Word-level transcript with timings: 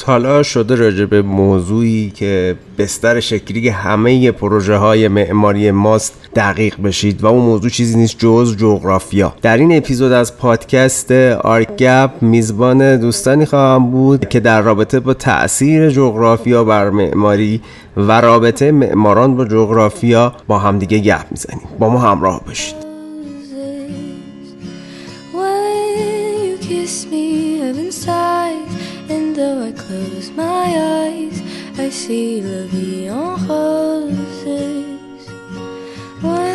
تالا 0.00 0.42
شده 0.42 0.74
راجع 0.74 1.04
به 1.04 1.22
موضوعی 1.22 2.12
که 2.14 2.56
بستر 2.78 3.20
شکلی 3.20 3.68
همه 3.68 4.32
پروژه 4.32 4.76
های 4.76 5.08
معماری 5.08 5.70
ماست 5.70 6.14
دقیق 6.36 6.80
بشید 6.82 7.24
و 7.24 7.26
اون 7.26 7.44
موضوع 7.44 7.70
چیزی 7.70 7.98
نیست 7.98 8.18
جز 8.18 8.56
جغرافیا. 8.56 9.34
در 9.42 9.56
این 9.56 9.76
اپیزود 9.76 10.12
از 10.12 10.36
پادکست 10.36 11.12
آرک 11.12 12.10
میزبان 12.20 12.96
دوستانی 12.96 13.44
خواهم 13.44 13.90
بود 13.90 14.28
که 14.28 14.40
در 14.40 14.62
رابطه 14.62 15.00
با 15.00 15.14
تاثیر 15.14 15.90
جغرافیا 15.90 16.64
بر 16.64 16.90
معماری 16.90 17.60
و 17.96 18.20
رابطه 18.20 18.72
معماران 18.72 19.36
با 19.36 19.44
جغرافیا 19.44 20.32
با 20.46 20.58
همدیگه 20.58 20.98
گپ 20.98 21.26
می‌زنیم. 21.30 21.68
با 21.78 21.88
ما 21.88 21.98
همراه 21.98 22.42
باشید. 22.46 22.89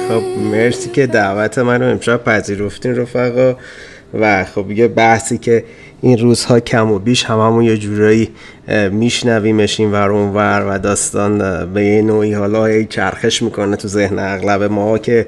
خب 0.10 0.24
مرسی 0.52 0.90
که 0.90 1.08
دعوت 1.08 1.58
من 1.58 1.82
رو 1.82 1.88
امشب 1.88 2.24
پذیرفتین 2.24 2.96
رفقا. 2.96 3.56
و 4.20 4.46
خب 4.46 4.72
یه 4.72 4.88
بحثی 4.88 5.38
که 5.38 5.64
این 6.02 6.18
روزها 6.18 6.60
کم 6.60 6.92
و 6.92 7.00
بیش 7.00 7.24
هممون 7.24 7.64
یه 7.64 7.78
جورایی 7.78 8.30
میشنویمش 8.92 9.80
این 9.80 9.92
ور 9.92 10.12
ور 10.12 10.66
و 10.70 10.80
داستان 10.80 11.66
به 11.74 11.86
یه 11.86 12.02
نوعی 12.02 12.34
حالا 12.34 12.84
چرخش 12.84 13.42
می‌کنه 13.42 13.76
تو 13.76 13.88
ذهن 13.88 14.20
اغلب 14.20 14.64
ما 14.64 14.98
که 14.98 15.28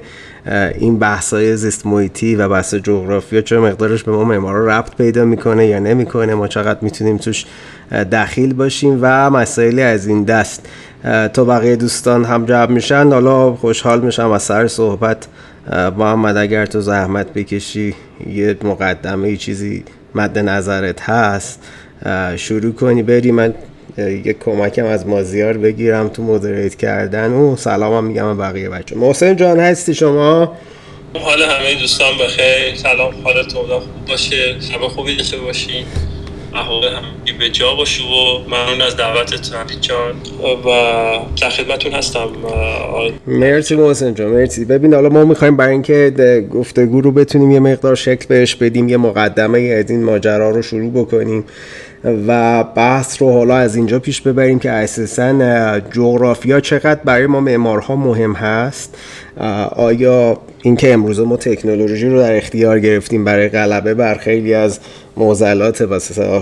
این 0.78 0.98
بحث 0.98 1.32
های 1.32 1.56
زیست 1.56 1.86
محیطی 1.86 2.34
و 2.36 2.48
بحث 2.48 2.74
جغرافیا 2.74 3.40
چه 3.40 3.58
مقدارش 3.58 4.02
به 4.02 4.12
ما 4.12 4.24
معمارا 4.24 4.66
ربط 4.66 4.96
پیدا 4.96 5.24
می‌کنه 5.24 5.66
یا 5.66 5.78
نمی‌کنه؟ 5.78 6.34
ما 6.34 6.48
چقدر 6.48 6.78
می‌تونیم 6.82 7.16
توش 7.16 7.46
دخیل 8.12 8.54
باشیم 8.54 8.98
و 9.02 9.30
مسائلی 9.30 9.82
از 9.82 10.06
این 10.06 10.24
دست 10.24 10.68
تا 11.32 11.44
بقیه 11.44 11.76
دوستان 11.76 12.24
هم 12.24 12.46
جمع 12.46 12.70
میشن. 12.70 13.12
حالا 13.12 13.54
خوشحال 13.54 14.00
میشم 14.00 14.30
از 14.30 14.42
سر 14.42 14.66
صحبت 14.66 15.26
محمد 15.98 16.36
اگر 16.36 16.66
تو 16.66 16.80
زحمت 16.80 17.32
بکشی 17.32 17.94
یه 18.30 18.56
مقدمه 18.62 19.36
چیزی 19.36 19.84
مد 20.14 20.38
نظرت 20.38 21.00
هست 21.02 21.62
شروع 22.36 22.72
کنی. 22.72 23.02
بری 23.02 23.32
من 23.32 23.54
یه 23.98 24.32
کمکم 24.44 24.84
از 24.84 25.06
مازیار 25.06 25.58
بگیرم 25.58 26.08
تو 26.08 26.22
مدریت 26.22 26.74
کردن. 26.74 27.32
و 27.32 27.56
سلامم 27.56 28.04
میگم 28.04 28.38
بقیه 28.38 28.68
بچه 28.68 28.96
محسن 28.96 29.36
جان 29.36 29.60
هستی 29.60 29.94
شما؟ 29.94 30.52
حال 31.14 31.42
همه 31.42 31.80
دوستان 31.80 32.12
بخیر. 32.20 32.76
سلام 32.76 33.14
حالتون 33.24 33.62
خوب 33.62 34.04
باشه. 34.08 34.60
شب 34.60 34.80
خوبی 34.80 35.16
داشته 35.16 35.36
باشین 35.36 35.84
احوال 36.54 36.84
همگی 36.84 37.32
به 37.38 37.50
جا 37.50 37.74
باشه 37.74 38.02
و 38.02 38.38
ممنون 38.48 38.80
از 38.80 38.96
دعوتت 38.96 39.54
علی 39.54 39.80
جان. 39.80 40.14
و 40.64 40.70
در 41.40 41.50
خدمتون 41.50 41.92
هستم 41.92 42.28
مرسی 43.26 43.76
محسن 43.76 44.14
جان 44.14 44.28
مرسی. 44.28 44.64
ببین 44.64 44.94
حالا 44.94 45.08
ما 45.08 45.24
می‌خوایم 45.24 45.56
برای 45.56 45.72
اینکه 45.72 46.46
گفتگو 46.50 47.00
رو 47.00 47.12
بتونیم 47.12 47.50
یه 47.50 47.60
مقدار 47.60 47.94
شکل 47.94 48.26
بهش 48.28 48.54
بدیم 48.54 48.88
یه 48.88 48.96
مقدمه 48.96 49.58
از 49.60 49.90
این 49.90 50.04
ماجرا 50.04 50.50
رو 50.50 50.62
شروع 50.62 50.90
بکنیم. 50.90 51.44
و 52.04 52.64
بحث 52.64 53.22
رو 53.22 53.32
حالا 53.32 53.56
از 53.56 53.76
اینجا 53.76 53.98
پیش 53.98 54.20
ببریم 54.20 54.58
که 54.58 54.70
اساسا 54.70 55.80
جغرافیا 55.80 56.60
چقدر 56.60 57.00
برای 57.04 57.26
ما 57.26 57.40
معمارها 57.40 57.96
مهم 57.96 58.32
هست. 58.32 58.96
آیا 59.76 60.38
اینکه 60.62 60.92
امروز 60.92 61.20
ما 61.20 61.36
تکنولوژی 61.36 62.08
رو 62.08 62.18
در 62.18 62.36
اختیار 62.36 62.80
گرفتیم 62.80 63.24
برای 63.24 63.48
غلبه 63.48 63.94
بر 63.94 64.14
خیلی 64.14 64.54
از 64.54 64.78
معضلات 65.16 65.80
و 65.80 65.98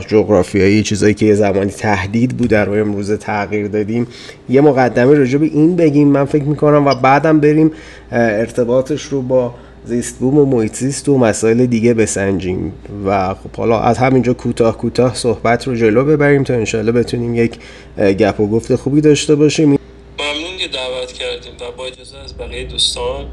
جغرافیایی 0.06 0.82
چیزایی 0.82 1.14
که 1.14 1.26
یه 1.26 1.34
زمانی 1.34 1.70
تهدید 1.70 2.36
بود 2.36 2.50
در 2.50 2.80
امروز 2.80 3.12
تغییر 3.12 3.68
دادیم 3.68 4.06
یه 4.48 4.60
مقدمه 4.60 5.14
راجع 5.14 5.38
به 5.38 5.46
این 5.46 5.76
بگیم 5.76 6.08
من 6.08 6.24
فکر 6.24 6.44
می‌کنم 6.44 6.86
و 6.86 6.94
بعدم 6.94 7.41
بریم 7.41 7.70
ارتباطش 8.12 9.02
رو 9.02 9.22
با 9.22 9.54
زیست 9.86 10.19
بوم 10.19 10.38
و 10.38 10.44
محیط 10.44 10.74
زیست 10.74 11.08
و 11.08 11.19
مسائل 11.19 11.66
دیگه 11.66 11.94
بسنجیم. 11.94 12.72
و 13.06 13.34
خب 13.34 13.56
حالا 13.56 13.80
از 13.80 13.98
همینجا 13.98 14.34
کوتاه 14.34 14.78
کوتاه 14.78 15.14
صحبت 15.14 15.69
رو 15.69 15.76
جلو 15.76 16.04
ببریم 16.04 16.44
تا 16.44 16.54
انشالله 16.54 16.92
بتونیم 16.92 17.34
یک 17.34 17.58
گپ 17.98 18.41
و 18.41 18.46
گفت 18.46 18.75
خوبی 18.75 19.00
داشته 19.00 19.34
باشیم. 19.34 19.69
ممنون 19.69 20.56
که 20.58 20.69
دعوت 20.69 21.12
کردیم 21.12 21.52
و 21.60 21.76
با 21.76 21.86
اجازه 21.86 22.19
از 22.19 22.38
بقیه 22.38 22.64
دوستان 22.64 23.26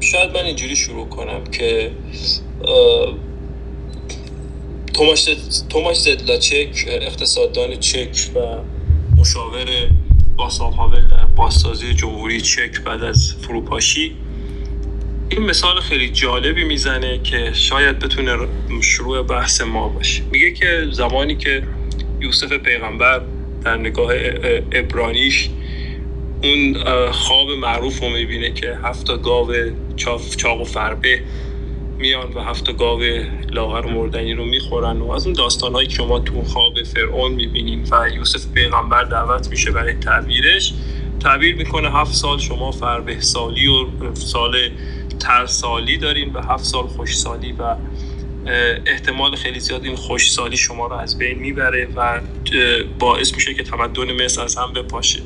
شاید 0.00 0.30
من 0.34 0.44
اینجوری 0.44 0.76
شروع 0.76 1.08
کنم 1.08 1.44
که 1.44 1.90
توماش, 5.68 6.00
زدلاچک 6.00 6.86
اقتصاددان 6.88 7.76
چک 7.76 8.30
و 8.34 8.38
مشاور 9.20 9.66
باسال 10.36 10.72
هاول 10.72 11.08
در 11.08 11.24
بازسازی 11.36 11.94
جمهوری 11.94 12.40
چک 12.40 12.80
بعد 12.84 13.02
از 13.02 13.34
فروپاشی. 13.42 14.16
این 15.32 15.42
مثال 15.42 15.80
خیلی 15.80 16.08
جالبی 16.08 16.64
می‌زنه 16.64 17.18
که 17.18 17.50
شاید 17.52 17.98
بتونه 17.98 18.36
شروع 18.82 19.22
بحث 19.22 19.60
ما 19.60 19.88
باشه. 19.88 20.22
میگه 20.32 20.50
که 20.50 20.86
زمانی 20.90 21.36
که 21.36 21.62
یوسف 22.20 22.52
پیغمبر 22.52 23.22
در 23.64 23.76
نگاه 23.76 24.12
ابرانیش 24.72 25.48
اون 26.42 26.74
خواب 27.12 27.50
معروف 27.50 28.00
رو 28.00 28.08
می‌بینه 28.08 28.50
که 28.50 28.78
هفت 28.82 29.22
گاو 29.22 29.54
چاق 30.36 30.60
و 30.60 30.64
فربه 30.64 31.22
میان 31.98 32.32
و 32.32 32.40
هفت 32.40 32.76
گاو 32.76 33.02
لاغر 33.52 33.86
مردنی 33.86 34.34
رو 34.34 34.44
می‌خورن 34.44 34.96
و 34.98 35.10
از 35.10 35.26
اون 35.26 35.34
داستان 35.34 35.72
هایی 35.72 35.88
که 35.88 36.02
ما 36.02 36.20
تو 36.20 36.42
خواب 36.42 36.82
فرعون 36.82 37.32
می‌بینیم 37.32 37.84
و 37.90 38.08
یوسف 38.16 38.52
پیغمبر 38.54 39.04
دعوت 39.04 39.48
میشه 39.50 39.70
برای 39.70 39.94
تعبیرش 39.94 40.74
تعبیر 41.20 41.56
می‌کنه 41.56 41.92
هفت 41.92 42.14
سال 42.14 42.38
شما 42.38 42.70
فربه 42.70 43.20
سالی 43.20 43.66
و 43.66 43.86
سال 44.14 44.56
ترسالی 45.22 45.98
دارین 45.98 46.32
و 46.32 46.40
هفت 46.42 46.64
سال 46.64 46.86
خوشسالی 46.86 47.52
و 47.52 47.76
احتمال 48.86 49.36
خیلی 49.36 49.60
زیاد 49.60 49.84
این 49.84 49.96
خوشسالی 49.96 50.56
شما 50.56 50.86
رو 50.86 50.94
از 50.96 51.18
بین 51.18 51.38
می‌بره 51.38 51.88
و 51.96 52.20
باعث 52.98 53.34
میشه 53.34 53.54
که 53.54 53.62
تمدن 53.62 54.24
مصر 54.24 54.42
از 54.42 54.56
هم 54.56 54.72
بپاشه. 54.72 55.22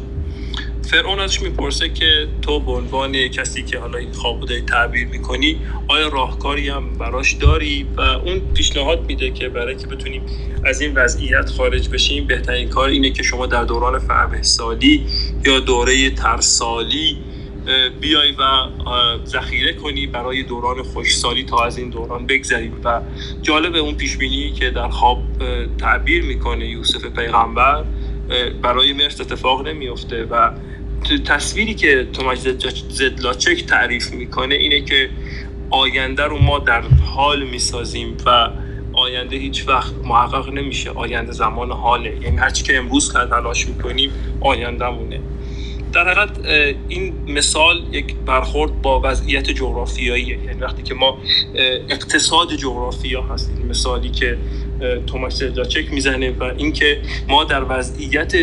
فرعون 0.90 1.20
ازش 1.20 1.42
می‌پرسه 1.42 1.88
که 1.88 2.28
تو 2.42 2.60
به 2.60 2.72
عنوان 2.72 3.28
کسی 3.28 3.62
که 3.62 3.78
حالا 3.78 3.98
این 3.98 4.12
خواب 4.12 4.60
تعبیر 4.60 5.08
می‌کنی 5.08 5.62
آیا 5.88 6.08
راهکاری 6.08 6.68
هم 6.68 6.98
براش 6.98 7.32
داری؟ 7.32 7.86
و 7.96 8.00
اون 8.00 8.40
پیشنهاد 8.54 9.06
میده 9.08 9.30
که 9.30 9.48
برای 9.48 9.76
که 9.76 9.86
بتونیم 9.86 10.22
از 10.64 10.80
این 10.80 10.94
وضعیت 10.94 11.50
خارج 11.50 11.88
بشیم 11.88 12.26
بهترین 12.26 12.68
کار 12.68 12.88
اینه 12.88 13.10
که 13.10 13.22
شما 13.22 13.46
در 13.46 13.64
دوران 13.64 13.98
فربه 13.98 14.42
سالی 14.42 15.06
یا 15.46 15.60
دوره 15.60 16.10
ترسالی 16.10 17.18
بیای 18.00 18.32
و 18.32 18.42
ذخیره 19.26 19.72
کنی 19.72 20.06
برای 20.06 20.42
دوران 20.42 20.82
خوشسالی 20.82 21.44
تا 21.44 21.64
از 21.64 21.78
این 21.78 21.90
دوران 21.90 22.26
بگذریم 22.26 22.80
و 22.84 23.00
جالب 23.42 23.74
اون 23.74 23.94
پیشبینی 23.94 24.52
که 24.52 24.70
در 24.70 24.88
خواب 24.88 25.22
تعبیر 25.78 26.24
می‌کنه 26.24 26.66
یوسف 26.66 27.04
پیغمبر 27.06 27.84
برای 28.62 28.92
مرس 28.92 29.20
اتفاق 29.20 29.68
نمیفته 29.68 30.24
و 30.24 30.50
تصویری 31.24 31.74
که 31.74 32.08
توماش 32.12 32.38
زدلاچک 32.88 33.66
تعریف 33.66 34.10
می‌کنه 34.10 34.54
اینه 34.54 34.80
که 34.80 35.10
آینده 35.70 36.24
رو 36.24 36.38
ما 36.38 36.58
در 36.58 36.82
حال 37.14 37.42
می‌سازیم 37.42 38.16
و 38.26 38.50
آینده 38.92 39.36
هیچ 39.36 39.68
وقت 39.68 39.94
محقق 40.04 40.48
نمیشه 40.52 40.90
آینده 40.90 41.32
زمان 41.32 41.72
حاله. 41.72 42.18
یعنی 42.22 42.36
هرچی 42.36 42.64
که 42.64 42.78
امروز 42.78 43.12
تلاش 43.12 43.68
می‌کنیم 43.68 44.10
آینده 44.40 44.88
مونه 44.88 45.20
در 45.92 46.08
حقیقت 46.08 46.30
این 46.88 47.12
مثال 47.28 47.82
یک 47.92 48.14
برخورد 48.26 48.82
با 48.82 49.00
وضعیت 49.04 49.50
جغرافیاییه. 49.50 50.38
یعنی 50.44 50.60
وقتی 50.60 50.82
که 50.82 50.94
ما 50.94 51.18
اقتصاد 51.88 52.56
جغرافیا 52.56 53.22
هست 53.22 53.52
مثالی 53.68 54.08
که 54.08 54.38
توماس 55.06 55.38
زدلاچک 55.38 55.92
می‌زنه 55.92 56.30
و 56.30 56.42
اینکه 56.56 56.98
ما 57.28 57.44
در 57.44 57.64
وضعیت 57.68 58.36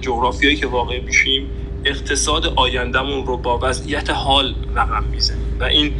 جغرافیایی 0.00 0.56
که 0.56 0.66
واقع 0.66 1.00
میشیم 1.00 1.50
اقتصاد 1.84 2.46
آیندهمون 2.56 3.26
رو 3.26 3.36
با 3.36 3.58
وضعیت 3.62 4.10
حال 4.10 4.54
رقم 4.76 5.04
می‌زنیم. 5.04 5.56
و 5.60 5.64
این 5.64 5.92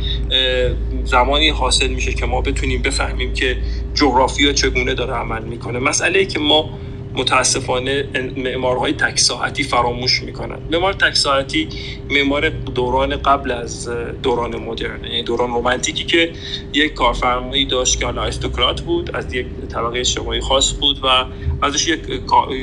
زمانی 1.05 1.49
حاصل 1.49 1.87
میشه 1.87 2.13
که 2.13 2.27
ما 2.27 2.41
بتونیم 2.41 2.83
بفهمیم 2.83 3.35
که 3.35 3.57
جغرافیا 3.95 4.53
چگونه 4.53 4.95
داره 4.95 5.15
عمل 5.15 5.43
می‌کنه. 5.43 5.79
مسئله 5.79 6.19
ای 6.19 6.27
که 6.27 6.39
ما 6.39 6.71
متاسفانه 7.17 8.09
معمارهای 8.37 8.93
تک 8.93 9.19
ساعتی 9.19 9.63
فراموش 9.63 10.23
می‌کنن. 10.23 10.59
معمار 10.71 10.93
تک 10.93 11.15
ساعتی 11.15 11.69
معمار 12.11 12.49
دوران 12.49 13.17
قبل 13.17 13.51
از 13.51 13.89
دوران 14.23 14.57
مدرن 14.57 15.05
یعنی 15.05 15.23
دوران 15.23 15.51
رومانتیکی 15.51 16.05
که 16.05 16.33
یک 16.73 16.95
کارفرمایی 16.95 17.65
داشت 17.65 18.01
که 18.01 18.07
حالا 18.07 18.23
بود 18.87 19.17
از 19.17 19.35
یک 19.35 19.47
طبقه 19.69 19.99
اجتماعی 19.99 20.41
خاص 20.41 20.73
بود 20.81 21.01
و 21.03 21.25
ازش 21.63 21.89
یک 21.89 22.01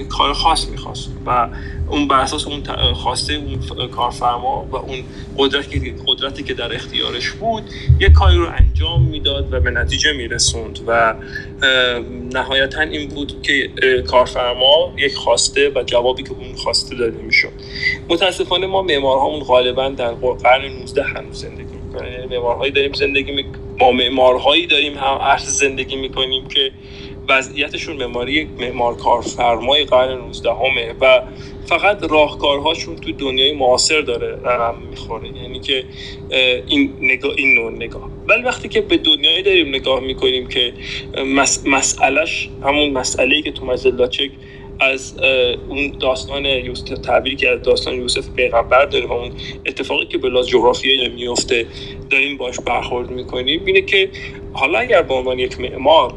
کار 0.09 0.33
خاص 0.33 0.67
می‌خواست 0.67 1.09
و 1.25 1.47
اون 1.89 2.07
بر 2.07 2.19
اساس 2.19 2.47
اون 2.47 2.63
خواسته 2.93 3.33
اون 3.33 3.87
کارفرما 3.87 4.67
و 4.71 4.75
اون 4.75 5.03
قدرتی 5.37 5.95
قدرتی 6.07 6.43
که 6.43 6.53
در 6.53 6.75
اختیارش 6.75 7.31
بود 7.31 7.63
یک 7.99 8.11
کاری 8.11 8.37
رو 8.37 8.47
انجام 8.57 9.01
می‌داد 9.01 9.53
و 9.53 9.59
به 9.59 9.71
نتیجه 9.71 10.13
میرسوند 10.13 10.79
و 10.87 11.15
نهایتا 12.33 12.81
این 12.81 13.09
بود 13.09 13.41
که 13.41 13.71
کارفرما 14.07 14.93
یک 14.97 15.15
خواسته 15.15 15.71
و 15.75 15.83
جوابی 15.83 16.23
که 16.23 16.31
اون 16.31 16.55
خواسته 16.55 16.95
داده 16.95 17.21
می‌شد. 17.21 17.51
متاسفانه 18.09 18.67
ما 18.67 18.81
معمارهامون 18.81 19.39
غالبا 19.39 19.89
در 19.89 20.11
قرن 20.13 20.65
19 20.65 21.03
هنوز 21.03 21.41
زندگی 21.41 21.63
می‌کنیم 21.85 22.29
معمارهایی 22.29 22.71
داریم 22.71 22.93
زندگی 22.93 23.31
می... 23.31 23.45
ما 23.79 23.91
معمارهایی 23.91 24.67
داریم 24.67 24.93
هم 24.93 25.17
عرض 25.21 25.59
زندگی 25.59 25.95
می‌کنیم 25.95 26.47
که 26.47 26.71
وضعیتشون 27.29 27.95
معماری 27.95 28.47
معمار 28.59 28.97
کارفرمای 28.97 29.83
قرن 29.83 30.17
19 30.17 30.49
همه 30.49 30.93
و 31.01 31.21
فقط 31.65 32.03
راهکارهاشون 32.03 32.95
تو 32.95 33.11
دنیای 33.11 33.53
معاصر 33.53 34.01
داره 34.01 34.27
رقم 34.27 34.75
می‌خوره. 34.89 35.27
یعنی 35.41 35.59
که 35.59 35.83
این 36.67 36.93
نگاه 37.01 37.33
این 37.37 37.55
نوع 37.55 37.71
نگاه. 37.71 38.09
ولی 38.27 38.43
وقتی 38.43 38.69
که 38.69 38.81
به 38.81 38.97
دنیایی 38.97 39.43
داریم 39.43 39.67
نگاه 39.67 39.99
می‌کنیم 39.99 40.47
که 40.47 40.73
مس... 41.25 41.67
مسئلهش 41.67 42.49
همون 42.63 42.89
مسئله 42.89 43.41
که 43.41 43.51
تو 43.51 43.65
مجلاچک 43.65 44.31
از 44.79 45.17
اون 45.69 45.97
داستان 45.99 46.45
یوسف 46.45 46.97
تعبیری 46.97 47.35
که 47.35 47.49
از 47.49 47.61
داستان 47.61 47.95
یوسف 47.95 48.29
پیغمبر 48.35 48.85
داره 48.85 49.05
و 49.05 49.13
اون 49.13 49.31
اتفاقی 49.65 50.05
که 50.05 50.17
به 50.17 50.29
لحاظ 50.29 50.47
جغرافیایی 50.47 51.09
میفته 51.09 51.67
داریم 52.09 52.37
باش 52.37 52.59
برخورد 52.59 53.11
می‌کنیم 53.11 53.61
اینه 53.65 53.81
که 53.81 54.09
حالا 54.53 54.79
اگر 54.79 55.01
به 55.01 55.13
عنوان 55.13 55.39
یک 55.39 55.59
معمار 55.59 56.13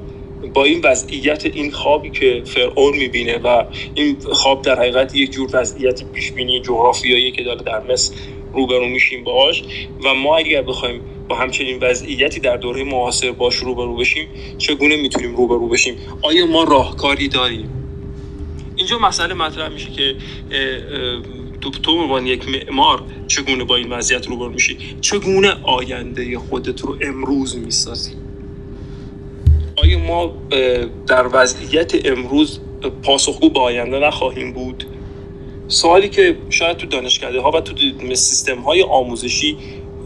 با 0.54 0.64
این 0.64 0.80
وضعیت 0.84 1.46
این 1.46 1.70
خوابی 1.70 2.10
که 2.10 2.42
فرعون 2.44 2.96
می‌بینه 2.96 3.38
و 3.38 3.64
این 3.94 4.16
خواب 4.32 4.62
در 4.62 4.78
حقیقت 4.78 5.14
یک 5.14 5.30
جور 5.30 5.50
وضعیت 5.52 6.04
پیشبینی 6.04 6.60
جغرافیایی 6.60 7.32
که 7.32 7.42
داره 7.42 7.62
در 7.62 7.92
مصر 7.92 8.14
روبرو 8.52 8.88
میشیم 8.88 9.24
باش 9.24 9.62
و 10.04 10.14
ما 10.14 10.36
اگر 10.36 10.62
بخوایم 10.62 11.00
با 11.28 11.36
همچنین 11.36 11.78
وضعیتی 11.82 12.40
در 12.40 12.56
دوره 12.56 12.84
معاصر 12.84 13.32
باش 13.32 13.56
روبرو 13.56 13.96
بشیم 13.96 14.28
چگونه 14.58 14.96
می‌تونیم 14.96 15.36
روبرو 15.36 15.68
بشیم؟ 15.68 15.96
آیا 16.22 16.46
ما 16.46 16.64
راهکاری 16.64 17.28
داریم؟ 17.28 17.70
اینجا 18.76 18.98
مسئله 18.98 19.34
مطرح 19.34 19.68
میشه 19.68 19.90
که 19.90 20.16
تو 21.60 21.70
تو 21.70 21.92
عنوان 21.92 22.26
یک 22.26 22.48
معمار 22.48 23.02
چگونه 23.28 23.64
با 23.64 23.76
این 23.76 23.92
وضعیت 23.92 24.26
روبرو 24.26 24.52
میشی؟ 24.52 24.78
چگونه 25.00 25.56
آینده 25.62 26.38
خودت 26.38 26.80
رو 26.80 26.98
امروز 27.00 27.56
می‌سازی؟ 27.56 28.25
آیا 29.82 29.98
ما 29.98 30.34
در 31.06 31.26
وضعیت 31.32 32.06
امروز 32.06 32.60
پاسخگو 33.02 33.48
به 33.48 33.60
آینده 33.60 33.98
نخواهیم 33.98 34.52
بود؟ 34.52 34.84
سوالی 35.68 36.08
که 36.08 36.36
شاید 36.50 36.76
تو 36.76 36.86
دانشکده 36.86 37.40
ها 37.40 37.50
و 37.50 37.60
تو 37.60 37.74
سیستم 38.14 38.58
های 38.58 38.82
آموزشی 38.82 39.56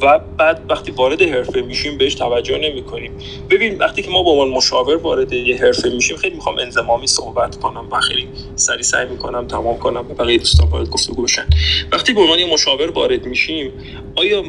و 0.02 0.19
بعد 0.38 0.62
وقتی 0.69 0.90
وارد 0.93 1.22
حرفه 1.22 1.61
میشیم 1.62 1.99
بهش 1.99 2.14
توجه 2.14 2.58
نمی 2.58 2.82
کنیم 2.82 3.12
ببین 3.50 3.78
وقتی 3.78 4.02
که 4.02 4.11
ما 4.11 4.22
با 4.22 4.31
عنوان 4.31 4.49
مشاور 4.49 4.96
وارد 4.96 5.32
یه 5.32 5.56
حرفه 5.56 5.90
میشیم 5.90 6.16
خیلی 6.16 6.34
می‌خوام 6.34 6.58
انضمامی 6.58 7.06
صحبت 7.06 7.56
کنم 7.56 7.88
و 7.90 8.00
خیلی 8.00 8.28
سری 8.56 8.82
سعی 8.82 9.08
می‌کنم 9.08 9.46
تمام 9.46 9.78
کنم 9.78 10.00
و 10.11 10.14
بقیه 10.14 10.38
دوستان 10.38 10.69
وارد 10.69 10.90
گفتگو 10.90 11.23
بشن. 11.23 11.46
وقتی 11.93 12.12
به 12.12 12.20
عنوان 12.20 12.44
مشاور 12.44 12.90
وارد 12.90 13.26
میشیم 13.26 13.73
آیا 14.16 14.44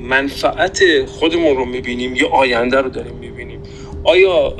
منفعت 0.00 1.06
خودمون 1.06 1.56
رو 1.56 1.64
می‌بینیم 1.64 2.16
یا 2.16 2.28
آینده 2.28 2.80
رو 2.80 2.88
داریم 2.88 3.14
می‌بینیم؟ 3.14 3.57
آیا 4.04 4.54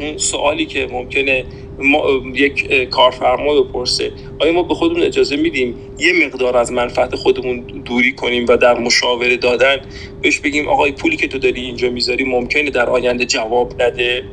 اون 0.00 0.18
سوالی 0.18 0.66
که 0.66 0.88
ممکنه 0.92 1.44
ما 1.78 2.04
یک 2.34 2.84
کارفرما 2.90 3.62
بپرسه 3.62 4.12
آیا 4.38 4.52
ما 4.52 4.62
به 4.62 4.74
خودمون 4.74 5.02
اجازه 5.02 5.36
میدیم 5.36 5.74
یه 5.98 6.26
مقدار 6.26 6.56
از 6.56 6.72
منفعت 6.72 7.14
خودمون 7.14 7.60
دوری 7.60 8.12
کنیم 8.12 8.46
و 8.48 8.56
در 8.56 8.78
مشاوره 8.78 9.36
دادن 9.36 9.76
بهش 10.22 10.40
بگیم 10.40 10.68
آقای 10.68 10.92
پولی 10.92 11.16
که 11.16 11.28
تو 11.28 11.38
داری 11.38 11.60
اینجا 11.60 11.90
می‌ذاری 11.90 12.24
ممکنه 12.24 12.70
در 12.70 12.90
آینده 12.90 13.24
جواب 13.24 13.82
نده؟ 13.82 14.24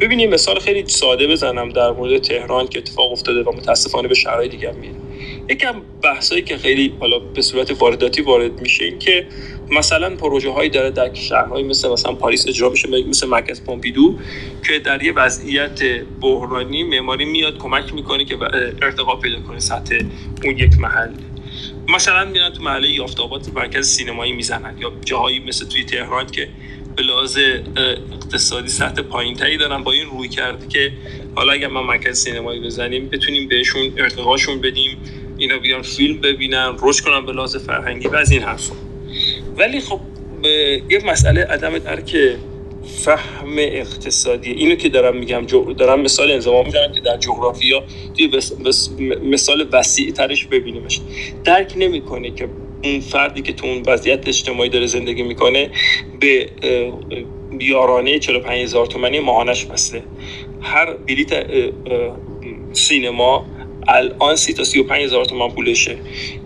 ببینیم 0.00 0.30
مثال 0.30 0.58
خیلی 0.58 0.84
ساده 0.86 1.26
بزنم 1.26 1.68
در 1.68 1.90
مورد 1.90 2.18
تهران 2.18 2.68
که 2.68 2.78
اتفاق 2.78 3.12
افتاده 3.12 3.42
و 3.42 3.52
متاسفانه 3.56 4.08
به 4.08 4.14
شرایط 4.14 4.50
دیگه 4.50 4.72
میره 4.72 5.07
یکم 5.50 5.82
بحثایی 6.02 6.42
که 6.42 6.58
خیلی 6.58 6.92
حالا 7.00 7.18
به 7.18 7.42
صورت 7.42 7.82
وارداتی 7.82 8.22
وارد 8.22 8.60
میشه 8.60 8.84
این 8.84 8.98
که 8.98 9.26
مثلا 9.70 10.16
پروژه 10.16 10.50
هایی 10.50 10.70
داره 10.70 10.90
در 10.90 11.14
شهرهایی 11.14 11.64
مثل 11.64 11.88
مثلا 11.88 12.12
پاریس 12.12 12.48
اجرا 12.48 12.68
میشه 12.70 12.88
مثل 12.88 13.26
مرکز 13.26 13.64
پومپیدو 13.64 14.18
که 14.66 14.78
در 14.78 15.02
یه 15.02 15.12
وضعیت 15.12 15.82
بحرانی 16.20 16.82
معماری 16.82 17.24
میاد 17.24 17.58
کمک 17.58 17.94
می‌کنه 17.94 18.24
که 18.24 18.38
ارتقا 18.82 19.16
پیدا 19.16 19.40
کنه 19.40 19.58
سطح 19.58 19.98
اون 20.44 20.58
یک 20.58 20.78
محل. 20.78 21.10
مثلا 21.88 22.24
میرن 22.24 22.50
تو 22.52 22.62
محله 22.62 22.88
یافتابات 22.88 23.48
مرکز 23.54 23.88
سینمایی 23.88 24.32
می‌زنن 24.32 24.78
یا 24.78 24.92
جاهایی 25.04 25.38
مثل 25.38 25.66
توی 25.66 25.84
تهران 25.84 26.26
که 26.26 26.48
به 26.96 27.02
لحاظ 27.02 27.38
اقتصادی 28.12 28.68
سطح 28.68 29.02
پایین 29.02 29.34
تری 29.34 29.56
دارن 29.56 29.82
با 29.82 29.92
این 29.92 30.06
روی 30.06 30.28
کرده 30.28 30.68
که 30.68 30.92
حالا 31.34 31.52
اگر 31.52 31.68
ما 31.68 31.82
مرکز 31.82 32.18
سینمایی 32.18 32.60
بزنیم 32.60 33.08
بتونیم 33.08 33.48
بهشون 33.48 33.92
ارتقاشون 33.96 34.60
بدیم. 34.60 34.98
اینا 35.38 35.58
بیان 35.58 35.82
فیلم 35.82 36.20
ببینن 36.20 36.76
رشد 36.82 37.04
کنن 37.04 37.26
به 37.26 37.32
لحاظ 37.32 37.56
فرهنگی 37.56 38.08
و 38.08 38.14
از 38.16 38.32
این 38.32 38.42
حرفا. 38.42 38.74
ولی 39.56 39.80
خب 39.80 40.00
یه 40.90 41.00
مسئله 41.06 41.44
عدم 41.44 41.78
درک 41.78 42.16
فهم 43.04 43.56
اقتصادی 43.58 44.50
اینو 44.50 44.74
که 44.74 44.88
دارم 44.88 45.16
میگم 45.16 45.46
دارم 45.78 46.00
مثال 46.00 46.30
انزمان 46.30 46.64
می‌زنم 46.64 46.92
که 46.92 47.00
در 47.00 47.16
جغرافیا 47.16 47.84
توی 48.16 48.30
مثال 49.22 49.68
وسیع 49.72 50.10
ترش 50.10 50.46
ببینیمش. 50.46 51.00
درک 51.44 51.72
نمی‌کنه 51.76 52.30
که 52.30 52.48
اون 52.84 53.00
فردی 53.00 53.42
که 53.42 53.52
تو 53.52 53.66
اون 53.66 53.82
وضعیت 53.86 54.28
اجتماعی 54.28 54.70
داره 54.70 54.86
زندگی 54.86 55.22
می‌کنه 55.22 55.70
به 56.20 56.48
بیارانه 57.58 58.18
45 58.18 58.62
هزار 58.62 58.86
تومنی 58.86 59.20
ماهانش 59.20 59.64
بسته. 59.64 60.02
هر 60.60 60.94
بلیت 60.94 61.46
سینما 62.72 63.46
الان 63.88 64.36
سی 64.36 64.52
تا 64.52 64.64
سی 64.64 64.80
و 64.80 64.84
پنج 64.84 65.02
هزار 65.02 65.24
تومن 65.24 65.48
پولشه. 65.48 65.96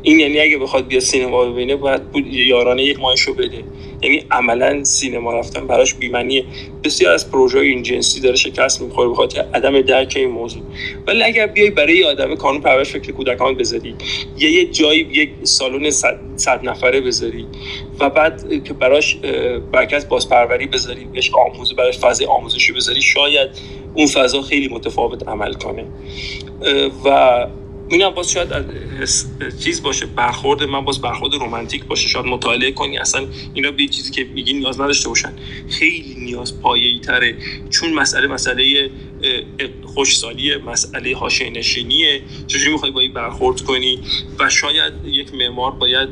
این 0.02 0.20
یعنی 0.20 0.40
اگه 0.40 0.58
بخواد 0.58 0.86
بیا 0.86 1.00
سینما 1.00 1.44
ببینه 1.44 1.76
باید 1.76 2.00
یارانه 2.32 2.82
یک 2.82 3.00
ماهشو 3.00 3.34
بده. 3.34 3.64
یعنی 4.02 4.24
عملا 4.30 4.84
سینما 4.84 5.32
رفتن 5.32 5.66
براش 5.66 5.94
بیمنیه 5.94 6.44
بسیار 6.84 7.12
از 7.12 7.30
پروژه 7.30 7.58
این 7.58 7.82
جنسی 7.82 8.20
داره 8.20 8.36
شکست 8.36 8.82
می‌خوره 8.82 9.08
بخاطر 9.08 9.44
عدم 9.54 9.80
درک 9.80 10.12
این 10.16 10.30
موضوع. 10.30 10.62
ولی 11.06 11.22
اگر 11.22 11.46
بیای 11.46 11.70
برای 11.70 11.96
یه 11.96 12.06
آدم 12.06 12.34
کانون 12.34 12.60
پرورش 12.60 12.90
فکر 12.90 13.12
کودکان 13.12 13.54
بذاری 13.54 13.94
یا 14.38 14.50
یه 14.50 14.66
جایی 14.66 15.00
یک 15.00 15.30
سالن 15.42 15.90
صد 16.36 16.60
نفره 16.62 17.00
بذاری 17.00 17.46
و 18.00 18.10
بعد 18.10 18.64
که 18.64 18.72
براش 18.72 19.18
مرکز 19.72 20.08
بازپروری 20.08 20.66
بذاری 20.66 21.04
بهش 21.04 21.30
آموزه 21.34 21.74
براش 21.74 21.98
فضای 21.98 22.26
آموزشی 22.26 22.72
بذاری 22.72 23.02
شاید 23.02 23.50
اون 23.94 24.06
فضا 24.06 24.42
خیلی 24.42 24.68
متفاوت 24.68 25.28
عمل 25.28 25.52
کنه. 25.52 25.84
و 27.04 27.46
این 27.92 28.10
باز 28.10 28.32
شاید 28.32 28.48
چیز 29.64 29.82
باشه 29.82 30.06
برخورد 30.06 30.62
من 30.62 30.84
باز 30.84 31.00
برخورد 31.00 31.34
رومانتیک 31.34 31.84
باشه 31.84 32.08
شاید 32.08 32.26
مطالعه 32.26 32.72
کنی 32.72 32.98
اصلا 32.98 33.26
اینا 33.54 33.70
به 33.70 33.86
چیزی 33.86 34.10
که 34.10 34.24
میگی 34.24 34.52
نیاز 34.52 34.80
نداشته 34.80 35.08
باشن. 35.08 35.32
خیلی 35.70 36.14
نیاز 36.18 36.60
پایه‌ای 36.60 36.98
تره. 36.98 37.36
چون 37.70 37.94
مسئله 37.94 38.26
مسئله 38.26 38.90
خشکسالی 39.84 40.56
مسئله 40.56 41.16
حاشیه 41.16 41.50
نشینیه 41.50 42.22
چجوری 42.46 42.72
می‌خوای 42.72 42.90
با 42.90 43.00
این 43.00 43.12
برخورد 43.12 43.60
کنی؟ 43.60 43.98
و 44.38 44.48
شاید 44.48 44.92
یک 45.04 45.34
معمار 45.34 45.70
باید 45.70 46.08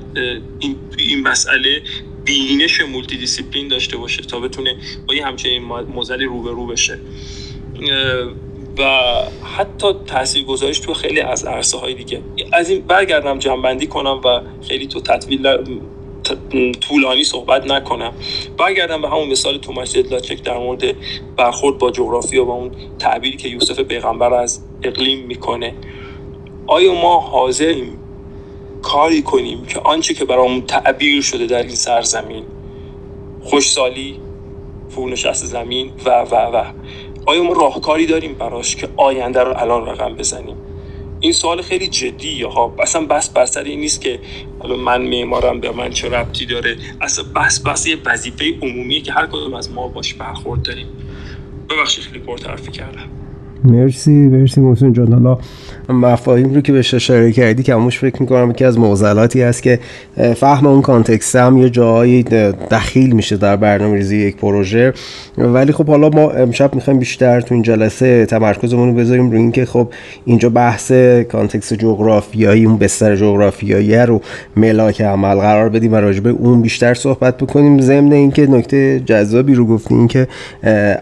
این 0.61 0.77
این 0.99 1.21
مسئله 1.21 1.83
بینش 2.25 2.81
multidiscipline 2.81 3.69
داشته 3.69 3.97
باشه 3.97 4.23
تا 4.23 4.41
بتونه 4.41 4.77
با 5.09 5.15
یه 5.15 5.27
همچنین 5.27 5.63
معضلی 5.63 6.25
روبرو 6.25 6.67
بشه. 6.67 6.99
و 8.79 8.85
حتی 9.57 9.95
تاثیر 10.07 10.45
گذاریش 10.45 10.79
تو 10.79 10.95
خیلی 10.95 11.21
از 11.21 11.45
عرصه 11.45 11.79
های 11.79 11.95
دیگه. 11.95 12.23
از 12.53 12.71
این 12.71 12.81
برگردم 12.81 13.39
جنبندی 13.39 13.87
کنم 13.87 14.21
و 14.25 14.41
خیلی 14.69 14.87
تو 14.87 15.01
تطویل 15.01 15.57
طولانی 16.81 17.25
صحبت 17.25 17.67
نکنم. 17.67 18.13
برگردم 18.59 19.03
به 19.03 19.09
همون 19.09 19.29
مثال 19.29 19.59
توماس 19.59 19.97
لاچک 19.97 20.43
در 20.43 20.59
مورد 20.59 20.83
برخورد 21.37 21.79
با 21.79 21.91
جغرافیا 21.91 22.45
و 22.45 22.51
اون 22.51 22.71
تعبیری 22.99 23.37
که 23.37 23.49
یوسف 23.49 23.81
پیغمبر 23.81 24.35
از 24.35 24.65
اقلیم 24.83 25.27
می‌کنه. 25.27 25.75
آیا 26.67 26.95
ما 26.95 27.21
حاضریم 27.21 27.99
کاری 28.83 29.23
کنیم 29.23 29.67
که 29.67 29.81
آنچه 29.81 30.15
که 30.15 30.25
برامون 30.25 30.61
تعبیر 30.61 31.23
شده 31.23 31.47
در 31.47 31.63
این 31.63 31.75
سرزمین 31.75 32.45
خوشسالی 33.43 34.21
فرونشست 34.89 35.45
زمین 35.45 35.93
و 36.05 36.11
و 36.11 36.35
و. 36.35 36.65
آیا 37.27 37.43
ما 37.43 37.53
راهکاری 37.53 38.07
داریم 38.07 38.35
براش 38.35 38.77
که 38.77 38.89
آینده 38.97 39.41
رو 39.41 39.55
الان 39.57 39.87
رقم 39.87 40.15
بزنیم؟ 40.15 40.57
این 41.21 41.33
سوال 41.33 41.63
خیلی 41.63 41.89
جدیه 41.89 42.47
ها. 42.47 42.75
اصلا 42.79 43.07
بس 43.07 43.31
بسر 43.31 43.63
این 43.63 43.81
نیست 43.81 44.01
که 44.01 44.19
حالا 44.59 44.77
من 44.77 45.03
معمارم 45.03 45.61
به 45.61 45.71
من 45.71 45.91
چه 45.91 46.09
ربطی 46.09 46.47
داره. 46.47 46.77
اصلا 47.01 47.25
بس 47.37 47.61
بس 47.61 47.87
یه 47.87 47.97
وظیفه 48.07 48.45
عمومی 48.63 49.01
که 49.01 49.13
هر 49.13 49.27
کدوم 49.27 49.55
از 49.55 49.73
ما 49.73 49.89
باش 49.89 50.15
برخورد 50.15 50.63
داریم. 50.63 50.87
ببخشید 51.71 52.05
خیلی 52.05 52.19
پرطرفی 52.19 52.71
کردم. 52.71 53.09
مرسی 53.65 54.11
مرسی 54.11 54.61
محسن 54.61 54.93
جان. 54.93 55.13
حالا 55.13 55.39
مفاهیم 55.93 56.55
رو 56.55 56.61
که 56.61 56.73
بهش 56.73 56.95
اشاره 56.95 57.33
کردی 57.33 57.63
که 57.63 57.75
هموش 57.75 57.99
فکر 57.99 58.23
می‌کنم 58.23 58.53
که 58.53 58.67
از 58.67 58.79
معضلاتی 58.79 59.43
هست 59.43 59.63
که 59.63 59.79
فهم 60.37 60.67
اون 60.67 60.83
کانتکست 60.83 61.37
هم 61.37 61.59
یه 61.59 61.71
جایی 61.71 62.23
دخیل 62.71 63.13
میشه 63.13 63.37
در 63.37 63.57
برنامه 63.57 63.97
ریزی 63.97 64.17
یک 64.17 64.37
پروژه. 64.37 64.93
ولی 65.39 65.73
خب 65.73 65.87
حالا 65.87 66.09
ما 66.09 66.31
امشب 66.31 66.75
می‌خوایم 66.75 66.99
بیشتر 66.99 67.41
تو 67.41 67.55
این 67.55 67.63
جلسه 67.63 68.27
تمرکزمون 68.27 68.89
رو 68.89 68.95
بذاریم 68.95 69.31
روی 69.31 69.41
اینکه 69.41 69.65
خب 69.65 69.89
اینجا 70.25 70.49
بحث 70.49 70.93
کانتکست 71.33 71.75
جغرافیایی 71.75 72.65
اون 72.65 72.79
بستر 72.79 73.17
جغرافیایی 73.17 73.97
رو 73.97 74.21
ملاک 74.57 75.01
عمل 75.01 75.35
قرار 75.35 75.69
بدیم 75.69 75.93
و 75.93 75.97
راجبه 75.97 76.31
اون 76.31 76.63
بیشتر 76.63 76.95
صحبت 76.95 77.37
بکنیم. 77.37 77.81
ضمن 77.81 78.13
اینکه 78.13 78.47
نکته 78.47 79.01
جذابی 79.01 79.55
رو 79.55 79.67
گفتیم 79.67 80.09
که 80.09 80.29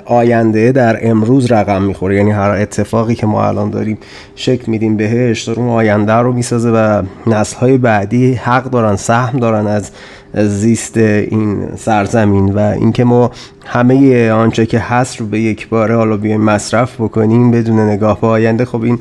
آینده 0.04 0.72
در 0.72 1.08
امروز 1.08 1.52
رقم 1.52 1.82
می‌خوره. 1.82 2.16
یعنی 2.16 2.30
هر 2.30 2.50
اتفاقی 2.50 3.14
که 3.14 3.26
ما 3.26 3.46
الان 3.48 3.70
داریم 3.70 3.98
شکل 4.36 4.72
میدیم 4.78 4.96
بهش 4.96 5.42
داره 5.42 5.58
اون 5.58 5.68
آینده 5.68 6.12
رو 6.12 6.32
می‌سازه 6.32 6.70
و 6.70 7.02
نسل 7.26 7.56
های 7.56 7.78
بعدی 7.78 8.34
حق 8.34 8.64
دارن 8.64 8.96
سهم 8.96 9.38
دارن 9.38 9.66
از 9.66 9.90
زیست 10.34 10.96
این 10.96 11.68
سرزمین 11.76 12.54
و 12.54 12.58
اینکه 12.58 13.04
ما 13.04 13.30
همه 13.66 14.30
آنچه 14.30 14.66
که 14.66 14.78
هست 14.78 15.16
رو 15.16 15.26
به 15.26 15.40
یک 15.40 15.68
باره 15.68 15.96
حالا 15.96 16.16
بیایم 16.16 16.40
مصرف 16.40 17.00
بکنیم 17.00 17.50
بدون 17.50 17.80
نگاه 17.80 18.20
به 18.20 18.26
آینده 18.26 18.64
خب 18.64 18.82
این 18.82 18.98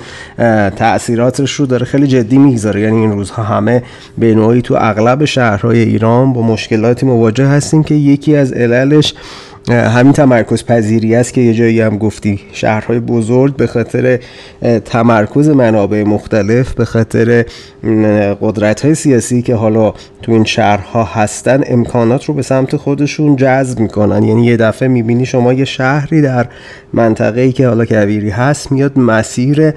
تاثیراتش 0.70 1.52
رو 1.52 1.66
داره 1.66 1.86
خیلی 1.86 2.08
جدی 2.08 2.38
می‌گذاره. 2.38 2.82
یعنی 2.82 2.98
این 2.98 3.12
روزها 3.12 3.44
همه 3.44 3.84
به 4.18 4.36
نوعی 4.36 4.62
تو 4.62 4.76
اغلب 4.80 5.26
شهرهای 5.26 5.80
ایران 5.80 6.34
با 6.34 6.42
مشکلاتی 6.42 7.06
مواجه 7.06 7.48
هستیم 7.48 7.84
که 7.84 7.96
یکی 7.96 8.36
از 8.36 8.54
عللش 8.54 9.14
همین 9.70 10.14
تمرکز 10.14 10.66
پذیری 10.66 11.16
است 11.16 11.34
که 11.34 11.42
یه 11.42 11.54
جایی 11.54 11.82
هم 11.82 11.98
گفتی. 11.98 12.40
شهرهای 12.54 13.00
بزرگ 13.00 13.56
به 13.56 13.68
خاطر 13.68 14.20
تمرکز 14.86 15.50
منابع 15.50 16.04
مختلف 16.04 16.74
به 16.74 16.86
خاطر 16.86 17.46
قدرت 18.42 18.86
های 18.86 18.96
سیاسی 18.96 19.42
که 19.42 19.56
حالا 19.56 19.94
تو 20.22 20.32
این 20.32 20.44
شهرها 20.44 21.04
هستن 21.04 21.64
امکانات 21.66 22.26
رو 22.26 22.34
به 22.34 22.42
سمت 22.42 22.76
خودشون 22.76 23.36
جذب 23.36 23.80
می‌کنن. 23.80 24.24
یعنی 24.24 24.46
یه 24.46 24.58
دفعه 24.58 24.88
می‌بینی 24.88 25.26
شما 25.26 25.54
یه 25.54 25.66
شهری 25.66 26.22
در 26.22 26.46
منطقه 26.94 27.42
ای 27.42 27.52
که 27.52 27.68
حالا 27.68 27.86
کبیری 27.86 28.30
هست 28.30 28.72
میاد 28.72 29.00
مسیر 29.00 29.74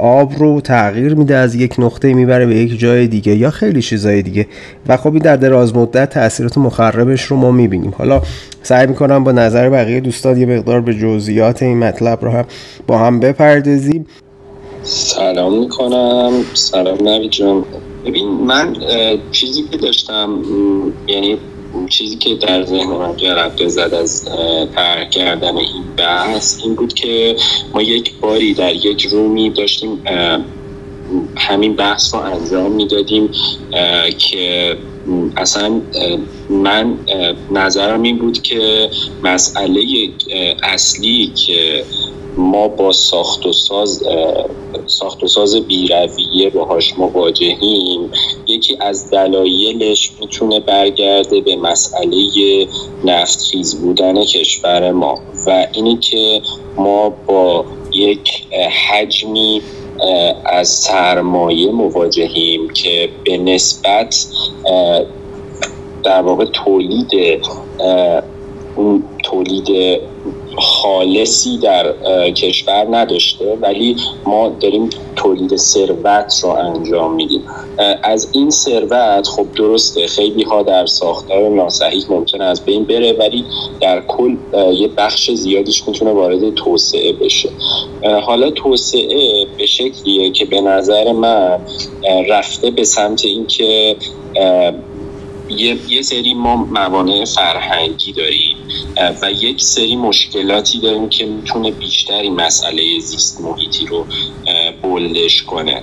آب 0.00 0.32
رو 0.38 0.60
تغییر 0.60 1.14
میده 1.14 1.36
از 1.36 1.54
یک 1.54 1.74
نقطه 1.78 2.14
می‌بره 2.14 2.46
به 2.46 2.56
یک 2.56 2.78
جای 2.78 3.06
دیگه 3.06 3.34
یا 3.34 3.50
خیلی 3.50 3.82
چیزای 3.82 4.22
دیگه. 4.22 4.46
و 4.88 4.96
خب 4.96 5.12
این 5.12 5.22
در 5.22 5.36
دراز 5.36 5.76
مدت 5.76 6.10
تاثیرات 6.10 6.58
مخربش 6.58 7.22
رو 7.22 7.36
ما 7.36 7.50
می‌بینیم. 7.50 7.94
حالا 7.98 8.22
سعی 8.62 8.86
می‌کنم 8.86 9.24
با 9.24 9.32
نظر 9.32 9.70
بقیه 9.70 10.00
دوستان 10.00 10.36
یه 10.36 10.46
مقدار 10.46 10.80
به 10.80 10.94
جزئیات 10.94 11.62
این 11.62 11.78
مطلب 11.78 12.24
رو 12.24 12.30
هم 12.30 12.44
با 12.86 12.98
هم 12.98 13.20
بپردازیم. 13.20 14.06
سلام 14.82 15.58
می‌کنم. 15.58 16.32
سلام 16.54 17.08
نوی 17.08 17.28
جان. 17.28 17.64
ببین 18.06 18.28
من 18.28 18.76
چیزی 19.32 19.62
که 19.62 19.76
داشتم 19.76 20.28
یعنی 21.08 21.36
چیزی 21.90 22.16
که 22.16 22.34
در 22.34 22.64
ذهن 22.64 22.86
من 22.86 23.16
جرقه 23.16 23.68
زد 23.68 23.94
از 23.94 24.24
ترک 24.74 25.10
کردن 25.10 25.56
این 25.56 25.84
بحث 25.96 26.60
این 26.64 26.74
بود 26.74 26.94
که 26.94 27.36
ما 27.74 27.82
یک 27.82 28.12
باری 28.20 28.54
در 28.54 28.74
یک 28.74 29.06
رومی 29.06 29.50
داشتیم 29.50 30.02
همین 31.36 31.76
بحث 31.76 32.14
رو 32.14 32.20
انجام 32.20 32.72
می‌دادیم 32.72 33.30
که 34.18 34.76
اصلا 35.36 35.80
من 36.50 36.98
نظرم 37.50 38.02
این 38.02 38.18
بود 38.18 38.42
که 38.42 38.90
مسئله 39.22 39.82
اصلی 40.62 41.32
که 41.46 41.84
ما 42.36 42.68
با 42.68 42.92
ساخت 42.92 43.46
و 43.46 43.52
ساز 43.52 44.02
ساخت 44.86 45.22
و 45.22 45.26
ساز 45.26 45.56
بیرویه 45.56 46.50
باهاش 46.54 46.98
مواجهیم 46.98 48.10
یکی 48.46 48.76
از 48.80 49.10
دلایلش 49.10 50.10
می‌تونه 50.20 50.60
برگرده 50.60 51.40
به 51.40 51.56
مسئله 51.56 52.66
نفتخیز 53.04 53.80
بودن 53.80 54.24
کشور 54.24 54.92
ما 54.92 55.18
و 55.46 55.66
اینی 55.72 55.96
که 55.96 56.42
ما 56.76 57.08
با 57.26 57.64
یک 57.92 58.46
حجمی 58.88 59.62
از 60.52 60.68
سرمایه 60.68 61.72
مواجهیم 61.72 62.68
که 62.82 63.10
به 63.26 63.38
نسبت 63.38 64.14
در 66.04 66.22
واقع 66.22 66.44
تولید 66.64 67.10
تولید 69.24 70.00
خالصی 70.58 71.58
در 71.58 71.94
کشور 72.30 72.86
نداشته 72.90 73.58
ولی 73.60 73.96
ما 74.26 74.48
داریم 74.48 74.90
تولید 75.16 75.56
ثروت 75.56 76.40
رو 76.42 76.48
انجام 76.48 77.14
میدیم. 77.14 77.42
از 78.02 78.28
این 78.32 78.50
ثروت 78.50 79.26
خب 79.26 79.46
درسته 79.56 80.06
خیلی 80.06 80.42
ها 80.42 80.62
در 80.62 80.86
ساختار 80.86 81.48
ناسحیح 81.48 82.04
ممکنه 82.10 82.44
از 82.44 82.64
بین 82.64 82.84
بره 82.84 83.12
ولی 83.12 83.44
در 83.80 84.00
کل 84.00 84.36
یه 84.72 84.88
بخش 84.88 85.30
زیادیش 85.30 85.88
می‌تونه 85.88 86.12
وارد 86.12 86.54
توسعه 86.54 87.12
بشه. 87.12 87.48
حالا 88.26 88.50
توسعه 88.50 89.46
به 89.58 89.66
شکلیه 89.66 90.30
که 90.30 90.44
به 90.44 90.60
نظر 90.60 91.12
من 91.12 91.58
رفته 92.28 92.70
به 92.70 92.84
سمت 92.84 93.24
اینکه 93.24 93.96
یه،, 95.48 95.78
یه 95.88 96.02
سری 96.02 96.34
ما 96.34 96.56
موانع 96.56 97.24
فرهنگی 97.24 98.12
داریم 98.12 98.56
و 99.22 99.32
یک 99.32 99.62
سری 99.62 99.96
مشکلاتی 99.96 100.80
داریم 100.80 101.08
که 101.08 101.26
می‌تونه 101.26 101.70
بیشتری 101.70 102.30
مسئله 102.30 102.98
زیست 102.98 103.40
محیطی 103.40 103.86
رو 103.86 104.06
بلدش 104.82 105.42
کنه. 105.42 105.82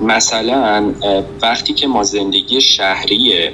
مثلا 0.00 0.94
وقتی 1.42 1.74
که 1.74 1.86
ما 1.86 2.02
زندگی 2.02 2.60
شهری 2.60 3.50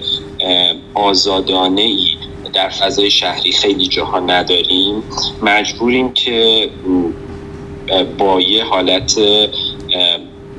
آزادانه 0.95 1.83
ای 1.83 2.17
در 2.53 2.69
فضای 2.69 3.11
شهری 3.11 3.53
خیلی 3.53 3.87
جاها 3.87 4.21
نداریم 4.21 5.03
مجبوریم 5.43 6.13
که 6.13 6.71
با 8.19 8.41
یه 8.41 8.65
حالت 8.65 9.21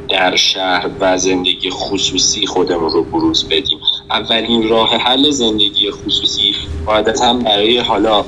در 0.09 0.35
شهر 0.35 0.89
و 0.99 1.17
زندگی 1.17 1.69
خصوصی 1.69 2.47
خودمون 2.47 2.89
رو 2.89 3.03
بروز 3.03 3.47
بدیم. 3.49 3.79
اولین 4.11 4.69
راه 4.69 4.89
حل 4.89 5.31
زندگی 5.31 5.91
خصوصی 5.91 6.55
قاعدتا 6.85 7.33
برای 7.33 7.77
حالا 7.77 8.25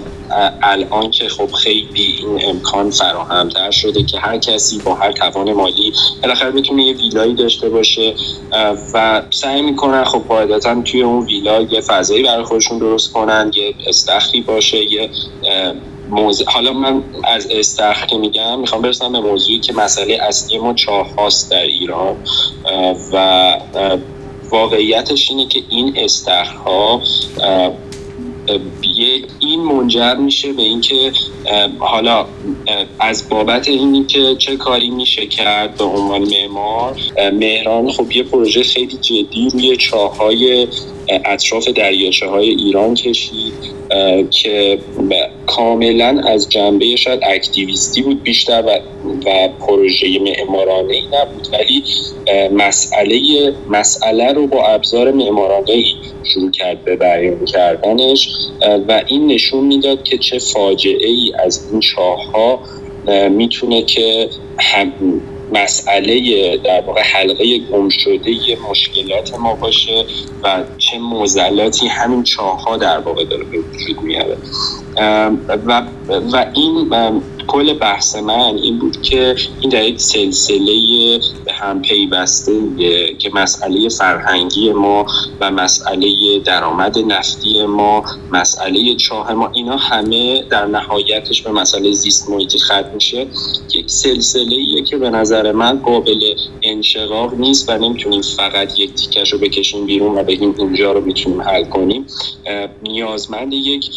الان 0.62 1.12
که 1.12 1.29
خب 1.29 1.51
خیلی 1.51 2.15
این 2.20 2.46
امکان 2.50 2.89
فراهمتر 2.89 3.72
شده 3.72 4.03
که 4.03 4.20
هر 4.20 4.38
کسی 4.38 4.79
با 4.79 4.96
هر 4.96 5.12
توان 5.12 5.53
مالی 5.53 5.94
بالاخره 6.24 6.51
بتونه 6.51 6.84
یه 6.84 6.94
ویلایی 6.94 7.34
داشته 7.34 7.70
باشه 7.70 8.15
و 8.94 9.22
سعی 9.29 9.62
می‌کنن 9.62 10.03
خب 10.03 10.24
قاعدتا 10.27 10.82
توی 10.82 11.01
اون 11.01 11.25
ویلا 11.25 11.62
یه 11.62 11.82
فضایی 11.82 12.24
برای 12.24 12.44
خودشون 12.44 12.77
درست 12.77 13.13
کنن 13.13 13.51
یه 13.55 13.75
استخری 13.88 14.41
باشه 14.41 14.91
یه 14.91 15.10
موضوع 16.10 16.48
حالا 16.50 16.74
من 16.74 17.03
از 17.24 17.48
استخر 17.51 18.05
که 18.05 18.17
میگم 18.17 18.60
می‌خوام 18.60 18.82
برسم 18.82 19.12
به 19.12 19.20
موضوعی 19.20 19.60
که 19.60 19.74
مسئله 19.74 20.20
اصلی 20.22 20.58
ما 20.58 20.74
چاه 20.74 21.15
هاست 21.15 21.51
در 21.51 21.63
ایران 21.63 22.15
و 23.13 23.58
واقعیتش 24.49 25.29
اینه 25.29 25.47
که 25.47 25.63
این 25.69 25.93
استخرها 25.97 27.01
این 29.39 29.59
منجر 29.59 30.15
میشه 30.15 30.53
به 30.53 30.61
اینکه 30.61 31.11
حالا 31.79 32.25
از 32.99 33.29
بابت 33.29 33.67
اینی 33.67 34.03
که 34.03 34.35
چه 34.39 34.55
کاری 34.57 34.89
میشه 34.89 35.25
کرد 35.25 35.77
به 35.77 35.83
عنوان 35.83 36.21
معمار 36.21 36.95
مهران 37.33 37.91
خب 37.91 38.11
یه 38.11 38.23
پروژه 38.23 38.63
خیلی 38.63 38.97
جدی 38.97 39.49
روی 39.53 39.77
چاهای 39.77 40.67
اطراف 41.25 41.67
دریاچه 41.67 42.27
های 42.27 42.49
ایران 42.49 42.93
کشید 42.93 43.53
که 44.31 44.79
کاملا 45.45 46.21
از 46.27 46.49
جنبه 46.49 46.95
شاید 46.95 47.19
اکتیویستی 47.23 48.01
بود 48.01 48.23
بیشتر 48.23 48.63
و, 48.67 48.79
و 49.25 49.47
پروژه 49.47 50.19
معمارانه 50.19 50.93
ای 50.93 51.01
نبود 51.01 51.47
ولی 51.53 51.83
مسئله 52.51 53.53
مسئله 53.69 54.33
رو 54.33 54.47
با 54.47 54.65
ابزار 54.67 55.11
معمارانه 55.11 55.71
ای 55.71 55.85
شروع 56.25 56.51
کرد 56.51 56.84
به 56.84 56.96
بیان 56.96 57.46
کردنش 57.46 58.29
و 58.88 59.03
این 59.08 59.27
نشون 59.27 59.65
می‌داد 59.65 60.03
که 60.03 60.17
چه 60.17 60.39
فاجعه 60.39 61.10
ای 61.10 61.34
از 61.46 61.70
این 61.72 61.79
چاه 61.79 62.32
ها 62.32 62.60
می‌تونه 63.29 63.84
که 63.84 64.29
هم 64.60 64.94
مسئله 65.53 66.58
در 66.58 66.82
واقع 66.82 67.01
حلقه 67.01 67.58
گم 67.58 67.89
شده 67.89 68.32
مشکلات 68.70 69.39
ما 69.39 69.55
باشه 69.55 70.05
و 70.44 70.63
چه 70.77 70.98
موزلاتی 70.98 71.88
همین 71.88 72.24
چاه 72.24 72.63
ها 72.63 72.77
در 72.77 73.00
واقع 73.00 73.25
داره 73.25 73.44
به 73.44 73.58
وجود 73.58 74.01
میاره. 74.03 74.38
و, 75.67 75.84
و 76.34 76.46
این 76.55 76.89
کل 77.47 77.73
بحث 77.73 78.15
من 78.15 78.57
این 78.63 78.79
بود 78.79 79.01
که 79.01 79.35
این 79.61 79.69
در 79.69 79.83
یک 79.83 79.99
سلسله 79.99 81.19
به 81.45 81.53
هم 81.53 81.81
پیوسته 81.81 82.59
که 83.19 83.29
مسئله 83.33 83.89
فرهنگی 83.89 84.71
ما 84.71 85.05
و 85.41 85.51
مسئله 85.51 86.39
درآمد 86.45 86.99
نفتی 86.99 87.65
ما 87.65 88.03
مسئله 88.31 88.95
چاه 88.95 89.33
ما 89.33 89.51
اینا 89.53 89.77
همه 89.77 90.43
در 90.49 90.65
نهایتش 90.65 91.41
به 91.41 91.51
مسئله 91.51 91.91
زیست 91.91 92.29
محیطی 92.29 92.59
ختم 92.59 92.91
میشه. 92.93 93.27
یک 93.73 93.89
سلسله 93.89 94.81
که 94.89 94.97
به 94.97 95.09
نظر 95.09 95.51
من 95.51 95.79
قابل 95.79 96.33
انشقاق 96.61 97.33
نیست 97.33 97.69
و 97.69 97.77
نمی‌تونیم 97.77 98.21
فقط 98.21 98.79
یک 98.79 98.93
تیکش 98.93 99.33
رو 99.33 99.39
بکشیم 99.39 99.85
بیرون 99.85 100.17
و 100.17 100.23
بگیم 100.23 100.55
اینجا 100.57 100.91
رو 100.91 101.01
می‌تونیم 101.01 101.41
حل 101.41 101.63
کنیم. 101.63 102.05
نیازمند 102.83 103.53
یک 103.53 103.89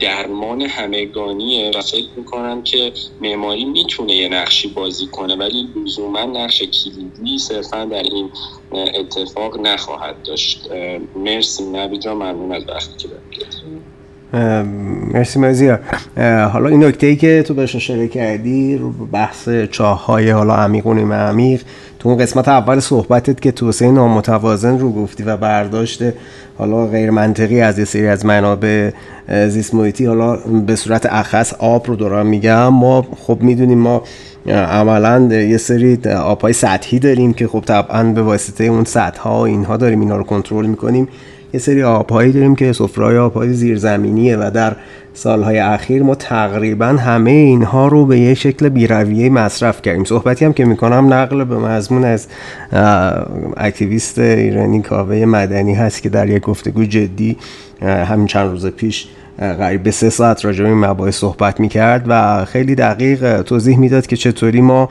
درمان 0.00 0.62
همگانیه 0.62 1.70
و 1.74 1.80
فکر 1.80 2.08
می‌کنم 2.16 2.62
که 2.62 2.92
معماری 3.20 3.64
می‌تونه 3.64 4.14
یه 4.14 4.28
نقشی 4.28 4.68
بازی 4.68 5.06
کنه 5.06 5.36
ولی 5.36 5.68
لزوما 5.76 6.24
نقش 6.24 6.62
کلیدی 6.62 7.38
صرفا 7.38 7.84
در 7.84 8.02
این 8.02 8.30
اتفاق 8.72 9.60
نخواهد 9.60 10.22
داشت. 10.22 10.68
مرسی 11.16 11.64
نبی 11.64 11.98
ممنون 12.08 12.52
از 12.52 12.68
وقتی 12.68 12.96
که 12.96 13.08
مرسی 15.12 15.40
مزیار 15.40 15.80
حالا 16.52 16.68
این 16.68 16.84
نکته 16.84 17.06
ای 17.06 17.16
که 17.16 17.42
تو 17.42 17.54
بهش 17.54 17.76
اشاره 17.76 18.08
کردی 18.08 18.76
رو 18.76 18.90
بحث 19.12 19.48
چاه 19.70 20.06
های 20.06 20.30
حالا 20.30 20.54
عمیق 20.54 20.86
و 20.86 21.12
عمیق 21.12 21.62
تو 21.98 22.08
اون 22.08 22.18
قسمت 22.18 22.48
اول 22.48 22.80
صحبتت 22.80 23.40
که 23.40 23.52
توسعه 23.52 23.90
نامتوازن 23.90 24.78
رو 24.78 24.92
گفتی 24.92 25.22
و 25.22 25.36
برداشت 25.36 26.02
حالا 26.58 26.86
غیر 26.86 27.10
منطقی 27.10 27.60
از 27.60 27.78
یه 27.78 27.84
سری 27.84 28.06
از 28.06 28.26
منابع 28.26 28.90
زیست 29.48 29.74
محیطی 29.74 30.06
حالا 30.06 30.36
به 30.66 30.76
صورت 30.76 31.06
اخص 31.06 31.54
آب 31.58 31.86
رو 31.86 31.96
دارم 31.96 32.26
میگم. 32.26 32.68
ما 32.68 33.06
خب 33.16 33.38
می‌دونیم 33.40 33.78
ما 33.78 34.02
عملا 34.46 35.34
یه 35.34 35.56
سری 35.56 35.98
آبهای 36.10 36.52
سطحی 36.52 36.98
داریم 36.98 37.32
که 37.32 37.48
خب 37.48 37.60
طبعا 37.66 38.04
به 38.04 38.22
واسطه 38.22 38.64
اون 38.64 38.84
سطح 38.84 39.20
ها 39.20 39.44
اینها 39.46 39.76
داریم 39.76 40.00
اینا 40.00 40.16
رو 40.16 40.24
کنترل 40.24 40.66
می‌کنیم. 40.66 41.08
یه 41.52 41.60
سری 41.60 41.82
آبهایی 41.82 42.32
داریم 42.32 42.56
که 42.56 42.72
سفرهای 42.72 43.18
آبهای 43.18 43.52
زیرزمینیه 43.52 44.36
و 44.36 44.50
در 44.54 44.76
سالهای 45.14 45.58
اخیر 45.58 46.02
ما 46.02 46.14
تقریبا 46.14 46.86
همه 46.86 47.30
اینها 47.30 47.88
رو 47.88 48.06
به 48.06 48.18
یه 48.18 48.34
شکل 48.34 48.68
بیرویه 48.68 49.30
مصرف 49.30 49.82
کردیم. 49.82 50.04
صحبتی 50.04 50.44
هم 50.44 50.52
که 50.52 50.64
می‌کنم 50.64 51.12
نقل 51.12 51.44
به 51.44 51.58
مضمون 51.58 52.04
از 52.04 52.26
اکتیویست 53.56 54.18
ایرانی 54.18 54.82
کاوه 54.82 55.16
مدنی 55.16 55.74
هست 55.74 56.02
که 56.02 56.08
در 56.08 56.28
یک 56.28 56.42
گفتگو 56.42 56.84
جدی 56.84 57.36
همین 57.82 58.26
چند 58.26 58.50
روز 58.50 58.66
پیش 58.66 59.08
قریب 59.38 59.82
به 59.82 59.90
سه 59.90 60.10
ساعت 60.10 60.44
راجع 60.44 60.62
به 60.62 60.68
این 60.68 60.78
مباحث 60.78 61.16
صحبت 61.16 61.60
می‌کرد 61.60 62.04
و 62.08 62.44
خیلی 62.44 62.74
دقیق 62.74 63.42
توضیح 63.42 63.78
می‌داد 63.78 64.06
که 64.06 64.16
چطوری 64.16 64.60
ما 64.60 64.88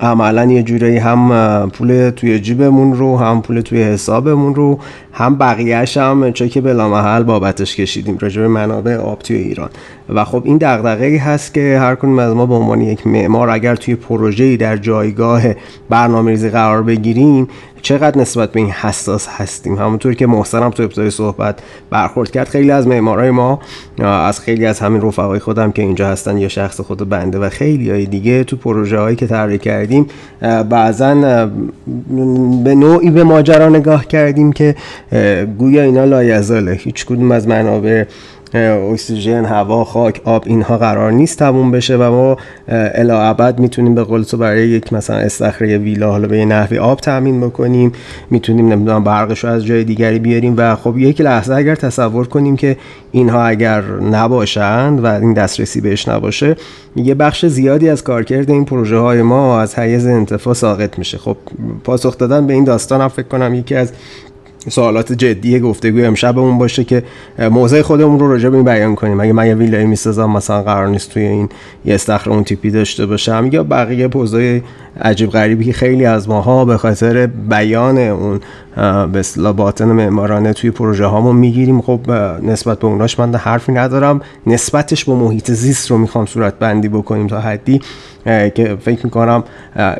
عملا 0.00 0.44
یه 0.44 0.62
جورایی 0.62 0.96
هم 0.96 1.70
پول 1.70 2.10
توی 2.10 2.40
جیبمون 2.40 2.94
رو 2.94 3.18
هم 3.18 3.42
پول 3.42 3.60
توی 3.60 3.82
حسابمون 3.82 4.54
رو 4.54 4.78
هم 5.12 5.38
بقیهش 5.38 5.96
هم 5.96 6.32
چه 6.32 6.48
که 6.48 6.60
بلامحل 6.60 7.22
بابتش 7.22 7.76
کشیدیم 7.76 8.18
راجع 8.18 8.46
منابع 8.46 8.96
آب 8.96 9.18
توی 9.18 9.36
ایران. 9.36 9.70
و 10.14 10.24
خب 10.24 10.42
این 10.44 10.56
دغدغه 10.56 11.04
ای 11.04 11.16
هست 11.16 11.54
که 11.54 11.78
هر 11.80 11.94
کنیم 11.94 12.18
از 12.18 12.34
ما 12.34 12.46
به 12.46 12.54
عنوان 12.54 12.80
یک 12.80 13.06
معمار 13.06 13.50
اگر 13.50 13.76
توی 13.76 13.94
پروژه‌ای 13.94 14.56
در 14.56 14.76
جایگاه 14.76 15.42
برنامه‌ریزی 15.90 16.48
قرار 16.48 16.82
بگیریم 16.82 17.48
چقدر 17.82 18.18
نسبت 18.18 18.52
به 18.52 18.60
این 18.60 18.70
حساس 18.70 19.28
هستیم؟ 19.28 19.78
همونطور 19.78 20.14
که 20.14 20.26
محسنم 20.26 20.70
تو 20.70 20.82
ابتدای 20.82 21.10
صحبت 21.10 21.58
برخورد 21.90 22.30
کرد 22.30 22.48
خیلی 22.48 22.70
از 22.70 22.86
معمارای 22.86 23.30
ما 23.30 23.60
از 23.98 24.40
خیلی 24.40 24.66
از 24.66 24.80
همین 24.80 25.02
رفقای 25.02 25.38
خودم 25.38 25.72
که 25.72 25.82
اینجا 25.82 26.08
هستن 26.08 26.38
یا 26.38 26.48
شخص 26.48 26.80
خود 26.80 27.08
بنده 27.08 27.38
و 27.38 27.48
خیلی 27.48 27.90
های 27.90 28.06
دیگه 28.06 28.44
تو 28.44 28.56
پروژه 28.56 28.98
هایی 28.98 29.16
که 29.16 29.26
طراحی 29.26 29.58
کردیم 29.58 30.06
بعضا 30.70 31.14
به 32.64 32.74
نوعی 32.74 33.10
به 33.10 33.24
ماجرا 33.24 33.68
نگاه 33.68 34.06
کردیم 34.06 34.52
که 34.52 34.74
گویا 35.58 35.82
اینا 35.82 36.04
لایزاله. 36.04 36.72
هیچ 36.72 37.06
کدوم 37.06 37.32
از 37.32 37.48
منابع 37.48 38.04
اکسیژن 38.54 39.44
هوا 39.44 39.84
خاک 39.84 40.20
آب 40.24 40.44
اینها 40.46 40.78
قرار 40.78 41.12
نیست 41.12 41.38
تموم 41.38 41.70
بشه 41.70 41.96
و 41.96 42.10
ما 42.10 42.36
الا 42.68 43.22
ابد 43.22 43.58
می‌تونیم 43.58 43.94
به 43.94 44.04
قول 44.04 44.22
تو 44.22 44.36
برای 44.36 44.68
یک 44.68 44.92
مثلا 44.92 45.16
استخره 45.16 45.78
ویلا 45.78 46.10
حالا 46.10 46.28
به 46.28 46.44
نحوی 46.44 46.78
آب 46.78 47.00
تامین 47.00 47.40
بکنیم 47.40 47.92
می‌تونیم 48.30 48.68
نمی‌دونم 48.68 49.04
برقش 49.04 49.44
رو 49.44 49.50
از 49.50 49.64
جای 49.64 49.84
دیگری 49.84 50.18
بیاریم 50.18 50.54
و 50.56 50.76
خب 50.76 50.98
یک 50.98 51.20
لحظه 51.20 51.54
اگر 51.54 51.74
تصور 51.74 52.26
کنیم 52.26 52.56
که 52.56 52.76
اینها 53.12 53.42
اگر 53.42 53.82
نباشند 54.12 55.04
و 55.04 55.06
این 55.06 55.32
دسترسی 55.32 55.80
بهش 55.80 56.08
نباشه 56.08 56.56
یه 56.96 57.14
بخش 57.14 57.46
زیادی 57.46 57.88
از 57.88 58.04
کارکرد 58.04 58.50
این 58.50 58.64
پروژه 58.64 58.98
های 58.98 59.22
ما 59.22 59.60
از 59.60 59.78
حیز 59.78 60.06
انتفاع 60.06 60.54
ساقط 60.54 60.98
میشه. 60.98 61.18
خب 61.18 61.36
پاسخ 61.84 62.18
دادن 62.18 62.46
به 62.46 62.52
این 62.52 62.64
داستان 62.64 63.00
هم 63.00 63.08
فکر 63.08 63.28
کنم 63.28 63.54
یکی 63.54 63.74
از 63.74 63.92
سوالات 64.68 65.12
جدی 65.12 65.60
گفتگوی 65.60 66.04
امشبمون 66.04 66.58
باشه 66.58 66.84
که 66.84 67.02
موضع 67.38 67.82
خودمون 67.82 68.18
رو 68.18 68.28
راجع 68.28 68.48
به 68.48 68.56
این 68.56 68.64
بیان 68.64 68.94
کنیم. 68.94 69.20
اگه 69.20 69.32
من 69.32 69.46
یه 69.46 69.54
ویلایی 69.54 69.86
می‌سازم 69.86 70.30
مثلا 70.30 70.62
قرار 70.62 70.88
نیست 70.88 71.10
توی 71.10 71.22
این 71.22 71.48
یه 71.84 71.94
استخر 71.94 72.30
اون 72.30 72.44
تیپی 72.44 72.70
داشته 72.70 73.06
باشم 73.06 73.48
یا 73.52 73.64
بقیه 73.64 74.08
پوزای 74.08 74.62
عجیب 75.00 75.30
غریبی 75.30 75.64
که 75.64 75.72
خیلی 75.72 76.06
از 76.06 76.28
ماها 76.28 76.64
به 76.64 76.76
خاطر 76.76 77.26
بیان 77.26 77.98
اون 77.98 78.40
به 79.12 79.18
اصطلاح 79.18 79.52
باطن 79.52 79.84
معمارانه 79.84 80.52
توی 80.52 80.70
پروژه 80.70 81.06
هامون 81.06 81.36
می‌گیریم. 81.36 81.80
خب 81.80 82.00
نسبت 82.42 82.78
به 82.78 82.86
اوناش 82.86 83.18
من 83.18 83.34
حرفی 83.34 83.72
ندارم. 83.72 84.20
نسبتش 84.46 85.04
با 85.04 85.14
محیط 85.14 85.50
زیست 85.50 85.90
رو 85.90 85.98
می‌خوام 85.98 86.26
صورت 86.26 86.54
بندی 86.58 86.88
بکنیم 86.88 87.26
تا 87.26 87.40
حدی 87.40 87.80
که 88.24 88.76
فکر 88.80 89.04
می‌کنم 89.04 89.44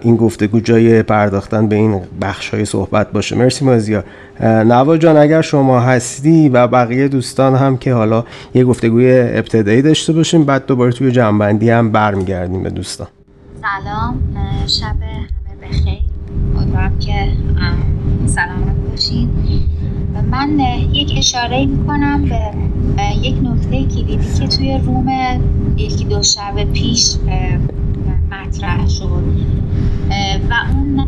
این 0.02 0.16
گفتگو 0.16 0.60
جای 0.60 1.02
پرداختن 1.02 1.68
به 1.68 1.76
این 1.76 2.00
بخش 2.22 2.48
های 2.48 2.64
صحبت 2.64 3.12
باشه. 3.12 3.36
مرسی 3.36 3.64
مازیار. 3.64 4.04
نوا 4.42 4.96
جان 4.96 5.16
اگر 5.16 5.42
شما 5.42 5.80
هستی 5.80 6.48
و 6.48 6.66
بقیه 6.66 7.08
دوستان 7.08 7.54
هم 7.54 7.76
که 7.76 7.92
حالا 7.92 8.24
یه 8.54 8.64
گفتگوی 8.64 9.20
ابتدایی 9.20 9.82
داشته 9.82 10.12
باشیم 10.12 10.44
بعد 10.44 10.66
دوباره 10.66 10.92
توی 10.92 11.10
جنبندی 11.10 11.70
هم 11.70 11.90
برمیگردیم 11.90 12.62
به 12.62 12.70
دوستان. 12.70 13.06
سلام 13.62 14.22
شب 14.66 15.02
همه 15.02 15.68
بخیر 15.68 15.98
امیدوارم 16.56 16.98
که 16.98 17.32
سلامت 18.26 18.76
باشین. 18.90 19.30
من 20.30 20.58
یک 20.92 21.14
اشاره 21.16 21.66
می‌کنم 21.66 22.24
به 22.24 23.16
یک 23.22 23.36
نکته 23.42 23.84
کلیدی 23.84 24.38
که 24.38 24.48
توی 24.48 24.78
روم 24.78 25.08
یکی 25.76 26.04
دو 26.04 26.22
شب 26.22 26.64
پیش 26.72 27.16
مطرح 28.30 28.88
شد. 28.88 29.24
و 30.50 30.54
اون 30.72 31.06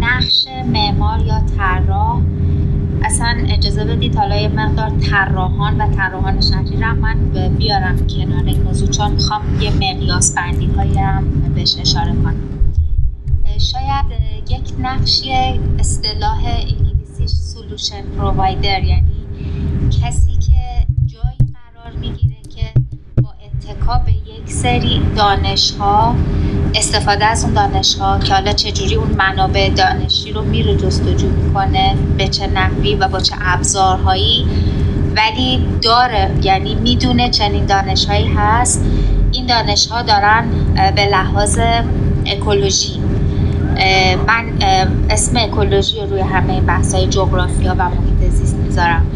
نقش 0.00 0.46
معمار 0.72 1.20
یا 1.20 1.40
طراح 1.56 2.20
اصلا 3.06 3.46
اجازه 3.48 3.84
بدید 3.84 4.16
حالا 4.16 4.36
یه 4.36 4.48
مقدار 4.48 4.90
طراحان 4.90 5.80
و 5.80 5.94
طراحان 5.96 6.40
شهری 6.40 6.76
رو 6.76 6.94
من 6.94 7.30
بیارم 7.58 8.06
کنار 8.06 8.44
این 8.44 8.62
موضوع 8.62 8.88
چون 8.88 9.12
می‌خوام 9.12 9.60
یه 9.60 9.70
مقیاس 9.70 10.34
بندی 10.34 10.66
هایی 10.66 10.98
هم 10.98 11.24
بهش 11.54 11.76
اشاره 11.80 12.12
کنم. 12.12 12.34
شاید 13.58 14.04
یک 14.50 14.72
نقشی 14.78 15.32
اصطلاح 15.78 16.44
انگلیسی 16.44 17.28
سولوشن 17.28 18.02
پرووایدر 18.18 18.84
یعنی 18.84 19.26
کسی 20.02 20.32
که 20.32 20.86
جایی 21.06 21.52
قرار 21.54 21.96
می‌گیره 22.00 22.36
که 22.56 22.80
با 23.22 23.28
اتکا 23.44 23.98
به 23.98 24.12
یک 24.12 24.50
سری 24.50 25.02
دانش 25.16 25.74
ها 25.78 26.14
استفاده 26.74 27.24
از 27.24 27.44
اون 27.44 27.54
دانش 27.54 27.94
ها 27.94 28.18
که 28.18 28.34
حالا 28.34 28.52
چجوری 28.52 28.94
اون 28.94 29.08
منابع 29.08 29.70
دانشی 29.70 30.32
رو 30.32 30.42
میره 30.42 30.76
جستجو 30.76 31.28
می‌کنه 31.28 31.94
به 32.18 32.28
چه 32.28 32.46
نحوی 32.46 32.94
و 32.94 33.08
با 33.08 33.20
چه 33.20 33.34
ابزارهایی. 33.40 34.46
ولی 35.16 35.66
داره 35.82 36.30
یعنی 36.42 36.74
می‌دونه 36.74 37.30
چنین 37.30 37.66
دانش 37.66 38.06
هایی 38.06 38.26
هست. 38.36 38.84
این 39.32 39.46
دانش 39.46 39.86
ها 39.86 40.02
دارن 40.02 40.44
به 40.96 41.06
لحاظ 41.06 41.58
اکولوژی. 42.26 43.00
من 44.26 44.44
اسم 45.10 45.36
اکولوژی 45.36 46.00
رو 46.00 46.06
روی 46.06 46.20
همه 46.20 46.60
بحث 46.60 46.94
های 46.94 47.06
جغرافیا 47.06 47.74
و 47.78 47.88
محیط 47.88 48.30
زیست 48.30 48.56
می‌ذارم. 48.56 49.06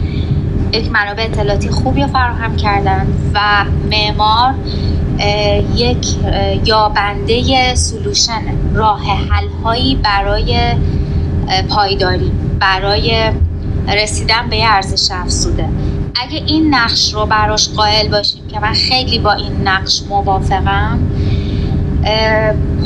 یک 0.72 0.90
منابع 0.90 1.22
اطلاعاتی 1.22 1.68
خوبی 1.68 2.06
فراهم 2.06 2.56
کردن 2.56 3.06
و 3.34 3.40
معمار 3.90 4.54
یک 5.74 6.06
یابنده 6.64 7.74
سلوشن 7.74 8.42
راه 8.74 9.02
حل 9.30 9.48
هایی 9.64 9.94
برای 9.94 10.74
پایداری 11.68 12.32
برای 12.60 13.30
رسیدن 13.88 14.48
به 14.50 14.64
ارزش 14.64 15.10
افزوده. 15.12 15.68
اگه 16.14 16.42
این 16.46 16.74
نقش 16.74 17.14
رو 17.14 17.26
براش 17.26 17.68
قائل 17.68 18.08
باشیم 18.08 18.46
که 18.48 18.60
من 18.60 18.72
خیلی 18.72 19.18
با 19.18 19.32
این 19.32 19.68
نقش 19.68 20.02
موافقم 20.08 20.98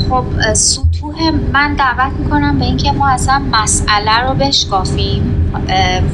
خب 0.09 0.53
سطوح 0.53 1.31
من 1.53 1.73
دعوت 1.73 2.11
می‌کنم 2.19 2.59
به 2.59 2.65
اینکه 2.65 2.91
ما 2.91 3.09
اصلا 3.09 3.41
مسئله 3.51 4.19
رو 4.27 4.33
بشکافیم 4.33 5.51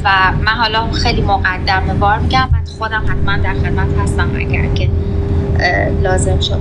و 0.04 0.32
من 0.44 0.52
حالا 0.52 0.90
خیلی 0.92 1.22
مقدمه 1.22 1.94
بار 1.94 2.18
میگم 2.18 2.48
من 2.52 2.64
خودم 2.78 3.02
حتما 3.06 3.36
در 3.36 3.54
خدمت 3.54 3.98
هستم 4.02 4.30
اگر 4.36 4.74
که 4.74 4.90
لازم 6.02 6.40
شد. 6.40 6.58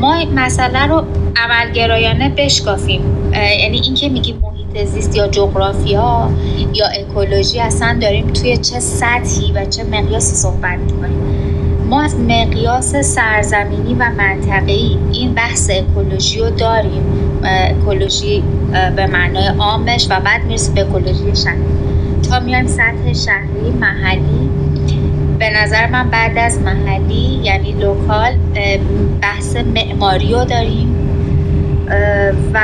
ما 0.00 0.24
مسئله 0.34 0.86
رو 0.86 1.02
عملگرایانه 1.36 2.28
بشکافیم. 2.36 3.00
یعنی 3.60 3.80
اینکه 3.84 4.08
میگیم 4.08 4.36
محیط 4.42 4.86
زیست 4.86 5.16
یا 5.16 5.28
جغرافیا 5.28 6.28
یا 6.74 6.86
اکولوژی 6.86 7.60
اصلا 7.60 7.98
داریم 8.00 8.26
توی 8.26 8.56
چه 8.56 8.80
سطحی 8.80 9.52
و 9.52 9.64
چه 9.64 9.84
مقیاسی 9.84 10.36
صحبت 10.36 10.78
می‌کنیم. 10.78 11.18
ما 11.90 12.02
از 12.02 12.16
مقیاس 12.20 12.96
سرزمینی 12.96 13.94
و 13.94 14.10
منطقه‌ای 14.18 14.98
این 15.12 15.34
بحث 15.34 15.70
اکولوژی 15.70 16.40
رو 16.40 16.50
داریم. 16.50 17.02
اکولوژی 17.44 18.42
به 18.96 19.06
معنای 19.06 19.46
عامش 19.58 20.06
و 20.10 20.20
بعد 20.20 20.44
می‌رسیم 20.44 20.74
به 20.74 20.80
اکولوژی 20.80 21.36
شهری. 21.42 21.58
تا 22.30 22.40
میایم 22.40 22.66
سطح 22.66 23.12
شهری 23.12 23.70
محلی 23.80 24.43
به 25.44 25.50
نظر 25.50 25.86
من 25.86 26.10
بعد 26.10 26.38
از 26.38 26.58
محلی 26.58 27.40
یعنی 27.42 27.72
لوکال 27.72 28.32
بحث 29.22 29.56
معماری 29.56 30.32
رو 30.32 30.44
داریم. 30.44 30.96
و 32.54 32.60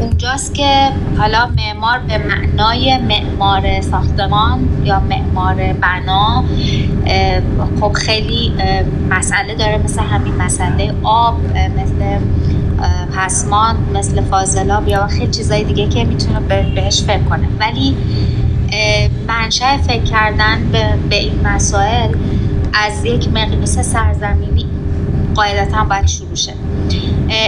اونجاست 0.00 0.54
که 0.54 0.88
حالا 1.18 1.48
معمار 1.56 1.98
به 1.98 2.18
معنای 2.18 2.98
معمار 2.98 3.80
ساختمان 3.80 4.68
یا 4.84 5.00
معمار 5.00 5.54
بنا 5.72 6.44
خب 7.80 7.92
خیلی 7.92 8.52
مسئله 9.10 9.54
داره 9.54 9.78
مثل 9.84 10.02
همین 10.02 10.34
مسئله 10.34 10.92
آب 11.02 11.36
مثل 11.54 12.18
پسمان 13.16 13.76
مثل 13.94 14.20
فاضلاب 14.20 14.88
یا 14.88 15.06
خیلی 15.06 15.30
چیزای 15.30 15.64
دیگه 15.64 15.88
که 15.88 16.04
می‌تونه 16.04 16.40
بهش 16.74 17.02
فکر 17.02 17.22
کنه. 17.22 17.48
ولی 17.60 17.96
منشأ 19.28 19.76
فکر 19.76 20.02
کردن 20.02 20.68
به, 20.72 20.94
به 21.10 21.16
این 21.16 21.40
مسائل 21.46 22.14
از 22.74 23.04
یک 23.04 23.28
مقیاس 23.28 23.78
سرزمینی 23.78 24.66
قاعدتا 25.34 25.84
باید 25.84 26.06
شروع 26.06 26.34
شه. 26.34 26.54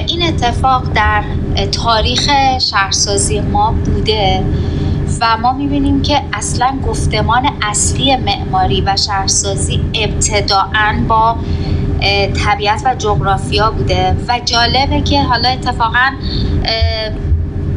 این 0.06 0.22
اتفاق 0.22 0.92
در 0.94 1.22
تاریخ 1.72 2.30
شهرسازی 2.58 3.40
ما 3.40 3.72
بوده 3.72 4.44
و 5.20 5.36
ما 5.36 5.52
می‌بینیم 5.52 6.02
که 6.02 6.20
اصلا 6.32 6.78
گفتمان 6.86 7.48
اصلی 7.62 8.16
معماری 8.16 8.80
و 8.80 8.96
شهرسازی 8.96 9.80
ابتداعا 9.94 11.04
با 11.08 11.36
طبیعت 12.44 12.82
و 12.84 12.94
جغرافیا 12.94 13.70
بوده 13.70 14.16
و 14.28 14.40
جالبه 14.44 15.00
که 15.00 15.22
حالا 15.22 15.48
اتفاقا 15.48 16.10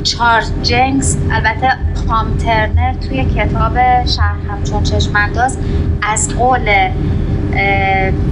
چارلز 0.04 0.52
جنگز 0.64 1.18
البته 1.32 1.72
ترنر 2.46 2.94
توی 2.94 3.26
کتاب 3.26 4.06
شهر 4.06 4.36
همچون 4.50 4.84
چشمنداز 4.84 5.58
از 6.02 6.36
قول 6.36 6.90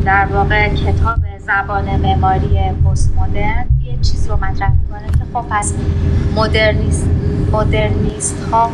در 0.06 0.26
واقع 0.26 0.70
کتاب 0.70 1.20
زبان 1.40 1.86
معماری 1.86 2.60
پست 2.86 3.14
مدرن 3.18 3.66
یه 3.86 3.98
چیز 4.02 4.28
رو 4.28 4.36
مطرح 4.36 4.72
می‌کنه 4.72 5.08
که 5.12 5.26
خب 5.34 5.46
پس 5.50 5.74
مدرنیست 6.36 7.08
مدرنیست 7.52 8.38
ها 8.52 8.72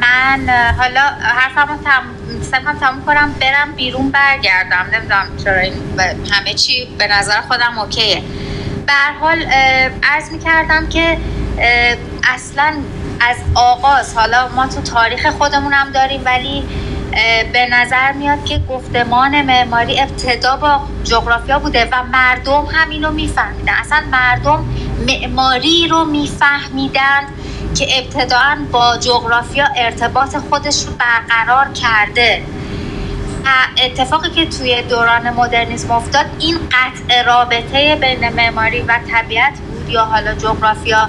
من 0.00 0.48
حالا 0.78 1.00
حرفمو 1.20 1.76
تم 1.84 2.02
سپم 2.42 2.78
تموم 2.80 3.04
کنم 3.06 3.30
برم 3.40 3.72
بیرون 3.76 4.10
برگردم. 4.10 4.86
نمی‌دونم 4.94 5.26
چرا 5.44 5.58
این 5.58 5.72
همه 6.30 6.54
چی 6.54 6.88
به 6.98 7.06
نظر 7.06 7.40
خودم 7.40 7.78
اوکیه. 7.78 8.22
به 8.86 8.92
حال 9.20 9.42
عرض 10.02 10.32
می‌کردم 10.32 10.86
که 10.88 11.18
اصلا 12.34 12.72
از 13.20 13.36
آغاز 13.54 14.14
حالا 14.14 14.48
ما 14.48 14.66
تو 14.66 14.80
تاریخ 14.80 15.26
خودمون 15.26 15.72
هم 15.72 15.90
داریم 15.90 16.22
ولی 16.24 16.64
به 17.52 17.66
نظر 17.70 18.12
میاد 18.12 18.44
که 18.44 18.60
گفتمان 18.70 19.42
معماری 19.42 20.00
ابتدا 20.00 20.56
با 20.56 20.80
جغرافیا 21.04 21.58
بوده 21.58 21.88
و 21.92 22.02
مردم 22.12 22.64
هم 22.72 22.90
اینو 22.90 23.10
میفهمیدن. 23.10 23.72
اصلا 23.72 24.02
مردم 24.12 24.64
معماری 25.08 25.88
رو 25.88 26.04
میفهمیدن 26.04 27.20
که 27.78 27.86
ابتداعا 27.98 28.58
با 28.72 28.96
جغرافیا 28.96 29.68
ارتباط 29.76 30.36
خودش 30.36 30.84
رو 30.84 30.92
برقرار 30.92 31.68
کرده. 31.72 32.42
اتفاقی 33.84 34.30
که 34.30 34.46
توی 34.46 34.82
دوران 34.82 35.30
مدرنیسم 35.30 35.90
افتاد 35.90 36.26
این 36.38 36.56
قطع 36.56 37.22
رابطه 37.22 37.96
بین 37.96 38.28
معماری 38.28 38.80
و 38.80 38.98
طبیعت 39.12 39.58
بود 39.58 39.88
یا 39.88 40.04
حالا 40.04 40.34
جغرافیا 40.34 41.08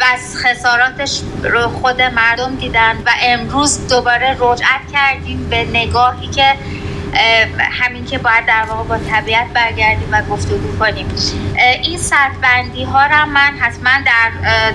و 0.00 0.36
خساراتش 0.36 1.20
رو 1.42 1.68
خود 1.68 2.02
مردم 2.02 2.56
دیدن 2.56 2.96
و 3.06 3.10
امروز 3.22 3.88
دوباره 3.88 4.36
رجعت 4.40 4.80
کردیم 4.92 5.48
به 5.50 5.64
نگاهی 5.64 6.26
که 6.26 6.54
همین 7.70 8.04
که 8.04 8.18
باید 8.18 8.46
در 8.46 8.64
واقع 8.68 8.88
با 8.88 8.98
طبیعت 9.10 9.46
برگردیم 9.54 10.08
و 10.12 10.22
گفتگو 10.22 10.78
کنیم. 10.78 11.06
این 11.82 11.98
بندی 12.42 12.84
ها 12.84 13.06
را 13.06 13.26
من 13.26 13.52
حتما 13.60 13.90
در 14.06 14.30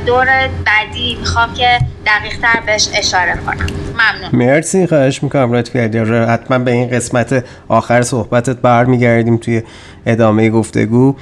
دور 0.06 0.25
بعدی 0.65 1.17
می‌خوام 1.19 1.54
که 1.54 1.80
دقیق 2.06 2.39
تر 2.41 2.60
بهش 2.65 2.89
اشاره 2.93 3.34
کنم. 3.45 3.67
ممنون. 3.93 4.45
مرسی 4.45 4.88
خواهش 4.88 5.23
می‌کنم. 5.23 5.54
لطف 5.54 5.73
کردی 5.73 5.97
حتما 5.97 6.60
به 6.60 6.71
این 6.71 6.89
قسمت 6.89 7.45
آخر 7.67 8.02
صحبتت 8.02 8.58
برمیگردیم 8.58 9.38
توی 9.38 9.63
ادامه 10.06 10.49
گفتگو. 10.49 11.15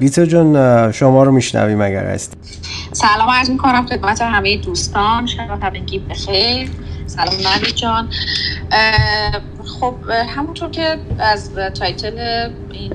بیتا 0.00 0.26
جون 0.26 0.92
شما 0.92 1.22
رو 1.22 1.32
میشنویم 1.32 1.80
اگر 1.80 2.06
هست 2.06 2.36
سلام 2.92 3.30
عرض 3.30 3.50
می‌کنم 3.50 3.86
خدمت 3.86 4.22
همه 4.22 4.56
دوستان. 4.56 5.26
شب 5.26 5.62
همگی 5.62 5.98
بخیر. 5.98 6.70
سلام 7.16 7.46
نوی 7.46 7.72
جان. 7.72 8.08
خب 9.80 9.96
همونطور 10.28 10.70
که 10.70 11.00
از 11.18 11.54
تایتل 11.54 12.48
این 12.72 12.92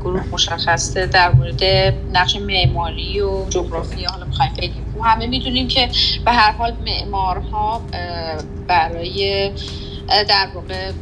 گروه 0.00 0.22
مشخصه 0.32 1.06
در 1.06 1.32
مورد 1.32 1.64
نقش 2.12 2.36
معماری 2.36 3.20
و 3.20 3.48
جغرافی 3.48 4.04
حالا 4.04 4.26
می‌خوایم 4.26 4.52
بگیم 4.58 4.84
همه 5.04 5.26
می‌دونیم 5.26 5.68
که 5.68 5.90
به 6.24 6.32
هر 6.32 6.52
حال 6.52 6.76
معمارها 6.86 7.86
برای 8.66 9.52
در 10.08 10.48
واقع 10.54 10.92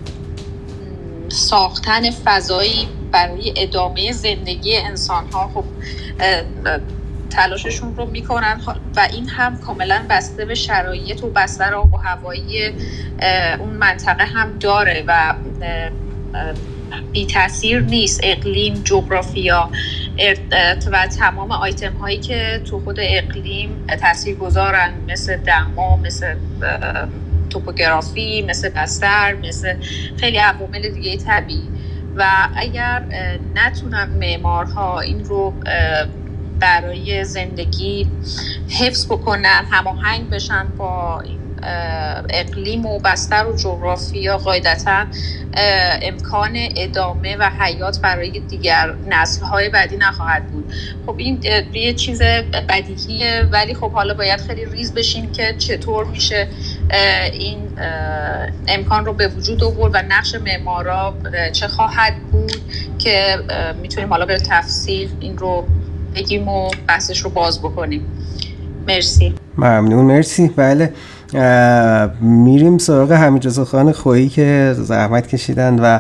ساختن 1.28 2.10
فضایی 2.10 2.88
برای 3.12 3.54
ادامه 3.56 4.12
زندگی 4.12 4.76
انسان 4.76 5.24
ها 5.32 5.50
خب 5.54 5.64
تلاششون 7.30 7.94
رو 7.96 8.06
می‌کنن. 8.06 8.60
و 8.96 9.08
این 9.12 9.28
هم 9.28 9.60
کاملا 9.60 10.06
بسته 10.10 10.44
به 10.44 10.54
شرایط 10.54 11.24
و 11.24 11.30
بستر 11.30 11.74
و 11.74 11.96
هوایی 12.04 12.74
اون 13.58 13.74
منطقه 13.74 14.24
هم 14.24 14.58
داره 14.58 15.04
و 15.06 15.34
بی 17.12 17.26
تاثیر 17.26 17.80
نیست. 17.80 18.20
اقلیم 18.22 18.82
جغرافیا 18.84 19.70
و 20.92 21.06
تمام 21.18 21.52
آیتم 21.52 21.92
هایی 21.92 22.18
که 22.18 22.62
تو 22.64 22.80
خود 22.80 22.96
اقلیم 23.00 23.84
تاثیر 24.00 24.36
گذارن 24.36 24.94
مثل 25.08 25.36
دما 25.36 25.96
مثل 25.96 26.34
توپوگرافی 27.50 28.42
مثل 28.42 28.68
بستر 28.68 29.34
مثل 29.48 29.74
خیلی 30.16 30.36
عوامل 30.38 30.90
دیگه 30.90 31.16
طبیعی. 31.16 31.72
و 32.14 32.48
اگر 32.56 33.04
نتونن 33.54 34.08
معمارها 34.20 35.00
این 35.00 35.24
رو 35.24 35.60
برای 36.60 37.24
زندگی 37.24 38.06
حفظ 38.68 39.06
بکنن 39.06 39.64
هماهنگ 39.70 40.30
بشن 40.30 40.68
با 40.76 41.22
اقلیم 42.30 42.86
و 42.86 42.98
بستر 42.98 43.46
و 43.46 43.56
جغرافیا 43.56 44.38
قاعدتا 44.38 45.06
امکان 46.02 46.52
ادامه 46.76 47.36
و 47.36 47.50
حیات 47.60 48.00
برای 48.00 48.40
دیگر 48.40 48.94
نسل 49.06 49.44
های 49.44 49.68
بعدی 49.68 49.96
نخواهد 49.96 50.46
بود. 50.46 50.72
خب 51.06 51.14
این 51.18 51.40
یه 51.74 51.94
چیز 51.94 52.22
بدیهیه 52.68 53.48
ولی 53.52 53.74
خب 53.74 53.92
حالا 53.92 54.14
باید 54.14 54.40
خیلی 54.40 54.64
ریز 54.64 54.94
بشیم 54.94 55.32
که 55.32 55.54
چطور 55.58 56.04
میشه 56.04 56.48
این 57.32 57.72
امکان 58.68 59.04
رو 59.04 59.12
به 59.12 59.28
وجود 59.28 59.64
آورد 59.64 59.94
و 59.94 60.02
نقش 60.08 60.34
معمارا 60.34 61.14
چه 61.52 61.68
خواهد 61.68 62.14
بود 62.32 62.62
که 62.98 63.36
می‌تونیم 63.82 64.10
حالا 64.10 64.26
به 64.26 64.38
تفصیل 64.38 65.10
این 65.20 65.38
رو 65.38 65.68
بگیم 66.14 66.48
و 66.48 66.70
بحثش 66.88 67.18
رو 67.18 67.30
باز 67.30 67.58
بکنیم. 67.58 68.02
مرسی. 68.88 69.34
ممنون. 69.58 70.04
مرسی. 70.04 70.48
بله. 70.56 70.92
میریم 72.20 72.78
سراغ 72.78 73.12
حمید 73.12 73.48
خان 73.48 73.92
خویی 73.92 74.28
که 74.28 74.74
زحمت 74.78 75.26
کشیدن 75.26 75.78
و 75.78 75.98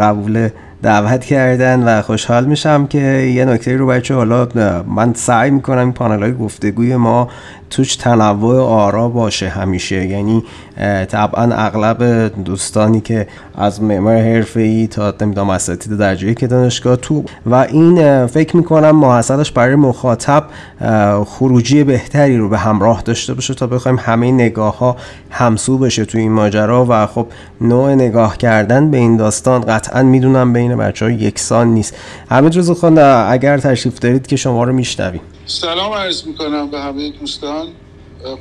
قبول 0.00 0.48
دعوت 0.82 1.24
کردن 1.24 1.82
و 1.82 2.02
خوشحال 2.02 2.44
میشم 2.44 2.86
که 2.86 2.98
یه 3.34 3.44
نکته 3.44 3.76
رو 3.76 3.86
بچه 3.86 4.14
حالا 4.14 4.48
من 4.86 5.14
سعی 5.14 5.50
می‌کنم 5.50 5.78
این 5.78 5.92
پانل 5.92 6.22
های 6.22 6.34
گفتگوی 6.34 6.96
ما 6.96 7.28
توش 7.72 7.96
تنوع 7.96 8.60
آرا 8.60 9.08
باشه 9.08 9.48
همیشه. 9.48 10.06
یعنی 10.06 10.44
طبعا 11.08 11.54
اغلب 11.54 12.30
دوستانی 12.44 13.00
که 13.00 13.26
از 13.54 13.82
معمار 13.82 14.46
ای 14.56 14.86
تا 14.86 15.14
نمی‌دونم 15.20 15.50
اساتید 15.50 15.98
درجه 15.98 16.34
که 16.34 16.46
دانشگاه 16.46 16.96
تو 16.96 17.24
و 17.46 17.54
این 17.54 18.26
فکر 18.26 18.56
می‌کنم 18.56 18.96
محصلش 18.96 19.50
برای 19.50 19.74
مخاطب 19.74 20.44
خروجی 21.26 21.84
بهتری 21.84 22.36
رو 22.36 22.48
به 22.48 22.58
همراه 22.58 23.02
داشته 23.02 23.34
باشه 23.34 23.54
تا 23.54 23.66
بخوایم 23.66 23.98
همه 24.00 24.32
نگاه 24.32 24.78
ها 24.78 24.96
همسو 25.30 25.78
بشه 25.78 26.04
تو 26.04 26.18
این 26.18 26.32
ماجرا. 26.32 26.86
و 26.88 27.06
خب 27.06 27.26
نوع 27.60 27.94
نگاه 27.94 28.36
کردن 28.36 28.90
به 28.90 28.98
این 28.98 29.16
داستان 29.16 29.60
قطعا 29.60 30.02
می‌دونم 30.02 30.52
بین 30.52 30.62
بین 30.62 30.76
بچه 30.76 31.04
ها 31.04 31.10
یکسان 31.10 31.68
نیست. 31.68 31.94
حمید 32.30 32.58
رضا 32.58 32.74
خان 32.74 32.98
اگر 32.98 33.58
تشریف 33.58 33.98
دارید 33.98 34.26
که 34.26 34.36
شما 34.36 34.64
رو 34.64 34.72
میشنویم. 34.72 35.20
سلام 35.52 35.92
عرض 35.92 36.26
می‌کنم 36.26 36.70
به 36.70 36.80
همه 36.80 37.10
دوستان. 37.10 37.68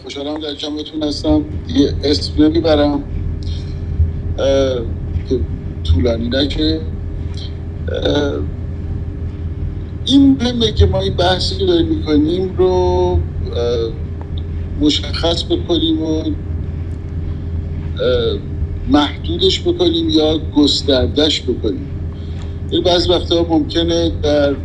خوشحالم 0.03 0.39
در 0.39 0.53
جمعتون 0.53 1.03
هستم. 1.03 1.45
دیگه 1.67 1.93
اسم 2.03 2.43
نمی‌برم 2.43 3.03
که 5.29 5.39
طولانی 5.83 6.29
نکه. 6.29 6.81
این 10.05 10.37
مهمه 10.41 10.71
که 10.71 10.85
ما 10.85 11.01
این 11.01 11.15
بحثی 11.15 11.57
که 11.57 11.65
داریم 11.65 11.87
می‌کنیم 11.87 12.55
رو 12.57 13.23
مشخص 14.79 15.43
بکنیم 15.43 16.01
و 16.01 16.23
محدودش 18.87 19.61
بکنیم 19.67 20.09
یا 20.09 20.37
گستردش 20.37 21.41
بکنیم. 21.41 21.91
این 22.69 22.83
بعض 22.83 23.09
وقتا 23.09 23.43
ممکنه 23.49 24.09
در 24.09 24.55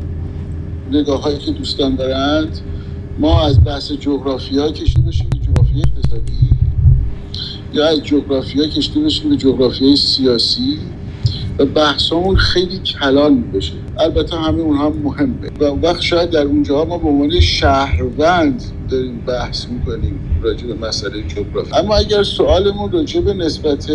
نگاه 0.91 1.23
هایی 1.23 1.39
که 1.39 1.53
دوستان 1.53 1.97
دارند 1.97 2.59
ما 3.19 3.47
از 3.47 3.65
بحث 3.65 3.93
جغرافیا 3.93 4.73
کشیده 4.73 5.03
بشیم 5.03 5.31
به 5.31 5.39
جغرافی 5.39 5.83
اقتصادی 5.87 6.51
یا 7.73 7.89
از 7.89 8.03
جغرافیا 8.03 8.67
کشیده 8.67 9.01
بشیم 9.01 9.31
به 9.31 9.37
جغرافیای 9.37 9.97
سیاسی 9.97 10.79
و 11.59 11.67
بحثمون 11.67 12.37
خیلی 12.37 12.79
کلان 12.79 13.51
بشه. 13.51 13.73
البته 13.99 14.37
همه 14.37 14.61
اونها 14.61 14.91
مهمه. 14.91 15.51
و 15.61 15.65
وقت 15.65 16.01
شاید 16.01 16.31
در 16.31 16.43
اونجا 16.43 16.85
ما 16.85 16.99
به 16.99 17.09
عنوان 17.09 17.41
شهروند 17.41 18.63
داریم 18.89 19.21
بحث 19.27 19.69
می‌کنیم 19.69 20.21
راجع 20.43 20.67
به 20.67 20.75
مسئله 20.75 21.23
جغرافی 21.23 21.75
اما 21.75 21.97
اگر 21.97 22.23
سوالمون 22.23 22.93
راجع 22.93 23.21
به 23.21 23.35
نسبت 23.35 23.91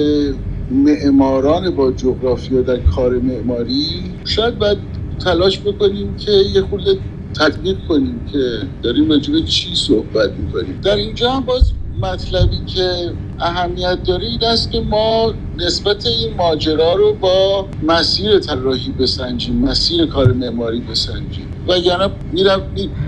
معماران 0.71 1.75
با 1.75 1.91
جغرافیا 1.91 2.61
در 2.61 2.77
کار 2.79 3.19
معماری 3.19 4.03
شاید 4.25 4.57
باید 4.57 4.77
تلاش 5.23 5.59
بکنیم 5.59 6.15
که 6.15 6.31
یه 6.31 6.61
خورده 6.61 6.99
تطبیق 7.39 7.77
کنیم 7.87 8.25
که 8.31 8.69
داریم 8.81 9.09
راجع 9.11 9.41
چی 9.41 9.75
صحبت 9.75 10.39
می‌کنیم. 10.39 10.79
در 10.83 10.95
اینجا 10.95 11.31
هم 11.31 11.45
باز 11.45 11.73
مطلبی 12.01 12.61
که 12.65 13.15
اهمیت 13.39 14.03
داره 14.03 14.27
این 14.27 14.43
است 14.43 14.71
که 14.71 14.79
ما 14.81 15.33
نسبت 15.55 16.05
این 16.05 16.35
ماجرا 16.37 16.93
رو 16.93 17.13
با 17.13 17.69
مسیر 17.81 18.39
طراحی 18.39 18.91
بسنجیم 18.91 19.59
مسیر 19.61 20.05
کار 20.05 20.33
معماری 20.33 20.81
بسنجیم. 20.81 21.53
و 21.67 21.77
یعنی 21.77 22.13
میرم 22.31 22.61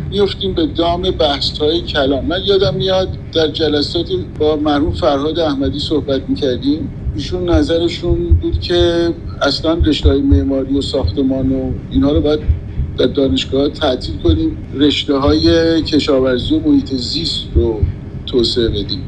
میفتیم 0.10 0.54
به 0.54 0.66
دام 0.68 1.02
بحث 1.02 1.58
های 1.58 1.82
کلام. 1.82 2.26
من 2.26 2.42
یادم 2.46 2.76
میاد 2.76 3.18
در 3.34 3.48
جلسات 3.48 4.08
با 4.38 4.56
مرحوم 4.56 4.92
فرهاد 4.92 5.40
احمدی 5.40 5.80
صحبت 5.80 6.30
می‌کردیم. 6.30 6.94
ایشون 7.16 7.50
نظرشون 7.50 8.30
بود 8.42 8.60
که 8.60 9.10
اصلا 9.42 9.74
رشته 9.74 10.10
های 10.10 10.22
معماری 10.22 10.78
و 10.78 10.82
ساختمان 10.82 11.52
و 11.52 11.72
اینها 11.92 12.12
رو 12.12 12.22
باید 12.22 12.40
در 12.98 13.06
دانشگاه 13.06 13.70
تعطیل 13.70 14.16
کنیم. 14.24 14.58
رشته 14.76 15.18
های 15.18 15.82
کشاورزی 15.82 16.56
و 16.56 16.60
محیط 16.60 16.94
زیست 16.94 17.44
رو 17.56 17.82
توسعه 18.26 18.70
بدیم. 18.70 19.02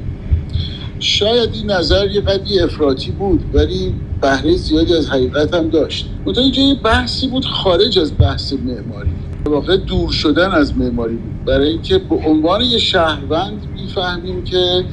شاید 1.00 1.50
این 1.54 1.72
نظر 1.72 2.12
یه 2.12 2.22
قدری 2.22 2.60
افراطی 2.60 3.12
بود 3.12 3.44
ولی 3.54 3.94
بهره 4.22 4.56
زیادی 4.56 4.94
از 4.94 5.10
حقیقت 5.10 5.54
هم 5.54 5.70
داشت. 5.70 6.10
منتها 6.26 6.44
اینجا 6.44 6.62
یه 6.62 6.76
بحثی 6.76 7.28
بود 7.28 7.46
خارج 7.46 8.00
از 8.00 8.18
بحث 8.20 8.54
معماری. 8.54 9.10
واقع 9.46 9.78
دور 9.78 10.12
شدن 10.12 10.52
از 10.52 10.78
معماری 10.78 11.16
بود. 11.16 11.46
برای 11.46 11.70
اینکه 11.70 11.98
به 11.98 12.16
عنوان 12.16 12.62
یه 12.62 12.78
شهروند 12.78 13.68
می‌فهمیم 13.76 14.44
که 14.44 14.84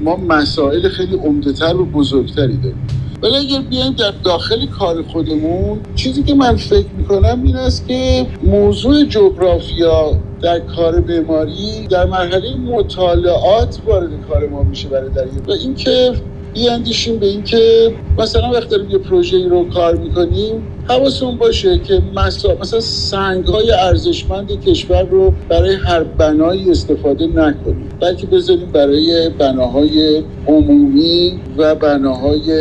ما 0.00 0.16
مسائل 0.16 0.88
خیلی 0.88 1.16
عمدهتر 1.16 1.76
و 1.76 1.84
بزرگتری 1.84 2.56
داریم. 2.56 2.86
ولی 3.22 3.36
اگر 3.36 3.60
بیایم 3.60 3.92
در 3.92 4.12
داخل 4.24 4.66
کار 4.66 5.02
خودمون 5.02 5.80
چیزی 5.94 6.22
که 6.22 6.34
من 6.34 6.56
فکر 6.56 6.88
می‌کنم 6.96 7.42
این 7.44 7.56
است 7.56 7.88
که 7.88 8.26
موضوع 8.42 9.04
جغرافیا 9.04 10.20
در 10.42 10.60
کار 10.60 11.00
معماری 11.00 11.86
در 11.86 12.06
مرحله 12.06 12.56
مطالعات 12.56 13.78
وارد 13.86 14.10
کار 14.28 14.48
ما 14.48 14.62
میشه 14.62 14.88
برای 14.88 15.10
در 15.10 15.26
و 15.48 15.52
اینکه 15.52 16.12
بیاندیشیم 16.54 17.18
به 17.18 17.26
اینکه 17.26 17.92
مثلا 18.18 18.50
وقتی 18.50 18.76
یه 18.90 18.98
پروژه 18.98 19.48
رو 19.48 19.68
کار 19.68 19.94
می‌کنیم 19.96 20.62
حواسمون 20.88 21.36
باشه 21.36 21.78
که 21.78 22.02
مثلا, 22.16 22.54
مثلا 22.60 22.80
سنگ 22.80 23.44
های 23.44 23.70
ارزشمند 23.70 24.64
کشور 24.64 25.02
رو 25.02 25.32
برای 25.48 25.74
هر 25.74 26.04
بنایی 26.04 26.70
استفاده 26.70 27.26
نکنیم 27.26 27.88
بلکه 28.00 28.26
بذاریم 28.26 28.66
برای 28.66 29.30
بناهای 29.38 30.22
عمومی 30.46 31.40
و 31.56 31.74
بناهای 31.74 32.52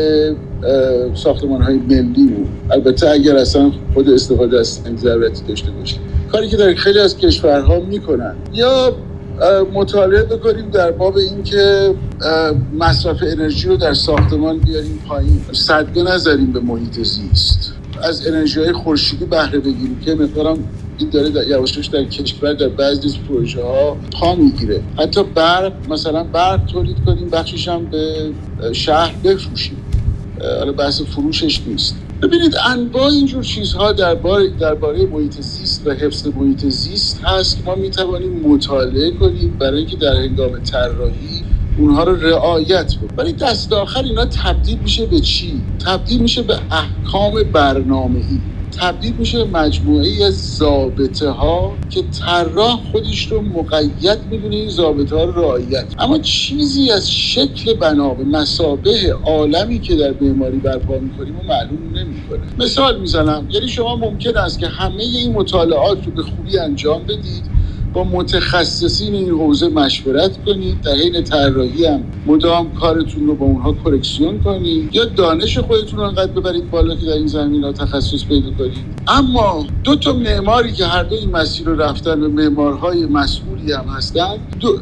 ساختمان 1.14 1.62
های 1.62 1.76
ملی 1.76 2.28
بود 2.28 2.48
البته 2.72 3.10
اگر 3.10 3.36
اصلا 3.36 3.72
خود 3.94 4.10
استفاده 4.10 4.60
از 4.60 4.68
سنگ 4.68 4.98
ضرورتی 4.98 5.44
داشته 5.48 5.72
باشیم. 5.72 6.00
کاری 6.32 6.48
که 6.48 6.58
در 6.58 6.74
خیلی 6.74 7.00
از 7.00 7.18
کشورها 7.18 7.80
می‌کنن 7.80 8.36
یا 8.54 8.94
مطالعه 9.74 10.24
بکنیم 10.24 10.70
در 10.70 10.92
باب 10.92 11.18
اینکه 11.18 11.96
مصرف 12.80 13.24
انرژی 13.24 13.68
رو 13.68 13.78
در 13.78 13.94
ساختمان 13.94 14.58
بیاریم 14.58 15.00
پایین. 15.08 15.42
صدقه 15.52 16.04
نذاریم 16.04 16.52
به 16.52 16.60
محیط 16.60 17.04
زیست. 17.04 17.74
از 18.02 18.28
انرژی 18.28 18.60
های 18.60 18.72
خورشیدی 18.72 19.26
بهره 19.26 19.60
بگیریم 19.60 20.00
که 20.06 20.16
مقدارم 20.16 20.58
این 20.98 21.10
داره 21.10 21.30
در 21.30 21.48
یواشش 21.48 21.86
در 21.86 22.04
کشور 22.04 22.54
در 22.54 22.70
بعضی 22.70 23.08
از 23.08 23.16
پروژه 23.30 23.64
ها 23.64 23.98
پا 24.20 24.36
می‌گیره. 24.36 24.82
حتی 24.98 25.24
برق 25.24 25.74
مثلا 25.90 26.24
برق 26.24 26.66
تولید 26.66 26.98
کنیم 27.06 27.30
بخشش 27.30 27.68
هم 27.68 27.86
به 27.86 28.32
شهر 28.74 29.16
بفروشیم. 29.24 29.78
حالا 30.60 30.72
بحث 30.72 31.02
فروشش 31.02 31.62
نیست. 31.68 31.96
ببینید 32.22 32.56
انواع 32.66 33.06
اینجور 33.08 33.44
چیزها 33.44 33.94
درباره 33.94 34.50
درباره 34.50 35.06
محیط 35.06 35.42
زیست 35.42 35.88
و 35.88 35.92
حفظ 35.92 36.28
محیط 36.28 36.66
زیست 36.66 37.20
هست 37.24 37.68
ما 37.68 37.76
می‌توانیم 37.76 38.40
مطالعه 38.40 39.12
کنیم 39.12 39.58
برای 39.58 39.80
اینکه 39.80 39.98
در 39.98 40.16
هنگام 40.16 40.60
طراحی 40.60 41.46
اونها 41.78 42.04
رو 42.04 42.16
رعایت 42.16 42.94
کنیم. 42.96 43.12
ولی 43.18 43.34
دست 43.34 43.74
آخر 43.74 44.04
اینا 44.04 44.26
تبدیل 44.26 44.80
میشه 44.80 45.06
به 45.06 45.20
چی؟ 45.22 45.68
تبدیل 45.86 46.22
میشه 46.22 46.44
به 46.44 46.60
احکام 46.72 47.44
برنامه 47.54 48.20
ای 48.20 48.42
تبدیل 48.80 49.16
میشه 49.18 49.44
مجموعه 49.46 50.30
ضابطه 50.32 51.30
ها 51.30 51.80
که 51.90 52.04
طراح 52.04 52.78
خودش 52.92 53.32
رو 53.32 53.42
مقید 53.42 54.20
می‌دونه 54.30 54.56
این 54.56 54.70
ضابطه 54.70 55.16
ها 55.16 55.24
رو 55.24 55.32
رعایت. 55.32 55.94
اما 56.00 56.20
چیزی 56.20 56.92
از 56.92 57.12
شکل 57.12 57.74
بنا 57.74 58.14
به 58.14 58.26
مسابه 58.26 59.14
عالمی 59.24 59.80
که 59.80 59.96
در 59.96 60.16
معماری 60.22 60.60
برپا 60.60 61.00
می‌کنیم 61.00 61.38
و 61.38 61.44
معلوم 61.44 61.98
نمی‌کنه. 61.98 62.48
مثال 62.58 63.00
می‌زنم 63.00 63.48
یعنی 63.52 63.68
شما 63.68 63.96
ممکن 63.96 64.38
است 64.38 64.60
که 64.60 64.68
همه 64.68 65.04
این 65.04 65.34
مطالعات 65.34 66.08
رو 66.08 66.12
به 66.14 66.24
خوبی 66.24 66.58
انجام 66.60 67.06
بدید 67.06 67.52
با 67.94 68.04
متخصصین 68.04 69.16
این 69.16 69.30
حوزه 69.30 69.70
مشورت 69.70 70.46
کنید 70.46 70.82
در 70.82 70.96
حین 70.96 71.24
طراحی 71.24 71.86
هم 71.86 72.04
مدام 72.26 72.74
کارتون 72.74 73.28
رو 73.28 73.36
با 73.36 73.46
اونها 73.46 73.74
کرکسیون 73.74 74.40
کنید 74.40 74.96
یا 74.96 75.06
دانش 75.06 75.58
خودتون 75.58 76.00
رو 76.00 76.06
انقدر 76.06 76.32
ببرید 76.32 76.72
بالا 76.72 76.96
که 76.96 77.06
در 77.06 77.14
این 77.14 77.28
زمین 77.28 77.64
ها 77.64 77.72
تخصص 77.72 78.26
پیدا 78.26 78.52
کنید. 78.52 78.86
اما 79.08 79.66
دو 79.84 79.96
تا 79.96 80.14
معماری 80.14 80.74
که 80.74 80.86
هر 80.86 81.04
دو 81.04 81.16
این 81.16 81.32
مسیر 81.32 81.68
رو 81.68 81.76
رفتن 81.82 82.24
و 82.24 82.30
معمارهای 82.30 83.06
مسئولی 83.06 83.72
هم 83.74 83.86
هستن 83.98 84.38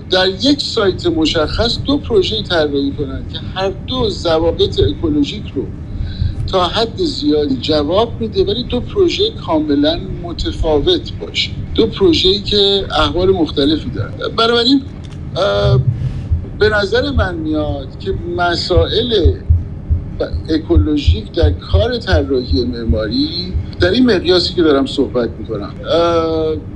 در 0.09 0.27
یک 0.27 0.61
سایت 0.61 1.05
مشخص 1.05 1.79
دو 1.85 1.97
پروژه 1.97 2.43
طراحی 2.43 2.91
کنند 2.91 3.29
که 3.33 3.39
هر 3.55 3.69
دو 3.87 4.09
ضوابط 4.09 4.79
اکولوژیک 4.79 5.47
رو 5.55 5.67
تا 6.47 6.67
حد 6.67 6.97
زیادی 6.97 7.57
جواب 7.57 8.21
میده 8.21 8.43
ولی 8.43 8.63
دو 8.63 8.79
پروژه 8.79 9.23
کاملا 9.31 9.99
متفاوت 10.23 11.13
باشه. 11.19 11.51
دو 11.75 11.87
پروژه‌ای 11.87 12.41
که 12.41 12.87
احوال 12.97 13.29
مختلفی 13.31 13.89
دارن. 13.89 14.11
بنابراین 14.37 14.81
به 16.59 16.69
نظر 16.69 17.11
من 17.11 17.35
میاد 17.35 17.97
که 17.99 18.11
مسائل 18.37 19.33
اکولوژیک 20.49 21.33
در 21.33 21.51
کار 21.51 21.97
طراحی 21.97 22.63
معماری 22.63 23.53
در 23.79 23.91
این 23.91 24.05
مقیاسی 24.11 24.53
که 24.53 24.63
دارم 24.63 24.85
صحبت 24.85 25.29
می‌کنم 25.39 25.75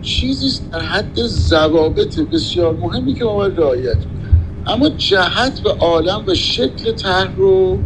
چیزی 0.01 0.49
در 0.71 0.79
حد 0.79 1.15
ضوابط 1.23 2.19
بسیار 2.19 2.73
مهمی 2.73 3.13
که 3.13 3.23
ما 3.23 3.35
باید 3.35 3.57
رعایت 3.57 4.05
کنیم. 4.05 4.31
اما 4.65 4.89
جهت 4.89 5.61
و 5.65 5.69
عالم 5.69 6.23
و 6.27 6.33
شکل 6.35 6.91
طرح 6.91 7.35
رو 7.35 7.85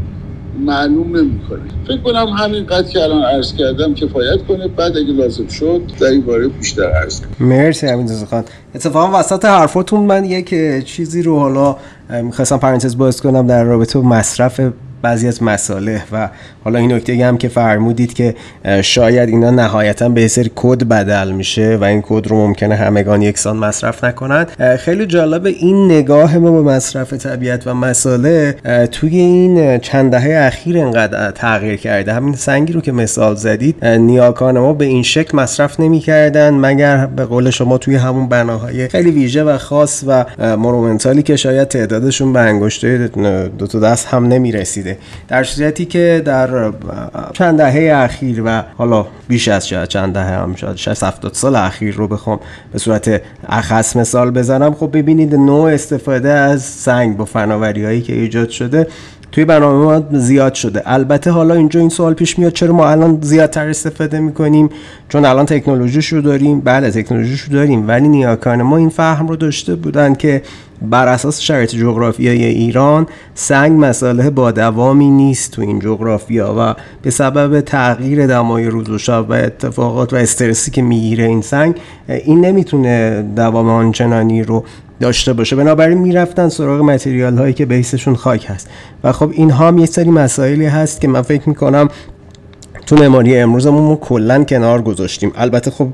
معلوم 0.59 1.17
نمی‌کنه. 1.17 1.59
فکر 1.87 1.97
کنم 1.97 2.27
همین 2.27 2.65
قد 2.65 2.87
که 2.89 3.03
الان 3.03 3.23
عرض 3.23 3.53
کردم 3.53 3.93
کفایت 3.93 4.45
کنه 4.47 4.67
بعد 4.67 4.97
اگه 4.97 5.13
لازم 5.13 5.47
شد 5.47 5.81
در 5.99 6.07
این 6.07 6.21
باره 6.21 6.47
بیشتر 6.47 6.83
عرض 6.83 7.21
کنم. 7.21 7.47
مرسی 7.47 7.87
همین 7.87 8.07
خان. 8.29 8.43
اتفاقا 8.75 9.19
وسط 9.19 9.45
حرفاتون 9.45 9.99
من 9.99 10.25
یک 10.25 10.55
چیزی 10.85 11.21
رو 11.21 11.39
حالا 11.39 11.75
می‌خواستم 12.23 12.57
پرانتز 12.57 12.97
باز 12.97 13.21
کنم 13.21 13.47
در 13.47 13.63
رابطه 13.63 13.99
با 13.99 14.07
مصرف 14.07 14.61
بعضی 15.01 15.27
از 15.27 15.43
مساله 15.43 16.01
و 16.11 16.29
حالا 16.63 16.79
این 16.79 16.93
نکته 16.93 17.25
هم 17.25 17.37
که 17.37 17.47
فرمودید 17.47 18.13
که 18.13 18.35
شاید 18.81 19.29
اینا 19.29 19.49
نهایتا 19.49 20.09
به 20.09 20.27
سری 20.27 20.51
کد 20.55 20.83
بدل 20.83 21.31
میشه 21.31 21.77
و 21.81 21.83
این 21.83 22.01
کد 22.01 22.27
رو 22.27 22.35
ممکنه 22.37 22.75
همگان 22.75 23.21
یکسان 23.21 23.57
مصرف 23.57 24.03
نکنند. 24.03 24.77
خیلی 24.79 25.05
جالب 25.05 25.45
این 25.45 25.91
نگاه 25.91 26.37
ما 26.37 26.51
به 26.51 26.61
مصرف 26.61 27.13
طبیعت 27.13 27.67
و 27.67 27.73
مساله 27.73 28.55
توی 28.91 29.17
این 29.17 29.77
چند 29.77 30.11
دهه 30.11 30.45
اخیر 30.47 30.77
انقدر 30.77 31.31
تغییر 31.31 31.75
کرده. 31.75 32.13
همین 32.13 32.35
سنگی 32.35 32.73
رو 32.73 32.81
که 32.81 32.91
مثال 32.91 33.35
زدید 33.35 33.85
نیاکان 33.85 34.59
ما 34.59 34.73
به 34.73 34.85
این 34.85 35.03
شکل 35.03 35.37
مصرف 35.37 35.79
نمی‌کردن 35.79 36.53
مگر 36.53 37.05
به 37.05 37.25
قول 37.25 37.49
شما 37.49 37.77
توی 37.77 37.95
همون 37.95 38.29
بناهای 38.29 38.87
خیلی 38.87 39.11
ویژه 39.11 39.43
و 39.43 39.57
خاص 39.57 40.03
و 40.07 40.25
مونومنتالی 40.39 41.23
که 41.23 41.35
شاید 41.35 41.67
تعدادشون 41.67 42.33
به 42.33 42.39
انگشته 42.39 43.09
دو 43.57 43.67
تا 43.67 43.79
دست 43.79 44.07
هم 44.07 44.25
نمی‌رسیده. 44.27 44.94
در 45.27 45.43
صورتی 45.43 45.85
که 45.85 46.21
در 46.25 46.71
چند 47.33 47.57
دهه 47.57 47.95
اخیر 47.95 48.41
و 48.45 48.63
حالا 48.77 49.05
بیش 49.27 49.47
از 49.47 49.67
شاید 49.67 49.89
چند 49.89 50.13
دهه 50.13 50.25
هم 50.25 50.55
شاید 50.55 50.75
60 50.75 51.03
70 51.03 51.33
سال 51.33 51.55
اخیر 51.55 51.95
رو 51.95 52.07
بخوام 52.07 52.39
به 52.73 52.79
صورت 52.79 53.21
اخص 53.49 53.95
مثال 53.95 54.31
بزنم 54.31 54.73
خب 54.73 54.89
ببینید 54.93 55.35
نوع 55.35 55.73
استفاده 55.73 56.29
از 56.29 56.63
سنگ 56.63 57.17
با 57.17 57.25
فناوری 57.25 57.85
هایی 57.85 58.01
که 58.01 58.13
ایجاد 58.13 58.49
شده 58.49 58.87
توی 59.35 59.45
برنامه 59.45 59.85
ما 59.85 60.19
زیاد 60.19 60.53
شده. 60.53 60.81
البته 60.85 61.31
حالا 61.31 61.53
اینجا 61.53 61.79
این 61.79 61.89
سوال 61.89 62.13
پیش 62.13 62.39
میاد 62.39 62.53
چرا 62.53 62.73
ما 62.73 62.87
الان 62.87 63.17
زیادتر 63.21 63.67
استفاده 63.67 64.19
می‌کنیم؟ 64.19 64.69
چون 65.09 65.25
الان 65.25 65.45
تکنولوژیش 65.45 66.13
رو 66.13 66.21
داریم. 66.21 66.59
بله 66.59 66.91
تکنولوژیش 66.91 67.41
رو 67.41 67.53
داریم 67.53 67.87
ولی 67.87 68.07
نیاکان 68.07 68.61
ما 68.61 68.77
این 68.77 68.89
فهم 68.89 69.27
رو 69.27 69.35
داشته 69.35 69.75
بودن 69.75 70.13
که 70.13 70.41
بر 70.81 71.07
اساس 71.07 71.41
شرایط 71.41 71.75
جغرافیایی 71.75 72.45
ایران 72.45 73.07
سنگ 73.33 73.85
مساله 73.85 74.29
با 74.29 74.51
دوامی 74.51 75.09
نیست 75.09 75.51
تو 75.51 75.61
این 75.61 75.79
جغرافیا 75.79 76.55
و 76.57 76.75
به 77.01 77.09
سبب 77.09 77.61
تغییر 77.61 78.27
دمای 78.27 78.65
روز 78.65 78.89
و 78.89 78.97
شب 78.97 79.25
و 79.29 79.33
اتفاقات 79.33 80.13
و 80.13 80.15
استرسی 80.15 80.71
که 80.71 80.81
می‌گیره 80.81 81.23
این 81.23 81.41
سنگ 81.41 81.75
این 82.07 82.45
نمی‌تونه 82.45 83.25
دوام 83.35 83.69
آنچنانی 83.69 84.43
رو 84.43 84.63
داشته 84.99 85.33
باشه. 85.33 85.55
بنابراین 85.55 85.97
می‌رفتن 85.97 86.49
سراغ 86.49 86.81
متریال 86.81 87.37
هایی 87.37 87.53
که 87.53 87.65
بیسشون 87.65 88.15
خاک 88.15 88.45
هست. 88.49 88.69
و 89.03 89.11
خب 89.11 89.29
اینها 89.33 89.67
هم 89.67 89.77
یه 89.77 89.85
سری 89.85 90.09
مسائلی 90.09 90.65
هست 90.65 91.01
که 91.01 91.07
من 91.07 91.21
فکر 91.21 91.49
می‌کنم 91.49 91.89
تو 92.85 92.95
معماری 92.95 93.37
امروزمون 93.39 93.83
ما 93.83 93.95
کلا 93.95 94.43
کنار 94.43 94.81
گذاشتیم. 94.81 95.31
البته 95.35 95.71
خب 95.71 95.87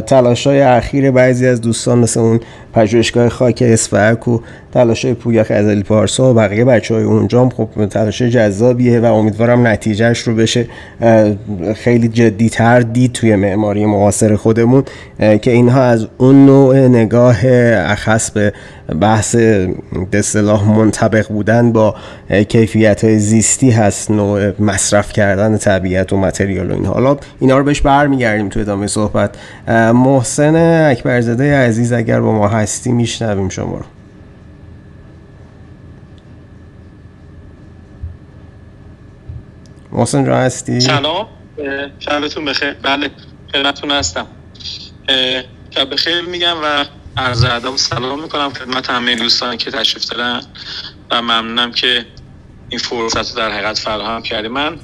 تلاش 0.00 0.46
های 0.46 0.60
اخیر 0.60 1.10
بعضی 1.10 1.46
از 1.46 1.60
دوستان 1.60 1.98
مثل 1.98 2.20
اون 2.20 2.40
پژوهشگاه 2.72 3.28
خاک 3.28 3.62
اسفک 3.66 4.28
و 4.28 4.40
تلاش 4.78 5.04
های 5.04 5.14
پویا 5.14 5.44
خزلی 5.44 5.82
پارسا 5.82 6.30
و 6.30 6.34
بقیه 6.34 6.64
بچه 6.64 6.94
های 6.94 7.04
اونجا 7.04 7.42
هم 7.42 7.48
خب 7.48 7.86
تلاش 7.86 8.22
جذابیه 8.22 9.00
و 9.00 9.04
امیدوارم 9.04 9.66
نتیجهش 9.66 10.18
رو 10.18 10.34
بشه 10.34 10.66
خیلی 11.74 12.08
جدی 12.08 12.48
تر 12.48 12.80
دید 12.80 13.12
توی 13.12 13.36
معماری 13.36 13.86
معاصر 13.86 14.36
خودمون 14.36 14.84
که 15.18 15.50
اینها 15.50 15.82
از 15.82 16.06
اون 16.18 16.46
نوع 16.46 16.88
نگاه 16.88 17.36
اخص 17.44 18.30
به 18.30 18.52
بحث 19.00 19.36
به 20.10 20.22
صلاح 20.22 20.68
منطبق 20.78 21.28
بودن 21.28 21.72
با 21.72 21.94
کیفیت 22.48 23.04
های 23.04 23.18
زیستی 23.18 23.70
هست 23.70 24.10
نوع 24.10 24.62
مصرف 24.62 25.12
کردن 25.12 25.56
طبیعت 25.56 26.12
و 26.12 26.16
متریال 26.16 26.70
و 26.70 26.74
این 26.74 26.86
حالا 26.86 27.16
اینا 27.40 27.58
رو 27.58 27.64
بهش 27.64 27.80
برمیگردیم 27.80 28.48
تو 28.48 28.60
ادامه 28.60 28.86
صحبت. 28.86 29.30
محسن 29.94 30.56
اکبرزاده 30.90 31.56
عزیز 31.56 31.92
اگر 31.92 32.20
با 32.20 32.32
ما 32.32 32.48
هستی 32.48 32.92
میشنویم 32.92 33.48
شما 33.48 33.76
رو. 33.76 33.97
محسن 39.92 40.26
را 40.26 40.38
هستی؟ 40.38 40.80
سلام. 40.80 41.26
شبتون 41.98 42.44
بخیر. 42.44 42.72
بله 42.72 43.10
خدمتتون 43.52 43.90
هستم. 43.90 44.26
شب 45.70 45.90
بخیر 45.90 46.20
میگم 46.20 46.56
و 46.62 46.84
عرض 47.16 47.44
ادب 47.44 47.76
سلام 47.76 48.22
می‌کنم 48.22 48.52
خدمت 48.52 48.90
همه 48.90 49.14
دوستان 49.14 49.56
که 49.56 49.70
تشریف 49.70 50.04
دارن 50.04 50.42
و 51.10 51.22
ممنونم 51.22 51.72
که 51.72 52.06
این 52.68 52.78
فرصت 52.78 53.30
رو 53.30 53.36
در 53.36 53.50
حقیقت 53.50 53.78
فراهم 53.78 54.22
کردی. 54.22 54.48
من 54.48 54.78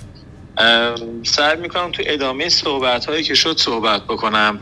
سعی 1.22 1.56
می‌کنم 1.56 1.90
تو 1.92 2.02
ادامه 2.06 2.48
صحبت 2.48 3.06
هایی 3.06 3.22
که 3.22 3.34
شد 3.34 3.58
صحبت 3.58 4.04
بکنم. 4.04 4.60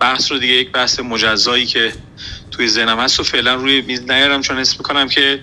بحث 0.00 0.32
رو 0.32 0.38
دیگه 0.38 0.54
یک 0.54 0.72
بحث 0.72 1.00
مجزایی 1.00 1.66
که 1.66 1.92
توی 2.56 2.68
ذهنم 2.68 3.00
هست 3.00 3.20
و 3.20 3.22
فعلا 3.22 3.54
روی 3.54 3.80
میز 3.80 4.02
نیارم 4.02 4.40
چون 4.40 4.58
حس 4.58 4.78
می‌کنم 4.78 5.08
که 5.08 5.40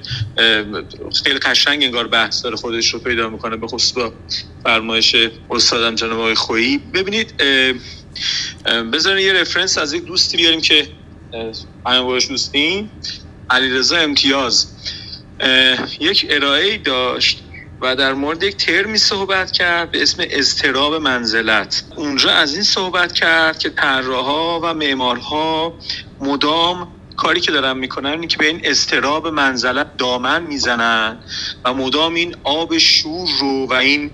خیلی 1.24 1.39
قشنگ 1.39 1.84
انگار 1.84 2.08
بحث 2.08 2.43
داره 2.43 2.56
خودش 2.56 2.93
رو 2.93 3.00
پیدا 3.00 3.30
می‌کنه 3.30 3.58
به 3.58 3.67
خصوص 3.67 3.91
با 3.93 4.13
فرمایش 4.63 5.15
استادم 5.50 5.95
جناب 5.95 6.19
آقای 6.19 6.36
خویی. 6.36 6.78
ببینید 6.78 7.43
بذارین 8.93 9.26
یه 9.26 9.34
رفرنس 9.34 9.78
از 9.78 9.93
یک 9.93 10.06
دوستی 10.06 10.38
بیاریم 10.38 10.62
که 10.62 10.88
همه 11.86 12.02
باش 12.02 12.28
دوستیم. 12.28 12.91
علیرضا 13.50 13.97
امتیاز. 13.97 14.67
یک 16.00 16.28
ارائه 16.30 16.78
داشت 16.78 17.43
و 17.82 17.95
در 17.95 18.13
مورد 18.13 18.43
یک 18.43 18.58
ترمی 18.58 18.97
صحبت 18.97 19.52
کرد 19.52 19.91
به 19.91 20.02
اسم 20.02 20.24
استراب 20.30 20.93
منزلت. 20.93 21.84
اونجا 21.95 22.32
از 22.32 22.54
این 22.54 22.63
صحبت 22.63 23.13
کرد 23.13 23.60
که 23.60 23.69
طراحا 23.69 24.60
و 24.60 24.74
معمارها 24.74 25.74
مدام 26.19 26.93
کاری 27.21 27.41
که 27.41 27.51
دارن 27.51 27.77
می‌کنن 27.77 28.10
اینه 28.10 28.27
که 28.27 28.38
به 28.38 28.47
این 28.47 28.62
استراب 28.63 29.27
منزلت 29.27 29.97
دامن 29.97 30.43
می‌زنن 30.43 31.19
و 31.65 31.73
مدام 31.73 32.13
این 32.13 32.36
آب 32.43 32.77
شور 32.77 33.29
رو 33.39 33.67
و 33.67 33.73
این 33.73 34.12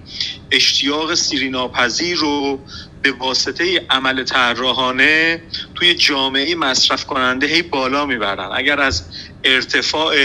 اشتیاق 0.51 1.15
سیریناپذیر 1.15 2.17
رو 2.17 2.65
به 3.01 3.11
واسطه 3.11 3.85
عمل 3.89 4.23
طراحانه 4.23 5.43
توی 5.75 5.95
جامعه 5.95 6.55
مصرف 6.55 7.05
کننده 7.05 7.47
هی 7.47 7.61
بالا 7.61 8.05
می‌برن. 8.05 8.49
اگر 8.53 8.79
از 8.79 9.03
ارتفاع 9.43 10.15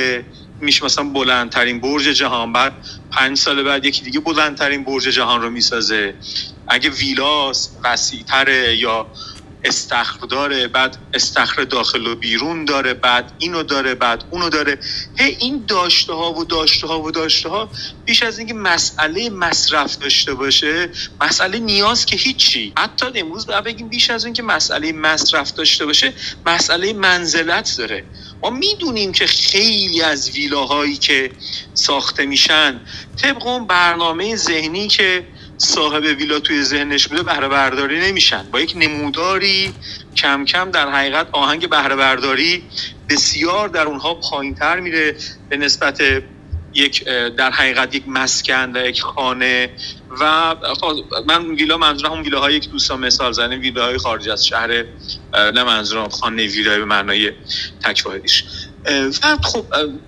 میشه 0.61 0.85
مثلا 0.85 1.05
بلندترین 1.05 1.81
برج 1.81 2.05
جهان 2.05 2.53
بعد 2.53 2.75
پنج 3.13 3.39
سال 3.39 3.63
بعد 3.63 3.85
یکی 3.87 4.05
دیگه 4.05 4.21
بلندترین 4.21 4.85
برج 4.85 5.03
جهان 5.03 5.43
رو 5.43 5.51
می‌سازه. 5.51 6.17
اگه 6.69 6.91
ویلاس 6.91 7.77
وسیعتره 7.85 8.77
یا 8.77 9.09
استخر 9.65 10.27
داره 10.27 10.69
بعد 10.69 10.97
استخر 11.15 11.65
داخل 11.65 12.07
و 12.07 12.15
بیرون 12.15 12.65
داره 12.65 12.95
بعد 12.95 13.33
اینو 13.39 13.63
داره 13.63 13.95
بعد 13.95 14.25
اونو 14.31 14.49
داره. 14.49 14.79
هی 15.19 15.37
این 15.41 15.65
داشته 15.69 16.13
ها 16.13 16.33
و 16.33 16.45
داشته 16.45 16.87
ها 16.87 17.03
و 17.03 17.11
داشته 17.11 17.49
ها 17.49 17.69
بیش 18.05 18.23
از 18.23 18.39
اینکه 18.39 18.55
مسئله 18.55 19.31
مصرف 19.31 19.99
داشته 19.99 20.35
باشه 20.35 20.91
مسئله 21.21 21.59
نیاز 21.59 22.07
که 22.07 22.17
هیچی. 22.17 22.73
حتی 22.77 23.07
امروز 23.15 23.47
باید 23.47 23.65
بگیم 23.65 23.89
بیش 23.89 24.11
از 24.11 24.25
اینکه 24.25 24.43
مسئله 24.43 24.93
مصرف 24.93 25.53
داشته 25.53 25.87
باشه 25.87 26.13
مسئله 26.47 26.93
منزلت 26.93 27.75
داره. 27.79 28.05
ما 28.43 28.51
می‌دونیم 28.51 29.13
که 29.13 29.27
خیلی 29.27 30.03
از 30.03 30.31
ویلاهایی 30.31 30.97
که 30.97 31.31
ساخته 31.75 32.27
میشن 32.27 32.81
طبق 33.23 33.47
اون 33.47 33.67
برنامه 33.67 34.37
ذهنی 34.37 34.89
که 34.89 35.27
صاحب 35.63 36.03
ویلا 36.03 36.41
توی 36.41 36.63
ذهنش 36.63 37.09
بوده 37.09 37.23
بهره 37.23 37.49
برداری 37.49 38.01
نمیشن. 38.01 38.43
با 38.53 38.61
یک 38.61 38.73
نموداری 38.77 39.73
کم 40.17 40.45
کم 40.45 40.71
در 40.71 40.91
حقیقت 40.91 41.27
آهنگ 41.33 41.69
بهره 41.69 41.97
برداری 41.97 42.63
بسیار 43.09 43.69
در 43.69 43.87
اونها 43.87 44.15
پایین 44.15 44.55
تر 44.55 44.81
میره 44.81 45.17
به 45.49 45.57
نسبت 45.57 46.03
یک 46.75 47.05
در 47.37 47.51
حقیقت 47.51 47.95
یک 47.95 48.03
مسکن 48.07 48.77
و 48.77 48.87
یک 48.87 49.03
خانه 49.03 49.71
و 50.21 50.55
خب، 50.81 50.97
من 51.27 51.47
ویلا 51.47 51.77
منظورم 51.77 52.13
اون 52.13 52.23
ویلاهای 52.23 52.55
یک 52.55 52.71
دوستان 52.71 53.01
مثال 53.01 53.33
زنه 53.33 53.57
ویلاهای 53.57 53.99
خارج 53.99 54.29
از 54.29 54.47
شهر 54.47 54.85
نه 55.35 55.65
منظورم 55.65 56.09
خانه 56.09 56.47
ویلای 56.47 56.79
به 56.79 56.85
معنای 56.85 57.33
تک 57.85 58.03
واحدیش. 58.07 58.45
و 58.87 59.39
خب 59.43 59.67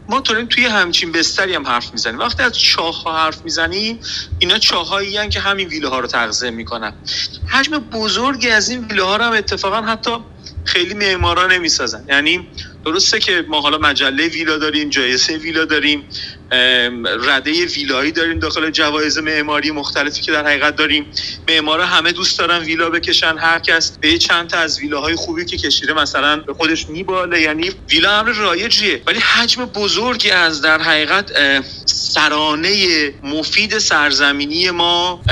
ما 0.09 0.21
داریم 0.21 0.47
توی 0.47 0.67
همچین 0.67 1.13
بستری 1.13 1.55
هم 1.55 1.67
حرف 1.67 1.93
می‌زنیم. 1.93 2.19
وقتی 2.19 2.43
از 2.43 2.59
چاه 2.59 3.03
ها 3.03 3.25
حرف 3.25 3.45
می‌زنیم 3.45 4.01
اینا 4.39 4.59
چاه 4.59 4.89
هایی 4.89 5.29
که 5.29 5.41
همین 5.41 5.69
ویله 5.69 5.89
ها 5.89 6.01
رو 6.01 6.07
تغذیه 6.07 6.51
می‌کنن. 6.51 6.95
حجم 7.47 7.79
بزرگی 7.79 8.51
از 8.51 8.69
این 8.69 8.85
ویله 8.85 9.03
ها 9.03 9.17
رو 9.17 9.25
هم 9.25 9.33
اتفاقا 9.33 9.83
حتی 9.83 10.11
خیلی 10.65 10.95
معمارا 10.95 11.47
نمی‌سازن. 11.47 12.05
یعنی 12.09 12.49
درسته 12.85 13.21
که 13.21 13.45
ما 13.49 13.61
حالا 13.61 13.79
مجله 13.79 14.29
ویلا 14.29 14.59
داریم 14.59 14.89
جایزه 14.91 15.37
ویلا 15.37 15.65
داریم. 15.65 16.05
رده 16.51 17.67
ویلایی 17.67 18.13
داریم 18.13 18.39
داخل 18.39 18.71
جوایز 18.71 19.19
معماری 19.19 19.71
مختلفی 19.71 20.23
که 20.23 20.33
در 20.33 20.47
حقیقت 20.47 20.77
داریم. 20.77 21.07
معمارا 21.49 21.87
همه 21.87 22.13
دوست 22.13 22.39
دارن 22.39 22.59
ویلا 22.59 22.91
بکشن 22.91 23.39
هر 23.39 23.59
کس 23.59 23.99
به 24.01 24.19
چند 24.19 24.51
تا 24.51 24.59
از 24.59 24.79
ویلاهای 24.79 25.15
خوبی 25.15 25.45
که 25.45 25.57
کشیده 25.57 25.93
مثلا 25.93 26.37
به 26.37 26.55
خودش 26.55 26.89
میباله 26.89 27.41
یعنی 27.41 27.71
ویلا 27.91 28.19
امر 28.19 28.33
رایجیه. 28.33 29.03
ولی 29.07 29.19
حجم 29.19 29.65
بزرگی 29.65 30.31
از 30.31 30.61
در 30.61 30.81
حقیقت 30.81 31.33
سرانه 31.87 32.75
مفید 33.23 33.79
سرزمینی 33.79 34.71
ما 34.71 35.23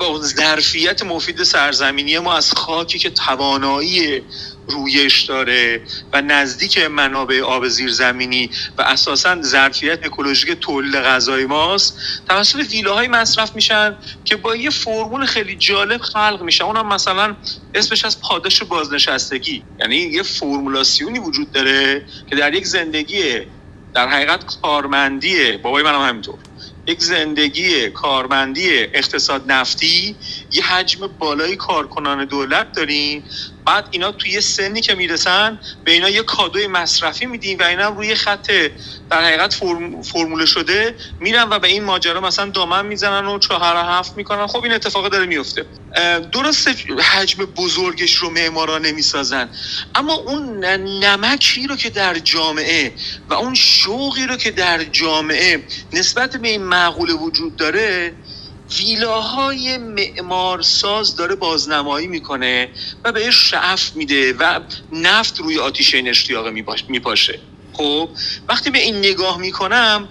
با 0.00 0.20
ظرفیت 0.22 1.02
مفید 1.02 1.42
سرزمینی 1.42 2.18
ما 2.18 2.36
از 2.36 2.52
خاکی 2.52 2.98
که 2.98 3.10
توانایی 3.10 4.22
رویش 4.68 5.22
داره 5.22 5.80
و 6.12 6.22
نزدیک 6.22 6.78
منابع 6.78 7.40
آب 7.40 7.68
زیرزمینی 7.68 8.50
و 8.78 8.82
اساسا 8.82 9.42
ظرفیت 9.42 10.06
اکولوژیک 10.06 10.50
تولید 10.50 10.94
غذای 10.94 11.46
ماست 11.46 11.98
توسط 12.28 12.58
ویلاهای 12.58 13.08
مصرف 13.08 13.54
میشن 13.54 13.96
که 14.24 14.36
با 14.36 14.56
یه 14.56 14.70
فرمول 14.70 15.26
خیلی 15.26 15.56
جالب 15.56 16.00
خلق 16.00 16.42
میشه 16.42 16.64
اونم 16.64 16.88
مثلا 16.88 17.36
اسمش 17.74 18.04
از 18.04 18.20
پاداش 18.20 18.62
بازنشستگی. 18.62 19.64
یعنی 19.80 19.96
یه 19.96 20.22
فرمولاسیونی 20.22 21.18
وجود 21.18 21.52
داره 21.52 22.06
که 22.30 22.36
در 22.36 22.54
یک 22.54 22.66
زندگی 22.66 23.22
در 23.94 24.08
حقیقت 24.08 24.44
کارمندیه 24.62 25.58
بابای 25.58 25.82
منم 25.82 26.08
همینطور. 26.08 26.38
یک 26.86 27.00
زندگی 27.00 27.90
کارمندی 27.90 28.78
اقتصاد 28.78 29.52
نفتی 29.52 30.16
یه 30.52 30.64
حجم 30.64 31.06
بالای 31.06 31.56
کارکنان 31.56 32.24
دولت 32.24 32.72
داریم 32.72 33.24
بعد 33.66 33.88
اینا 33.90 34.12
توی 34.12 34.32
یه 34.32 34.40
سنی 34.40 34.80
که 34.80 34.94
می‌رسن 34.94 35.60
به 35.84 35.92
اینا 35.92 36.08
یه 36.10 36.22
کادوی 36.22 36.66
مصرفی 36.66 37.26
میدیم 37.26 37.58
و 37.58 37.62
اینا 37.62 37.88
روی 37.88 38.14
خط 38.14 38.52
در 39.10 39.24
حقیقت 39.24 39.54
فرم، 39.54 40.02
فرموله 40.02 40.46
شده 40.46 40.96
میرن 41.20 41.48
و 41.50 41.58
به 41.58 41.68
این 41.68 41.84
ماجرا 41.84 42.20
مثلا 42.20 42.50
دامن 42.50 42.86
می‌زنن 42.86 43.26
و 43.26 43.38
چهار 43.38 43.76
هفت 43.76 44.16
می‌کنن. 44.16 44.46
خب 44.46 44.64
این 44.64 44.72
اتفاق 44.72 45.08
داره 45.08 45.26
میفته. 45.26 45.66
درسته 46.32 46.74
حجم 47.12 47.44
بزرگش 47.44 48.14
رو 48.14 48.30
معمارا 48.30 48.78
نمی‌سازن. 48.78 49.50
اما 49.94 50.12
اون 50.14 50.64
نمکی 51.04 51.66
رو 51.66 51.76
که 51.76 51.90
در 51.90 52.18
جامعه 52.18 52.94
و 53.28 53.34
اون 53.34 53.54
شوقی 53.54 54.26
رو 54.26 54.36
که 54.36 54.50
در 54.50 54.84
جامعه 54.84 55.66
نسبت 55.92 56.36
به 56.36 56.48
این 56.48 56.62
معقوله 56.62 57.12
وجود 57.12 57.56
داره 57.56 58.16
ویلاهای 58.78 59.78
معمارساز 59.78 61.16
داره 61.16 61.34
بازنمایی 61.34 62.06
می‌کنه 62.06 62.70
و 63.04 63.12
بهش 63.12 63.50
شعف 63.50 63.96
میده 63.96 64.32
و 64.32 64.60
نفت 64.92 65.40
روی 65.40 65.58
آتیش 65.58 65.94
این 65.94 66.08
اشتیاق 66.08 66.48
میپاشه. 66.88 67.38
خب 67.72 68.08
وقتی 68.48 68.70
به 68.70 68.78
این 68.78 68.96
نگاه 68.96 69.38
می‌کنم 69.38 70.08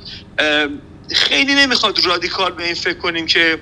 خیلی 1.11 1.55
نمی‌خواد 1.55 2.05
رادیکال 2.05 2.51
به 2.51 2.65
این 2.65 2.75
فکر 2.75 2.97
کنیم 2.97 3.25
که 3.25 3.59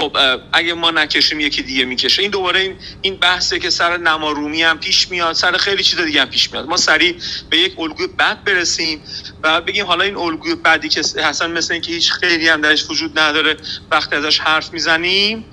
خب 0.00 0.16
اگه 0.52 0.74
ما 0.74 0.90
نکشیم 0.90 1.40
یکی 1.40 1.62
دیگه 1.62 1.84
می‌کشه. 1.84 2.22
این 2.22 2.30
دوباره 2.30 2.76
این 3.02 3.16
بحثه 3.16 3.58
که 3.58 3.70
سر 3.70 3.96
نمارومی 3.96 4.62
هم 4.62 4.78
پیش 4.78 5.10
میاد 5.10 5.32
سر 5.34 5.56
خیلی 5.56 5.82
چیز 5.82 6.00
دیگه 6.00 6.20
هم 6.20 6.30
پیش 6.30 6.52
میاد. 6.52 6.66
ما 6.66 6.76
سریع 6.76 7.16
به 7.50 7.58
یک 7.58 7.74
الگوی 7.78 8.06
بد 8.06 8.44
برسیم 8.44 9.02
و 9.42 9.60
بگیم 9.60 9.86
حالا 9.86 10.04
این 10.04 10.16
الگوی 10.16 10.54
بدی 10.54 10.88
که 10.88 11.00
حسن 11.00 11.50
مثل 11.50 11.72
اینکه 11.72 11.92
هیچ 11.92 12.12
خیلی 12.12 12.48
هم 12.48 12.60
درش 12.60 12.90
وجود 12.90 13.18
نداره 13.18 13.56
وقتی 13.90 14.16
ازش 14.16 14.38
حرف 14.38 14.72
می‌زنیم 14.72 15.44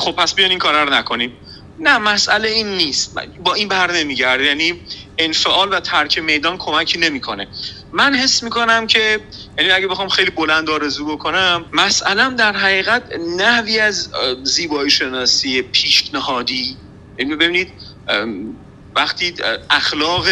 خب 0.00 0.12
پس 0.12 0.34
بیان 0.34 0.50
این 0.50 0.58
کارا 0.58 0.84
رو 0.84 0.94
نکنیم. 0.94 1.36
نه 1.80 1.98
مسئله 1.98 2.48
این 2.48 2.76
نیست. 2.76 3.14
با 3.38 3.54
این 3.54 3.68
بر 3.68 3.92
نمیگرده. 3.92 4.44
یعنی 4.44 4.82
انفعال 5.18 5.72
و 5.72 5.80
ترک 5.80 6.18
میدان 6.18 6.58
کمکی 6.58 6.98
نمی‌کنه. 6.98 7.48
من 7.92 8.14
حس 8.14 8.42
می‌کنم 8.42 8.86
که 8.86 9.20
یعنی 9.58 9.70
اگه 9.70 9.86
بخوام 9.88 10.08
خیلی 10.08 10.30
بلند 10.30 10.70
آرزو 10.70 11.06
بکنم 11.06 11.66
مسئله 11.72 12.30
در 12.34 12.56
حقیقت 12.56 13.04
نحوی 13.36 13.80
از 13.80 14.10
زیبایی 14.44 14.90
شناسی 14.90 15.62
پیشنهادی. 15.62 16.78
یعنی 17.18 17.36
ببینید 17.36 17.72
وقتی 18.96 19.34
اخلاق 19.70 20.26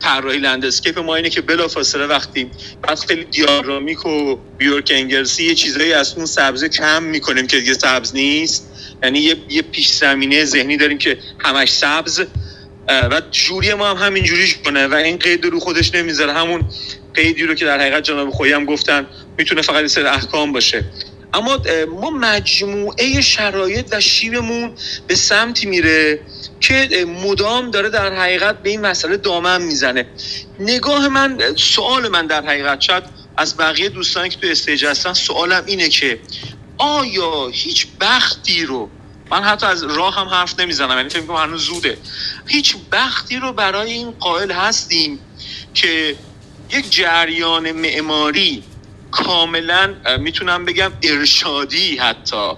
طراحی 0.00 0.38
لندسکیپ 0.38 0.98
ما 0.98 1.16
اینه 1.16 1.30
که 1.30 1.40
بلافاصله 1.40 2.06
وقتی 2.06 2.50
بعد 2.82 2.98
خیلی 2.98 3.24
دیارامیک 3.24 4.06
و 4.06 4.36
بیورک 4.58 4.92
انگلسی 4.94 5.44
یه 5.44 5.54
چیزایی 5.54 5.92
از 5.92 6.14
اون 6.16 6.26
سبزه 6.26 6.68
کم 6.68 7.02
می‌کنیم 7.02 7.46
که 7.46 7.58
دیگه 7.60 7.74
سبز 7.74 8.14
نیست. 8.14 8.73
یعنی 9.04 9.18
یه, 9.18 9.36
یه 9.48 9.62
پیش 9.62 9.88
زمینه 9.88 10.44
ذهنی 10.44 10.76
داریم 10.76 10.98
که 10.98 11.18
همش 11.38 11.72
سبز 11.72 12.22
و 12.88 13.22
جوری 13.30 13.74
ما 13.74 13.90
هم 13.90 14.06
همین 14.06 14.24
جوریش 14.24 14.56
کنه 14.64 14.86
و 14.86 14.94
این 14.94 15.16
قید 15.16 15.44
رو 15.44 15.60
خودش 15.60 15.94
نمی‌ذاره. 15.94 16.32
همون 16.32 16.64
قیدی 17.14 17.42
رو 17.42 17.54
که 17.54 17.64
در 17.64 17.80
حقیقت 17.80 18.02
جناب 18.02 18.30
خویی 18.30 18.52
هم 18.52 18.64
گفتن 18.64 19.06
می‌تونه 19.38 19.62
فقط 19.62 19.86
سر 19.86 20.06
احکام 20.06 20.52
باشه. 20.52 20.84
اما 21.34 21.62
ما 22.00 22.10
مجموعه 22.10 23.20
شرایط 23.20 23.86
و 23.90 24.00
شیبمون 24.00 24.72
به 25.06 25.14
سمتی 25.14 25.66
میره 25.66 26.20
که 26.60 27.06
مدام 27.24 27.70
داره 27.70 27.88
در 27.88 28.14
حقیقت 28.14 28.62
به 28.62 28.70
این 28.70 28.80
مسئله 28.80 29.16
دامن 29.16 29.62
می‌زنه. 29.62 30.06
نگاه 30.60 31.08
من 31.08 31.38
سوال 31.56 32.08
من 32.08 32.26
در 32.26 32.46
حقیقت 32.46 32.80
شد 32.80 33.04
از 33.36 33.56
بقیه 33.56 33.88
دوستانی 33.88 34.28
که 34.28 34.36
تو 34.36 34.46
استیج 34.46 34.84
هستن 34.84 35.12
سوالم 35.12 35.62
اینه 35.66 35.88
که 35.88 36.18
آیا 36.78 37.48
هیچ 37.48 37.86
بختی 38.00 38.64
رو 38.64 38.90
من 39.30 39.42
حتی 39.42 39.66
از 39.66 39.82
راه 39.82 40.14
هم 40.14 40.28
حرف 40.28 40.60
نمی‌زنم 40.60 40.96
یعنی 40.96 41.08
فکر 41.08 41.32
هنوز 41.32 41.64
زوده. 41.64 41.98
هیچ 42.46 42.76
بختی 42.92 43.36
رو 43.36 43.52
برای 43.52 43.92
این 43.92 44.10
قائل 44.10 44.52
هستیم 44.52 45.18
که 45.74 46.16
یک 46.70 46.90
جریان 46.90 47.72
معماری 47.72 48.64
کاملا 49.10 49.94
می‌تونم 50.18 50.64
بگم 50.64 50.92
ارشادی 51.02 51.96
حتی 51.96 52.52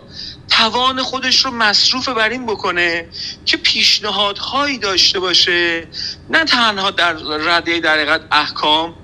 توان 0.49 1.03
خودش 1.03 1.45
رو 1.45 1.51
مصروف 1.51 2.09
بر 2.09 2.29
این 2.29 2.47
بکنه 2.47 3.09
که 3.45 3.57
پیشنهادهایی 3.57 4.79
داشته 4.79 5.21
باشه 5.21 5.89
نه 6.31 6.45
تنها 6.45 6.91
در 6.91 7.12
رده 7.12 7.81
در 7.81 8.21
احکام 8.31 8.95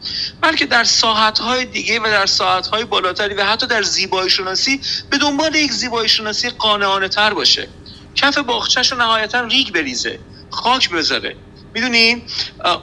بلکه 0.43 0.67
در 0.67 0.85
ساعتهای 0.85 1.65
دیگه 1.65 2.01
و 2.01 2.03
در 2.03 2.27
ساعتهای 2.27 2.85
بالاتری 2.85 3.35
و 3.35 3.45
حتی 3.45 3.67
در 3.67 3.83
زیبایی 3.83 4.31
شناسی 4.31 4.81
به 5.11 5.19
دنبال 5.19 5.55
یک 5.55 5.73
زیبایی 5.73 6.09
شناسی 6.09 6.51
قانعانه 6.51 7.09
تر 7.09 7.35
باشه. 7.35 7.69
کف 8.15 8.39
باخچهش 8.39 8.93
رو 8.93 8.99
نهایتا 8.99 9.41
ریگ 9.41 9.73
بریزه 9.75 10.19
خاک 10.51 10.91
بذاره. 10.91 11.37
می‌دونین 11.75 12.23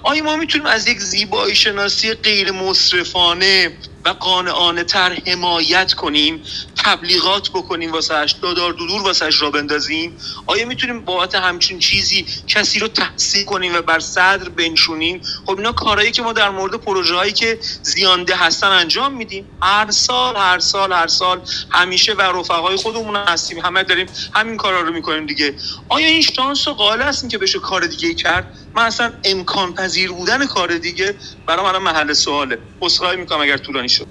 آیا 0.03 0.23
ما 0.23 0.35
می‌تونیم 0.35 0.67
از 0.67 0.87
یک 0.87 0.99
زیبایی 0.99 1.55
شناسی 1.55 2.13
غیر 2.13 2.51
مصرفانه 2.51 3.77
و 4.05 4.09
قانعانه 4.09 4.83
تر 4.83 5.17
حمایت 5.27 5.93
کنیم؟ 5.93 6.43
تبلیغات 6.85 7.49
بکنیم 7.49 7.91
واسهش 7.91 8.31
دادار 8.31 8.73
دودور 8.73 9.01
واسهش 9.01 9.41
را 9.41 9.51
بندازیم؟ 9.51 10.17
آیا 10.45 10.65
می‌تونیم 10.65 11.05
بابت 11.05 11.35
همچین 11.35 11.79
چیزی 11.79 12.25
کسی 12.47 12.79
رو 12.79 12.87
تحصیل 12.87 13.45
کنیم 13.45 13.75
و 13.75 13.81
بر 13.81 13.99
صدر 13.99 14.49
بنشونیم؟ 14.49 15.21
خب 15.45 15.57
اینا 15.57 15.71
کارهایی 15.71 16.11
که 16.11 16.21
ما 16.21 16.33
در 16.33 16.49
مورد 16.49 16.73
پروژه 16.73 17.15
هایی 17.15 17.33
که 17.33 17.59
زیانده 17.81 18.35
هستن 18.35 18.67
انجام 18.67 19.13
میدیم. 19.13 19.45
هر 19.61 19.91
سال 19.91 20.35
هر 20.35 20.59
سال 20.59 20.93
هر 20.93 21.07
سال 21.07 21.41
همیشه 21.69 22.13
و 22.13 22.21
رفقای 22.21 22.75
خودمون 22.75 23.15
هستیم. 23.15 23.59
همه 23.59 23.83
داریم 23.83 24.07
همین 24.33 24.57
کارا 24.57 24.81
رو 24.81 24.93
می‌کنیم 24.93 25.25
دیگه. 25.25 25.53
آیا 25.89 26.07
این 26.07 26.21
شانس 26.21 26.67
و 26.67 26.73
قائل 26.73 27.01
هستیم 27.01 27.29
که 27.29 27.37
بشه 27.37 27.59
کار 27.59 27.87
دیگه 27.87 28.13
کرد؟ 28.13 28.57
من 28.75 28.83
اصلا 28.83 29.13
امکان 29.23 29.73
پذیر 29.73 30.11
بودن 30.11 30.45
کار 30.45 30.77
دیگه 30.77 31.15
برای 31.45 31.73
من 31.73 31.77
محل 31.77 32.13
سواله. 32.13 32.57
عذرخواهی 32.81 33.17
می‌کنم 33.17 33.41
اگر 33.41 33.57
طولانی 33.57 33.89
شد. 33.89 34.07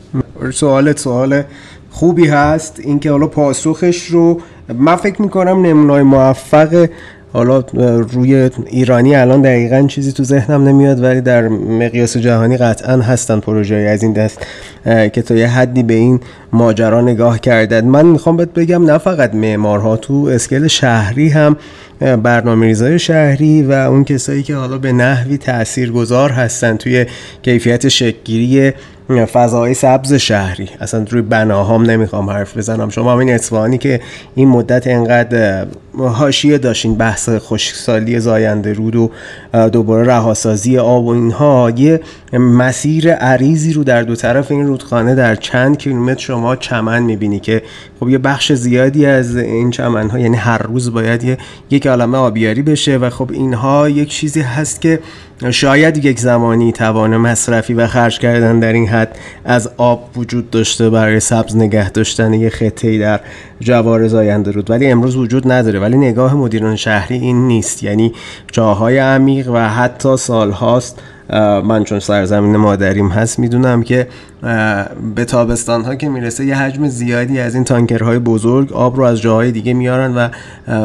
سوال 0.54 0.96
سوال 0.96 1.44
خوبی 1.98 2.26
هست. 2.26 2.80
اینکه 2.84 3.10
حالا 3.10 3.26
پاسخش 3.26 4.06
رو 4.06 4.40
من 4.74 4.96
فکر 4.96 5.22
می‌کنم 5.22 5.66
نمونای 5.66 6.02
موفق 6.02 6.88
حالا 7.32 7.64
روی 8.12 8.50
ایرانی 8.66 9.14
الان 9.14 9.42
دقیقا 9.42 9.86
چیزی 9.88 10.12
تو 10.12 10.24
ذهنم 10.24 10.68
نمیاد 10.68 11.02
ولی 11.02 11.20
در 11.20 11.48
مقیاس 11.48 12.16
جهانی 12.16 12.56
قطعا 12.56 12.96
هستن 12.96 13.40
پروژه 13.40 13.74
از 13.74 14.02
این 14.02 14.12
دست 14.12 14.46
که 14.84 15.22
تا 15.22 15.34
یه 15.34 15.48
حدی 15.48 15.82
به 15.82 15.94
این 15.94 16.20
ماجرا 16.52 17.00
نگاه 17.00 17.38
کردن. 17.38 17.84
من 17.84 18.06
می‌خوام 18.06 18.36
بهت 18.36 18.54
بگم 18.54 18.90
نه 18.90 18.98
فقط 18.98 19.34
معمارها 19.34 19.96
تو 19.96 20.28
اسکل 20.32 20.66
شهری 20.66 21.28
هم 21.28 21.56
برنامه 22.00 22.66
ریزای 22.66 22.98
شهری 22.98 23.62
و 23.62 23.72
اون 23.72 24.04
کسایی 24.04 24.42
که 24.42 24.54
حالا 24.54 24.78
به 24.78 24.92
نحوی 24.92 25.38
تأثیر 25.38 25.92
گذار 25.92 26.30
هستن 26.30 26.76
توی 26.76 27.06
کیفیت 27.42 27.88
شکگیری 27.88 28.72
فضای 29.08 29.74
سبز 29.74 30.14
شهری. 30.14 30.70
اصلا 30.80 31.06
روی 31.10 31.22
بناهام 31.22 31.90
نمی‌خوام 31.90 32.30
حرف 32.30 32.56
بزنم. 32.56 32.88
شما 32.88 33.12
همین 33.12 33.30
اصفهانی 33.30 33.78
که 33.78 34.00
این 34.34 34.48
مدت 34.48 34.86
انقدر 34.86 35.66
حاشیه 35.96 36.58
داشتین 36.58 36.94
بحث 36.94 37.28
خشکسالی 37.28 38.20
زاینده 38.20 38.72
رود 38.72 38.96
و 38.96 39.10
دوباره 39.68 40.06
رهاسازی 40.06 40.78
آب 40.78 41.04
و 41.04 41.08
اینها. 41.08 41.72
یه 41.76 42.00
مسیر 42.32 43.12
عریضی 43.12 43.72
رو 43.72 43.84
در 43.84 44.02
دو 44.02 44.14
طرف 44.14 44.50
این 44.50 44.66
رودخانه 44.66 45.14
در 45.14 45.34
چند 45.34 45.78
کیلومتر 45.78 46.20
شما 46.20 46.56
چمن 46.56 47.02
می‌بینی 47.02 47.40
که 47.40 47.62
خب 48.00 48.08
یه 48.08 48.18
بخش 48.18 48.52
زیادی 48.52 49.06
از 49.06 49.36
این 49.36 49.70
چمن 49.70 50.10
ها 50.10 50.18
یعنی 50.18 50.36
هر 50.36 50.58
روز 50.58 50.92
باید 50.92 51.24
یه 51.24 51.38
یک 51.70 51.86
عالمه 51.86 52.18
آبیاری 52.18 52.62
بشه 52.62 52.96
و 52.96 53.10
خب 53.10 53.30
اینها 53.32 53.88
یک 53.88 54.08
چیزی 54.08 54.40
هست 54.40 54.80
که 54.80 55.00
شاید 55.50 56.04
یک 56.04 56.20
زمانی 56.20 56.72
توان 56.72 57.16
مصرفی 57.16 57.74
و 57.74 57.86
خرج 57.86 58.18
کردن 58.18 58.60
در 58.60 58.72
این 58.72 58.88
حد 58.88 59.18
از 59.44 59.70
آب 59.76 60.10
وجود 60.16 60.50
داشته 60.50 60.90
برای 60.90 61.20
سبز 61.20 61.56
نگه 61.56 61.90
داشتن 61.90 62.34
یه 62.34 62.48
خطه 62.48 62.98
در 62.98 63.20
جوار 63.60 64.08
زاینده 64.08 64.50
رود. 64.50 64.70
ولی 64.70 64.86
امروز 64.90 65.16
وجود 65.16 65.52
نداره. 65.52 65.77
ولی 65.78 65.96
نگاه 65.96 66.34
مدیران 66.34 66.76
شهری 66.76 67.16
این 67.16 67.48
نیست. 67.48 67.82
یعنی 67.82 68.12
جاهای 68.52 68.98
عمیق 68.98 69.50
و 69.50 69.68
حتی 69.68 70.16
سالهاست 70.16 70.98
من 71.64 71.84
چون 71.84 72.00
سرزمین 72.00 72.56
مادریم 72.56 73.08
هست 73.08 73.38
می‌دونم 73.38 73.82
که 73.82 74.08
به 75.14 75.24
تابستان 75.26 75.84
ها 75.84 75.94
که 75.94 76.08
می‌رسه 76.08 76.44
یه 76.44 76.54
حجم 76.54 76.88
زیادی 76.88 77.40
از 77.40 77.54
این 77.54 77.64
تانکرهای 77.64 78.18
بزرگ 78.18 78.72
آب 78.72 78.96
رو 78.96 79.02
از 79.02 79.20
جاهای 79.20 79.52
دیگه 79.52 79.72
میارن 79.72 80.14
و 80.14 80.28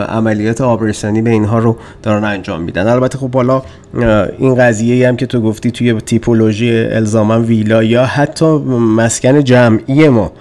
عملیات 0.10 0.62
آبرسانی 0.62 1.22
به 1.22 1.30
اینها 1.30 1.60
رو 1.60 1.78
دارن 2.04 2.24
انجام 2.24 2.62
میدن. 2.62 2.88
البته 2.88 3.18
خب 3.18 3.34
حالا 3.34 3.62
این 4.38 4.56
قضیه 4.56 5.08
هم 5.08 5.16
که 5.16 5.26
تو 5.26 5.42
گفتی 5.42 5.72
توی 5.72 5.94
تیپولوژی 5.94 6.86
الزاما 6.86 7.42
ویلا 7.42 7.84
یا 7.84 8.06
حتی 8.06 8.46
مسکن 8.96 9.44
جمعی 9.44 10.10
ما 10.10 10.32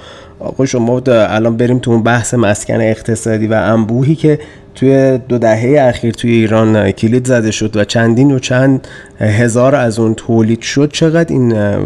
آقا 0.43 0.65
شما 0.65 1.03
الان 1.09 1.57
بریم 1.57 1.79
تو 1.79 1.91
اون 1.91 2.03
بحث 2.03 2.35
مسکن 2.35 2.81
اقتصادی 2.81 3.47
و 3.47 3.53
انبوهی 3.53 4.15
که 4.15 4.39
توی 4.75 5.19
دو 5.29 5.39
دهه 5.39 5.81
اخیر 5.81 6.15
توی 6.15 6.31
ایران 6.31 6.91
کلید 6.91 7.27
زده 7.27 7.51
شد 7.51 7.77
و 7.77 7.85
چندین 7.85 8.33
و 8.33 8.39
چند 8.39 8.89
هزار 9.21 9.75
از 9.75 9.99
اون 9.99 10.15
تولید 10.15 10.63
شد 10.63 10.91
چقدر 10.93 11.33
این 11.33 11.77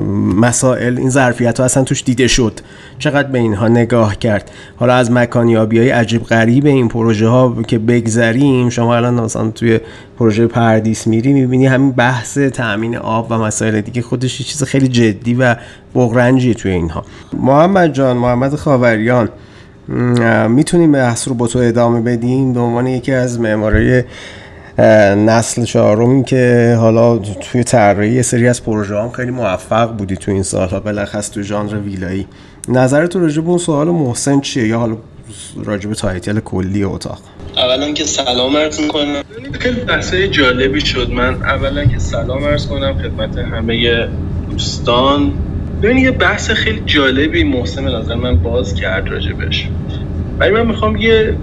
مسائل 0.41 0.99
این 0.99 1.11
ظرفیت 1.11 1.59
ها 1.59 1.65
اصلا 1.65 1.85
توش 1.85 2.05
دیده 2.05 2.29
شد 2.29 2.61
چقدر 2.99 3.29
به 3.29 3.39
اینها 3.39 3.69
نگاه 3.69 4.19
کرد. 4.19 4.51
حالا 4.77 4.95
از 4.95 5.11
مکانیابی 5.11 5.79
های 5.79 5.91
عجیب 5.91 6.23
غریب 6.23 6.67
این 6.67 6.89
پروژه 6.89 7.29
ها 7.29 7.57
که 7.69 7.79
بگذریم 7.79 8.69
شما 8.69 8.97
الان 8.97 9.15
مثلا 9.15 9.51
توی 9.51 9.81
پروژه 10.19 10.47
پردیس 10.47 11.07
میری 11.07 11.33
می‌بینی 11.33 11.67
همین 11.67 11.93
بحث 11.93 12.39
تأمین 12.39 12.97
آب 12.97 13.27
و 13.31 13.39
مسائل 13.39 13.81
دیگه 13.81 14.03
خودش 14.03 14.43
چیز 14.43 14.63
خیلی 14.63 14.89
جدی 14.89 15.35
و 15.35 15.57
بغرنجی 15.95 16.55
توی 16.55 16.71
اینها. 16.71 17.05
محمد 17.33 17.93
جان 17.93 18.17
محمد 18.17 18.55
خاوریان 18.55 19.29
می‌تونیم 20.49 20.93
بحث 20.93 21.29
رو 21.29 21.35
با 21.35 21.47
تو 21.47 21.59
ادامه 21.59 22.01
بدیم 22.01 22.53
به 22.53 22.61
عنوان 22.61 22.87
یکی 22.87 23.13
از 23.13 23.41
معمارای 23.41 24.05
نسل 25.27 25.65
چهارمی 25.65 26.25
که 26.25 26.77
حالا 26.79 27.19
توی 27.19 27.65
طراحی 27.65 28.11
یه 28.11 28.23
سری 28.23 28.49
از 28.49 28.65
پروژه 28.65 28.99
هم 28.99 29.11
خیلی 29.11 29.31
موفق 29.31 29.97
بودی 29.97 30.17
تو 30.17 30.33
این 30.33 30.43
سالها. 30.43 30.81
بالاخص 30.81 31.31
تو 31.31 31.43
ژانر 31.43 31.77
ویلایی. 31.77 32.27
نظر 32.69 33.07
تو 33.07 33.21
راجع 33.21 33.41
به 33.41 33.49
اون 33.49 33.59
سوال 33.59 33.89
محسن 33.89 34.41
چیه 34.41 34.69
یا 34.69 34.79
حالا 34.79 34.97
راجع 35.65 35.89
به 35.89 35.95
title 35.95 36.41
کلی 36.41 36.85
اتاق؟ 36.85 37.19
اولا 37.57 37.93
که 37.93 38.05
سلام 38.05 38.57
عرض 38.57 38.81
می‌کنم. 38.81 39.23
خیلی 39.61 39.81
بحثای 39.81 40.29
جالبی 40.29 40.81
شد. 40.81 41.11
من 41.11 41.35
اولا 41.35 41.85
که 41.85 41.99
سلام 41.99 42.45
عرض 42.45 42.67
کنم 42.67 42.95
خدمت 42.99 43.39
همه 43.39 44.09
دوستان. 44.51 45.33
ببین 45.83 45.99
یه 45.99 46.11
بحث 46.11 46.51
خیلی 46.51 46.83
جالبی 46.87 47.45
محسن 47.45 47.85
نظر 47.89 48.15
من 48.15 48.37
باز 48.43 48.75
کرد 48.75 49.09
راجبش 49.09 49.73
ولی 50.41 50.51
من 50.51 50.67
می‌خوام 50.67 50.97
یه 50.97 51.41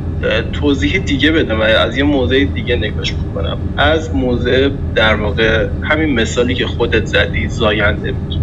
توضیح 0.54 0.98
دیگه 0.98 1.32
بدم 1.32 1.60
و 1.60 1.64
از 1.64 1.98
یه 1.98 2.04
موضع 2.04 2.46
دیگه 2.46 2.76
نگاش 2.76 3.14
بکنم. 3.14 3.60
از 3.78 4.16
موضع 4.16 4.70
در 4.96 5.16
واقع 5.16 5.70
همین 5.82 6.14
مثالی 6.14 6.56
که 6.56 6.66
خودت 6.68 7.06
زدی 7.06 7.48
زاینده 7.48 8.12
بود. 8.12 8.36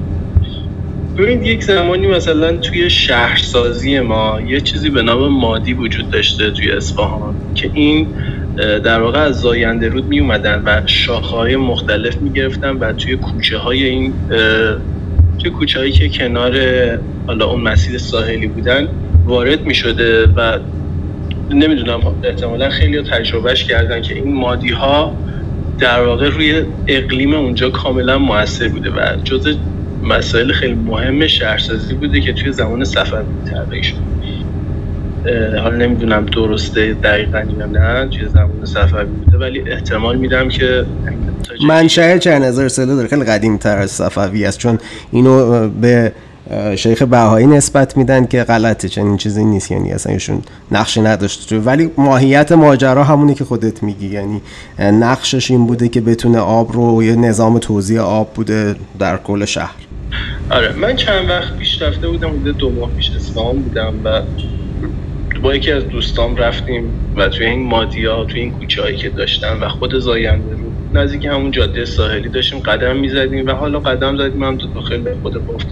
ببینید 1.16 1.46
یک 1.46 1.64
زمانی 1.64 2.06
مثلا 2.06 2.56
توی 2.56 2.90
شهرسازی 2.90 4.00
ما 4.00 4.40
یه 4.46 4.60
چیزی 4.60 4.90
به 4.90 5.02
نام 5.02 5.28
مادی 5.28 5.74
وجود 5.74 6.10
داشته 6.10 6.50
توی 6.50 6.72
اصفهان 6.72 7.36
که 7.54 7.70
این 7.74 8.14
در 8.56 9.00
واقع 9.02 9.20
از 9.20 9.40
زاینده 9.40 9.88
رود 9.88 10.08
می 10.08 10.20
اومدن 10.20 10.62
و 10.66 10.82
شاخهای 10.86 11.56
مختلف 11.56 12.22
می 12.22 12.32
گرفتن 12.32 12.70
و 12.70 12.92
توی 12.92 13.16
کوچه 13.16 13.58
های 13.58 13.84
این 13.84 14.14
توی 15.42 15.50
کوچه 15.50 15.90
که 15.90 16.08
کنار 16.08 16.52
حالا 17.26 17.46
اون 17.46 17.60
مسیر 17.60 17.98
ساحلی 17.98 18.46
بودن 18.46 18.88
وارد 19.24 19.62
می 19.62 19.74
شده 19.74 20.26
و 20.26 20.58
نمی‌دونم 21.50 22.00
احتمالا 22.24 22.70
خیلی 22.70 23.02
تجربهش 23.02 23.64
کردن 23.64 24.02
که 24.02 24.14
این 24.14 24.34
مادی 24.34 24.70
ها 24.70 25.16
در 25.78 26.02
واقع 26.02 26.28
روی 26.28 26.62
اقلیم 26.86 27.34
اونجا 27.34 27.70
کاملا 27.70 28.18
موثر 28.18 28.68
بوده 28.68 28.90
و 28.90 29.16
جز 29.24 29.56
مسائل 30.02 30.52
خیلی 30.52 30.74
مهم 30.74 31.26
شهرسازی 31.26 31.94
بوده 31.94 32.20
که 32.20 32.32
توی 32.32 32.52
زمان 32.52 32.84
سفر 32.84 33.22
طراحی 33.50 33.82
شد 33.82 33.96
حالا 35.62 35.76
نمی‌دونم 35.76 36.26
درسته 36.26 36.92
دقیقا 36.94 37.44
یا 37.58 37.66
نه 37.66 38.06
توی 38.06 38.28
زمان 38.28 38.64
سفر 38.64 39.04
بوده 39.04 39.38
ولی 39.38 39.70
احتمال 39.70 40.16
میدم 40.16 40.48
که 40.48 40.84
منشأ 41.68 42.18
چند 42.18 42.42
هزار 42.42 42.68
ساله 42.68 42.94
داره. 42.94 43.08
خیلی 43.08 43.24
قدیم 43.24 43.56
تر 43.56 43.78
از 43.78 43.90
صفوی 43.90 44.44
است. 44.44 44.58
چون 44.58 44.78
اینو 45.12 45.68
به 45.68 46.12
شیخ 46.76 47.02
بهایی 47.02 47.46
نسبت 47.46 47.96
میدن 47.96 48.26
که 48.26 48.44
غلطه. 48.44 48.88
چنین 48.88 49.16
چیزی 49.16 49.44
نیست. 49.44 49.70
یعنی 49.70 49.92
اصلا 49.92 50.12
ایشون 50.12 50.42
نقشی 50.72 51.00
نداشته 51.00 51.58
ولی 51.58 51.90
ماهیت 51.96 52.52
ماجرا 52.52 53.04
همونی 53.04 53.34
که 53.34 53.44
خودت 53.44 53.82
میگی. 53.82 54.06
یعنی 54.06 54.42
نقشش 54.78 55.50
این 55.50 55.66
بوده 55.66 55.88
که 55.88 56.00
بتونه 56.00 56.38
آب 56.38 56.72
رو 56.72 57.02
یه 57.02 57.16
نظام 57.16 57.58
توزیع 57.58 58.00
آب 58.00 58.32
بوده 58.34 58.76
در 58.98 59.16
کل 59.16 59.44
شهر. 59.44 59.74
آره. 60.50 60.72
من 60.72 60.96
چند 60.96 61.28
وقت 61.28 61.56
پیش 61.56 61.82
رفته 61.82 62.08
بودم 62.08 62.30
بوده 62.30 62.52
دو 62.52 62.70
ماه 62.70 62.90
پیش 62.90 63.10
اصفهان 63.10 63.58
بودم 63.58 63.94
و 64.04 64.22
با 65.42 65.54
یکی 65.56 65.72
از 65.72 65.88
دوستام 65.88 66.36
رفتیم 66.36 67.00
و 67.16 67.28
توی 67.28 67.46
این 67.46 67.68
مادی 67.68 68.04
ها 68.06 68.24
توی 68.24 68.42
این 68.42 68.50
کوچه 68.52 68.82
هایی 68.82 68.96
که 68.96 69.10
داشتن 69.10 69.58
و 69.60 69.68
خود 69.68 69.98
زاینده 69.98 70.54
رو 70.54 70.76
نزدیک 70.92 71.24
همون 71.26 71.50
جاده 71.50 71.84
ساحلی 71.84 72.30
داشتیم 72.30 72.60
قدم 72.60 72.96
می‌زدیم 72.96 73.46
و 73.46 73.52
حالا 73.52 73.80
قدم 73.80 74.18
زدیم 74.18 74.42
هم 74.44 74.58
تو 74.58 74.80
خیلی 74.80 75.14
خود 75.22 75.34
بافت 75.46 75.68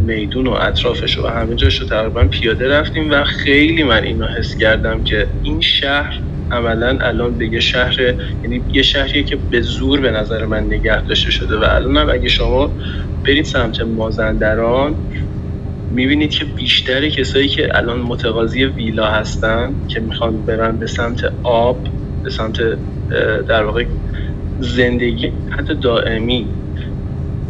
میدون 0.00 0.46
و 0.46 0.50
اطرافش 0.52 1.18
و 1.18 1.26
همه 1.28 1.56
جاش 1.56 1.80
رو 1.82 1.86
تقریبا 1.86 2.28
پیاده 2.28 2.68
رفتیم 2.68 3.10
و 3.10 3.24
خیلی 3.24 3.82
من 3.84 4.04
اینو 4.04 4.26
حس 4.38 4.56
کردم 4.56 5.02
که 5.04 5.28
این 5.42 5.60
شهر 5.60 6.14
عملا 6.50 6.98
الان 7.02 7.38
به 7.38 7.48
یه 7.48 7.60
شهر 7.60 7.96
یعنی 8.44 8.64
یه 8.74 8.82
شهریه 8.82 9.24
که 9.24 9.36
به 9.50 9.60
زور 9.60 10.00
به 10.00 10.10
نظر 10.10 10.46
من 10.46 10.64
نگه 10.66 11.02
داشته 11.08 11.30
شده 11.30 11.56
و 11.58 11.64
الان 11.64 11.96
هم 11.96 12.10
اگه 12.10 12.28
شما 12.28 12.76
برید 13.26 13.44
سمت 13.44 13.80
مازندران 13.80 14.98
می‌بینید 15.94 16.30
که 16.30 16.44
بیشتر 16.44 17.08
کسایی 17.08 17.48
که 17.48 17.68
الان 17.78 18.00
متقاضی 18.00 18.64
ویلا 18.64 19.10
هستن 19.10 19.76
که 19.88 20.00
می‌خوان 20.00 20.44
برن 20.44 20.78
به 20.78 20.86
سمت 20.86 21.20
آب 21.42 21.86
به 22.24 22.30
سمت 22.30 22.56
در 23.48 23.64
واقع 23.64 23.86
زندگی 24.58 25.32
حتی 25.50 25.74
دائمی. 25.74 26.56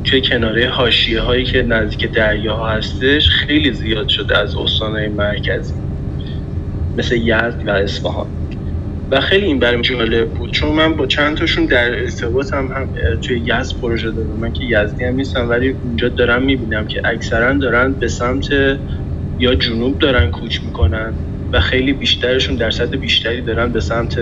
توی 0.05 0.22
کناره 0.22 0.68
حاشیه 0.68 1.20
هایی 1.20 1.45
که 1.45 1.62
نزدیک 1.62 2.12
دریا 2.12 2.66
هستش 2.66 3.28
خیلی 3.30 3.72
زیاد 3.72 4.09
شده 4.09 4.38
از 4.38 4.57
استانهای 4.57 5.09
مرکزی 5.09 5.74
مثل 6.97 7.16
یزد 7.16 7.62
و 7.66 7.70
اصفهان. 7.70 8.43
خیلی 9.20 9.46
این 9.46 9.58
برام 9.58 9.82
جالب 9.82 10.32
بود. 10.34 10.52
چون 10.52 10.72
من 10.72 10.96
با 10.96 11.06
چند 11.06 11.36
تاشون 11.36 11.66
در 11.66 11.90
ارتباط 12.00 12.54
هم, 12.54 12.66
هم 12.76 12.90
توی 13.22 13.40
یزد 13.40 13.72
پروژه 13.82 14.12
دارم. 14.12 14.38
من 14.40 14.52
که 14.52 14.64
یزدی 14.64 15.04
هم 15.04 15.14
نیستم 15.14 15.48
ولی 15.50 15.68
اونجا 15.82 16.08
دارم 16.08 16.42
می‌بینم 16.44 16.86
که 16.86 17.02
اکثرا 17.04 17.52
دارن 17.58 17.94
به 17.94 18.08
سمت 18.08 18.46
یا 19.38 19.54
جنوب 19.54 19.98
دارن 19.98 20.30
کوچ 20.30 20.64
می‌کنن 20.64 21.16
و 21.52 21.60
خیلی 21.60 21.92
بیشترشون 21.92 22.56
درصد 22.56 22.96
بیشتری 22.96 23.42
دارن 23.42 23.72
به 23.72 23.80
سمت 23.80 24.16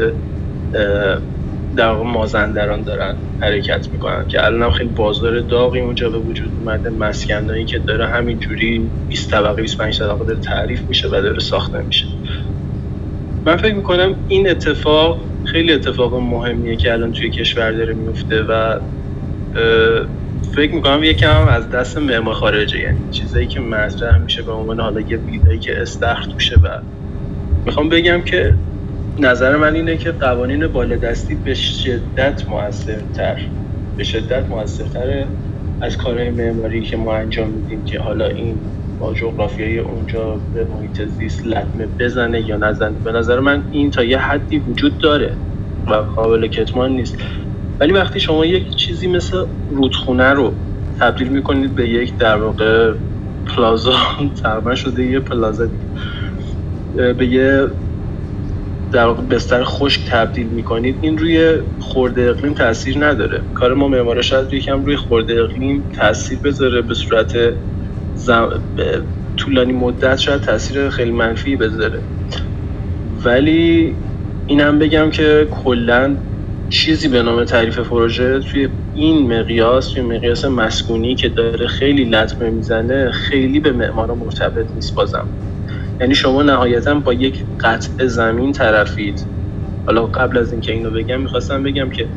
در 1.76 1.92
مازندران 1.92 2.84
دارن 2.84 3.18
حرکت 3.42 3.88
می‌کنن. 3.92 4.26
که 4.28 4.46
الان 4.46 4.72
خیلی 4.72 4.90
بازار 4.90 5.40
داغی 5.40 5.80
اونجا 5.80 6.10
به 6.10 6.18
وجود 6.18 6.52
اومده. 6.58 6.90
مسکنایی 6.90 7.66
که 7.66 7.78
داره 7.78 8.06
همینجوری 8.08 8.92
20 9.08 9.30
طبقه 9.30 9.62
25 9.62 9.98
طبقه 9.98 10.24
داره 10.26 10.40
تعریف 10.40 10.88
میشه 10.88 11.08
و 11.08 11.10
داره 11.10 11.40
ساخته 11.40 11.82
میشه. 11.82 12.11
من 13.46 13.56
فکر 13.56 13.74
می‌کنم 13.74 14.16
این 14.26 14.50
اتفاق 14.50 15.32
خیلی 15.44 15.72
اتفاق 15.72 16.14
مهمیه 16.14 16.76
که 16.76 16.92
الان 16.92 17.12
توی 17.12 17.30
کشور 17.30 17.72
داره 17.72 17.94
میفته 17.94 18.42
و 18.42 18.80
فکر 20.54 20.74
می‌کنم 20.74 21.04
یکم 21.04 21.48
از 21.48 21.70
دست 21.70 21.98
معمار 21.98 22.34
خارجه 22.34 22.78
یعنی 22.80 23.08
چیزایی 23.10 23.46
که 23.46 23.60
مطرح 23.60 24.18
میشه 24.18 24.42
به 24.42 24.52
عنوان 24.52 24.80
حالا 24.80 25.00
یه 25.00 25.16
ویلایی 25.16 25.58
که 25.58 25.82
استخر 25.82 26.26
توشه 26.32 26.56
و 26.56 26.68
می‌خوام 27.66 27.88
بگم 27.88 28.22
که 28.22 28.58
نظر 29.18 29.56
من 29.56 29.74
اینه 29.74 29.96
که 29.96 30.12
قوانین 30.12 30.66
بالادستی 30.66 31.34
به 31.34 31.54
شدت 31.54 32.48
موثرتر 32.48 33.40
به 33.96 34.04
شدت 34.04 34.50
موثرتر 34.50 35.28
از 35.80 35.96
کارهای 35.96 36.30
معماری 36.30 36.82
که 36.82 36.96
ما 36.96 37.16
انجام 37.16 37.50
میدیم 37.50 37.84
که 37.84 38.00
حالا 38.00 38.26
این 38.28 38.62
جغرافیای 39.10 39.78
اونجا 39.78 40.42
به 40.54 40.64
محیط 40.64 41.02
زیست 41.02 41.46
لطمه 41.46 41.86
بزنه 41.98 42.40
یا 42.48 42.56
نزنه. 42.56 42.98
به 43.04 43.12
نظر 43.12 43.40
من 43.40 43.64
این 43.70 43.90
تا 43.90 44.04
یه 44.04 44.18
حدی 44.18 44.58
وجود 44.58 44.98
داره 44.98 45.38
و 45.86 45.94
قابل 45.94 46.48
کتمان 46.48 46.90
نیست. 46.90 47.16
ولی 47.80 47.92
وقتی 47.92 48.20
شما 48.20 48.46
یک 48.46 48.74
چیزی 48.76 49.08
مثل 49.08 49.46
رودخونه 49.70 50.32
رو 50.32 50.58
تبدیل 51.00 51.28
می‌کنید 51.28 51.74
به 51.74 51.88
یک 51.88 52.16
در 52.16 52.36
واقع 52.36 52.94
پلازا 53.46 53.96
تقریبا 54.42 54.74
شده 54.74 55.04
یه 55.04 55.20
پلازا 55.20 55.68
به 56.94 57.26
یه 57.26 57.68
در 58.92 59.06
واقع 59.06 59.22
بستر 59.22 59.64
خشک 59.64 60.00
تبدیل 60.10 60.48
می‌کنید 60.48 60.98
این 61.02 61.18
روی 61.18 61.62
خورده 61.78 62.22
اقلیم 62.22 62.54
تاثیر 62.54 63.06
نداره. 63.06 63.42
کار 63.54 63.74
ما 63.74 63.88
معمارا 63.88 64.22
شاید 64.22 64.52
یکم 64.52 64.84
روی 64.84 64.96
خورده 64.96 65.34
اقلیم 65.42 65.90
تاثیر 65.92 66.40
بذاره 66.40 66.82
به 66.82 66.94
صورت 66.94 67.36
طولانی 69.36 69.72
مدت 69.72 70.16
شاید 70.16 70.40
تاثیر 70.40 70.90
خیلی 70.90 71.12
منفی 71.12 71.56
بذاره. 71.56 72.00
ولی 73.24 73.96
اینم 74.46 74.78
بگم 74.78 75.10
که 75.10 75.48
کلا 75.50 76.16
چیزی 76.68 77.08
به 77.08 77.22
نام 77.22 77.44
تعریف 77.44 77.78
پروژه 77.78 78.40
توی 78.40 78.68
این 78.94 79.38
مقیاس 79.38 79.96
یه 79.96 80.02
مقیاس 80.02 80.44
مسکونی 80.44 81.14
که 81.14 81.28
داره 81.28 81.66
خیلی 81.66 82.04
لطمه 82.04 82.50
می‌زنه 82.50 83.10
خیلی 83.10 83.60
به 83.60 83.72
معمارا 83.72 84.14
مرتبط 84.14 84.66
نیست 84.74 84.94
بازم. 84.94 85.28
یعنی 86.00 86.14
شما 86.14 86.42
نهایتا 86.42 86.94
با 86.94 87.12
یک 87.12 87.44
قطع 87.60 88.06
زمین 88.06 88.52
طرفید. 88.52 89.26
حالا 89.86 90.06
قبل 90.06 90.38
از 90.38 90.52
اینکه 90.52 90.72
اینو 90.72 90.90
بگم 90.90 91.20
می‌خواستم 91.20 91.62
بگم 91.62 91.90
که 91.90 92.08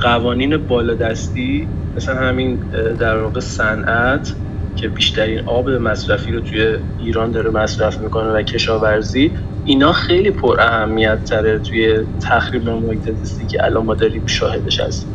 قوانین 0.00 0.56
بالادستی 0.56 1.68
مثل 1.96 2.12
همین 2.12 2.56
در 2.98 3.18
واقع 3.18 3.40
صنعت 3.40 4.34
که 4.76 4.88
بیشترین 4.88 5.40
آب 5.46 5.70
مصرفی 5.70 6.32
رو 6.32 6.40
توی 6.40 6.78
ایران 6.96 7.30
داره 7.30 7.50
مصرف 7.50 8.02
می‌کنه 8.02 8.30
و 8.30 8.42
کشاورزی 8.42 9.34
اینا 9.64 9.92
خیلی 9.92 10.30
پر 10.30 10.60
اهمیت 10.60 11.24
تره 11.24 11.58
توی 11.58 12.06
تخریب 12.20 12.68
محیط 12.68 13.10
زیستی 13.12 13.46
که 13.46 13.64
الان 13.64 13.84
ما 13.86 13.94
داریم 13.94 14.26
شاهدش 14.26 14.80
هستیم. 14.80 15.10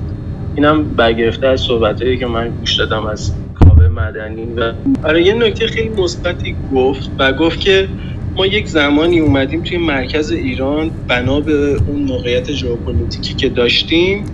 اینم 0.54 0.96
برگرفته 0.96 1.48
از 1.48 1.62
صحبتهایی 1.62 2.20
که 2.20 2.26
من 2.28 2.50
گوش 2.52 2.80
دادم 2.80 3.06
از 3.06 3.32
کاوه 3.54 3.88
مدنی 3.88 4.54
و 4.54 4.74
آره 5.04 5.24
یه 5.24 5.34
نکته 5.34 5.68
خیلی 5.68 5.90
مثبتی 5.90 6.58
گفت 6.72 7.12
و 7.20 7.34
گفت 7.34 7.60
که 7.60 7.90
ما 8.38 8.46
یک 8.48 8.68
زمانی 8.70 9.20
اومدیم 9.20 9.64
توی 9.64 9.78
مرکز 9.78 10.32
ایران 10.32 10.92
بنا 11.08 11.42
به 11.42 11.54
اون 11.88 12.04
موقعیت 12.04 12.52
ژئوپلیتیکی 12.54 13.36
که 13.36 13.50
داشتیم 13.50 14.26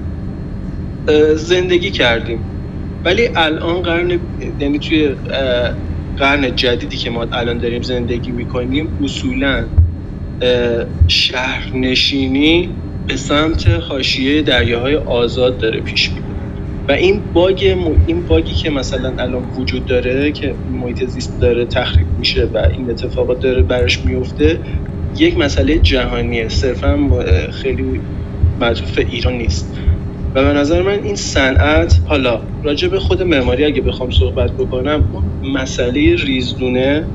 زندگی 1.35 1.91
کردیم. 1.91 2.56
ولی 3.05 3.29
الان 3.35 3.81
قرن 3.81 4.19
یعنی 4.59 4.79
توی 4.79 5.15
قرن 6.17 6.55
جدیدی 6.55 6.97
که 6.97 7.09
ما 7.09 7.27
الان 7.31 7.57
داریم 7.57 7.81
زندگی 7.81 8.31
می‌کنیم 8.31 8.93
اصولا 8.99 9.69
شهرنشینی 11.07 12.77
به 13.07 13.17
سمت 13.17 13.67
حاشیه 13.67 14.41
دریاهای 14.41 14.95
آزاد 14.95 15.57
داره 15.57 15.81
پیش 15.81 16.13
میره. 16.13 16.27
و 16.89 16.91
این 16.91 17.31
باگ 17.33 17.63
این 18.05 18.25
باگی 18.25 18.53
که 18.53 18.69
مثلا 18.69 19.15
الان 19.19 19.43
وجود 19.57 19.85
داره 19.85 20.31
که 20.31 20.59
محیط 20.67 21.05
زیست 21.05 21.41
داره 21.41 21.65
تخریب 21.65 22.07
میشه 22.17 22.45
و 22.45 22.57
این 22.73 22.89
اتفاقات 22.91 23.39
داره 23.41 23.63
براش 23.63 24.05
میفته 24.05 24.63
یک 25.13 25.37
مسئله 25.37 25.79
جهانیه. 25.79 26.49
صرفا 26.49 27.09
خیلی 27.51 28.03
معطوف 28.57 28.97
ایران 28.97 29.33
نیست. 29.33 29.75
و 30.35 30.43
به 30.43 30.53
نظر 30.59 30.81
من 30.81 30.99
این 31.03 31.15
صنعت 31.15 31.93
حالا 32.05 32.47
راجع 32.63 32.87
به 32.87 32.99
خود 32.99 33.23
معماری 33.23 33.65
اگه 33.65 33.81
بخوام 33.81 34.09
صحبت 34.09 34.51
بکنم 34.59 35.09
مسئله 35.41 36.15
ریزدونه 36.25 37.11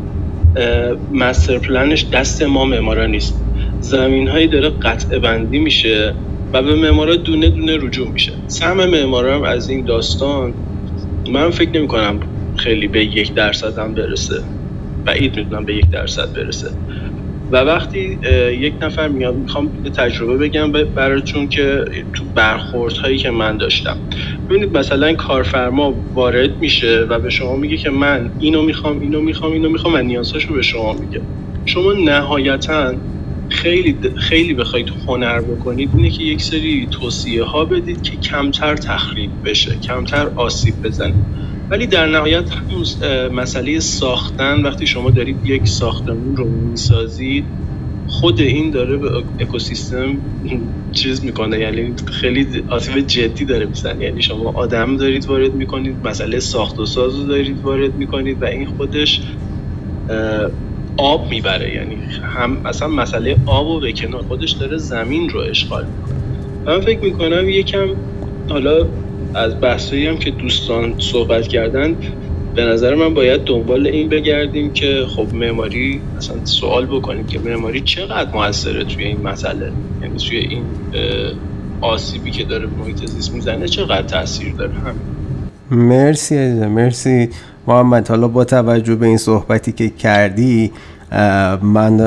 مستر 1.11 1.59
پلنش 1.59 2.09
دست 2.13 2.43
ما 2.43 2.65
معمارا 2.65 3.07
نیست. 3.07 3.47
زمین 3.81 4.29
هایی 4.29 4.49
داره 4.49 4.71
قطع 4.83 5.19
بندی 5.19 5.59
میشه 5.59 6.17
و 6.55 6.63
به 6.63 6.75
معمارا 6.75 7.17
دونه 7.17 7.51
دونه 7.51 7.77
رجوع 7.77 8.09
میشه. 8.13 8.33
سهم 8.47 8.87
معمارا 8.87 9.37
هم 9.37 9.45
از 9.45 9.71
این 9.71 9.85
داستان 9.85 10.57
من 11.29 11.51
فکر 11.51 11.79
نمی 11.79 11.89
کنم 11.89 12.21
خیلی 12.59 12.89
به 12.89 13.05
یک 13.05 13.35
درصد 13.35 13.79
هم 13.79 13.95
برسه. 13.95 14.35
بعید 15.07 15.37
می‌دونم 15.39 15.65
به 15.65 15.77
یک 15.77 15.91
درصد 15.93 16.33
برسه. 16.37 16.69
و 17.53 17.57
وقتی 17.57 18.21
یک 18.59 18.79
نفر 18.83 19.09
میاد 19.09 19.37
می‌خوام 19.37 19.73
تجربه 19.99 20.39
بگم 20.39 20.73
براتون 20.97 21.49
که 21.49 21.85
تو 22.15 22.27
برخورد 22.37 22.95
هایی 22.95 23.19
که 23.19 23.31
من 23.31 23.59
داشتم. 23.59 23.97
ببینید 24.51 24.79
مثلا 24.79 25.15
کارفرما 25.15 25.93
وارد 26.15 26.51
میشه 26.61 26.99
و 27.11 27.21
به 27.21 27.31
شما 27.31 27.57
میگه 27.57 27.79
که 27.79 27.91
من 27.91 28.31
اینو 28.39 28.63
می‌خوام 28.63 29.01
اینو 29.01 29.23
می‌خوام 29.23 29.53
اینو 29.53 29.71
می‌خوام 29.71 29.95
و 29.95 29.99
نیازهاشو 29.99 30.55
به 30.55 30.63
شما 30.63 30.95
میگه. 30.95 31.23
شما 31.67 31.93
نهایتا 31.93 32.95
خیلی 33.51 34.01
خیلی 34.19 34.55
بخواید 34.55 34.89
هنر 35.09 35.43
بکنید 35.43 35.93
اینه 35.97 36.11
که 36.11 36.25
یک 36.25 36.43
سری 36.43 36.89
توصیه 36.93 37.45
ها 37.45 37.65
بدید 37.65 38.03
که 38.03 38.19
کمتر 38.19 38.77
تخریب 38.77 39.33
بشه 39.45 39.79
کمتر 39.89 40.29
آسیب 40.37 40.75
بزنید 40.85 41.27
ولی 41.71 41.87
در 41.87 42.07
نهایت 42.07 42.51
مسئله 43.33 43.81
ساختن 43.81 44.63
وقتی 44.63 44.87
شما 44.87 45.11
دارید 45.11 45.47
یک 45.47 45.69
ساختمون 45.69 46.37
رو 46.37 46.51
می‌سازید 46.51 47.55
خود 48.07 48.41
این 48.41 48.71
داره 48.71 48.97
به 48.97 49.09
اکوسیستم 49.39 50.23
چیز 50.93 51.25
می‌کنه. 51.25 51.59
یعنی 51.59 51.95
خیلی 52.07 52.63
آسیب 52.69 53.01
جدی 53.01 53.45
داره 53.45 53.67
می‌زنه. 53.67 54.05
یعنی 54.05 54.23
شما 54.23 54.51
آدم 54.51 54.97
دارید 54.97 55.27
وارد 55.27 55.55
می‌کنید 55.55 56.07
مسئله 56.07 56.41
ساخت 56.41 56.79
و 56.79 56.87
ساز 56.87 57.15
رو 57.17 57.27
دارید 57.27 57.61
وارد 57.61 57.97
می‌کنید 57.97 58.43
و 58.43 58.45
این 58.45 58.67
خودش 58.67 59.21
آب 60.97 61.31
می‌بره. 61.31 61.73
یعنی 61.75 61.99
هم 62.35 62.63
اصلا 62.67 62.89
مسئله 62.89 63.37
آب 63.47 63.67
و 63.67 63.81
به 63.81 63.93
کنار 63.93 64.23
خودش 64.23 64.53
داره 64.53 64.77
زمین 64.79 65.29
رو 65.29 65.41
اشغال 65.41 65.85
می‌کنه. 65.95 66.19
من 66.67 66.81
فکر 66.81 67.05
می‌کنم 67.05 67.49
یکم 67.49 67.87
حالا 68.51 68.89
از 69.35 69.61
بحثایی 69.61 70.07
هم 70.07 70.17
که 70.17 70.31
دوستان 70.31 70.95
صحبت 70.99 71.49
کردن 71.49 71.97
به 72.55 72.65
نظر 72.65 72.95
من 72.95 73.15
باید 73.15 73.45
دنبال 73.45 73.87
این 73.87 74.09
بگردیم 74.09 74.73
که 74.73 75.05
خب 75.17 75.35
معماری 75.35 76.01
اصلا 76.17 76.45
سوال 76.45 76.87
بکنیم 76.87 77.27
که 77.27 77.39
معماری 77.39 77.81
چقدر 77.81 78.31
موثره 78.33 78.85
توی 78.85 79.05
این 79.05 79.21
مسئله؟ 79.21 79.73
یعنی 80.03 80.17
توی 80.17 80.37
این 80.37 80.63
آسیبی 81.81 82.31
که 82.31 82.45
داره 82.45 82.67
محیط 82.67 83.07
زیست 83.07 83.35
می‌زنه 83.35 83.69
چقدر 83.69 84.03
تاثیر 84.03 84.53
داره؟ 84.53 84.73
هم 84.73 84.95
مرسی 85.71 86.37
مرسی 86.55 87.29
محمد. 87.67 88.09
حالا 88.09 88.29
با 88.29 88.45
توجه 88.45 88.95
به 88.95 89.07
این 89.07 89.17
صحبتی 89.17 89.73
که 89.73 89.89
کردی 89.89 90.73
من 91.63 92.01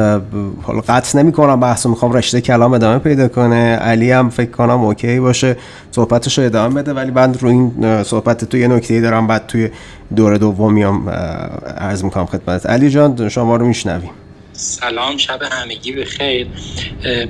حالا 0.63 0.81
قطع 0.87 1.19
نمی 1.19 1.31
کنم 1.31 1.59
بحث 1.59 1.85
می‌خوام 1.85 2.13
رشته 2.13 2.41
کلام 2.41 2.73
ادامه 2.73 2.99
پیدا 2.99 3.27
کنه. 3.27 3.75
علی 3.75 4.11
هم 4.11 4.29
فکر 4.29 4.51
کنم 4.51 4.81
اوکی 4.83 5.19
باشه 5.19 5.57
صحبتش 5.91 6.37
رو 6.37 6.45
ادامه 6.45 6.81
بده 6.81 6.93
ولی 6.93 7.11
بعد 7.11 7.37
رو 7.41 7.49
این 7.49 8.03
صحبت 8.03 8.45
تو 8.45 8.57
یه 8.57 8.67
نکته 8.67 9.01
دارم 9.01 9.27
بعد 9.27 9.47
توی 9.47 9.69
دور 10.15 10.37
دومیام 10.37 11.09
عرض 11.77 12.03
می‌کنم 12.03 12.25
خدمت 12.25 12.65
علی 12.65 12.89
جان 12.89 13.29
شما 13.29 13.55
رو 13.55 13.65
میشنویم. 13.67 14.11
سلام 14.53 15.17
شب 15.17 15.39
همگی 15.51 15.91
به 15.91 16.05
خیر. 16.05 16.47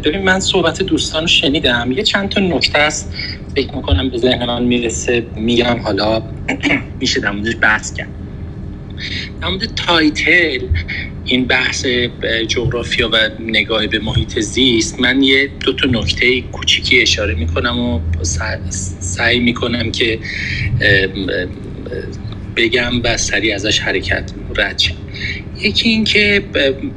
ببین 0.04 0.24
من 0.24 0.40
صحبت 0.40 0.82
دوستان 0.82 1.22
رو 1.22 1.28
شنیدم. 1.28 1.92
یه 1.92 2.04
چند 2.04 2.30
تا 2.30 2.42
نکته 2.42 2.80
است 2.80 3.14
فکر 3.56 3.76
می‌کنم 3.76 4.10
به 4.10 4.18
ذهن 4.18 4.46
من 4.46 4.64
می‌رسه 4.64 5.26
میگم 5.36 5.80
حالا 5.84 6.22
میشه 7.02 7.20
در 7.20 7.34
بحث 7.62 7.94
کرد. 7.94 8.08
در 9.42 9.50
مورد 9.50 9.66
تایتل 9.76 10.60
این 11.26 11.48
بحث 11.48 11.86
جغرافیا 12.50 13.10
و 13.14 13.30
نگاه 13.40 13.88
به 13.88 14.00
محیط 14.00 14.40
زیست 14.40 15.00
من 15.00 15.24
یه 15.24 15.52
دو 15.66 15.74
تا 15.74 15.88
نکته 15.88 16.42
کوچیکی 16.42 17.02
اشاره 17.02 17.36
می‌کنم 17.36 17.80
و 17.80 18.02
سعی 19.00 19.40
می‌کنم 19.40 19.92
که 19.92 20.20
بگم 22.58 23.02
و 23.04 23.18
سریع 23.18 23.56
ازش 23.56 23.80
حرکت 23.80 24.32
رد 24.58 24.80
شم 24.80 24.96
یکی 25.64 25.90
این 25.90 26.04
که 26.06 26.50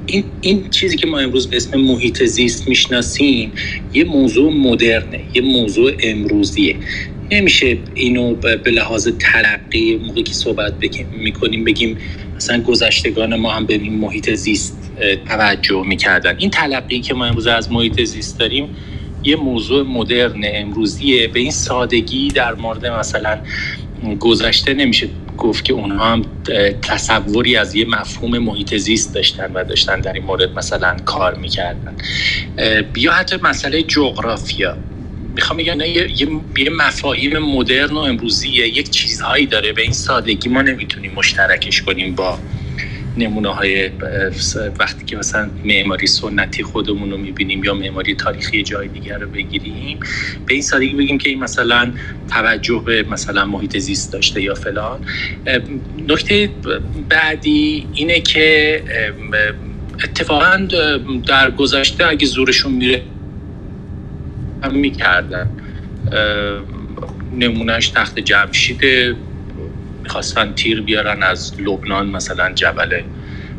این, 0.06 0.24
این 0.40 0.70
چیزی 0.70 0.96
که 0.96 1.06
ما 1.06 1.18
امروز 1.18 1.50
به 1.50 1.56
اسم 1.56 1.80
محیط 1.80 2.24
زیست 2.24 2.68
می‌شناسیم 2.68 3.54
یه 3.94 4.04
موضوع 4.04 4.52
مدرنه 4.52 5.20
یه 5.34 5.42
موضوع 5.42 5.92
امروزیه. 6.02 6.76
نمیشه 7.30 7.78
اینو 7.94 8.34
به 8.34 8.70
لحاظ 8.70 9.08
تلقی 9.18 9.96
موقعی 9.96 10.22
که 10.22 10.34
صحبت 10.34 10.74
می‌کنیم 11.12 11.64
بگیم 11.64 11.98
مثلا 12.36 12.62
گذشتگان 12.62 13.36
ما 13.36 13.50
هم 13.50 13.66
به 13.66 13.74
این 13.74 13.98
محیط 13.98 14.30
زیست 14.30 14.92
توجه 15.26 15.82
می‌کردن. 15.86 16.36
این 16.38 16.50
تلقی 16.50 17.00
که 17.00 17.14
ما 17.14 17.26
امروز 17.26 17.46
از 17.46 17.72
محیط 17.72 18.02
زیست 18.04 18.38
داریم 18.38 18.70
یه 19.24 19.36
موضوع 19.36 19.82
مدرن 19.86 20.40
امروزیه. 20.44 21.28
به 21.28 21.40
این 21.40 21.50
سادگی 21.50 22.28
در 22.28 22.54
مورد 22.54 22.86
مثلا 22.86 23.38
گذشته 24.18 24.74
نمیشه 24.74 25.08
گفت 25.36 25.64
که 25.64 25.72
اونها 25.72 26.12
هم 26.12 26.22
تصوری 26.82 27.56
از 27.56 27.74
یه 27.74 27.84
مفهوم 27.84 28.38
محیط 28.38 28.76
زیست 28.76 29.14
داشتن 29.14 29.52
و 29.52 29.64
داشتن 29.64 30.00
در 30.00 30.12
این 30.12 30.24
مورد 30.24 30.58
مثلا 30.58 30.96
کار 31.04 31.34
می‌کردن. 31.34 31.96
یا 32.96 33.12
حتی 33.12 33.36
مسئله 33.42 33.82
جغرافیا. 33.82 34.78
می‌خوام 35.38 35.58
بگم 35.58 35.80
یه،, 35.80 36.10
یه 36.58 36.70
مفاهیم 36.70 37.38
مدرن 37.38 37.90
و 37.90 37.98
امروزیه. 37.98 38.68
یک 38.68 38.90
چیزهایی 38.90 39.46
داره 39.46 39.72
به 39.72 39.82
این 39.82 39.92
سادگی 39.92 40.48
ما 40.48 40.62
نمی‌تونیم 40.62 41.12
مشترکش 41.16 41.82
کنیم 41.82 42.14
با 42.14 42.38
نمونه 43.16 43.48
های 43.48 43.90
وقتی 44.78 45.04
که 45.04 45.16
مثلا 45.16 45.50
معماری 45.64 46.06
سنتی 46.06 46.62
خودمون 46.62 47.10
رو 47.10 47.16
می‌بینیم 47.16 47.64
یا 47.64 47.74
معماری 47.74 48.14
تاریخی 48.14 48.62
جای 48.62 48.88
دیگر 48.88 49.18
رو 49.18 49.28
بگیریم. 49.28 50.00
به 50.46 50.54
این 50.54 50.62
سادگی 50.62 50.94
بگیم 50.94 51.18
که 51.18 51.28
این 51.28 51.38
مثلا 51.38 51.92
توجه 52.30 52.82
به 52.86 53.02
مثلا 53.02 53.44
محیط 53.44 53.78
زیست 53.78 54.12
داشته 54.12 54.42
یا 54.42 54.54
فلان. 54.54 55.00
نکته 56.08 56.50
بعدی 57.08 57.86
اینه 57.94 58.20
که 58.20 58.82
اتفاقا 60.04 60.68
در 61.26 61.50
گذشته 61.50 62.06
اگه 62.06 62.26
زورشون 62.26 62.72
میره 62.72 63.02
هم 64.64 64.74
می‌کردن. 64.74 65.50
نمونهش 67.32 67.88
تخت 67.88 68.18
جمشید 68.18 68.80
می‌خواستن 70.04 70.52
تیر 70.52 70.80
بیارن 70.82 71.22
از 71.22 71.52
لبنان 71.58 72.08
مثلا 72.08 72.52
جبل 72.54 73.02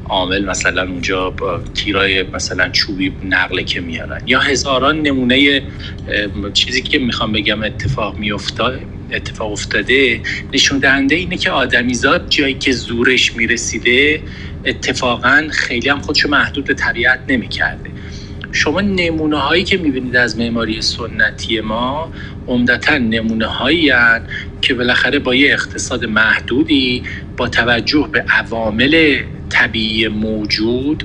عامل 0.06 0.46
مثلا 0.46 0.82
اونجا 0.84 1.30
با 1.30 1.64
تیرای 1.76 2.24
مثلا 2.24 2.70
چوبی 2.70 3.18
نقله 3.24 3.64
که 3.64 3.82
میارن. 3.82 4.22
یا 4.26 4.40
هزاران 4.40 5.02
نمونه 5.02 5.64
چیزی 6.54 6.82
که 6.84 7.00
می‌خوام 7.00 7.32
بگم 7.32 7.64
اتفاق 7.64 8.20
میافتاد 8.20 8.82
اتفاق 9.12 9.52
افتاده 9.52 10.22
نشون 10.54 10.80
دهنده 10.80 11.16
اینه 11.16 11.38
که 11.38 11.52
آدمیزاد 11.52 12.30
جایی 12.30 12.54
که 12.54 12.72
زورش 12.72 13.36
می‌رسیده 13.36 14.24
اتفاقا 14.66 15.48
خیلی 15.52 15.90
هم 15.90 16.00
خودشو 16.00 16.30
محدود 16.30 16.66
به 16.66 16.74
طبیعت 16.74 17.20
نمی‌کرده. 17.30 17.90
شما 18.52 18.82
نمونه 18.82 19.38
هایی 19.40 19.64
که 19.64 19.78
می‌بینید 19.78 20.16
از 20.16 20.40
معماری 20.40 20.82
سنتی 20.82 21.62
ما 21.62 22.12
عمدتا 22.48 22.98
نمونه 22.98 23.46
هایی 23.48 23.92
که 24.62 24.74
بالاخره 24.74 25.20
با 25.20 25.36
یه 25.36 25.54
اقتصاد 25.54 26.06
محدودی 26.06 27.04
با 27.38 27.50
توجه 27.50 28.10
به 28.14 28.26
عوامل 28.30 29.24
طبیعی 29.50 30.08
موجود 30.08 31.04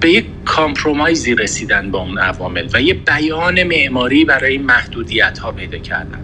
به 0.00 0.10
یک 0.10 0.26
کامپرومایزی 0.44 1.34
رسیدن 1.34 1.90
با 1.90 1.98
اون 2.00 2.18
عوامل 2.18 2.68
و 2.74 2.82
یه 2.82 2.94
بیان 2.94 3.62
معماری 3.64 4.24
برای 4.24 4.58
محدودیت 4.58 5.38
ها 5.38 5.52
پیدا 5.52 5.78
کردن. 5.78 6.20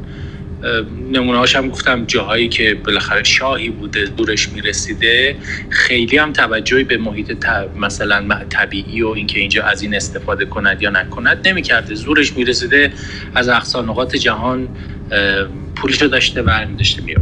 نمونه 1.12 1.46
هم 1.54 1.68
گفتم 1.68 2.04
جاهایی 2.04 2.48
که 2.48 2.74
بالاخره 2.74 3.22
شاهی 3.22 3.70
بوده 3.70 4.04
دورش 4.06 4.52
می‌رسیده. 4.52 5.36
خیلی 5.68 6.16
هم 6.16 6.32
توجهی 6.32 6.84
به 6.84 6.96
محیط 6.96 7.46
مثلا 7.76 8.44
طبیعی 8.50 9.02
و 9.02 9.08
اینکه 9.08 9.40
اینجا 9.40 9.64
از 9.64 9.82
این 9.82 9.94
استفاده 9.94 10.44
کند 10.46 10.82
یا 10.82 10.90
نکند 10.90 11.48
نمی‌کرده. 11.48 11.94
زورش 11.94 12.36
می‌رسیده 12.36 12.92
از 13.34 13.48
اقصا 13.48 14.06
جهان 14.20 14.68
پولشو 15.76 16.06
داشته 16.06 16.42
و 16.42 16.66
داشته 16.78 17.02
میاد 17.02 17.20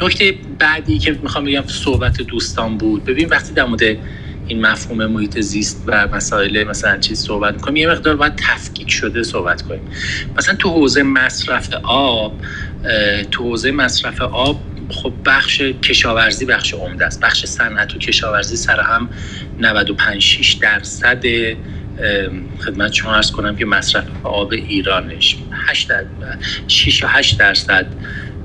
نکته 0.00 0.34
بعدی 0.58 0.98
که 0.98 1.18
می‌خوام 1.22 1.44
بگم 1.44 1.64
صحبت 1.66 2.22
دوستان 2.22 2.78
بود. 2.78 3.04
ببین 3.04 3.28
وقتی 3.28 3.54
در 3.54 3.64
مورد 3.64 3.98
این 4.46 4.66
مفهوم 4.66 5.06
محیط 5.06 5.40
زیست 5.40 5.82
و 5.86 6.08
مسائل 6.12 6.64
مثلا 6.64 6.98
چیز 6.98 7.20
صحبت 7.20 7.60
کنیم 7.60 7.76
یه 7.76 7.88
مقدار 7.88 8.16
باید 8.16 8.32
تفکیک 8.36 8.90
شده 8.90 9.22
صحبت 9.22 9.62
کنیم. 9.62 9.82
مثلا 10.38 10.54
تو 10.54 10.70
حوزه 10.70 11.02
مصرف 11.02 11.74
آب 11.82 12.40
تو 13.30 13.44
حوزه 13.44 13.70
مصرف 13.70 14.22
آب 14.22 14.62
خب 14.90 15.14
بخش 15.26 15.60
کشاورزی 15.60 16.44
بخش 16.44 16.74
عمده 16.74 17.06
است. 17.06 17.20
بخش 17.20 17.46
صنعت 17.46 17.96
و 17.96 17.98
کشاورزی 17.98 18.56
سر 18.56 18.80
هم 18.80 19.10
95 19.58 20.22
6 20.22 20.52
درصد 20.54 21.22
خدمت 22.58 22.92
شما 22.92 23.14
ارز 23.14 23.30
کنم 23.30 23.56
که 23.56 23.64
مصرف 23.66 24.04
آب 24.22 24.52
ایرانش. 24.52 25.36
8 25.52 25.90
6 26.68 27.04
و 27.04 27.06
8 27.06 27.38
درصد. 27.38 27.86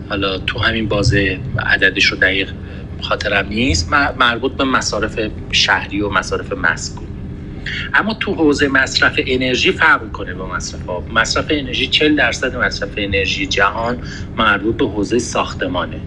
حالا 0.10 0.38
تو 0.38 0.60
همین 0.60 0.88
بازه 0.88 1.40
عددش 1.60 2.06
رو 2.06 2.18
دقیق 2.18 2.52
خاطرم 3.02 3.48
نیست 3.48 3.92
مربوط 4.18 4.58
به 4.58 4.64
مصارف 4.64 5.20
شهری 5.52 6.02
و 6.02 6.10
مصارف 6.10 6.54
مسکون 6.54 7.10
اما 7.94 8.14
تو 8.14 8.34
حوزه 8.36 8.68
مصرف 8.68 9.20
انرژی 9.28 9.72
فرق 9.72 10.12
کنه 10.12 10.36
با 10.36 10.48
مصرف 10.48 10.90
آب. 10.90 11.14
مصرف 11.14 11.48
انرژی 11.50 11.88
40 11.88 12.16
درصد 12.18 12.56
مصرف 12.58 12.92
انرژی 12.98 13.48
جهان 13.48 14.00
مربوط 14.38 14.78
به 14.78 14.86
حوزه 14.88 15.20
ساختمانه. 15.20 16.02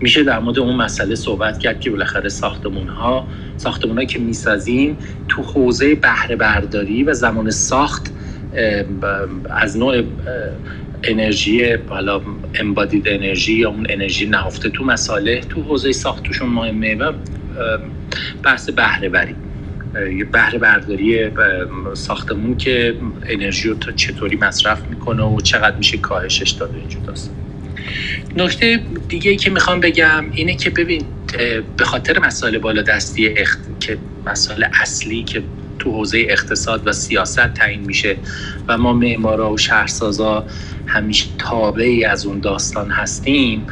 میشه 0.00 0.24
در 0.24 0.38
مورد 0.40 0.58
اون 0.58 0.76
مسئله 0.76 1.14
صحبت 1.14 1.58
کرد 1.58 1.80
که 1.80 1.90
بالاخره 1.90 2.28
ساختمون 2.28 2.88
ها 2.88 3.28
ساختمون 3.56 4.06
که 4.06 4.18
می‌سازیم 4.18 4.98
تو 5.28 5.42
حوزه 5.42 5.94
بهره 5.94 6.36
برداری 6.36 7.04
و 7.04 7.14
زمان 7.14 7.50
ساخت 7.50 8.12
از 9.50 9.78
نوع 9.78 10.02
انرژی 11.04 11.72
حالا 11.88 12.22
امبادید 12.60 13.08
انرژی 13.08 13.54
یا 13.54 13.68
اون 13.70 13.86
انرژی 13.90 14.26
نهفته 14.26 14.70
تو 14.70 14.84
مساله 14.84 15.40
تو 15.40 15.62
حوزه 15.62 15.92
ساخت 15.92 16.24
توشون 16.24 16.48
مهمه 16.48 16.94
و 16.94 17.12
بحث 18.42 18.70
بهره 18.70 19.08
بری. 19.08 19.36
بهره 20.32 20.58
برداری 20.58 21.30
ساختمون 21.94 22.56
که 22.56 22.98
انرژی 23.26 23.68
رو 23.68 23.74
چطوری 23.96 24.36
مصرف 24.36 24.90
می‌کنه 24.90 25.22
و 25.22 25.40
چقدر 25.40 25.76
میشه 25.76 25.98
کاهشش 25.98 26.50
داده 26.50 26.78
اینجور 26.78 27.02
داستان 27.02 27.36
نکته 28.36 28.80
دیگه 29.08 29.30
ای 29.30 29.36
که 29.36 29.50
می‌خوام 29.50 29.80
بگم 29.80 30.24
اینه 30.34 30.54
که 30.56 30.70
ببین 30.70 31.06
به 31.76 31.84
خاطر 31.84 32.18
مسائل 32.18 32.58
بالا 32.58 32.82
دستی 32.82 33.28
اخت... 33.28 33.60
که 33.80 33.98
مسائل 34.26 34.64
اصلی 34.82 35.24
که 35.24 35.44
تو 35.80 35.92
حوزه 35.92 36.26
اقتصاد 36.30 36.86
و 36.86 36.92
سیاست 36.92 37.54
تعیین 37.54 37.80
میشه 37.80 38.18
و 38.68 38.78
ما 38.78 38.94
معمارا 38.94 39.52
و 39.52 39.58
شهرسازا 39.58 40.46
همیشه 40.86 41.26
تابعی 41.38 42.04
از 42.04 42.26
اون 42.26 42.40
داستان 42.40 42.90
هستیم. 42.90 43.66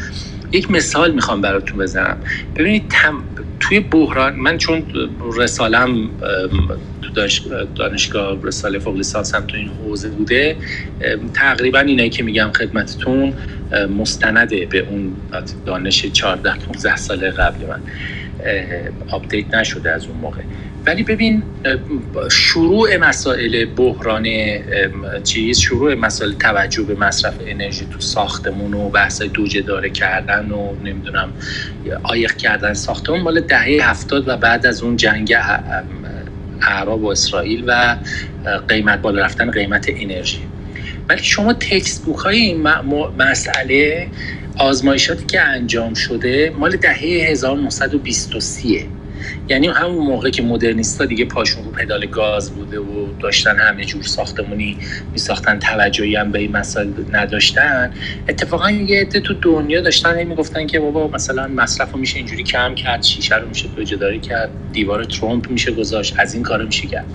یک 0.52 0.70
مثال 0.70 1.12
می‌خوام 1.14 1.42
براتون 1.42 1.80
بزنم. 1.80 2.18
ببینید 2.56 2.86
تم... 2.90 3.24
توی 3.60 3.80
بحران 3.80 4.36
من 4.36 4.58
چون 4.58 4.86
رسالم 5.36 6.10
دانشگاه 7.76 8.40
رساله 8.44 8.80
فوق 8.80 8.96
لیسانس 8.96 9.34
هم 9.34 9.46
تو 9.46 9.58
این 9.58 9.68
حوزه 9.68 10.10
بوده 10.10 10.58
تقریبا 11.34 11.80
اینایی 11.80 12.10
که 12.10 12.24
میگم 12.24 12.52
خدمتتون 12.58 13.34
مستنده 13.98 14.66
به 14.66 14.78
اون 14.78 15.16
دانش 15.66 16.06
14 16.06 16.54
15 16.66 16.96
سال 16.96 17.30
قبل 17.30 17.66
من. 17.66 17.82
آپدیت 19.10 19.54
نشده 19.54 19.92
از 19.92 20.06
اون 20.08 20.18
موقع. 20.18 20.42
ولی 20.88 21.02
ببین 21.02 21.42
شروع 22.30 22.96
مسائل 22.96 23.64
بحران 23.64 24.26
چیز 25.24 25.58
شروع 25.58 25.94
مسائل 25.94 26.32
توجه 26.32 26.82
به 26.82 26.94
مصرف 26.94 27.34
انرژی 27.46 27.86
تو 27.86 28.00
ساختمون 28.00 28.74
و 28.74 28.88
بحث 28.88 29.22
دوجه 29.22 29.62
داره 29.62 29.90
کردن 29.90 30.50
و 30.50 30.76
نمی‌دونم 30.84 31.32
آیق 32.02 32.36
کردن 32.36 32.74
ساختمون 32.74 33.20
مال 33.20 33.40
دهه 33.40 33.90
هفتاد 33.90 34.28
و 34.28 34.36
بعد 34.36 34.66
از 34.66 34.82
اون 34.82 34.96
جنگ 34.96 35.34
عرب 36.62 37.02
و 37.02 37.06
اسرائیل 37.06 37.64
و 37.66 37.96
قیمت 38.68 39.02
بالا 39.02 39.24
رفتن 39.24 39.50
قیمت 39.50 39.86
انرژی. 39.88 40.40
ولی 41.08 41.22
شما 41.22 41.52
تکست 41.52 42.04
بوک 42.04 42.18
های 42.18 42.36
این 42.36 42.68
مسئله 43.18 44.08
آزمایشاتی 44.56 45.26
که 45.26 45.40
انجام 45.40 45.94
شده 45.94 46.52
مال 46.58 46.76
دهه 46.76 47.28
1923 47.30 48.97
یعنی 49.48 49.68
همون 49.68 50.06
موقع 50.06 50.30
که 50.30 50.42
مدرنیستا 50.42 51.04
دیگه 51.04 51.24
پاشون 51.24 51.64
رو 51.64 51.70
پدال 51.70 52.06
گاز 52.06 52.50
بوده 52.50 52.78
و 52.78 53.06
داشتن 53.20 53.56
همه 53.56 53.84
جور 53.84 54.02
ساختمونی 54.02 54.76
میساختن 55.12 55.58
توجهی 55.58 56.16
هم 56.16 56.32
به 56.32 56.38
این 56.38 56.52
مسائل 56.52 56.88
نداشتن 57.12 57.92
اتفاقا 58.28 58.70
یه 58.70 59.00
عده 59.00 59.20
تو 59.20 59.34
دنیا 59.34 59.80
داشتن 59.80 60.24
می‌گفتن 60.24 60.66
که 60.66 60.80
بابا 60.80 61.08
مثلا 61.08 61.48
مصرف 61.48 61.92
رو 61.92 61.98
میشه 61.98 62.16
اینجوری 62.16 62.42
کم 62.42 62.74
کرد 62.74 63.02
شیشه 63.02 63.36
رو 63.36 63.48
میشه 63.48 63.96
داری 64.00 64.20
کرد 64.20 64.50
دیوار 64.72 65.04
ترامپ 65.04 65.50
میشه 65.50 65.72
گذاشت 65.72 66.14
از 66.18 66.34
این 66.34 66.42
کارو 66.42 66.66
میشه 66.66 66.86
کرد. 66.86 67.06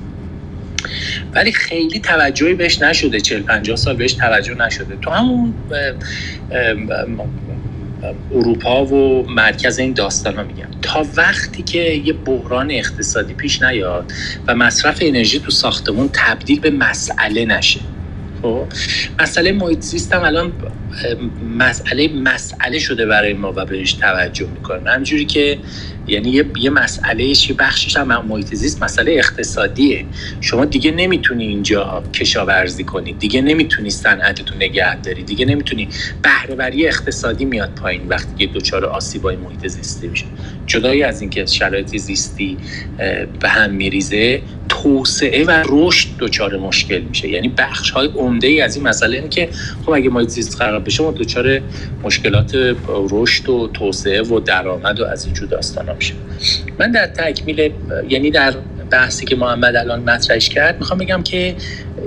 ولی 1.34 1.52
خیلی 1.52 2.00
توجهی 2.00 2.54
بهش 2.54 2.82
نشده 2.82 3.22
40 3.22 3.44
50 3.44 3.76
سال 3.76 3.96
بهش 3.96 4.14
توجه 4.14 4.54
نشده. 4.54 4.96
تو 5.02 5.10
همون 5.10 5.54
اروپا 8.32 8.86
و 8.86 9.26
مرکز 9.30 9.80
این 9.80 9.94
داستان 9.94 10.36
ها 10.36 10.44
میگم. 10.44 10.70
تا 10.82 11.06
وقتی 11.18 11.64
که 11.64 11.80
یه 11.80 12.14
بحران 12.14 12.72
اقتصادی 12.72 13.34
پیش 13.34 13.62
نیاد 13.64 14.12
و 14.48 14.56
مصرف 14.56 14.98
انرژی 15.02 15.40
تو 15.40 15.52
ساختمون 15.52 16.10
تبدیل 16.14 16.60
به 16.60 16.72
مسئله 16.72 17.46
نشه. 17.46 17.82
خب؟ 18.42 18.74
مسئله 19.20 19.52
محیط 19.52 19.82
زیست 19.82 20.14
هم 20.14 20.24
الان 20.24 20.54
مسئله 21.42 22.08
مسئله 22.14 22.80
شده 22.80 23.06
برای 23.06 23.34
ما 23.34 23.54
و 23.56 23.66
بهش 23.66 23.94
توجه 23.94 24.48
می‌کنیم 24.48 24.88
همجوری 24.88 25.26
که 25.26 25.60
یعنی 26.08 26.30
یه, 26.30 26.46
یه 26.60 26.70
مسئله 26.70 27.24
یه 27.24 27.56
بخشش 27.60 27.98
هم 27.98 28.26
محیط 28.26 28.56
زیست 28.56 28.84
مسئله 28.84 29.12
اقتصادیه. 29.12 30.06
شما 30.42 30.66
دیگه 30.66 30.92
نمی‌تونی 30.92 31.48
اینجا 31.48 32.04
کشاورزی 32.14 32.84
کنی. 32.84 33.14
دیگه 33.14 33.42
نمی‌تونی 33.42 33.90
صنعتتون 33.90 34.58
نگه 34.58 35.02
داری. 35.02 35.24
دیگه 35.24 35.46
نمی‌تونی 35.46 35.90
بهرهوری 36.22 36.88
اقتصادی 36.88 37.46
میاد 37.46 37.70
پایین 37.76 38.02
وقتی 38.08 38.48
که 38.48 38.54
دچار 38.54 38.86
آسیبای 38.86 39.36
محیط 39.36 39.68
زیستی 39.68 40.08
میشه. 40.08 40.26
جدایی 40.66 41.04
از 41.04 41.22
اینکه 41.22 41.46
شرایط 41.46 41.98
زیستی 41.98 42.58
به 43.40 43.50
هم 43.50 43.72
میریزه 43.72 44.42
توسعه 44.70 45.44
و 45.44 45.64
رشد 45.70 46.10
دچار 46.20 46.58
مشکل 46.58 47.02
میشه. 47.02 47.30
یعنی 47.30 47.48
بخش 47.48 47.92
های 47.92 48.08
عمده 48.08 48.48
ای 48.48 48.62
از 48.62 48.76
این 48.76 48.88
مسئله 48.88 49.16
اینه 49.16 49.30
که 49.30 49.50
خب 49.86 49.92
اگه 49.92 50.10
محیط 50.10 50.30
زیست 50.30 50.56
خراب 50.56 50.86
بشه 50.86 51.04
ما 51.04 51.12
دچار 51.12 51.62
مشکلات 52.04 52.76
رشد 53.12 53.50
و 53.50 53.70
توسعه 53.74 54.22
و 54.22 54.40
درآمد 54.40 55.00
و 55.00 55.06
از 55.06 55.26
اینجور 55.26 55.48
میشه 55.96 56.14
من 56.80 56.92
در 56.92 57.08
تکمیل 57.08 57.72
یعنی 58.10 58.32
در 58.32 58.54
بحثی 58.92 59.26
که 59.26 59.36
محمد 59.36 59.76
الان 59.76 60.00
مطرحش 60.00 60.50
کرد 60.50 60.80
می‌خوام 60.80 61.00
بگم 61.00 61.24
که 61.24 61.56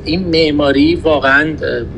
این 0.05 0.29
معماری 0.29 0.95
واقعا 0.95 1.57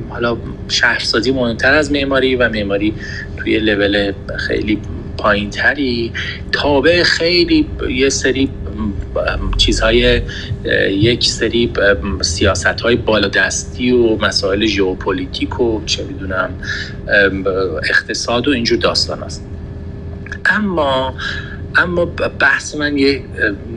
حالا 0.08 0.36
شهرسازی 0.68 1.30
مهمتر 1.30 1.74
از 1.74 1.92
معماری 1.92 2.36
و 2.36 2.48
معماری 2.48 2.94
توی 3.36 3.58
لول 3.58 4.12
خیلی 4.36 4.78
پایین 5.18 5.50
تری 5.50 6.12
تابع 6.52 7.02
خیلی 7.02 7.66
یه 7.90 8.08
سری 8.08 8.50
چیزهای 9.56 10.22
یک 10.90 11.26
سری 11.26 11.72
سیاست 12.20 12.66
های 12.66 12.96
بالادستی 12.96 13.90
و 13.92 14.16
مسائل 14.16 14.66
ژئوپلیتیک 14.66 15.60
و 15.60 15.84
چه 15.86 16.04
می‌دونم 16.04 16.50
اقتصاد 17.90 18.48
و 18.48 18.50
اینجور 18.50 18.78
داستان 18.78 19.22
است 19.22 19.46
اما 20.46 21.14
اما 21.76 22.04
بحث 22.40 22.74
من 22.74 22.98
یه 22.98 23.22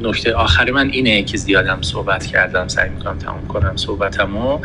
نکته 0.03 0.33
آخر 0.33 0.71
من 0.71 0.89
اینه 0.89 1.23
که 1.23 1.37
زیادم 1.37 1.81
صحبت 1.81 2.25
کردم 2.25 2.67
سعی 2.67 2.89
می‌کنم 2.89 3.17
تمام 3.17 3.47
کنم 3.47 3.73
صحبتمو. 3.75 4.59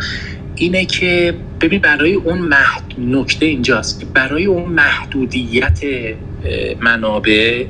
اینه 0.55 0.85
که 0.85 1.35
ببین 1.61 1.81
برای 1.81 2.15
اون 2.15 2.39
محد... 2.39 2.83
نکته 2.99 3.47
اینجاست 3.47 4.01
که 4.01 4.07
برای 4.07 4.45
اون 4.45 4.73
محدودیت 4.73 5.81
منابع 6.81 7.65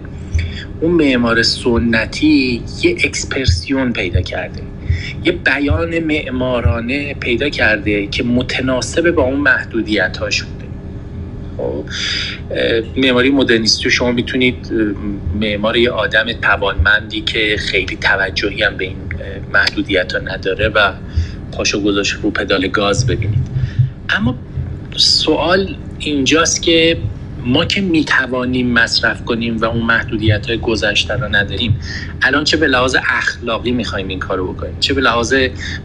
اون 0.80 0.92
معمار 0.92 1.42
سنتی 1.42 2.62
یه 2.82 2.96
اکسپرسیون 3.04 3.92
پیدا 3.92 4.20
کرده. 4.20 4.62
یه 5.24 5.32
بیان 5.32 5.98
معمارانه 5.98 7.14
پیدا 7.14 7.48
کرده 7.48 8.06
که 8.06 8.24
متناسب 8.24 9.10
با 9.10 9.22
اون 9.22 9.40
محدودیت 9.40 10.16
ها 10.16 10.30
شده 10.30 10.48
خب، 10.48 10.55
معماری 12.96 13.30
مدرنیستی 13.30 13.90
شما 13.90 14.12
می‌تونید 14.12 14.72
معمار 15.40 15.76
یه 15.76 15.90
آدم 15.90 16.32
توانمندی 16.32 17.20
که 17.20 17.56
خیلی 17.58 17.96
توجهی 17.96 18.62
هم 18.62 18.76
به 18.76 18.84
این 18.84 18.96
محدودیت 19.52 20.12
ها 20.12 20.18
نداره 20.18 20.68
و 20.68 20.92
پاشو 21.52 21.82
گذاشت 21.82 22.14
رو 22.22 22.30
پدال 22.30 22.68
گاز 22.68 23.06
ببینید. 23.06 23.46
اما 24.08 24.34
سوال 24.96 25.76
اینجاست 25.98 26.62
که 26.62 26.98
ما 27.46 27.64
که 27.64 27.80
می‌توانیم 27.80 28.72
مصرف 28.72 29.24
کنیم 29.24 29.56
و 29.56 29.64
اون 29.64 29.82
محدودیت 29.82 30.46
های 30.46 30.58
گذشته 30.58 31.14
رو 31.14 31.36
نداریم 31.36 31.80
الان 32.22 32.44
چه 32.44 32.56
به 32.56 32.66
لحاظ 32.66 32.96
اخلاقی 33.08 33.70
می‌خوایم 33.70 34.08
این 34.08 34.18
کارو 34.18 34.52
بکنیم؟ 34.52 34.76
چه 34.80 34.94
به 34.94 35.00
لحاظ 35.00 35.34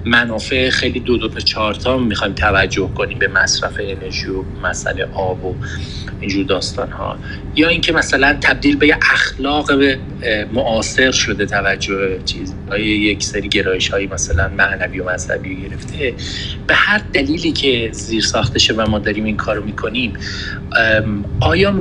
منافع 0.05 0.70
خیلی 0.70 0.99
دو 0.99 1.18
دو 1.18 1.28
تا 1.30 1.39
چهار 1.39 1.74
تا 1.74 1.97
می‌خوایم 1.97 2.34
توجه 2.34 2.89
کنیم 2.95 3.20
به 3.20 3.28
مصرف 3.28 3.80
انرژی 3.80 4.28
و 4.28 4.43
مسئله 4.64 5.07
آب 5.14 5.45
و 5.45 5.55
اینجور 6.20 6.45
داستان 6.45 6.91
ها 6.91 7.18
یا 7.55 7.68
اینکه 7.68 7.93
مثلا 7.93 8.38
تبدیل 8.41 8.76
به 8.78 8.97
اخلاق 9.01 9.72
معاصر 10.53 11.12
شده 11.12 11.45
توجه 11.45 12.20
چیز 12.26 12.53
یک 12.80 13.24
سری 13.24 13.49
گرایش 13.49 13.89
هایی 13.89 14.07
مثلا 14.07 14.51
معنوی 14.57 14.99
و 14.99 15.09
مذهبی 15.09 15.55
گرفته 15.55 16.14
به 16.68 16.76
هر 16.76 17.01
دلیلی 17.14 17.51
که 17.51 17.89
زیر 17.91 18.24
ساختشه 18.24 18.74
و 18.74 18.89
ما 18.89 18.99
داریم 18.99 19.26
این 19.26 19.38
کارو 19.38 19.64
می‌کنیم 19.64 20.14
آیا 21.51 21.75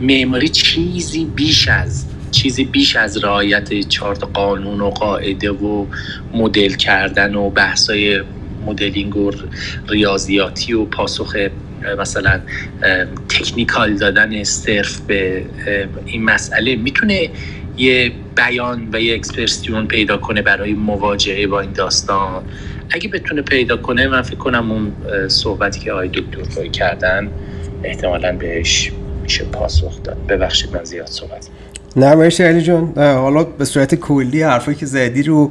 معماری 0.00 0.48
چیزی 0.48 1.24
بیش 1.24 1.68
از 1.68 2.06
چیزی 2.30 2.64
بیش 2.64 2.96
از 2.96 3.24
رعایت 3.24 3.88
چارت 3.88 4.24
قانون 4.24 4.80
و 4.80 4.90
قاعده 4.90 5.50
و 5.50 5.86
مدل 6.34 6.68
کردن 6.74 7.34
و 7.34 7.50
بحثای 7.50 8.22
مدلینگ 8.66 9.16
و 9.16 9.32
ریاضیاتی 9.88 10.72
و 10.72 10.84
پاسخ 10.84 11.36
مثلا 11.98 12.40
تکنیکال 13.28 13.94
دادن 13.94 14.44
صرف 14.44 15.00
به 15.00 15.44
این 16.06 16.24
مسئله 16.24 16.76
می‌تونه 16.76 17.30
یه 17.76 18.12
بیان 18.36 18.88
و 18.92 19.00
یه 19.00 19.14
اکسپرسیون 19.14 19.86
پیدا 19.86 20.16
کنه 20.16 20.42
برای 20.42 20.72
مواجهه 20.72 21.46
با 21.46 21.60
این 21.60 21.72
داستان؟ 21.72 22.44
اگه 22.90 23.08
بتونه 23.08 23.42
پیدا 23.42 23.76
کنه 23.76 24.08
من 24.08 24.22
فکر 24.22 24.36
کنم 24.36 24.72
اون 24.72 24.92
صحبتی 25.28 25.80
که 25.80 25.92
آقای 25.92 26.08
دکتر 26.08 26.66
کردن 26.66 27.30
احتمالا 27.86 28.36
بهش 28.36 28.92
میشه 29.22 29.44
پاسخ 29.44 30.02
داد. 30.02 30.16
ببخشید 30.28 30.76
من 30.76 30.84
زیاد 30.84 31.06
صحبت 31.06 31.48
نه 31.98 32.14
مرسی 32.14 32.44
علی 32.44 32.62
جان. 32.62 32.92
حالا 32.96 33.44
به 33.44 33.64
صورت 33.64 33.94
کلی 33.94 34.42
حرفایی 34.42 34.76
که 34.76 34.86
زدی 34.86 35.22
رو 35.22 35.50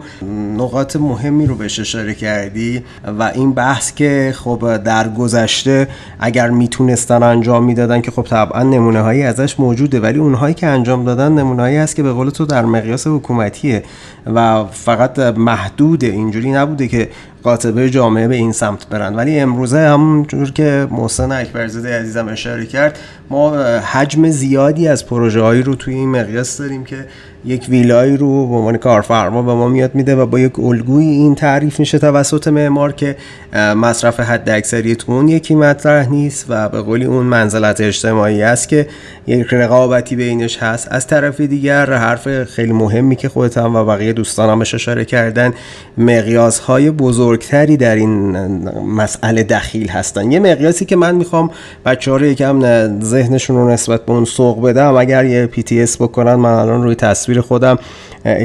نقاط 0.57 0.95
مهمی 0.95 1.45
رو 1.45 1.55
بهش 1.55 1.79
اشاره 1.79 2.13
کردی 2.13 2.83
و 3.19 3.23
این 3.23 3.53
بحث 3.53 3.93
که 3.93 4.33
خب 4.35 4.77
در 4.77 5.09
گذشته 5.09 5.87
اگر 6.19 6.49
می‌تونستن 6.49 7.23
انجام 7.23 7.63
می‌دادن 7.63 8.01
که 8.01 8.11
خب 8.11 8.21
طبعا 8.21 8.63
نمونه 8.63 9.01
هایی 9.01 9.23
ازش 9.23 9.59
موجوده 9.59 9.99
ولی 9.99 10.19
اونهایی 10.19 10.53
که 10.53 10.67
انجام 10.67 11.05
دادن 11.05 11.31
نمونه 11.31 11.61
هایی 11.61 11.77
هست 11.77 11.95
که 11.95 12.03
به 12.03 12.13
قول 12.13 12.29
تو 12.29 12.45
در 12.45 12.65
مقیاس 12.65 13.07
حکومتیه 13.07 13.83
و 14.25 14.65
فقط 14.65 15.19
محدود 15.19 16.03
اینجوری 16.03 16.51
نبوده 16.51 16.87
که 16.87 17.09
قاطبه 17.45 17.89
جامعه 17.89 18.27
به 18.27 18.35
این 18.35 18.51
سمت 18.51 18.89
برن. 18.89 19.15
ولی 19.15 19.39
امروزه 19.39 19.79
همونجور 19.79 20.51
که 20.51 20.87
محسن 20.91 21.31
اکبرزاده 21.31 21.99
عزیزم 21.99 22.27
اشاره 22.27 22.65
کرد 22.65 22.99
ما 23.29 23.57
حجم 23.63 24.29
زیادی 24.29 24.87
از 24.87 25.05
پروژه 25.05 25.41
هایی 25.41 25.61
رو 25.61 25.75
توی 25.75 25.93
این 25.93 26.11
مقیاس 26.11 26.57
داریم 26.57 26.83
که 26.83 27.05
یک 27.45 27.65
ویلایی 27.69 28.17
رو 28.17 28.47
به 28.47 28.55
عنوان 28.55 28.77
کارفرما 28.77 29.41
به 29.41 29.53
ما 29.53 29.67
میاد 29.67 29.95
میده 29.95 30.15
و 30.15 30.25
با 30.25 30.39
یک 30.39 30.59
الگوی 30.59 31.05
این 31.05 31.35
تعریف 31.35 31.79
میشه 31.79 31.99
توسط 31.99 32.47
معمار 32.47 32.91
که 32.91 33.15
مصرف 33.55 34.19
حد 34.19 34.49
اکثری 34.49 34.95
تو 34.95 35.11
اون 35.11 35.27
یکی 35.27 35.55
مطرح 35.55 36.09
نیست 36.09 36.45
و 36.49 36.69
به 36.69 36.81
قولی 36.81 37.05
اون 37.05 37.25
منزلت 37.25 37.81
اجتماعی 37.81 38.43
است 38.43 38.69
که 38.69 38.87
یک 39.27 39.47
رقابتی 39.51 40.15
بینش 40.15 40.57
هست. 40.57 40.87
از 40.91 41.07
طرف 41.07 41.41
دیگر 41.41 41.93
حرف 41.93 42.43
خیلی 42.43 42.71
مهمی 42.71 43.15
که 43.15 43.29
خودت 43.29 43.57
و 43.57 43.85
بقیه 43.85 44.13
دوستانم 44.13 44.61
اشاره 44.61 45.05
کردن 45.05 45.53
مقیاس 45.97 46.59
های 46.59 46.91
بزرگتری 46.91 47.77
در 47.77 47.95
این 47.95 48.37
مسئله 48.81 49.43
دخیل 49.43 49.89
هستن. 49.89 50.31
یه 50.31 50.39
مقیاسی 50.39 50.85
که 50.85 50.95
من 50.95 51.15
می‌خوام 51.15 51.49
بچه 51.85 52.11
ها 52.11 52.17
رو 52.17 52.25
یکم 52.25 52.61
ذهنشون 53.01 53.55
رو 53.57 53.69
نسبت 53.69 54.05
به 54.05 54.11
اون 54.11 54.25
سوق 54.25 54.65
بدم. 54.69 54.95
اگر 54.95 55.25
یه 55.25 55.45
پی 55.45 55.63
تی 55.63 55.81
اس 55.81 56.01
بکنن 56.01 56.35
من 56.35 56.53
الان 56.53 56.83
روی 56.83 56.95
تصویر 56.95 57.34
خودم 57.41 57.79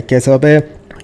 کتاب 0.09 0.47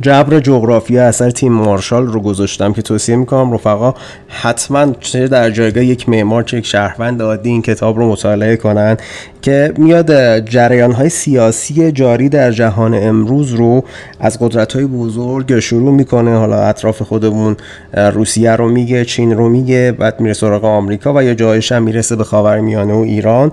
جبر 0.00 0.40
جغرافیا 0.40 1.04
اثر 1.04 1.30
تیم 1.30 1.52
مارشال 1.52 2.06
رو 2.06 2.20
گذاشتم 2.20 2.72
که 2.72 2.82
توصیه 2.82 3.16
می‌کنم 3.16 3.52
رفقا 3.52 3.94
حتما 4.28 4.92
چه 5.00 5.28
در 5.28 5.50
جایگاه 5.50 5.84
یک 5.84 6.08
معمار 6.08 6.42
چه 6.42 6.58
یک 6.58 6.66
شهروند 6.66 7.22
عادی 7.22 7.50
این 7.50 7.62
کتاب 7.62 7.98
رو 7.98 8.10
مطالعه 8.10 8.56
کنن. 8.56 8.96
که 9.46 9.72
میاد 9.78 10.38
جریان 10.38 10.92
های 10.92 11.08
سیاسی 11.08 11.92
جاری 11.92 12.28
در 12.28 12.50
جهان 12.50 12.94
امروز 12.94 13.52
رو 13.52 13.84
از 14.20 14.38
قدرت 14.40 14.72
های 14.72 14.86
بزرگ 14.86 15.58
شروع 15.58 15.94
می‌کنه. 15.94 16.36
حالا 16.36 16.62
اطراف 16.62 17.02
خودمون 17.02 17.56
روسیه 17.94 18.52
رو 18.52 18.68
میگه 18.68 19.04
چین 19.04 19.36
رو 19.36 19.48
میگه 19.48 19.94
بعد 19.98 20.20
میره 20.20 20.34
سراغ 20.34 20.64
آمریکا 20.64 21.14
و 21.16 21.22
یا 21.22 21.34
جایش 21.34 21.72
هم 21.72 21.82
می‌رسه 21.82 22.16
به 22.16 22.24
خاورمیانه 22.24 22.94
و 22.94 23.00
ایران. 23.00 23.50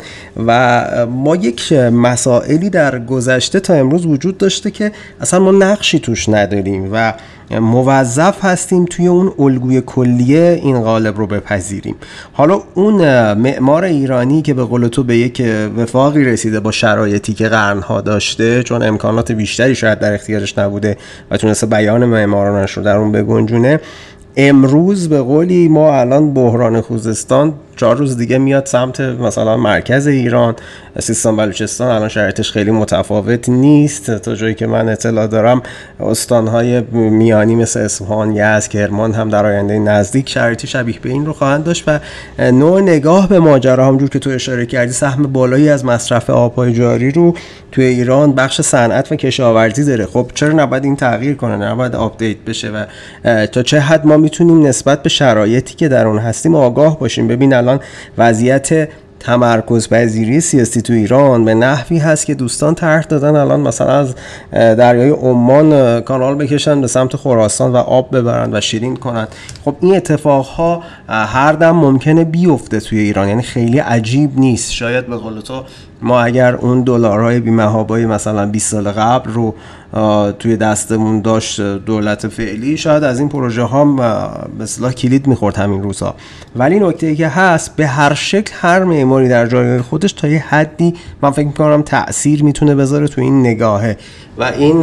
و 0.48 0.86
ما 1.10 1.36
یک 1.36 1.74
مسائلی 1.74 2.70
در 2.70 3.00
گذشته 3.00 3.60
تا 3.60 3.74
امروز 3.74 4.06
وجود 4.06 4.38
داشته 4.38 4.72
که 4.72 4.92
اصلا 5.22 5.40
ما 5.40 5.52
نقشی 5.52 6.00
توش 6.00 6.30
نداریم 6.30 6.90
و 6.94 7.14
موظف 7.60 8.46
هستیم 8.46 8.86
توی 8.86 9.08
اون 9.08 9.32
الگوی 9.40 9.82
کلیه 9.82 10.60
این 10.64 10.82
قالب 10.82 11.18
رو 11.18 11.28
بپذیریم. 11.28 11.96
حالا 12.34 12.62
اون 12.74 12.96
معمار 13.34 13.84
ایرانی 13.84 14.42
که 14.42 14.54
به 14.54 14.64
قول 14.64 14.88
تو 14.88 15.04
به 15.04 15.18
یک 15.18 15.42
وفاقی 15.84 16.24
رسیده 16.24 16.60
با 16.60 16.72
شرایطی 16.72 17.34
که 17.34 17.48
قرنها 17.48 18.02
داشته 18.02 18.64
چون 18.64 18.84
امکانات 18.84 19.32
بیشتری 19.32 19.76
شاید 19.76 20.00
در 20.00 20.14
اختیارش 20.14 20.58
نبوده 20.58 20.98
و 21.32 21.38
تونسته 21.38 21.66
بیان 21.66 22.06
معمارانش 22.06 22.72
رو 22.72 22.84
در 22.84 22.98
اون 22.98 23.12
بگنجونه. 23.12 23.80
امروز 24.38 25.10
به 25.10 25.22
قولی 25.22 25.68
ما 25.68 26.00
الان 26.00 26.34
بحران 26.34 26.82
خوزستان 26.82 27.54
چهار 27.76 27.98
روز 27.98 28.18
دیگه 28.18 28.38
میاد 28.38 28.66
سمت 28.66 29.00
مثلا 29.00 29.58
مرکز 29.58 30.08
ایران. 30.08 30.56
سیستان 31.00 31.36
بلوچستان 31.36 31.88
الان 31.88 32.10
شرایطش 32.10 32.52
خیلی 32.52 32.72
متفاوت 32.72 33.50
نیست. 33.50 34.12
تا 34.12 34.36
جایی 34.36 34.54
که 34.56 34.68
من 34.68 34.90
اطلاع 34.90 35.28
دارم 35.28 35.62
استانهای 36.00 36.82
میانی 36.92 37.56
مثل 37.56 37.80
اصفهان 37.80 38.36
یزد 38.36 38.68
کرمان 38.68 39.14
هم 39.14 39.30
در 39.30 39.46
آینده 39.46 39.80
نزدیک 39.80 40.30
شرایطی 40.30 40.68
شبیه 40.68 41.00
به 41.02 41.10
این 41.10 41.26
رو 41.26 41.34
خواهند 41.34 41.64
داشت 41.64 41.84
و 41.88 42.00
نوع 42.40 42.82
نگاه 42.82 43.30
به 43.30 43.40
ماجرا 43.40 43.88
همجور 43.88 44.10
که 44.10 44.20
تو 44.20 44.30
اشاره 44.30 44.66
کردی 44.66 44.92
سهم 44.92 45.24
بالایی 45.24 45.70
از 45.70 45.86
مصرف 45.86 46.30
آبهای 46.30 46.74
جاری 46.74 47.12
رو 47.12 47.34
توی 47.72 47.86
ایران 47.86 48.34
بخش 48.34 48.62
صنعت 48.62 49.12
و 49.12 49.16
کشاورزی 49.16 49.84
داره. 49.84 50.06
خب 50.06 50.32
چرا 50.34 50.52
نباید 50.54 50.84
این 50.84 50.96
تغییر 50.96 51.36
کنه؟ 51.36 51.58
نباید 51.58 51.96
update 51.96 52.38
بشه 52.38 52.70
و 52.70 52.86
تا 53.46 53.64
چه 53.64 53.80
حد 53.80 54.06
ما 54.06 54.18
می‌تونیم 54.18 54.68
نسبت 54.68 55.04
به 55.04 55.10
شرایطی 55.10 55.76
که 55.76 55.88
در 55.88 56.08
اون 56.08 56.18
هستیم 56.18 56.56
آگاه 56.56 57.00
باشیم؟ 57.00 57.28
ببین 57.28 57.54
الان 57.64 57.80
وضعیت 58.18 58.90
تمرکز 59.20 59.90
پذیری 59.90 60.42
سیاسی 60.42 60.82
تو 60.82 60.94
ایران 60.94 61.46
به 61.46 61.54
نحوی 61.54 61.98
هست 61.98 62.26
که 62.26 62.34
دوستان 62.34 62.76
طرح 62.76 63.04
دادن. 63.04 63.36
الان 63.36 63.60
مثلا 63.60 63.92
از 63.92 64.16
دریای 64.52 65.10
عمان 65.10 66.02
کانال 66.02 66.36
بکشن 66.36 66.82
به 66.82 66.88
سمت 66.88 67.16
خراسان 67.16 67.72
و 67.72 67.78
آب 67.78 68.18
ببرن 68.18 68.56
و 68.56 68.62
شیرین 68.62 68.96
کنن. 68.96 69.28
خب 69.66 69.76
این 69.82 69.96
اتفاق 69.96 70.46
ها 70.46 70.84
هر 71.10 71.54
دم 71.54 71.72
ممکنه 71.72 72.24
بیفته 72.24 72.80
توی 72.80 73.00
ایران. 73.00 73.28
یعنی 73.28 73.42
خیلی 73.42 73.80
عجیب 73.80 74.40
نیست. 74.40 74.72
شاید 74.72 75.08
به 75.08 75.18
قول 75.18 75.40
تو 75.40 75.64
ما 76.02 76.22
اگر 76.22 76.56
اون 76.56 76.82
دلارهای 76.82 77.40
بیمهابای 77.40 78.06
مثلا 78.06 78.46
20 78.46 78.72
سال 78.72 78.92
قبل 78.92 79.32
رو 79.32 79.56
توی 80.40 80.58
دستمون 80.58 81.22
داشت 81.22 81.62
دولت 81.62 82.28
فعلی. 82.28 82.78
شاید 82.78 83.04
از 83.04 83.20
این 83.20 83.30
پروژه 83.30 83.64
ها 83.64 83.96
اصطلاح 84.62 84.92
کلید 84.92 85.28
می‌خورد 85.28 85.58
همین 85.58 85.84
روزها 85.84 86.16
ولی 86.56 86.80
نکته 86.80 87.16
که 87.16 87.28
هست 87.28 87.76
به 87.76 87.88
هر 87.88 88.14
شکل 88.14 88.54
هر 88.62 88.84
معماری 88.84 89.30
در 89.30 89.48
جای 89.48 89.82
خودش 89.82 90.14
تا 90.14 90.28
یه 90.28 90.40
حدی 90.40 90.94
من 91.22 91.32
فکر 91.32 91.48
می‌کنم 91.48 91.82
تاثیر 91.82 92.44
می‌تونه 92.44 92.76
بذاره 92.76 93.08
تو 93.08 93.22
این 93.22 93.40
نگاهه. 93.40 93.98
و 94.38 94.44
این 94.44 94.82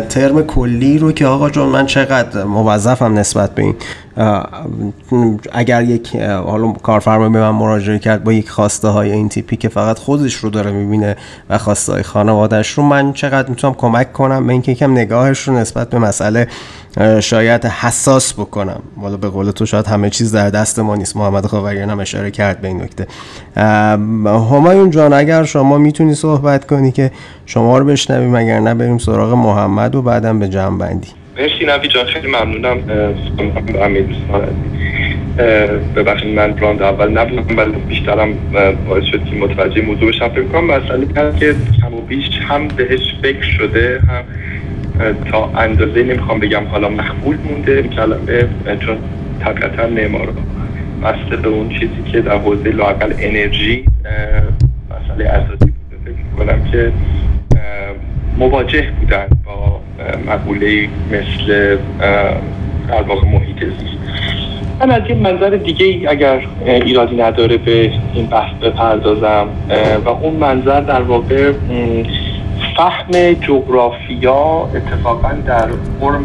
ترم 0.00 0.42
کلی 0.42 0.98
رو 0.98 1.12
که 1.12 1.26
آقا 1.26 1.50
جان 1.50 1.68
من 1.68 1.86
چقدر 1.86 2.44
موظفم 2.44 3.18
نسبت 3.18 3.54
به 3.54 3.62
این 3.62 3.74
اگر 5.52 5.82
یک 5.82 6.16
حالا 6.16 6.72
کارفرما 6.72 7.28
به 7.28 7.40
من 7.40 7.50
مراجعه 7.50 7.98
کرد 7.98 8.24
با 8.24 8.32
یک 8.32 8.50
خواسته 8.50 8.88
های 8.88 9.12
این 9.12 9.28
تیپی 9.28 9.56
که 9.56 9.68
فقط 9.68 9.98
خودش 9.98 10.34
رو 10.34 10.50
داره 10.50 10.70
می‌بینه 10.70 11.16
و 11.50 11.58
خواسته 11.58 11.92
های 11.92 12.02
خانوادش 12.02 12.70
رو 12.70 12.82
من 12.82 13.12
چقدر 13.12 13.48
می‌تونم 13.48 13.74
کمک 13.74 14.12
کنم؟ 14.12 14.42
اینکه 14.50 14.72
یکم 14.72 14.92
نگاهش 14.92 15.40
رو 15.40 15.54
نسبت 15.54 15.90
به 15.90 15.98
مسئله 15.98 16.46
شاید 17.20 17.64
حساس 17.64 18.34
بکنم. 18.34 18.82
والا 18.96 19.16
به 19.16 19.28
قول 19.28 19.50
تو 19.50 19.66
شاید 19.66 19.86
همه 19.86 20.10
چیز 20.10 20.34
در 20.34 20.50
دست 20.50 20.78
ما 20.78 20.96
نیست. 20.96 21.16
محمد 21.16 21.46
خاوریان 21.46 21.90
هم 21.90 22.00
اشاره 22.00 22.30
کرد 22.30 22.60
به 22.60 22.68
این 22.68 22.82
نکته. 22.82 23.06
همایون 24.50 24.90
جان 24.90 25.12
اگر 25.12 25.44
شما 25.44 25.78
می‌تونی 25.78 26.14
صحبت 26.14 26.66
کنی 26.66 26.92
که 26.92 27.10
شما 27.46 27.78
رو 27.78 27.84
بشنویم 27.84 28.34
اگر 28.34 28.60
نه 28.60 28.74
بریم 28.74 28.98
سراغ 28.98 29.32
محمد 29.32 29.94
و 29.94 30.02
بعدم 30.02 30.38
به 30.38 30.48
جمع 30.48 30.78
بندی 30.78 31.08
مرسی 31.36 31.66
نبی 31.68 31.88
جان 31.88 32.06
خیلی 32.06 32.28
ممنونم. 32.28 32.78
ببخشید 35.96 36.34
من 36.34 36.58
راند 36.58 36.82
اول 36.82 37.18
نبودم 37.18 37.58
ولی 37.58 37.72
بیشترم 37.72 38.34
باعث 38.88 39.04
شد 39.04 39.24
که 39.24 39.36
متوجه 39.36 39.82
موضوع 39.82 40.08
بشم. 40.08 40.28
فکر 40.28 40.42
کنم 40.42 40.64
مسئله 40.64 41.06
که 41.38 41.54
کم 41.80 41.94
و 41.94 42.00
بیش 42.00 42.30
هم 42.48 42.68
بهش 42.68 43.00
فکر 43.22 43.42
شده 43.42 44.00
هم 44.08 44.24
تا 45.32 45.50
اندازه 45.56 46.02
نمی‌خوام 46.02 46.40
بگم 46.40 46.64
حالا 46.66 46.88
مخبول 46.88 47.36
مونده 47.50 47.82
کلمه 47.82 48.48
چون 48.80 48.98
طبیعتا 49.40 49.86
معمار 49.86 50.28
مسئله 51.02 51.36
به 51.36 51.48
اون 51.48 51.68
چیزی 51.68 52.02
که 52.12 52.20
در 52.20 52.38
حوزه 52.38 52.70
لاقل 52.70 53.12
انرژی 53.18 53.84
مسئله 54.90 55.28
اساسی 55.28 55.56
بوده. 55.58 55.72
فکر 56.04 56.44
کنم 56.46 56.64
که 56.72 56.92
مواجه 58.38 58.86
بودن 59.00 59.26
با 59.44 59.80
مقوله 60.26 60.88
مثل 61.12 61.76
در 62.88 63.02
واقع 63.02 63.28
محیط 63.28 63.64
زیست. 63.64 64.00
من 64.80 64.90
از 64.90 65.02
یه 65.08 65.14
منظر 65.14 65.50
دیگه 65.50 66.10
اگر 66.10 66.40
ایرادی 66.66 67.16
نداره 67.16 67.56
به 67.56 67.92
این 68.14 68.26
بحث 68.26 68.54
بپردازم 68.54 69.46
و 70.04 70.08
اون 70.08 70.34
منظر 70.34 70.80
در 70.80 71.02
واقع 71.02 71.52
فهم 72.76 73.32
جغرافیا 73.32 74.68
اتفاقا 74.74 75.32
در 75.46 75.68
فرم 76.00 76.24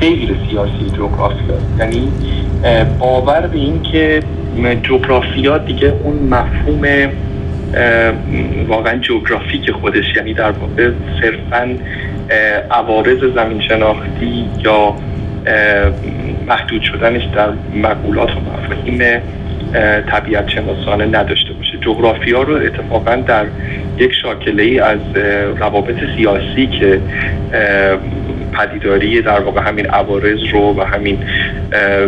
غیر 0.00 0.36
سیاسی 0.50 0.90
جغرافیا. 0.96 1.54
یعنی 1.78 2.08
باور 2.98 3.40
به 3.40 3.58
این 3.58 3.82
که 3.82 4.22
جغرافیا 4.82 5.58
دیگه 5.58 5.94
اون 6.04 6.16
مفهوم 6.16 7.10
واقعا 8.68 8.98
جغرافیک 8.98 9.70
خودش 9.70 10.04
یعنی 10.16 10.34
در 10.34 10.50
واقع 10.50 10.90
صرفا 11.22 11.76
عوارض 12.70 13.18
زمین 13.34 13.60
شناختی 13.68 14.48
یا 14.64 14.94
محدود 16.46 16.82
شدنش 16.82 17.22
در 17.34 17.48
مقولات 17.74 18.30
و 18.30 18.40
مفاهیم 18.40 19.22
طبیعت 20.10 20.48
شناسانه 20.48 21.06
نداشته 21.06 21.51
جغرافیا 21.82 22.42
رو 22.42 22.54
اتفاقا 22.54 23.16
در 23.16 23.44
یک 23.98 24.12
شاکله 24.22 24.62
ای 24.62 24.78
از 24.78 24.98
روابط 25.60 25.96
سیاسی 26.16 26.66
که 26.66 27.00
پدیداری 28.52 29.22
در 29.22 29.40
واقع 29.40 29.60
همین 29.60 29.86
عوارض 29.86 30.38
رو 30.52 30.80
و 30.80 30.82
همین 30.84 31.18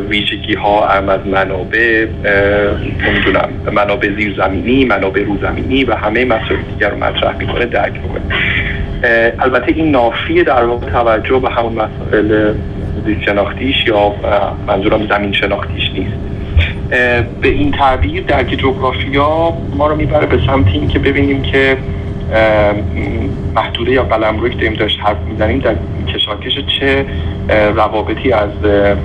ویژگی 0.08 0.54
ها 0.54 0.88
از 0.88 1.26
منابع 1.26 2.06
نمی‌دونم 3.06 3.48
منابع 3.72 4.08
زیرزمینی 4.16 4.84
منابع 4.84 5.22
روزمینی 5.22 5.84
و 5.84 5.94
همه 5.94 6.24
مسائل 6.24 6.60
دیگر 6.72 6.90
رو 6.90 6.96
مطرح 6.96 7.36
می‌کنه 7.36 7.66
درک 7.66 7.92
می‌کنه. 7.92 8.22
البته 9.38 9.72
این 9.72 9.90
نافی 9.90 10.44
در 10.44 10.64
واقع 10.64 10.90
توجه 10.90 11.38
به 11.38 11.50
همون 11.50 11.72
مسائل 11.72 12.54
زیر 13.06 13.18
شناختیش 13.26 13.86
یا 13.86 14.14
منظورم 14.66 15.06
زمین 15.06 15.32
شناختیش 15.32 15.90
نیست. 15.94 16.16
به 16.90 17.48
این 17.48 17.70
تعبیر 17.70 18.24
درک 18.24 18.48
جغرافیا 18.58 19.52
ما 19.76 19.86
رو 19.86 19.96
می‌بره 19.96 20.26
به 20.26 20.38
سمت 20.46 20.66
این 20.66 20.88
که 20.88 20.98
ببینیم 20.98 21.42
که 21.42 21.76
محدوده 23.54 23.92
یا 23.92 24.02
قلمروی 24.02 24.50
که 24.50 24.56
داریم 24.56 24.74
داشت 24.74 25.00
حرف 25.00 25.16
می‌زنیم 25.28 25.58
در 25.58 25.74
کشاکش 26.14 26.58
چه 26.78 27.06
روابطی 27.48 28.32
از 28.32 28.50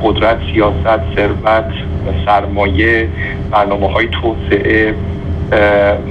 قدرت 0.03 0.37
سیاست 0.53 1.15
ثروت 1.15 1.71
سرمایه 2.25 3.07
برنامه 3.51 3.87
های 3.91 4.07
توسعه 4.07 4.95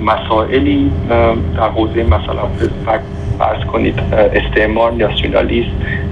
مسائلی 0.07 0.91
در 1.57 1.69
حوزه 1.69 2.03
مثلا 2.03 2.49
فرض 3.39 3.65
کنید 3.65 4.01
استعمار 4.13 4.93
ناسیونالیست 4.93 5.71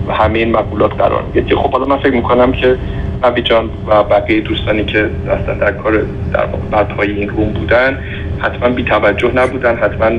و 0.09 0.13
همه 0.13 0.39
این 0.39 0.53
مقولات 0.53 0.95
قرار 0.95 1.23
میگه 1.35 1.57
خب 1.57 1.71
حالا 1.71 1.85
من 1.87 1.97
فکر 1.97 2.15
می‌کنم 2.15 2.53
که 2.53 2.77
نبی 3.25 3.43
جان 3.43 3.71
و 3.87 4.03
بقیه 4.03 4.41
دوستانی 4.41 4.85
که 4.85 5.11
دستن 5.29 5.59
در 5.59 5.73
کار 5.73 6.03
در 6.33 6.47
برپای 6.71 7.11
این 7.11 7.29
روم 7.29 7.53
بودن 7.53 7.99
حتما 8.39 8.69
بی 8.69 8.85
توجه 8.85 9.33
نبودن 9.35 9.77
حتما 9.77 10.11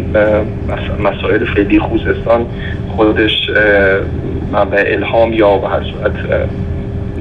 مسائل 0.99 1.45
فعلی 1.45 1.79
خوزستان 1.79 2.45
خودش 2.95 3.49
منبع 4.51 4.83
الهام 4.87 5.33
یا 5.33 5.57
به 5.57 5.67
هر 5.67 5.83
صورت 5.83 6.13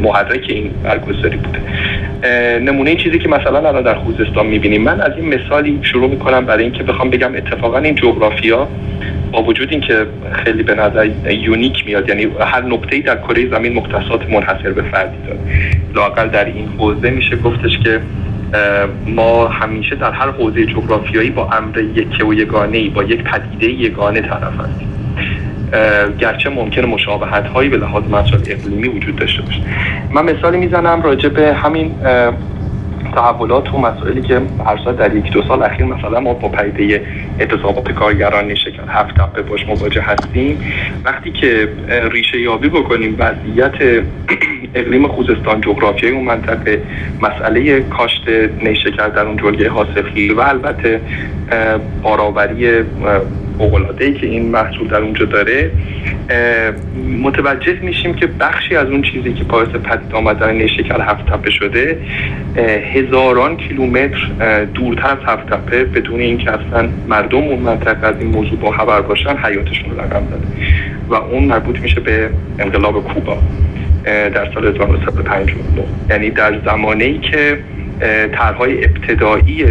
محرک 0.03 0.45
این 0.49 0.71
برگزاری 0.83 1.37
بوده. 1.37 1.61
نمونه 2.59 2.95
چیزی 2.95 3.19
که 3.19 3.29
مثلا 3.29 3.69
الان 3.69 3.83
در 3.83 3.95
خوزستان 3.95 4.47
می‌بینیم 4.47 4.83
من 4.83 5.01
از 5.01 5.13
این 5.17 5.35
مثالی 5.35 5.79
شروع 5.83 6.11
می‌کنم 6.11 6.47
برای 6.47 6.65
اینکه 6.65 6.83
بخوام 6.83 7.11
بگم 7.11 7.35
اتفاقا 7.35 7.79
این 7.79 7.95
جغرافیا 7.95 8.69
با 9.33 9.43
وجود 9.43 9.71
اینکه 9.71 10.07
خیلی 10.33 10.63
به 10.63 10.75
نظر 10.75 11.11
یونیک 11.31 11.87
میاد 11.87 12.09
یعنی 12.09 12.27
هر 12.41 12.63
نقطه‌ای 12.63 13.03
در 13.03 13.17
کره 13.17 13.51
زمین 13.51 13.73
مختصات 13.73 14.31
منحصر 14.31 14.73
به 14.73 14.83
فردی 14.83 15.17
داره. 15.27 15.39
لاقل 15.95 16.29
در 16.29 16.45
این 16.45 16.69
حوزه 16.79 17.11
میشه 17.11 17.37
گفتش 17.37 17.79
که 17.79 18.01
ما 19.07 19.49
همیشه 19.49 19.97
در 19.97 20.13
هر 20.13 20.31
حوزه 20.31 20.67
جغرافیایی 20.67 21.31
با 21.31 21.49
امر 21.53 21.79
یکه 21.79 22.25
و 22.25 22.35
یگانه 22.35 22.91
با 22.91 23.03
یک 23.03 23.23
پدیده 23.23 23.67
یگانه 23.67 24.21
طرف 24.21 24.61
هستیم. 24.61 24.89
گرچه 26.19 26.51
ممکن 26.51 26.85
مشابهت 26.85 27.47
هایی 27.47 27.69
به 27.69 27.77
لحاظ 27.77 28.05
مسائل 28.05 28.41
اقلیمی 28.47 28.89
وجود 28.89 29.17
داشته 29.17 29.43
باشه. 29.43 29.61
من 30.11 30.25
مثالی 30.25 30.59
می‌زنم 30.59 31.03
راجع 31.03 31.29
به 31.29 31.55
همین 31.55 31.95
تحولات 33.17 33.75
و 33.75 33.79
مسائلی 33.79 34.23
که 34.23 34.41
هر 34.67 34.93
در 34.93 35.17
یک 35.17 35.33
دو 35.33 35.43
سال 35.43 35.63
اخیر 35.63 35.87
مثلا 35.87 36.21
ما 36.21 36.35
با 36.35 36.49
پیده 36.49 37.03
اعتصابات 37.39 37.93
کارگران 37.93 38.55
شکل 38.55 38.83
هفت 38.89 39.15
تپه 39.15 39.43
باش 39.43 39.67
مواجه 39.67 40.03
هستیم. 40.03 40.59
وقتی 41.05 41.31
که 41.31 41.69
ریشه 42.13 42.41
یابی 42.41 42.69
بکنیم 42.69 43.17
وضعیت 43.19 43.75
اقلیم 44.75 45.09
خوزستان 45.09 45.61
جغرافیای 45.61 46.13
اون 46.13 46.25
منطقه 46.25 46.83
مسئله 47.21 47.81
کاشت 47.81 48.29
نیشکر 48.63 49.09
در 49.09 49.23
اون 49.23 49.37
جلگه 49.37 49.71
حاصلخیز 49.71 50.33
و 50.33 50.41
البته 50.41 51.01
بارآوری 52.03 52.83
ای 54.01 54.15
که 54.15 54.27
این 54.27 54.51
محصول 54.51 54.89
در 54.89 55.01
اونجا 55.01 55.25
داره 55.25 55.71
متوجه 57.23 57.81
میشیم 57.83 58.15
که 58.15 58.27
بخشی 58.27 58.77
از 58.77 58.89
اون 58.89 59.03
چیزی 59.03 59.33
که 59.33 59.45
باعث 59.45 59.69
پدید 59.69 60.13
آمدن 60.13 60.55
نیشکر 60.55 61.01
هفت 61.01 61.27
تپه 61.27 61.51
شده 61.51 61.99
هزاران 62.95 63.57
کیلومتر 63.57 64.65
دورتر 64.75 65.07
از 65.07 65.19
هفت 65.27 65.47
تپه 65.47 65.85
بدون 65.85 66.21
اینکه 66.21 66.51
اصلا 66.51 66.89
مردم 67.09 67.39
اون 67.39 67.59
منطقه 67.59 68.07
از 68.07 68.15
این 68.19 68.29
موضوع 68.29 68.59
با 68.59 68.71
خبر 68.71 69.01
باشن 69.01 69.37
حیاتشون 69.37 69.91
رو 69.91 70.01
رقم 70.01 70.27
داده. 70.31 70.47
و 71.09 71.15
اون 71.15 71.45
مربوط 71.45 71.79
میشه 71.79 72.01
به 72.01 72.31
انقلاب 72.59 73.05
کوبا 73.05 73.39
در 74.05 74.53
سال 74.55 74.67
1959 74.67 75.85
یعنی 76.11 76.31
در 76.31 76.61
زمانه 76.65 77.05
ای 77.05 77.19
که 77.19 77.59
طرحهای 78.33 78.85
ابتدایی 78.85 79.67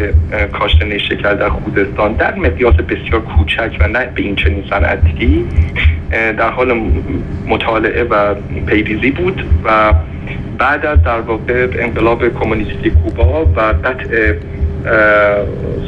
کاشت 0.53 0.84
نیشکر 0.84 1.34
در 1.34 1.49
خوزستان 1.49 2.13
در 2.13 2.36
مقیاس 2.36 2.76
بسیار 2.76 3.21
کوچک 3.21 3.78
و 3.80 3.88
نه 3.88 4.05
به 4.05 4.21
این 4.21 4.36
چنین 4.36 4.63
صنعتی 4.69 5.45
در 6.11 6.49
حال 6.49 6.82
مطالعه 7.47 8.03
و 8.03 8.36
پیریزی 8.65 9.11
بود 9.11 9.45
و 9.65 9.93
بعد 10.57 10.86
از 10.86 11.03
در 11.03 11.19
واقع 11.19 11.67
انقلاب 11.80 12.34
کمونیستی 12.39 12.89
کوبا 12.89 13.45
و 13.45 13.59
قطع 13.59 14.34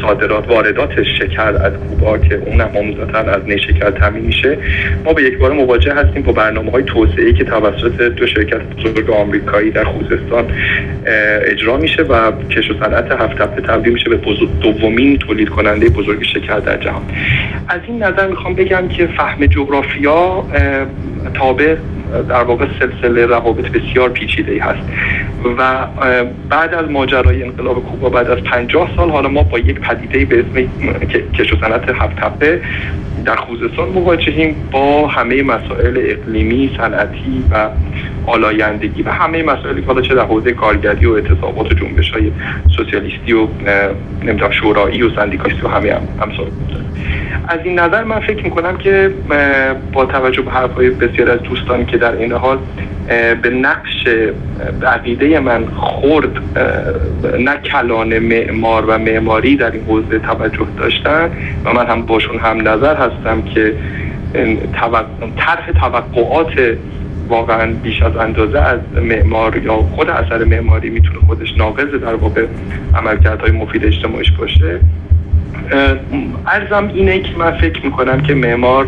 صادرات 0.02 0.48
واردات 0.48 1.04
شکر 1.04 1.42
از 1.42 1.74
کوبا 1.74 2.18
که 2.18 2.36
اون 2.46 2.62
هم 2.62 3.30
از 3.30 3.42
نیشکر 3.48 3.92
تامین 3.92 4.24
میشه. 4.24 4.58
ما 5.06 5.14
به 5.14 5.24
یک 5.24 5.38
بار 5.38 5.52
مواجه 5.52 5.94
هستیم 5.94 6.22
با 6.22 6.32
برنامه 6.32 6.72
های 6.72 6.84
توسعه 6.84 7.34
که 7.34 7.44
توسط 7.44 8.02
دو 8.02 8.28
شرکت 8.28 8.62
بزرگ 8.62 9.10
آمریکایی 9.10 9.72
در 9.72 9.84
خوزستان 9.84 10.46
اجرا 11.46 11.78
میشه 11.78 12.04
و 12.04 12.32
کش 12.50 12.72
و 12.72 12.74
صنعت 12.84 13.12
هفت 13.12 13.42
هفته 13.42 13.62
تبدیل 13.62 13.94
میشه 13.94 14.10
به 14.10 14.20
دومین 14.62 15.18
تولید 15.18 15.50
کننده 15.50 15.90
بزرگ 15.90 16.24
شکر 16.24 16.60
در 16.60 16.78
جهان. 16.78 17.02
از 17.68 17.80
این 17.88 18.04
نظر 18.04 18.28
می‌خوام 18.28 18.54
بگم 18.54 18.88
که 18.88 19.08
فهم 19.08 19.46
جغرافیا 19.46 20.46
تابع 21.34 21.76
در 22.30 22.44
واقع 22.44 22.66
سلسله 22.80 23.26
روابط 23.26 23.66
بسیار 23.72 24.10
پیچیده 24.10 24.52
ای 24.52 24.60
هست. 24.60 24.80
و 25.58 25.88
بعد 26.50 26.74
از 26.74 26.92
ماجرای 26.92 27.44
انقلاب 27.44 27.86
کوبا 27.86 28.10
بعد 28.10 28.28
از 28.30 28.38
50 28.38 28.90
سال 28.96 29.10
حالا 29.10 29.30
ما 29.30 29.44
با 29.44 29.60
یک 29.60 29.80
پدیده 29.80 30.26
به 30.26 30.40
اسم 30.40 30.68
کش 31.34 31.54
و 31.54 31.58
صنعت 31.62 31.90
هفت 31.90 32.16
تپه 32.16 32.62
در 33.26 33.36
خوزستان 33.36 33.90
مواجهیم 33.90 34.56
با 34.72 35.08
همه 35.08 35.44
مسائل 35.44 35.98
اقلیمی 35.98 36.72
صنعتی 36.78 37.44
و 37.52 37.70
آلایندگی 38.26 39.04
و 39.04 39.10
همه 39.10 39.44
مسائلی 39.44 39.82
که 39.82 39.88
حالا 39.88 40.02
چه 40.02 40.16
در 40.16 40.26
حوزه 40.26 40.52
کارگری 40.52 41.06
و 41.06 41.12
اعتصابات 41.12 41.72
و 41.72 41.76
جنبش 41.76 42.12
های 42.12 42.32
سوسیالیستی 42.78 43.34
و 43.34 43.48
نمی‌دونم 44.24 44.52
شورایی 44.52 45.04
و 45.04 45.16
سندیکالیستی 45.16 45.62
و 45.66 45.68
همه 45.68 45.94
هم 45.94 46.02
از 47.48 47.60
این 47.64 47.80
نظر 47.80 48.04
من 48.04 48.20
فکر 48.20 48.44
می‌کنم 48.44 48.78
که 48.78 49.12
با 49.94 50.06
توجه 50.06 50.42
به 50.42 50.52
حرفهای 50.52 50.90
بسیار 50.90 51.32
از 51.32 51.40
دوستان 51.40 51.86
که 51.86 51.97
در 51.98 52.16
این 52.16 52.32
حال 52.32 52.58
به 53.42 53.50
نقش 53.50 54.08
عقیده 54.84 55.40
من 55.40 55.66
خورد 55.66 56.30
نه 57.40 57.58
کلان 57.58 58.20
معمار 58.20 58.86
و 58.86 58.98
معماری 58.98 59.56
در 59.56 59.72
این 59.72 59.84
حوزه 59.84 60.20
توجه 60.20 60.68
داشتن 60.78 61.30
و 61.66 61.74
من 61.74 61.86
هم 61.86 62.02
باشون 62.02 62.40
هم 62.40 62.68
نظر 62.68 62.96
هستم 62.96 63.42
که 63.42 63.74
طرح 65.38 65.72
توقعات 65.72 66.78
واقعا 67.30 67.74
بیش 67.84 68.02
از 68.02 68.18
اندازه 68.18 68.60
از 68.60 68.80
معمار 69.04 69.58
یا 69.58 69.74
خود 69.74 70.10
اثر 70.10 70.44
معماری 70.44 70.90
می‌تونه 70.90 71.20
خودش 71.28 71.58
ناقض 71.58 72.02
در 72.02 72.16
واقع 72.16 72.46
عملکردهای 72.96 73.52
مفید 73.52 73.86
اجتماعیش 73.86 74.32
باشه. 74.32 74.80
ارزم 76.48 76.88
اینه 76.94 77.20
که 77.20 77.38
من 77.38 77.52
فکر 77.52 77.86
می‌کنم 77.86 78.22
که 78.22 78.34
معمار 78.34 78.88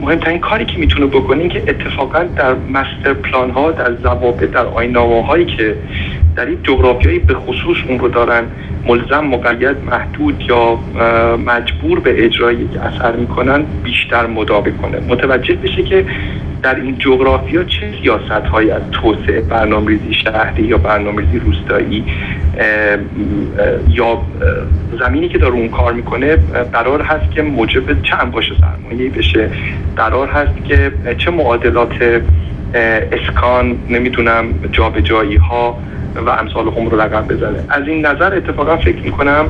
مهمترین 0.00 0.38
کاری 0.38 0.64
که 0.64 0.78
می‌تونه 0.78 1.06
بکنه 1.06 1.48
که 1.48 1.62
اتفاقا 1.68 2.24
در 2.36 2.54
مستر 2.54 3.12
پلان 3.12 3.50
ها 3.50 3.70
در 3.70 3.92
ضوابط 4.02 4.50
در 4.50 4.66
آینامه 4.66 5.22
هایی 5.26 5.44
که 5.44 5.76
در 6.36 6.46
این 6.46 6.58
جغرافیایی 6.62 7.18
به 7.18 7.34
خصوص 7.34 7.76
اون 7.88 7.98
رو 7.98 8.08
دارن 8.08 8.44
ملزم 8.86 9.24
مقید 9.24 9.76
محدود 9.84 10.42
یا 10.48 10.78
مجبور 11.36 12.00
به 12.00 12.24
اجرای 12.24 12.54
یک 12.54 12.76
اثر 12.76 13.16
می‌کنن 13.16 13.62
بیشتر 13.82 14.26
مدابه 14.26 14.70
کنه. 14.70 15.00
متوجه 15.08 15.54
بشه 15.54 15.82
که 15.82 16.04
در 16.62 16.74
این 16.74 16.98
جغرافیا 16.98 17.64
چه 17.64 17.92
سیاست 18.02 18.30
هایی 18.30 18.70
از 18.70 18.82
توسعه 18.92 19.40
برنامه‌ریزی 19.40 20.14
شهری 20.14 20.62
یا 20.62 20.78
برنامه‌ریزی 20.78 21.38
روستایی 21.38 22.04
یا 23.88 24.18
زمینی 25.00 25.28
که 25.28 25.38
داره 25.38 25.54
اون 25.54 25.68
کار 25.68 25.92
می‌کنه 25.92 26.36
قرار 26.72 27.02
هست 27.02 27.30
که 27.30 27.42
موجب 27.42 28.02
چه 28.02 28.16
انباش 28.22 28.52
سرمایه 28.60 29.10
بشه. 29.10 29.50
قرار 29.96 30.28
هست 30.28 30.64
که 30.64 30.92
چه 31.18 31.30
معادلات 31.30 32.22
اسکان 33.12 33.78
نمی‌دونم 33.90 34.44
جابجایی 34.72 35.36
ها 35.36 35.78
و 36.20 36.30
امثال 36.30 36.68
هم 36.68 36.86
رو 36.86 37.00
رقم 37.00 37.26
بزنه. 37.26 37.64
از 37.68 37.88
این 37.88 38.06
نظر 38.06 38.34
اتفاقا 38.34 38.76
فکر 38.76 39.02
می‌کنم 39.02 39.48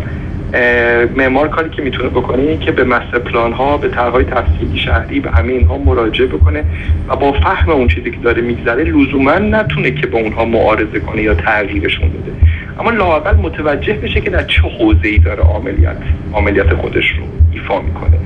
معمار 1.17 1.49
کاری 1.49 1.71
که 1.71 1.83
می‌تونه 1.83 2.09
بکنه 2.09 2.43
این 2.43 2.61
که 2.61 2.73
به 2.73 2.85
مستر 2.85 3.19
پلان 3.19 3.53
ها 3.53 3.77
به 3.77 3.89
طرحهای 3.89 4.25
تفصیلی 4.25 4.79
شهری 4.79 5.21
به 5.21 5.31
همه 5.31 5.53
اینها 5.53 5.79
مراجعه 5.79 6.27
بکنه 6.27 6.65
و 7.09 7.17
با 7.17 7.33
فهم 7.33 7.73
اون 7.73 7.89
چیزی 7.89 8.11
که 8.11 8.17
داره 8.17 8.43
میگذره 8.43 8.85
لزوما 8.85 9.39
نتونه 9.39 9.91
که 9.91 10.07
با 10.07 10.19
اونها 10.19 10.45
معارضه 10.45 11.01
کنه 11.01 11.23
یا 11.23 11.35
تغییرشون 11.35 12.09
بده. 12.09 12.33
اما 12.81 12.91
لاقل 12.91 13.37
متوجه 13.37 13.93
بشه 13.93 14.21
که 14.21 14.31
در 14.31 14.43
چه 14.43 14.63
حوزه 14.63 15.09
ای 15.09 15.19
داره 15.19 15.43
عملیات 15.43 15.97
عملیات 16.35 16.75
خودش 16.75 17.11
رو 17.11 17.25
ایفا 17.53 17.81
می‌کنه 17.81 18.19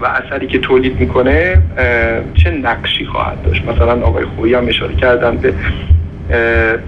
و 0.00 0.06
اثری 0.06 0.46
که 0.46 0.58
تولید 0.58 1.00
می‌کنه 1.00 1.62
چه 2.34 2.50
نقشی 2.50 3.04
خواهد 3.04 3.42
داشت. 3.42 3.64
مثلا 3.64 4.06
آقای 4.06 4.24
خویی 4.24 4.54
هم 4.54 4.68
اشاره 4.68 4.94
کردن 4.94 5.36
به 5.36 5.52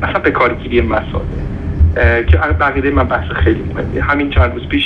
مثلا 0.03 0.21
به 0.23 0.31
کارگیری 0.31 0.81
مسائل 0.81 1.23
که 2.23 2.37
بقیده 2.37 2.91
من 2.91 3.05
بحث 3.05 3.33
خیلی 3.33 3.63
مهمیه 3.75 4.03
همین 4.03 4.31
چند 4.31 4.53
روز 4.55 4.69
پیش 4.69 4.85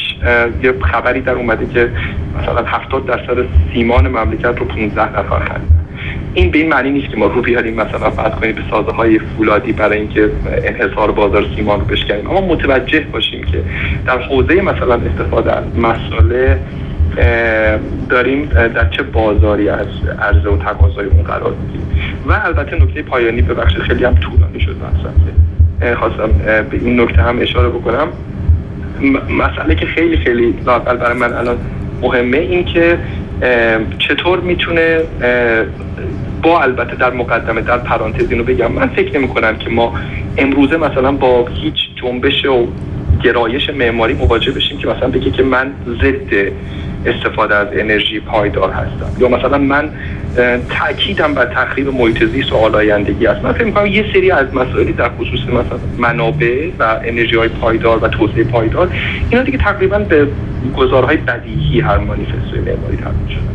یه 0.63 0.75
خبری 0.81 1.21
در 1.21 1.33
اومده 1.35 1.67
که 1.67 1.91
مثلا 2.43 2.65
70 2.65 3.07
درصد 3.07 3.45
سیمان 3.75 4.09
مملکت 4.09 4.59
رو 4.59 4.67
15 4.67 5.19
نفر 5.19 5.39
خریدن. 5.39 5.69
این 6.35 6.51
به 6.51 6.59
این 6.59 6.69
معنی 6.69 6.91
نیست 6.91 7.11
که 7.11 7.17
ما 7.17 7.27
رو 7.27 7.43
بیاریم 7.43 7.75
مثلا 7.75 8.11
فرض 8.11 8.33
کنیم 8.33 8.55
به 8.55 8.63
سازه 8.71 8.93
های 8.93 9.19
فولادی 9.19 9.73
برای 9.73 9.99
اینکه 9.99 10.31
انحصار 10.47 11.11
بازار 11.11 11.47
سیمان 11.57 11.81
رو 11.81 11.87
بشکنیم. 11.87 12.31
اما 12.31 12.41
متوجه 12.41 13.01
باشیم 13.01 13.45
که 13.45 13.63
در 14.07 14.19
حوزه 14.19 14.55
مثلا 14.55 14.95
استفاده 14.95 15.53
از 15.53 15.65
مساله 15.79 16.59
داریم 18.09 18.45
در 18.45 18.89
چه 18.89 19.03
بازاری 19.03 19.69
از 19.69 19.87
عرضه 20.23 20.49
و 20.49 20.57
تقاضای 20.57 21.07
اون 21.07 21.23
قرار 21.23 21.55
می‌گیریم. 21.63 21.87
و 22.27 22.41
البته 22.45 22.77
نکته 22.77 23.03
پایانی 23.03 23.43
به 23.43 23.55
بخش 23.55 23.77
خیلی 23.77 24.05
هم 24.05 24.15
طولانی 24.15 24.61
شد 24.61 24.77
مثلا 24.77 25.97
خواستم 25.97 26.29
به 26.71 26.77
این 26.77 27.01
نکته 27.01 27.23
هم 27.23 27.39
اشاره 27.41 27.69
بکنم. 27.69 28.09
مسئله 29.39 29.75
که 29.75 29.87
خیلی 29.87 30.17
خیلی 30.17 30.55
لاقل 30.67 30.97
برای 30.97 31.19
من 31.19 31.33
الان 31.33 31.57
مهمه 32.03 32.39
این 32.39 32.65
که 32.65 32.99
چطور 33.99 34.41
می‌تونه 34.41 35.01
با 36.43 36.63
البته 36.63 36.97
در 36.97 37.11
مقدمه 37.11 37.61
در 37.61 37.79
پرانتز 37.79 38.31
اینو 38.31 38.45
بگم 38.45 38.73
من 38.73 38.87
فکر 38.87 39.19
نمی 39.19 39.29
کنم 39.29 39.57
که 39.57 39.71
ما 39.71 39.95
امروزه 40.39 40.77
مثلا 40.77 41.13
با 41.13 41.49
هیچ 41.55 41.75
جنبش 41.97 42.45
و 42.45 42.67
گرایش 43.23 43.71
معماری 43.71 44.15
مواجه 44.15 44.53
بشیم 44.53 44.79
که 44.79 44.89
مثلا 44.89 45.09
بگه 45.09 45.31
که 45.31 45.43
من 45.43 45.73
ضد 46.03 46.53
استفاده 47.07 47.55
از 47.55 47.69
انرژی 47.73 48.21
پایدار 48.21 48.71
هستم 48.71 49.21
یا 49.21 49.29
مثلا 49.29 49.59
من 49.59 49.89
تاکیدم 50.69 51.35
بر 51.35 51.45
تخریب 51.45 51.89
محیط 51.89 52.25
زیست 52.25 52.53
و 52.53 52.57
آلایندگی 52.57 53.27
است. 53.27 53.45
من 53.45 53.53
فکر 53.53 53.65
می‌کنم 53.65 53.87
یه 53.87 54.05
سری 54.13 54.31
از 54.31 54.55
مسائلی 54.55 54.93
در 54.93 55.09
خصوص 55.09 55.41
مثلا 55.41 55.79
منابع 55.99 56.71
و 56.79 57.01
انرژی 57.05 57.37
های 57.37 57.49
پایدار 57.49 58.05
و 58.05 58.09
توسعه 58.09 58.45
پایدار 58.45 58.89
اینا 59.31 59.43
دیگه 59.43 59.59
تقریبا 59.59 59.99
به 59.99 60.27
گزارهای 60.77 61.17
بدیهی 61.17 61.81
هر 61.81 61.99
مانیفستوی 61.99 62.61
معماری 62.61 62.97
تبدیل 62.97 63.37
شدن. 63.37 63.53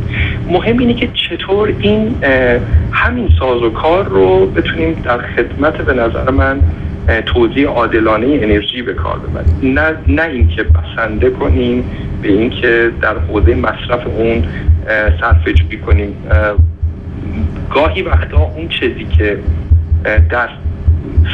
مهم 0.50 0.78
اینه 0.78 0.94
که 0.94 1.10
چطور 1.30 1.74
این 1.80 2.16
همین 2.92 3.30
ساز 3.40 3.62
و 3.62 3.70
کار 3.70 4.06
رو 4.06 4.46
بتونیم 4.46 5.02
در 5.04 5.18
خدمت 5.18 5.78
به 5.78 5.94
نظر 5.94 6.32
من 6.32 6.60
توزیع 7.26 7.68
عادلانه 7.68 8.28
انرژی 8.28 8.82
به 8.82 8.94
کار 8.94 9.20
ببریم. 9.20 9.74
نه 9.74 9.98
نه 10.08 10.22
اینکه 10.22 10.64
بسنده 10.64 11.30
کنیم 11.30 11.84
به 12.22 12.28
اینکه 12.28 12.92
در 13.02 13.18
حوزه 13.18 13.56
مصرف 13.56 14.08
اون 14.08 14.44
صرفه 15.22 15.54
جویی 15.54 15.78
کنیم. 15.78 16.16
گاهی 17.74 18.02
وقتا 18.02 18.38
اون 18.38 18.68
چیزی 18.68 19.06
که 19.18 19.40
در 20.30 20.50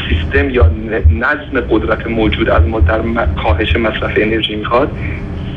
سیستم 0.10 0.50
یا 0.50 0.72
نظم 1.10 1.60
قدرت 1.70 2.08
موجود 2.08 2.50
از 2.50 2.64
ما 2.64 2.80
در 2.80 3.02
کاهش 3.44 3.76
مصرف 3.76 4.12
انرژی 4.18 4.56
می‌خواد 4.56 4.92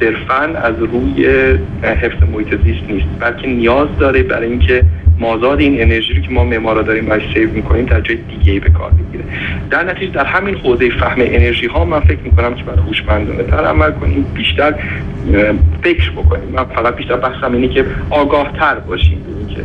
صرفا 0.00 0.42
از 0.42 0.74
روی 0.78 1.26
حفظ 1.82 2.22
محیط 2.32 2.62
زیست 2.64 2.90
نیست 2.90 3.06
بلکه 3.20 3.48
نیاز 3.48 3.88
داره 3.98 4.22
برای 4.22 4.48
اینکه 4.48 4.82
مازاد 5.18 5.60
این 5.60 5.82
انرژی 5.82 6.14
رو 6.14 6.22
که 6.22 6.30
ما 6.30 6.44
معمارا 6.44 6.82
داریم 6.82 7.06
باش 7.06 7.22
سیو 7.34 7.50
می‌کنیم 7.50 7.84
در 7.84 8.00
جای 8.00 8.16
دیگه 8.16 8.60
به 8.60 8.70
کار 8.70 8.90
بگیره 8.90 9.24
در 9.70 9.84
نتیجه 9.84 10.12
در 10.12 10.24
همین 10.24 10.54
حوزه 10.54 10.90
فهم 10.90 11.20
انرژی 11.20 11.66
ها 11.66 11.84
من 11.84 12.00
فکر 12.00 12.20
می‌کنم 12.24 12.54
که 12.54 12.64
باید 12.64 12.78
هوشمندانه 12.78 13.42
تر 13.42 13.64
عمل 13.64 13.90
کنیم 13.90 14.26
بیشتر 14.34 14.74
فکر 15.82 16.10
بکنیم. 16.10 16.48
من 16.52 16.64
فقط 16.64 16.96
بیشتر 16.96 17.16
بحثم 17.16 17.52
اینه 17.52 17.68
که 17.68 17.84
آگاه 18.10 18.52
تر 18.52 18.74
باشیم. 18.74 19.18
که 19.48 19.60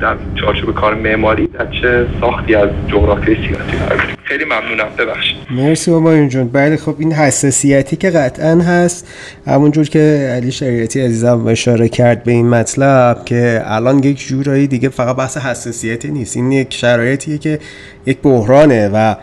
در 0.00 0.16
چارچوب 0.34 0.74
کار 0.74 0.94
معماری 0.94 1.46
در 1.46 1.66
چه 1.80 2.06
ساختی 2.20 2.54
از 2.54 2.68
جغرافی 2.88 3.34
سیاسی 3.34 3.76
خیلی 4.24 4.44
ممنونم 4.44 4.88
ببخشید. 4.98 5.36
مرسی 5.50 5.90
بابا 5.90 6.26
جون. 6.26 6.48
بله 6.48 6.76
خب 6.76 6.96
این 6.98 7.12
حساسیتی 7.12 7.96
که 7.96 8.10
قطعا 8.10 8.60
هست 8.60 9.08
همونجور 9.46 9.88
که 9.88 10.30
علی 10.36 10.52
شریعتی 10.52 11.00
عزیزم 11.00 11.46
اشاره 11.46 11.88
کرد 11.88 12.24
به 12.24 12.32
این 12.32 12.48
مطلب 12.48 13.24
که 13.24 13.62
الان 13.64 13.98
یک 13.98 14.26
جورایی 14.28 14.66
دیگه 14.66 14.88
فقط 14.88 15.16
بحث 15.16 15.36
حساسیتی 15.36 16.10
نیست. 16.10 16.36
این 16.36 16.52
یک 16.52 16.74
شرایطیه 16.74 17.38
که 17.38 17.58
یک 18.06 18.18
بحرانه 18.22 18.90
و 18.94 19.14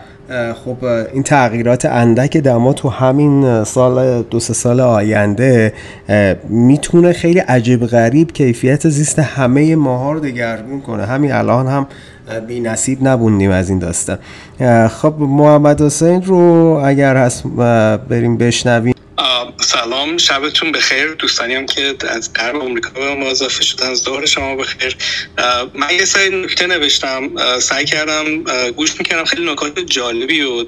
خب 0.64 0.84
این 0.84 1.22
تغییرات 1.22 1.84
اندک 1.84 2.36
دما 2.36 2.72
تو 2.72 2.88
همین 2.88 3.64
سال 3.64 4.22
دو 4.22 4.40
سه 4.40 4.54
سال 4.54 4.80
آینده 4.80 5.72
می‌تونه 6.48 7.12
خیلی 7.12 7.38
عجیب 7.38 7.86
غریب 7.86 8.32
کیفیت 8.32 8.88
زیست 8.88 9.18
همه 9.18 9.76
ماها 9.76 10.12
رو 10.12 10.20
دگرگون 10.20 10.80
کنه. 10.80 11.06
همین 11.06 11.32
الان 11.32 11.66
هم 11.66 11.86
بی 12.46 12.60
نصیب 12.60 12.98
نبوندیم 13.08 13.50
از 13.50 13.68
این 13.68 13.78
داستان. 13.78 14.18
خب 14.88 15.14
محمد 15.18 15.82
حسین 15.82 16.22
رو 16.22 16.36
اگر 16.84 17.16
هست 17.16 17.44
بریم 18.08 18.36
بشنویم. 18.36 18.94
سلام. 19.60 20.18
شبتون 20.18 20.72
بخیر. 20.72 21.14
دوستانی 21.14 21.54
هم 21.54 21.66
که 21.66 21.94
از 22.08 22.32
غرب 22.32 22.56
آمریکا 22.56 22.90
به 22.90 23.14
ما 23.14 23.26
اضافه 23.26 23.64
شدن. 23.64 23.90
از 23.90 23.98
ظهر 23.98 24.26
شما 24.26 24.56
بخیر. 24.56 24.96
من 25.74 25.90
یه 25.90 26.04
سری 26.04 26.44
نکته 26.44 26.66
نوشتم. 26.66 27.30
سعی 27.58 27.84
کردم 27.84 28.42
گوش 28.70 28.98
می‌کردم. 28.98 29.24
خیلی 29.24 29.52
نکات 29.52 29.78
جالبی 29.78 30.40
و 30.42 30.64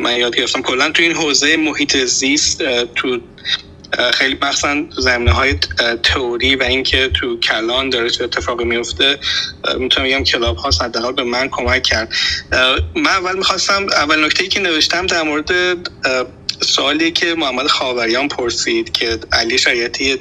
من 0.00 0.16
یاد 0.16 0.36
گرفتم. 0.36 0.62
کلا 0.62 0.90
تو 0.90 1.02
این 1.02 1.12
حوزه 1.12 1.56
محیط 1.56 1.96
زیست 1.96 2.62
تو 2.94 3.20
خیلی 4.14 4.38
مخصوصا 4.42 4.84
زمینه 4.98 5.32
های 5.32 5.54
تئوری 6.02 6.56
و 6.56 6.62
اینکه 6.62 7.08
تو 7.08 7.40
کلان 7.40 7.90
داره 7.90 8.10
چه 8.10 8.24
اتفاقی 8.24 8.64
میفته 8.64 9.18
می‌تونم 9.78 10.06
بگم 10.06 10.24
کلاب 10.24 10.56
ها 10.56 10.70
حداقل 10.80 11.12
به 11.12 11.22
من 11.22 11.48
کمک 11.48 11.82
کرد. 11.82 12.12
من 12.94 13.06
اول 13.06 13.36
می‌خواستم 13.36 13.86
اول 13.92 14.24
نکته 14.24 14.42
ای 14.42 14.48
که 14.48 14.60
نوشتم 14.60 15.06
در 15.06 15.22
مورد 15.22 15.50
سوالی 16.60 17.10
که 17.10 17.34
محمد 17.34 17.66
خاوریان 17.66 18.28
پرسید 18.28 18.92
که 18.92 19.18
علی 19.32 19.58
شریعتی 19.58 20.18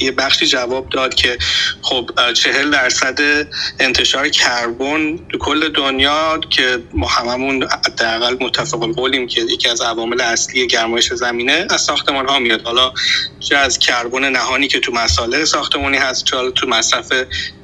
یه 0.00 0.12
بخشی 0.12 0.46
جواب 0.46 0.88
داد 0.88 1.14
که 1.14 1.38
خب 1.82 2.10
چهل 2.34 2.70
درصد 2.70 3.46
انتشار 3.80 4.28
کربن 4.28 5.18
تو 5.28 5.38
کل 5.38 5.68
دنیا 5.68 6.40
که 6.50 6.82
ما 6.92 7.06
هممون 7.06 7.62
حداقل 7.62 8.36
متفق 8.40 8.94
قولیم 8.94 9.26
که 9.26 9.40
یکی 9.40 9.68
از 9.68 9.80
عوامل 9.80 10.20
اصلی 10.20 10.66
گرمایش 10.66 11.12
زمینه 11.12 11.66
از 11.70 11.80
ساختمان 11.80 12.28
ها 12.28 12.38
میاد. 12.38 12.62
حالا 12.62 12.92
چه 13.40 13.56
از 13.56 13.78
کربن 13.78 14.24
نهانی 14.24 14.68
که 14.68 14.80
تو 14.80 14.92
مساله 14.92 15.44
ساختمانی 15.44 15.96
هست 15.96 16.24
چه 16.24 16.50
تو 16.50 16.66
مصرف 16.66 17.12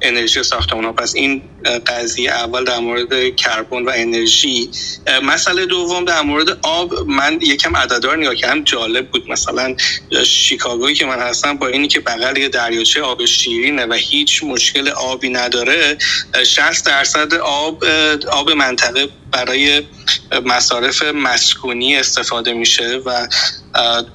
انرژی 0.01 0.43
ساختمان 0.43 0.83
ها 0.83 0.91
پس 0.91 1.15
این 1.15 1.41
قضیه 1.87 2.31
اول 2.31 2.63
در 2.63 2.79
مورد 2.79 3.35
کربن 3.35 3.85
و 3.85 3.91
انرژی. 3.95 4.69
مسئله 5.23 5.65
دوم 5.65 6.05
در 6.05 6.21
مورد 6.21 6.59
آب 6.61 6.93
من 7.07 7.39
یکم 7.41 7.75
عددار 8.13 8.17
نگاه 8.17 8.35
کردم 8.35 8.63
جالب 8.63 9.09
بود. 9.09 9.29
مثلا 9.29 9.75
شیکاگویی 10.25 10.95
که 10.95 11.05
من 11.05 11.19
هستم 11.19 11.57
با 11.57 11.67
اینی 11.67 11.87
که 11.87 11.99
بغل 11.99 12.37
یه 12.37 12.49
دریاچه 12.49 13.01
آب 13.01 13.25
شیرینه 13.25 13.85
و 13.85 13.93
هیچ 13.93 14.43
مشکل 14.43 14.89
آبی 14.89 15.29
نداره 15.29 15.97
60 16.45 16.85
درصد 16.85 17.33
آب 17.33 17.83
آب 18.31 18.51
منطقه 18.51 19.09
برای 19.33 19.83
مصارف 20.45 21.03
مسکونی 21.03 21.95
استفاده 21.95 22.53
میشه 22.53 23.01
و 23.05 23.27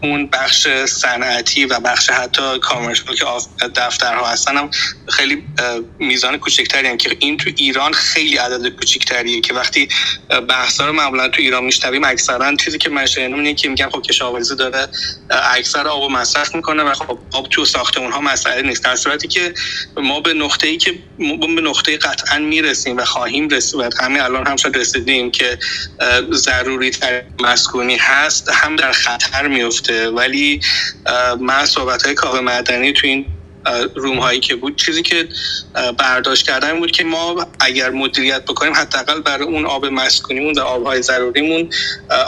اون 0.02 0.26
بخش 0.26 0.68
صنعتی 0.84 1.64
و 1.64 1.80
بخش 1.80 2.10
حتی 2.10 2.58
کامرشال 2.58 3.14
که 3.14 3.24
دفترها 3.76 4.26
هستن 4.26 4.56
هم 4.56 4.70
خیلی 5.08 5.42
میزان 5.98 6.38
کوچکتری 6.38 6.88
هم 6.88 6.96
که 6.96 7.16
این 7.20 7.36
تو 7.36 7.50
ایران 7.56 7.92
خیلی 7.92 8.36
عدد 8.36 8.68
کوچکتریه 8.68 9.40
که 9.40 9.54
وقتی 9.54 9.88
بحثا 10.48 10.86
رو 10.86 10.92
معمولا 10.92 11.28
تو 11.28 11.42
ایران 11.42 11.64
میشنویم 11.64 12.04
اکثرا 12.04 12.56
چیزی 12.56 12.78
که 12.78 12.90
من 12.90 13.06
اینه 13.16 13.54
که 13.54 13.68
میگن 13.68 13.90
خب 13.90 14.02
کشاورزی 14.02 14.56
داره 14.56 14.88
اکثر 15.30 15.88
آب 15.88 16.10
مصرف 16.10 16.54
می‌کنه 16.54 16.82
و 16.82 16.94
خب 16.94 17.18
آب 17.32 17.48
تو 17.48 17.64
ساختمون 17.64 18.12
ها 18.12 18.20
مسئله 18.20 18.62
نیست. 18.62 18.84
در 18.84 18.96
صورتی 18.96 19.28
که 19.28 19.54
ما 19.96 20.20
به 20.20 20.34
نقطه 20.34 20.66
ای 20.66 20.76
که 20.76 20.94
ما 21.18 21.36
به 21.36 21.62
نقطه 21.62 21.96
قطعا 21.96 22.38
می‌رسیم 22.38 22.96
و 22.96 23.04
خواهیم 23.04 23.48
رسید 23.48 23.94
همین 24.00 24.20
الان 24.20 24.46
هم 24.46 24.56
شد 24.56 24.76
رسیدیم 25.08 25.30
که 25.30 25.58
ضروری 26.32 26.90
تر 26.90 27.22
مسکونی 27.40 27.96
هست 27.96 28.48
هم 28.52 28.76
در 28.76 28.92
خطر 28.92 29.48
میفته 29.48 30.10
ولی 30.10 30.60
من 31.40 31.66
صحبت 31.66 32.02
های 32.06 32.14
کاوه 32.14 32.40
مدنی 32.40 32.92
تو 32.92 33.06
این 33.06 33.26
روم 33.94 34.18
هایی 34.18 34.40
که 34.40 34.56
بود. 34.56 34.76
چیزی 34.76 35.02
که 35.02 35.28
برداشت 35.98 36.46
کردن 36.46 36.78
بود 36.78 36.90
که 36.90 37.04
ما 37.04 37.46
اگر 37.60 37.90
مدیریت 37.90 38.44
بکنیم 38.44 38.74
حداقل 38.74 39.20
برای 39.20 39.46
اون 39.46 39.66
آب 39.66 39.86
مسکونیمون 39.86 40.54
و 40.54 40.60
آبهای 40.60 41.02
ضروریمون 41.02 41.70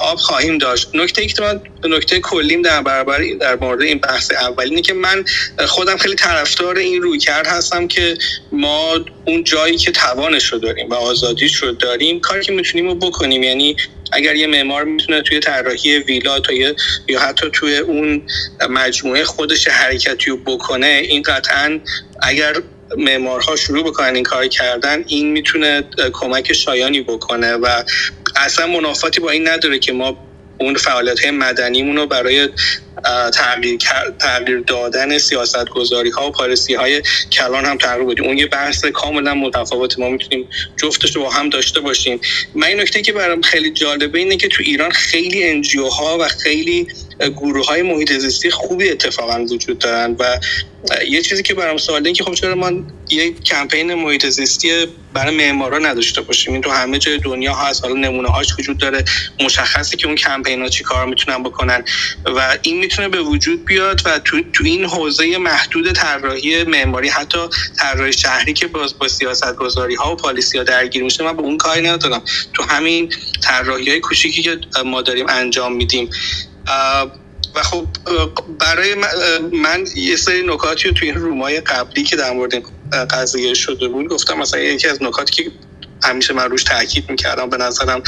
آب 0.03 0.19
خواهیم 0.19 0.59
داشت. 0.59 0.91
نکته 0.95 1.23
ای 1.23 1.29
که 1.29 1.43
من 1.43 1.61
نکته 1.85 2.21
کلیم 2.21 2.63
در 2.63 2.83
برابر 2.83 3.23
در 3.41 3.57
مورد 3.57 3.83
این 3.83 3.99
بحث 3.99 4.31
اولینه 4.31 4.83
که 4.83 4.95
من 4.95 5.25
خودم 5.69 5.97
خیلی 5.97 6.15
طرفدار 6.15 6.77
این 6.77 7.03
روی 7.03 7.19
کرد 7.19 7.47
هستم 7.47 7.89
که 7.89 8.19
ما 8.53 9.01
اون 9.25 9.45
جایی 9.45 9.77
که 9.77 9.93
توانش 9.93 10.53
رو 10.53 10.59
داریم 10.59 10.89
و 10.91 10.95
آزادیش 10.95 11.57
رو 11.57 11.73
داریم 11.73 12.21
کاری 12.21 12.43
که 12.43 12.53
می‌تونیم 12.53 12.87
رو 12.89 12.95
بکنیم. 12.95 13.43
یعنی 13.43 13.77
اگر 14.13 14.37
یه 14.37 14.47
معمار 14.47 14.85
می‌تونه 14.85 15.23
توی 15.23 15.41
طراحی 15.41 15.99
ویلا 15.99 16.41
تا 16.41 16.53
یا 17.09 17.21
حتی 17.21 17.51
توی 17.53 17.77
اون 17.77 18.23
مجموعه 18.71 19.25
خودش 19.25 19.69
حرکتی 19.69 20.31
رو 20.31 20.37
بکنه 20.37 20.87
این 20.87 21.23
قطعا 21.23 21.81
اگر 22.23 22.57
معمارها 22.99 23.57
شروع 23.57 23.85
بکنن 23.85 24.15
این 24.15 24.25
کار 24.25 24.47
کردن 24.49 25.05
این 25.07 25.33
می‌تونه 25.33 25.85
کمک 26.13 26.53
شایانی 26.53 27.01
بکنه 27.01 27.53
و 27.53 27.83
اصلا 28.37 28.67
منافاتی 28.67 29.21
با 29.21 29.31
این 29.31 29.49
نداره 29.49 29.79
که 29.79 29.93
ما 29.93 30.30
اون 30.61 30.75
فعالیت 30.75 31.21
های 31.21 31.31
مدنیمون 31.31 31.97
رو 31.97 32.07
برای 32.07 32.49
تغییر, 33.35 33.79
تغییر 34.19 34.61
دادن 34.61 35.19
سیاست 35.19 35.69
گذاری 35.69 36.11
ها 36.11 36.29
و 36.29 36.31
پالیسی 36.31 36.75
های 36.75 37.03
کلان 37.33 37.65
هم 37.65 37.79
تغییر 37.79 38.05
بودیم 38.05 38.25
اون 38.25 38.39
یه 38.39 38.47
بحث 38.47 38.85
کاملا 38.85 39.35
متفاوت 39.35 39.99
ما 39.99 40.09
می‌تونیم 40.09 40.49
جفتش 40.77 41.17
رو 41.17 41.23
با 41.23 41.31
هم 41.31 41.49
داشته 41.49 41.81
باشیم. 41.81 42.21
من 42.55 42.67
این 42.67 42.81
نکته 42.81 43.03
که 43.03 43.13
برام 43.13 43.43
خیلی 43.43 43.71
جالبه 43.71 44.19
اینه 44.19 44.37
که 44.37 44.49
تو 44.49 44.63
ایران 44.67 44.91
خیلی 44.91 45.45
انجیو 45.45 45.87
ها 45.87 46.19
و 46.19 46.29
خیلی 46.29 46.87
گروه 47.29 47.67
های 47.67 47.83
محیط 47.83 48.13
زیستی 48.13 48.51
خوبی 48.51 48.89
اتفاقا 48.91 49.45
وجود 49.45 49.79
دارن 49.79 50.17
و 50.19 50.39
یه 51.09 51.23
چیزی 51.23 51.43
که 51.43 51.55
برام 51.55 51.77
سواله 51.77 52.13
که 52.13 52.25
خب 52.25 52.35
چرا 52.35 52.55
ما 52.55 52.71
یه 53.11 53.33
کمپین 53.33 53.95
محیط 53.95 54.27
زیستی 54.27 54.87
برای 55.15 55.37
معمارا 55.37 55.79
نداشته 55.79 56.21
باشیم؟ 56.21 56.53
این 56.53 56.63
تو 56.63 56.71
همه 56.71 56.99
جای 56.99 57.19
دنیا 57.19 57.55
هست 57.55 57.85
حالا 57.85 57.95
نمونه 57.95 58.29
هاش 58.29 58.59
وجود 58.59 58.79
داره. 58.79 59.05
مشخصه 59.41 59.97
که 59.97 60.07
اون 60.07 60.17
کمپین 60.17 60.63
ها 60.63 60.69
چی 60.69 60.85
کار 60.85 61.07
می‌تونن 61.07 61.43
بکنن 61.43 61.85
و 62.37 62.59
این 62.63 62.79
می‌تونه 62.79 63.09
به 63.09 63.21
وجود 63.21 63.65
بیاد 63.65 64.03
و 64.05 64.19
تو, 64.19 64.43
تو 64.53 64.65
این 64.65 64.85
حوزه 64.85 65.39
محدود 65.39 65.93
طراحی 65.93 66.65
معماری 66.65 67.09
حتی 67.09 67.39
طراحی 67.79 68.13
شهری 68.13 68.53
که 68.53 68.67
باز 68.67 68.99
با 68.99 69.09
سیاست 69.09 69.57
گذاری 69.57 69.95
ها 69.95 70.13
و 70.13 70.17
پالیسی 70.17 70.59
ها 70.59 70.65
درگیر 70.65 71.03
میشه 71.03 71.25
من 71.25 71.37
به 71.37 71.43
اون 71.43 71.57
کاری 71.57 71.89
ندارم. 71.89 72.23
تو 72.55 72.63
همین 72.63 73.13
طراحی 73.43 73.91
های 73.91 74.01
کوچیکی 74.01 74.43
که 74.43 74.59
ما 74.85 75.03
داریم 75.03 75.27
انجام 75.29 75.73
میدیم 75.73 76.11
و 77.55 77.63
خب 77.63 77.87
برای 78.59 78.95
من 79.53 79.85
یه 79.97 80.17
سری 80.17 80.43
نکاتی 80.47 80.89
رو 80.89 80.95
توی 80.95 81.09
این 81.09 81.19
رومای 81.19 81.61
قبلی 81.61 82.03
که 82.03 82.17
در 82.17 82.33
مورد 82.33 82.63
قضیه 83.11 83.55
شده 83.55 83.89
بود 83.89 84.09
گفتم. 84.09 84.39
مثلا 84.39 84.61
یکی 84.61 84.89
از 84.89 85.03
نکاتی 85.03 85.33
که 85.45 85.51
همیشه 86.03 86.35
من 86.35 86.51
روش 86.51 86.65
تاکید 86.65 87.11
می‌کردم 87.11 87.51
به 87.51 87.57
نظرم 87.57 88.03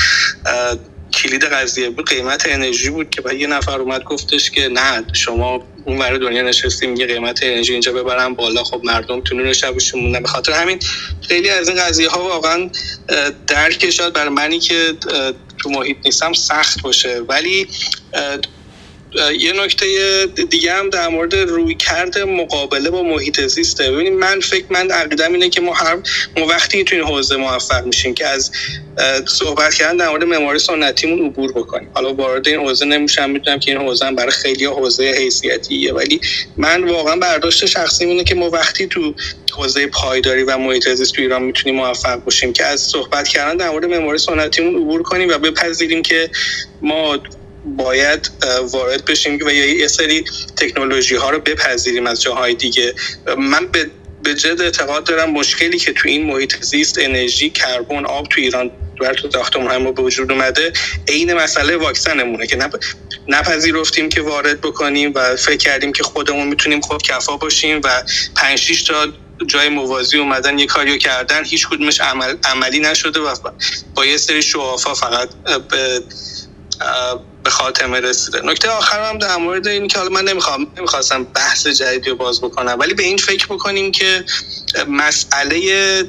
کلید 1.12 1.44
قضیه 1.44 1.90
بود 1.90 2.08
قیمت 2.08 2.42
انرژی 2.46 2.90
بود 2.90 3.10
که 3.10 3.34
یه 3.34 3.46
نفر 3.46 3.80
اومد 3.80 4.04
گفتش 4.04 4.50
که 4.50 4.68
نه 4.68 5.04
شما 5.12 5.66
اون 5.84 5.98
ور 5.98 6.18
دنیا 6.18 6.42
نشستیم 6.42 6.96
یه 6.96 7.06
قیمت 7.06 7.40
انرژی 7.42 7.72
اینجا 7.72 7.92
ببرم 7.92 8.34
بالا 8.34 8.64
خب 8.64 8.80
مردم 8.84 9.20
تو 9.20 9.36
نور 9.36 9.52
شبشون 9.52 10.00
موندن 10.00 10.22
به 10.22 10.28
خاطر 10.28 10.52
همین 10.52 10.78
خیلی 11.28 11.48
از 11.48 11.68
این 11.68 11.78
قضیه 11.78 12.08
ها 12.08 12.24
واقعا 12.24 12.70
درک 13.46 13.90
شد. 13.90 14.12
برای 14.12 14.28
منی 14.28 14.58
که 14.58 14.94
تو 15.62 15.70
محیط 15.70 15.98
نیستم 16.06 16.32
سخت 16.32 16.82
باشه. 16.82 17.20
ولی 17.28 17.68
یه 19.40 19.52
نکته 19.52 19.86
دیگه 20.51 20.72
هم 20.72 20.90
در 20.90 21.09
مورد 21.09 21.34
روی 21.34 21.74
کرده 21.74 22.24
مقابله 22.24 22.90
با 22.90 23.02
محیط 23.02 23.40
زیسته 23.40 23.93
ببینید 23.93 24.12
من 24.12 24.40
فکر 24.40 24.64
من 24.70 24.90
عقیدم 24.90 25.32
اینه 25.32 25.48
که 25.48 25.60
ما 25.60 25.72
هر 25.72 25.98
ما 26.36 26.47
وقتی 26.47 26.84
تو 26.84 26.97
این 26.97 27.05
حوزه 27.05 27.36
موفق 27.36 27.86
میشیم 27.86 28.14
که 28.14 28.26
از 28.26 28.51
صحبت 29.26 29.74
کردن 29.74 29.97
در 29.97 30.09
مورد 30.09 30.24
معماری 30.24 30.59
سنتیمون 30.59 31.26
عبور 31.26 31.52
بکنیم. 31.52 31.90
حالا 31.94 32.14
وارد 32.14 32.48
این 32.48 32.60
حوزه 32.60 32.84
نمیشم 32.84 33.30
می‌دونم 33.30 33.59
که 33.59 33.70
این 33.70 33.80
حوزه 33.80 34.06
هم 34.06 34.14
برای 34.14 34.32
خیلی 34.32 34.64
حوزه 34.64 35.05
حیثیتیه 35.18 35.93
ولی 35.93 36.20
من 36.56 36.84
واقعا 36.84 37.16
برداشت 37.16 37.66
شخصی 37.66 38.05
اینه 38.05 38.24
که 38.24 38.34
ما 38.34 38.51
وقتی 38.51 38.86
تو 38.86 39.14
حوزه 39.56 39.86
پایداری 39.86 40.43
و 40.43 40.59
محیط 40.59 40.89
زیست 40.89 41.12
تو 41.14 41.22
ایران 41.22 41.43
می‌تونیم 41.43 41.76
موفق 41.76 42.24
باشیم 42.24 42.52
که 42.52 42.64
از 42.66 42.80
صحبت 42.80 43.28
کردن 43.28 43.56
در 43.56 43.70
مورد 43.70 43.84
معماری 43.84 44.18
سنتیمون 44.18 44.76
عبور 44.76 45.02
کنیم 45.02 45.28
و 45.28 45.39
بپذیریم 45.39 46.02
که 46.02 46.30
ما 46.82 47.18
باید 47.64 48.30
وارد 48.72 49.05
بشیم 49.05 49.39
و 49.47 49.51
یه 49.51 49.89
سری 49.89 50.24
تکنولوژی 50.56 51.16
ها 51.16 51.30
رو 51.30 51.39
بپذیریم 51.39 52.06
از 52.06 52.22
جاهای 52.22 52.55
دیگه. 52.55 52.94
من 53.39 53.66
به 53.66 53.90
به 54.22 54.34
جد 54.34 54.60
اعتقاد 54.60 55.05
دارم 55.05 55.30
مشکلی 55.30 55.78
که 55.78 55.93
تو 55.93 56.09
این 56.09 56.26
محیط 56.26 56.64
زیست 56.64 56.98
انرژی 56.98 57.51
کربن 57.51 58.05
آب 58.05 58.26
تو 58.26 58.40
ایران 58.40 58.70
بر 59.01 59.14
تو 59.14 59.30
ساختمون 59.30 59.70
هم 59.70 59.93
به 59.93 60.02
وجود 60.02 60.32
اومده 60.32 60.72
عین 61.09 61.34
مسئله 61.34 61.76
واکسنمونه 61.76 62.47
که 62.47 62.59
نپذیرفتیم 63.28 64.09
که 64.09 64.22
وارد 64.22 64.60
بکنیم 64.60 65.12
و 65.14 65.36
فکر 65.36 65.56
کردیم 65.56 65.93
که 65.93 66.02
خودمون 66.02 66.48
می‌تونیم 66.48 66.80
خود 66.80 67.02
کفا 67.02 67.36
باشیم 67.36 67.80
و 67.84 68.02
5 68.36 68.86
تا 68.86 69.06
جای 69.47 69.68
موازی 69.68 70.18
اومدن 70.18 70.59
یه 70.59 70.66
کاریو 70.66 70.97
کردن 70.97 71.44
هیچ 71.44 71.68
کدومش 71.68 72.01
عمل، 72.01 72.36
عملی 72.44 72.80
نشده 72.80 73.20
و 73.20 73.34
با 73.94 74.06
یه 74.06 74.16
سری 74.16 74.43
شوافا 74.43 74.94
فقط 74.94 75.28
به 75.70 76.02
به 77.44 77.51
خاتمه 77.51 78.01
رسیده. 78.01 78.40
نکته 78.44 78.70
آخر 78.70 79.10
هم 79.10 79.19
در 79.19 79.36
مورد 79.36 79.69
این 79.69 79.89
که 79.89 79.98
حالا 79.98 80.10
من 80.10 80.24
نمی‌خوام 80.24 80.66
نمی‌خواستم 80.78 81.24
بحث 81.24 81.66
جدیدی 81.66 82.10
رو 82.10 82.16
باز 82.16 82.40
بکنم 82.40 82.77
ولی 82.81 82.94
به 82.94 83.02
این 83.02 83.16
فکر 83.16 83.47
بکنیم 83.47 83.93
که 83.93 84.24
مسئله 84.89 86.05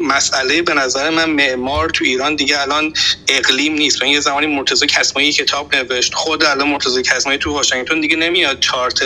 مسئله 0.00 0.62
به 0.62 0.74
نظر 0.74 1.10
من 1.10 1.30
معمار 1.30 1.90
تو 1.90 2.04
ایران 2.04 2.36
دیگه 2.36 2.60
الان 2.60 2.92
اقلیم 3.28 3.74
نیست. 3.74 4.02
و 4.02 4.06
یه 4.06 4.20
زمانی 4.20 4.46
مرتضی 4.46 4.86
کسمایی 4.86 5.32
کتاب 5.32 5.76
نوشت 5.76 6.14
خود 6.14 6.44
الان 6.44 6.68
مرتضی 6.68 7.02
کسمایی 7.02 7.38
تو 7.38 7.52
واشنگتن 7.52 8.00
دیگه 8.00 8.16
نمیاد 8.16 8.60
چارت 8.60 8.98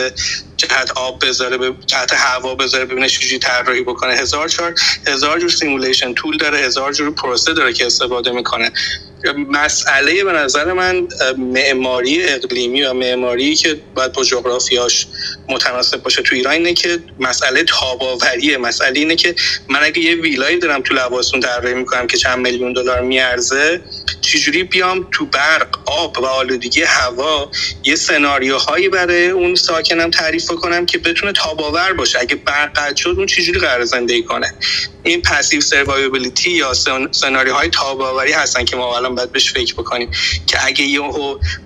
جهت 0.57 0.91
آب 0.97 1.27
بذاره 1.27 1.59
به 1.59 1.75
جهت 1.87 2.13
هوا 2.13 2.55
بذاره 2.55 2.85
ببینه 2.85 3.09
چجوری 3.09 3.39
طراحی 3.39 3.83
بکنه. 3.83 4.15
هزار 4.15 4.49
چهار 4.49 4.75
هزار 5.07 5.41
جور 5.41 5.51
simulation 5.51 6.15
tool 6.15 6.37
داره 6.37 6.59
هزار 6.59 6.93
جور 6.93 7.11
پروسه 7.11 7.53
داره 7.55 7.73
که 7.73 7.87
استفاده 7.87 8.31
می‌کنه. 8.33 8.73
مسئله 9.33 10.25
به 10.25 10.33
نظر 10.33 10.73
من 10.73 11.09
معماری 11.39 12.25
اقلیمی 12.25 12.83
و 12.83 12.93
معماری 12.93 13.55
که 13.55 13.81
باید 13.95 14.13
با 14.13 14.25
جغرافیاش 14.25 15.07
متناسب 15.49 16.03
باشه 16.03 16.23
تو 16.23 16.35
ایران 16.35 16.55
اینه 16.55 16.75
که 16.75 16.99
مسئله 17.21 17.65
تاب‌آوریه 17.65 18.59
مسئله 18.59 18.99
اینه 19.01 19.17
که 19.17 19.35
من 19.69 19.81
اگه 19.83 19.99
یه 19.99 20.15
ویلایی 20.15 20.59
دارم 20.59 20.83
تو 20.83 20.95
لواسون 20.95 21.41
طراحی 21.41 21.75
می‌کنم 21.75 22.07
که 22.07 22.19
چند 22.19 22.39
میلیون 22.39 22.73
دلار 22.73 23.01
میارزه 23.01 23.81
چجوری 24.21 24.65
بیام 24.65 25.09
تو 25.13 25.27
برق 25.27 25.69
آب 25.87 26.19
و 26.19 26.27
آلودگی 26.27 26.83
هوا 26.83 27.51
یه 27.85 27.97
سناریوهایی 27.97 28.89
برای 28.89 29.27
اون 29.27 29.55
ساکنم 29.55 30.11
تعریف 30.11 30.47
کنم 30.47 30.87
که 30.87 30.99
بتونه 30.99 31.33
تاباور 31.33 31.93
باشه. 31.93 32.19
اگه 32.21 32.35
برق 32.35 32.73
قطع 32.79 32.97
شد 32.97 33.15
اون 33.17 33.27
چجوری 33.27 33.59
قرار 33.59 33.85
زندگی 33.85 34.23
کنه؟ 34.23 34.55
این 35.03 35.23
پسیو 35.23 35.61
سروایبلیتی 35.61 36.51
یا 36.51 36.73
سناریوهای 37.11 37.69
تاباوری 37.69 38.33
هستن 38.33 38.65
که 38.65 38.77
ما 38.77 38.97
الان 38.97 39.15
باید 39.15 39.33
بهش 39.33 39.53
فکر 39.53 39.75
بکنیم 39.75 40.11
که 40.47 40.67
اگه 40.67 40.85
یه 40.85 41.01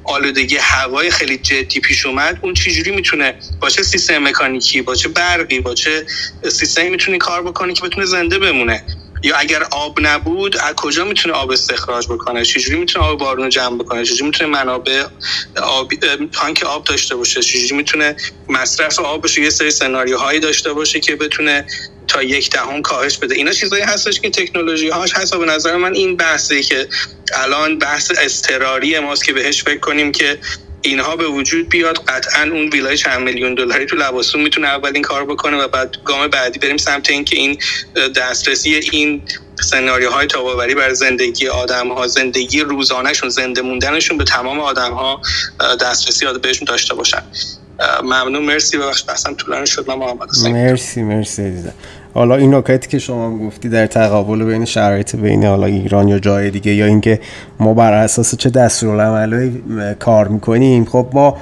آلودگی 0.05 0.57
هوای 0.57 1.11
خیلی 1.11 1.39
جدی 1.39 1.81
پیش 1.81 2.07
اومد 2.07 2.39
اون 2.43 2.55
چجوری 2.55 2.91
می‌تونه 2.91 3.35
با 3.61 3.71
چه 3.71 3.83
سیستم 3.83 4.19
مکانیکی 4.19 4.83
با 4.83 4.95
چه 4.95 5.09
برقی 5.09 5.61
با 5.61 5.75
چه 5.75 6.07
سیستمی 6.49 6.89
می‌تونه 6.91 7.19
کار 7.19 7.43
بکنه 7.43 7.75
که 7.75 7.83
بتونه 7.83 8.07
زنده 8.07 8.39
بمونه؟ 8.39 8.85
یا 9.23 9.37
اگر 9.37 9.63
آب 9.63 9.99
نبود 10.01 10.57
از 10.57 10.75
کجا 10.75 11.05
می‌تونه 11.05 11.35
آب 11.35 11.51
استخراج 11.51 12.07
بکنه؟ 12.07 12.45
چجوری 12.45 12.79
می‌تونه 12.79 13.05
آب 13.05 13.19
بارون 13.19 13.45
رو 13.45 13.51
جمع 13.51 13.79
بکنه؟ 13.79 14.05
چجوری 14.05 14.25
می‌تونه 14.25 14.51
منابع 14.51 15.05
آب 15.63 15.91
تانک 16.33 16.63
آب 16.63 16.85
داشته 16.85 17.17
باشه؟ 17.17 17.43
چجوری 17.43 17.75
می‌تونه 17.77 18.17
مصرف 18.49 18.99
آبش 18.99 19.39
یه 19.39 19.51
سری 19.51 19.71
سناریوهایی 19.71 20.41
داشته 20.41 20.73
باشه 20.73 21.01
که 21.01 21.17
بتونه 21.17 21.67
تا 22.09 22.23
یک 22.23 22.51
دهم 22.51 22.83
کاهش 22.83 23.19
بده. 23.19 23.35
اینا 23.35 23.53
چیزایی 23.53 23.83
هستش 23.83 24.21
که 24.21 24.31
تکنولوژی 24.31 24.89
هاش 24.89 25.13
هست 25.15 25.35
و 25.35 25.39
به 25.39 25.47
نظر 25.47 25.77
من 25.77 25.95
این 25.95 26.17
بحثی 26.17 26.63
که 26.63 26.89
الان 27.35 27.79
بحث 27.79 28.13
اضطراری 28.19 28.99
ماست 28.99 29.25
که 29.25 29.33
بهش 29.33 29.63
فکر 29.63 29.79
کنیم 29.79 30.13
که 30.13 30.39
اینها 30.83 31.17
به 31.17 31.27
وجود 31.27 31.69
بیاد 31.69 31.99
قطعا 32.09 32.43
اون 32.43 32.71
ویلای 32.71 32.97
چند 32.97 33.23
میلیون 33.23 33.55
دلاری 33.55 33.87
تو 33.87 33.97
لباسون 33.97 34.43
می‌تونه 34.43 34.69
اولین 34.69 35.03
کار 35.03 35.25
بکنه 35.25 35.57
و 35.57 35.69
بعد 35.69 35.97
گام 36.05 36.29
بعدی 36.29 36.59
بریم 36.59 36.77
سمت 36.77 37.11
اینکه 37.11 37.37
این 37.37 37.59
دسترسی 38.17 38.75
این 38.75 39.23
سناریوهای 39.61 40.27
تاباوری 40.27 40.75
بر 40.75 40.93
زندگی 40.93 41.49
آدم 41.49 41.89
ها 41.93 42.07
زندگی 42.07 42.61
روزانهشون 42.61 43.29
زنده 43.29 43.63
موندنشون 43.63 44.19
به 44.19 44.25
تمام 44.25 44.61
آدم 44.61 44.93
ها 44.93 45.21
دسترسی 45.81 46.27
بهشون 46.43 46.67
داشته 46.67 46.95
باشن. 46.95 47.23
ممنون. 48.03 48.45
مرسی. 48.45 48.79
ببخش 48.79 49.05
بحثم 49.09 49.35
طولانی 49.35 49.67
شد. 49.67 49.89
من 49.89 49.95
محمد 49.95 50.29
مرسی 50.45 51.03
مرسی 51.03 51.43
عزیزم. 51.43 51.75
حالا 52.19 52.37
این 52.37 52.55
نکاتی 52.55 52.89
که 52.89 52.99
شما 52.99 53.39
گفتی 53.39 53.69
در 53.69 53.87
تقابل 53.87 54.45
بین 54.45 54.65
شرایط 54.65 55.17
بین 55.17 55.45
حالا 55.45 55.67
ایران 55.67 56.09
یا 56.09 56.19
جای 56.19 56.51
دیگه 56.51 56.75
یا 56.75 56.87
اینکه 56.87 57.21
ما 57.61 57.75
بر 57.75 57.93
اساس 57.93 58.35
چه 58.35 58.51
دستورالعملی 58.51 59.63
کار 59.99 60.29
می‌کنیم 60.29 60.85
خب 60.85 61.07
ما 61.13 61.37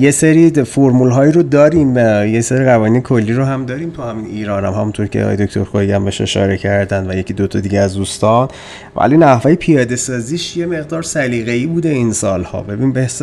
یه 0.00 0.10
سری 0.10 0.50
فرمول 0.50 1.10
هایی 1.10 1.32
رو 1.32 1.42
داریم 1.42 1.96
یه 1.98 2.40
سری 2.40 2.64
قوانین 2.64 3.02
کلی 3.02 3.32
رو 3.32 3.44
هم 3.44 3.66
داریم 3.66 3.90
تو 3.90 4.02
همین 4.02 4.26
ایران 4.26 4.64
هم 4.64 4.72
همونطور 4.72 5.06
که 5.06 5.22
آقای 5.22 5.36
دکتر 5.36 5.64
خواهی 5.64 5.92
هم 5.92 6.04
بهش 6.04 6.20
اشاره 6.20 6.56
کردن 6.56 7.10
و 7.10 7.14
یکی 7.14 7.34
دوتا 7.34 7.60
دیگه 7.60 7.78
از 7.78 7.94
دوستان. 7.94 8.48
ولی 8.96 9.16
نحوه 9.16 9.54
پیاده 9.54 9.96
سازیش 9.96 10.56
یه 10.56 10.66
مقدار 10.66 11.02
سلیقه‌ای 11.02 11.66
بوده 11.66 11.88
این 11.88 12.12
سالها. 12.12 12.62
ببین 12.62 12.92
بحث 12.92 13.22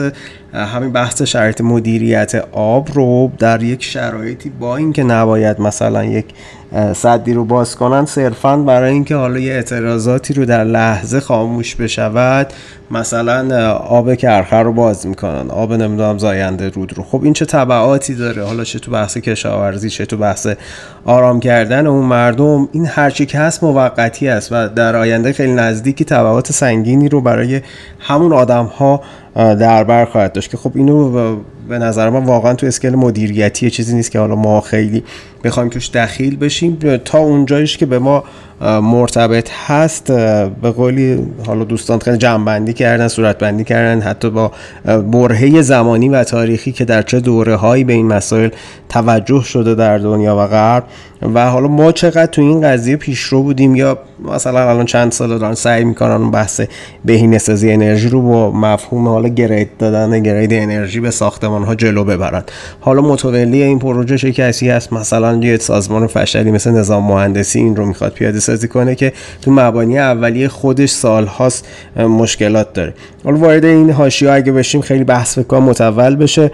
همین 0.53 0.91
بحث 0.91 1.21
شرایط 1.21 1.61
مدیریت 1.61 2.35
آب 2.51 2.89
رو 2.93 3.31
در 3.39 3.63
یک 3.63 3.83
شرایطی 3.83 4.49
با 4.49 4.77
اینکه 4.77 5.03
نباید 5.03 5.61
مثلا 5.61 6.05
یک 6.05 6.25
صدی 6.93 7.33
رو 7.33 7.45
باز 7.45 7.75
کنن 7.75 8.05
صرفا 8.05 8.57
برای 8.57 8.91
اینکه 8.91 9.15
حالا 9.15 9.39
یه 9.39 9.53
اعتراضاتی 9.53 10.33
رو 10.33 10.45
در 10.45 10.63
لحظه 10.63 11.19
خاموش 11.19 11.75
بشود 11.75 12.53
مثلا 12.91 13.73
آب 13.73 14.15
کرخه 14.15 14.55
رو 14.55 14.73
باز 14.73 15.07
می‌کنن 15.07 15.49
آب 15.49 15.73
نمی‌دونم 15.73 16.17
زاینده 16.17 16.69
رود 16.69 16.97
رو. 16.97 17.03
خب 17.03 17.23
این 17.23 17.33
چه 17.33 17.45
طبعاتی 17.45 18.15
داره؟ 18.15 18.43
حالا 18.43 18.63
چه 18.63 18.79
تو 18.79 18.91
بحث 18.91 19.17
کشاورزی 19.17 19.89
چه 19.89 20.05
تو 20.05 20.17
بحث 20.17 20.47
آرام 21.05 21.39
کردن 21.39 21.87
اون 21.87 22.05
مردم؟ 22.05 22.69
این 22.71 22.85
هرچی 22.85 23.25
که 23.25 23.37
هست 23.37 23.63
موقتی 23.63 24.27
است 24.27 24.51
و 24.51 24.69
در 24.69 24.95
آینده 24.95 25.33
خیلی 25.33 25.53
نزدیکی 25.53 26.03
طبعات 26.03 26.51
سنگینی 26.51 27.09
رو 27.09 27.21
برای 27.21 27.61
همون 27.99 28.33
آدم 28.33 28.65
ها 28.65 29.01
در 29.35 29.83
بر 29.83 30.05
خواهد 30.05 30.33
داشت. 30.33 30.51
که 30.51 30.57
خب 30.57 30.71
اینو 30.75 31.35
به 31.69 31.79
نظر 31.79 32.09
من 32.09 32.25
واقعا 32.25 32.53
تو 32.53 32.67
اسکل 32.67 32.95
مدیریتی 32.95 33.69
چیزی 33.69 33.95
نیست 33.95 34.11
که 34.11 34.19
حالا 34.19 34.35
ما 34.35 34.61
خیلی 34.61 35.03
بخوایم 35.43 35.69
توش 35.69 35.89
دخیل 35.89 36.37
بشیم. 36.37 36.77
تا 37.05 37.17
اونجایش 37.17 37.77
که 37.77 37.85
به 37.85 37.99
ما 37.99 38.23
مرتبط 38.61 39.49
هست 39.67 40.11
به 40.61 40.71
قولی 40.71 41.17
حالا 41.47 41.63
دوستان 41.63 41.99
خیلی 41.99 42.17
جمع 42.17 42.71
کردن 42.71 43.07
صورت 43.07 43.37
بندی 43.37 43.63
کردن 43.63 44.01
حتی 44.01 44.29
با 44.29 44.51
برهه 44.85 45.61
زمانی 45.61 46.09
و 46.09 46.23
تاریخی 46.23 46.71
که 46.71 46.85
در 46.85 47.01
چه 47.01 47.19
دوره 47.19 47.55
هایی 47.55 47.83
به 47.83 47.93
این 47.93 48.07
مسائل 48.07 48.49
توجه 48.89 49.43
شده 49.43 49.75
در 49.75 49.97
دنیا 49.97 50.35
و 50.37 50.47
غرب. 50.47 50.83
و 51.33 51.49
حالا 51.49 51.67
ما 51.67 51.91
چقدر 51.91 52.25
تو 52.25 52.41
این 52.41 52.61
قضیه 52.61 52.95
پیشرو 52.95 53.43
بودیم 53.43 53.75
یا 53.75 53.97
مثلا 54.33 54.69
الان 54.69 54.85
چند 54.85 55.11
سال 55.11 55.37
دارن 55.37 55.53
سعی 55.53 55.83
می‌کنن 55.83 56.31
بحث 56.31 56.61
بهینه 57.05 57.37
سازی 57.37 57.71
انرژی 57.71 58.09
رو 58.09 58.21
با 58.21 58.51
مفهوم 58.51 59.07
حالا 59.07 59.27
گرید 59.27 59.69
دادن 59.79 60.23
گرید 60.23 60.53
انرژی 60.53 60.99
به 60.99 61.11
ساختمان 61.11 61.63
ها 61.63 61.75
جلو 61.75 62.03
ببرن. 62.03 62.43
حالا 62.79 63.01
متولی 63.01 63.63
این 63.63 63.79
پروژه 63.79 64.17
چه 64.17 64.31
کسی 64.31 64.69
هست؟ 64.69 64.93
مثلا 64.93 65.28
یه 65.35 65.57
سازمان 65.57 66.07
فشلی 66.07 66.51
مثل 66.51 66.71
نظام 66.71 67.03
مهندسی 67.03 67.59
این 67.59 67.75
رو 67.75 67.85
می‌خواد 67.85 68.11
پیاده 68.11 68.39
سازی 68.39 68.67
کنه 68.67 68.95
که 68.95 69.13
تو 69.41 69.51
مبانی 69.51 69.99
اولیه 69.99 70.47
خودش 70.47 70.89
سالهاست 70.89 71.67
مشکلات 71.95 72.73
داره. 72.73 72.93
حالا 73.23 73.37
وارد 73.37 73.65
این 73.65 73.89
حاشیه 73.89 74.31
اگه 74.31 74.51
بشیم 74.51 74.81
خیلی 74.81 75.03
بحث 75.03 75.39
بکنم 75.39 75.63
متول 75.63 76.15
بشه. 76.15 76.51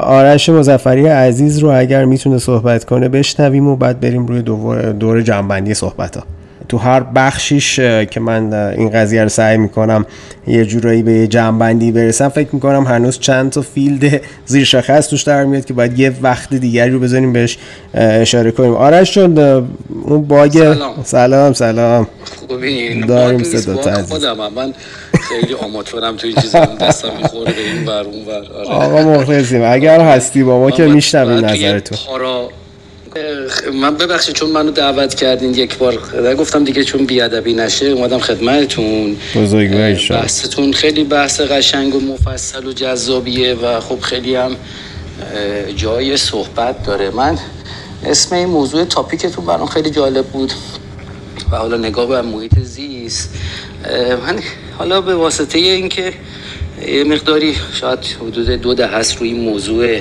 آرش 0.00 0.48
مزفری 0.48 1.06
عزیز 1.06 1.58
رو 1.58 1.78
اگر 1.78 2.04
می‌تونه 2.04 2.38
صحبت 2.38 2.84
کنه 2.84 3.08
بشنویم 3.08 3.68
و 3.68 3.76
بعد 3.76 4.00
بریم 4.00 4.26
روی 4.26 4.42
دور, 4.42 4.92
دور 4.92 5.22
جنبندی 5.22 5.74
صحبت 5.74 6.16
ها 6.16 6.22
تو 6.68 6.78
هر 6.78 7.00
بخشیش 7.00 7.76
که 8.10 8.20
من 8.20 8.52
این 8.52 8.90
قضیه 8.90 9.22
رو 9.22 9.28
سعی 9.28 9.56
می‌کنم 9.56 10.06
یه 10.46 10.64
جورایی 10.64 11.02
به 11.02 11.12
یه 11.12 11.26
جنبندی 11.26 11.92
برسم 11.92 12.28
فکر 12.28 12.48
می‌کنم 12.52 12.84
هنوز 12.84 13.18
چند 13.18 13.50
تا 13.50 13.62
فیلد 13.62 14.20
زیر 14.46 14.64
شاخص 14.64 15.08
توش 15.08 15.22
در 15.22 15.44
میاد 15.44 15.64
که 15.64 15.74
باید 15.74 15.98
یه 15.98 16.12
وقت 16.22 16.54
دیگری 16.54 16.90
رو 16.90 17.00
بذاریم 17.00 17.32
بهش 17.32 17.58
اشاره 17.94 18.50
کنیم. 18.50 18.74
آرش 18.74 19.14
چون 19.14 19.38
اون 20.04 20.22
باگ 20.22 20.52
سلام. 20.52 20.94
سلام 21.04 21.52
سلام. 21.52 22.06
داریم 23.08 23.42
صدا 23.42 24.02
خودم 24.02 24.36
من 24.56 24.74
خیلی 25.28 25.54
آماتورم 25.54 26.16
تو 26.16 26.26
این 26.26 26.36
چیزا 26.36 26.64
دستم 26.64 27.08
می‌خوره 27.22 27.52
به 27.52 27.60
این 27.60 27.88
ور 27.88 28.04
اون 28.04 28.26
ور. 28.26 28.68
آره. 28.68 28.68
آقا 28.68 29.20
مخلصیم. 29.20 29.62
اگر 29.64 30.00
هستی 30.00 30.42
با 30.42 30.58
ما 30.58 30.70
که 30.70 30.86
میشنویم 30.86 31.44
نظرتون 31.44 31.98
من 33.74 33.96
ببخشید 33.96 34.34
چون 34.34 34.50
منو 34.50 34.70
دعوت 34.70 35.14
کردین 35.14 35.54
یک 35.54 35.78
بار 35.78 35.98
گفتم 36.38 36.64
دیگه 36.64 36.84
چون 36.84 37.06
بیادبی 37.06 37.54
نشه 37.54 37.86
اومدم 37.86 38.18
خدمتتون. 38.18 39.16
بحثتون 40.14 40.72
خیلی 40.72 41.04
بحث 41.04 41.40
قشنگ 41.40 41.94
و 41.94 42.00
مفصل 42.00 42.66
و 42.66 42.72
جذابیه 42.72 43.54
و 43.54 43.80
خب 43.80 44.00
خیلی 44.00 44.34
هم 44.34 44.56
جای 45.76 46.16
صحبت 46.16 46.82
داره. 46.86 47.10
من 47.10 47.38
اسم 48.06 48.34
این 48.36 48.48
موضوع 48.48 48.84
تاپیکتون 48.84 49.44
برام 49.46 49.66
خیلی 49.66 49.90
جالب 49.90 50.26
بود 50.26 50.52
و 51.52 51.56
حالا 51.56 51.76
نگاه 51.76 52.06
به 52.06 52.22
محیط 52.22 52.58
زیست. 52.58 53.34
من 54.26 54.40
حالا 54.78 55.00
به 55.00 55.14
واسطه 55.14 55.58
اینکه 55.58 56.12
یه 56.88 57.04
مقداری 57.04 57.56
شاید 57.80 57.98
حدود 58.20 58.48
دو 58.50 58.74
ده 58.74 58.86
هست 58.86 59.16
روی 59.16 59.32
موضوع 59.32 59.98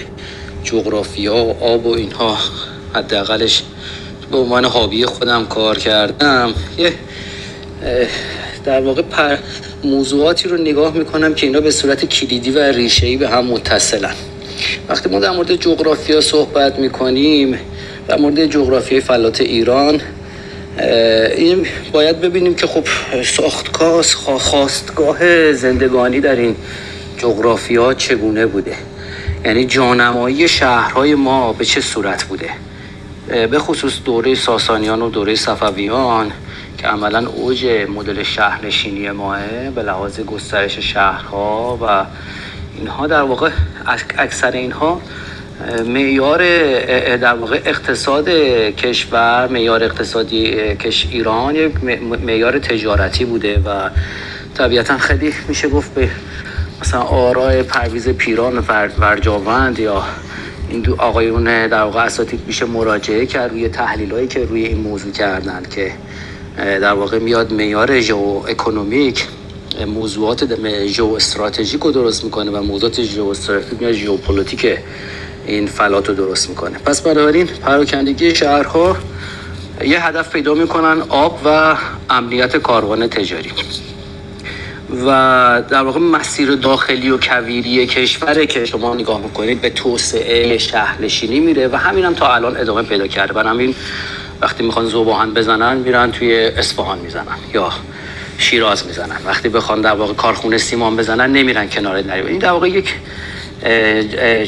جغرافیا 0.64 1.36
و 1.36 1.64
آب 1.64 1.86
و 1.86 1.94
اینها 1.96 2.38
حداقلش 2.96 3.64
به 4.32 4.38
عنوان 4.38 4.66
حابی 4.66 5.06
خودم 5.06 5.46
کار 5.46 5.78
کردم. 5.78 6.54
یه 6.78 6.94
در 8.66 8.82
واقع 8.82 9.02
پر 9.02 9.38
موضوعاتی 9.84 10.50
رو 10.50 10.58
نگاه 10.58 10.94
می‌کنم 10.94 11.34
که 11.34 11.48
اینا 11.48 11.60
به 11.60 11.72
صورت 11.72 12.06
کلیدی 12.06 12.52
و 12.52 12.60
ریشه‌ای 12.60 13.18
به 13.18 13.30
هم 13.30 13.46
متصلن. 13.46 14.14
وقتی 14.90 15.10
ما 15.10 15.20
در 15.20 15.32
مورد 15.32 15.56
جغرافیا 15.56 16.22
صحبت 16.22 16.80
می‌کنیم 16.80 17.60
در 18.08 18.18
مورد 18.18 18.46
جغرافیای 18.46 19.02
فلات 19.02 19.42
ایران 19.42 20.02
این 21.38 21.68
باید 21.92 22.22
ببینیم 22.22 22.56
که 22.56 22.68
خب 22.68 22.84
ساختگاه 23.24 24.04
خواستگاه 24.38 25.54
زندگانی 25.54 26.20
در 26.20 26.36
این 26.36 26.56
جغرافیا 27.18 27.94
چگونه 27.94 28.46
بوده. 28.46 28.76
یعنی 29.46 29.66
جانمایی 29.66 30.48
شهرهای 30.48 31.16
ما 31.16 31.54
به 31.54 31.66
چه 31.66 31.82
صورت 31.82 32.24
بوده. 32.24 32.50
به 33.32 33.60
خصوص 33.60 33.94
دوره 34.06 34.36
ساسانیان 34.36 35.02
و 35.02 35.10
دوره 35.10 35.36
صفویان 35.36 36.32
که 36.78 36.88
عملا 36.88 37.28
اوج 37.28 37.66
مدل 37.66 38.24
شهرنشینی 38.24 39.12
ماه 39.12 39.70
به 39.76 39.84
لحاظ 39.84 40.20
گسترش 40.20 40.80
شهرها 40.80 41.80
و 41.82 42.06
اینها 42.78 43.08
در 43.08 43.22
واقع 43.22 43.49
اکثر 44.18 44.52
اینها 44.52 45.02
معیار 45.86 46.38
در 47.18 47.34
واقع 47.34 47.62
اقتصاد 47.66 48.30
کشور 48.78 49.48
معیار 49.48 49.84
اقتصادی 49.84 50.52
کش 50.76 51.08
ایران 51.12 51.56
یک 51.56 51.72
معیار 52.26 52.60
تجارتی 52.60 53.26
بوده 53.26 53.60
و 53.66 53.90
طبیعتا 54.56 54.98
خیلی 54.98 55.34
میشه 55.48 55.70
گفت 55.70 55.94
به 55.94 56.10
مثلا 56.82 57.02
آرای 57.02 57.64
پرویز 57.64 58.10
پیران 58.10 58.64
ورجاوند 58.99 59.80
یا 59.80 60.03
این 60.72 60.81
دو 60.81 60.95
آقایون 61.02 61.68
در 61.68 61.84
واقع 61.84 62.03
اساتید 62.03 62.39
میشه 62.48 62.65
مراجعه 62.65 63.26
کرد 63.26 63.52
روی 63.52 63.69
تحلیل 63.69 64.11
هایی 64.11 64.27
که 64.27 64.45
روی 64.45 64.65
این 64.65 64.77
موضوع 64.77 65.11
کردن 65.11 65.64
که 65.76 65.91
در 66.57 66.93
واقع 66.93 67.19
میاد 67.19 67.52
میار 67.52 67.99
ژئو 67.99 68.43
اکونومیک 68.48 69.27
موضوعات 69.88 70.45
ژئو 70.85 71.14
استراتژیک 71.14 71.81
رو 71.81 71.91
درست 71.91 72.23
می‌کنه 72.23 72.52
و 72.52 72.64
موضوعات 72.64 73.02
ژئو 73.02 73.27
استراتژیک 73.27 73.81
یا 73.81 73.91
ژئوپلیتیک 73.91 74.77
این 75.45 75.68
فلات 75.68 76.10
رو 76.10 76.15
درست 76.15 76.49
می‌کنه. 76.49 76.77
پس 76.77 77.02
بنابراین 77.02 77.45
پراکندگی 77.45 78.35
شهرها 78.35 78.98
یه 79.84 80.07
هدف 80.07 80.30
پیدا 80.30 80.53
می‌کنن 80.53 81.02
آب 81.10 81.39
و 81.45 81.76
امنیت 82.10 82.57
کاروان 82.57 83.07
تجاری. 83.07 83.52
و 85.06 85.64
در 85.70 85.82
واقع 85.82 86.00
مسیر 86.00 86.56
داخلی 86.56 87.10
و 87.10 87.18
کویری 87.18 87.88
کشوره 87.88 88.46
که 88.46 88.66
شما 88.66 88.96
نگاه 88.96 89.22
می‌کنید 89.22 89.62
به 89.62 89.70
توسعه 89.70 90.58
شهرنشینی 90.58 91.40
میره 91.40 91.68
و 91.68 91.76
همین 91.76 92.06
هم 92.06 92.14
تا 92.14 92.34
الان 92.34 92.58
ادامه 92.58 92.82
پیدا 92.82 93.08
کرده. 93.08 93.34
برای 93.34 93.50
همین 93.50 93.76
وقتی 94.42 94.64
می‌خوان 94.64 94.86
ذوب‌آهن 94.86 95.34
بزنن 95.34 95.78
میرن 95.78 96.12
توی 96.12 96.46
اصفهان 96.46 97.00
می‌زنن 97.00 97.38
یا 97.54 97.70
شیراز 98.38 98.88
می‌زنن. 98.88 99.18
وقتی 99.26 99.50
بخوان 99.50 99.82
در 99.82 99.94
واقع 99.94 100.14
کارخونه 100.14 100.58
سیمان 100.58 100.96
بزنن 100.96 101.32
نمیرن 101.32 101.70
کنار 101.70 102.02
دریاچه 102.02 102.30
این 102.30 102.40
در 102.40 102.52
واقع 102.52 102.70
یک 102.70 102.96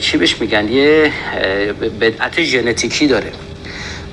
چی 0.02 0.18
بهش 0.18 0.42
میگن؟ 0.42 0.68
یه 0.68 1.12
بدعت 2.02 2.44
ژنتیکی 2.44 3.08
داره. 3.08 3.32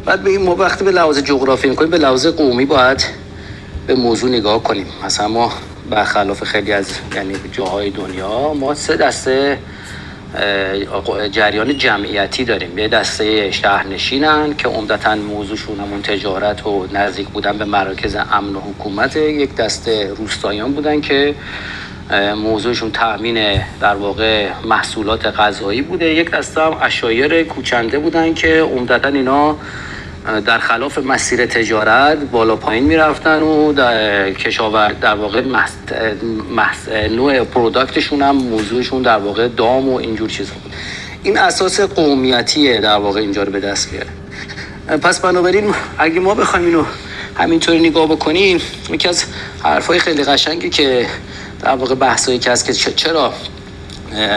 بعد 0.05 0.23
به 0.23 0.31
این 0.31 0.49
وقتی 0.49 0.85
به 0.85 0.91
لحاظ 0.91 1.19
جغرافی 1.19 1.69
می‌کنیم 1.69 1.91
به 1.91 1.99
لحاظ 1.99 2.27
قومی 2.27 2.65
باید 2.65 3.05
به 3.87 3.95
موضوع 3.95 4.31
نگاه 4.31 4.63
کنیم. 4.63 4.87
مثلا 5.05 5.29
ما 5.29 5.53
برخلاف 5.91 6.45
خیلی 6.45 6.73
از 6.73 6.91
یعنی 7.15 7.35
جاهای 7.53 7.91
دنیا 7.91 8.55
ما 8.55 8.75
سه 8.75 8.97
دسته 8.97 9.59
جریان 11.31 11.79
جمعیتی 11.79 12.45
داریم. 12.45 12.79
یه 12.79 12.89
دسته 12.89 13.51
شهرنشینن 13.51 14.55
که 14.57 14.69
عمدتا 14.69 15.15
موضوعشون 15.15 15.81
همون 15.81 16.03
تجارت 16.03 16.67
و 16.67 16.87
نزدیک 16.93 17.29
بودن 17.29 17.59
به 17.59 17.65
مراکز 17.65 18.17
امن 18.33 18.57
و 18.57 18.61
حکومت. 18.61 19.17
یک 19.17 19.55
دسته 19.57 20.13
روستایان 20.17 20.73
بودن 20.73 21.01
که 21.01 21.35
موضوعشون 22.37 22.91
تأمین 22.91 23.61
در 23.81 23.95
واقع 23.95 24.49
محصولات 24.65 25.27
غذایی 25.27 25.83
بوده. 25.83 26.15
یک 26.15 26.31
دسته 26.31 26.61
هم 26.61 26.77
اشایر 26.83 27.43
کوچنده 27.43 27.99
بودن 27.99 28.35
که 28.35 28.61
عمدتا 28.61 29.09
اینا 29.09 29.57
در 30.47 30.59
خلاف 30.59 30.99
مسیر 30.99 31.47
تجارت 31.47 32.19
بالا 32.19 32.57
پایین 32.57 32.85
می‌رفتن 32.85 33.43
و 33.43 33.73
در 33.73 34.33
کشاور 34.33 34.93
در 34.93 35.15
واقع 35.15 35.41
محس... 35.41 35.73
محس... 36.51 36.89
نوع 36.89 37.45
پروداکتشون 37.45 38.23
هم 38.23 38.37
موضوعشون 38.37 39.03
در 39.03 39.17
واقع 39.17 39.49
دام 39.49 39.89
و 39.89 39.97
اینجور 39.97 40.29
چیزا 40.29 40.53
بود. 40.63 40.73
این 41.23 41.39
اساس 41.39 41.81
قومیتیه 41.81 42.81
در 42.81 42.97
واقع 42.97 43.21
اینجا 43.21 43.43
رو 43.43 43.53
به 43.53 43.61
دست 43.61 43.91
بیاره. 43.91 44.09
پس 44.99 45.21
بنابراین 45.21 45.75
اگه 45.99 46.21
ما 46.21 46.35
بخوایم 46.35 46.67
اینو 46.67 46.85
همینطوری 47.39 47.81
نگاه 47.81 48.07
بکنیم 48.07 48.61
یکی 48.91 49.09
از 49.09 49.25
حرفای 49.63 49.99
خیلی 49.99 50.25
قشنگی 50.25 50.71
که 50.71 51.07
در 51.63 51.75
واقع 51.75 51.95
بحثایی 51.95 52.39
که 52.39 52.51
هست 52.51 52.65
که 52.65 52.73
چرا 52.73 53.35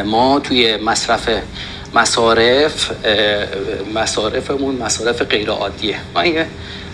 ما 0.06 0.40
توی 0.40 0.78
مصرف 0.78 1.30
مصارف 1.94 2.92
مصارفمون 3.94 4.76
مصارف 4.76 5.22
غیر 5.22 5.50
عادیه 5.50 5.98
من 6.16 6.26
یه 6.26 6.48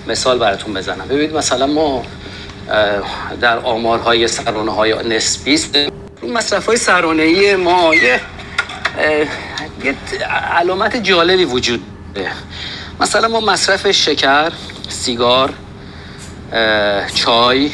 مثال 0.08 0.40
براتون 0.40 0.74
بزنم. 0.74 1.08
ببینید 1.08 1.36
مثلا 1.36 1.68
ما 1.68 2.04
در 3.42 3.58
آمارهای 3.60 4.28
سرانه 4.28 4.72
های 4.72 4.94
نسبی 5.08 5.60
مصرف 6.24 6.66
های 6.66 6.78
سرانه 6.78 7.24
ای 7.24 7.56
ما 7.56 7.96
یه 7.96 8.22
علامت 10.52 10.98
جالبی 10.98 11.46
وجود 11.46 11.82
داره. 12.16 12.32
مثلا 13.00 13.28
ما 13.28 13.40
مصرف 13.40 13.92
شکر 13.92 14.52
سیگار 14.90 15.54
چای 17.16 17.72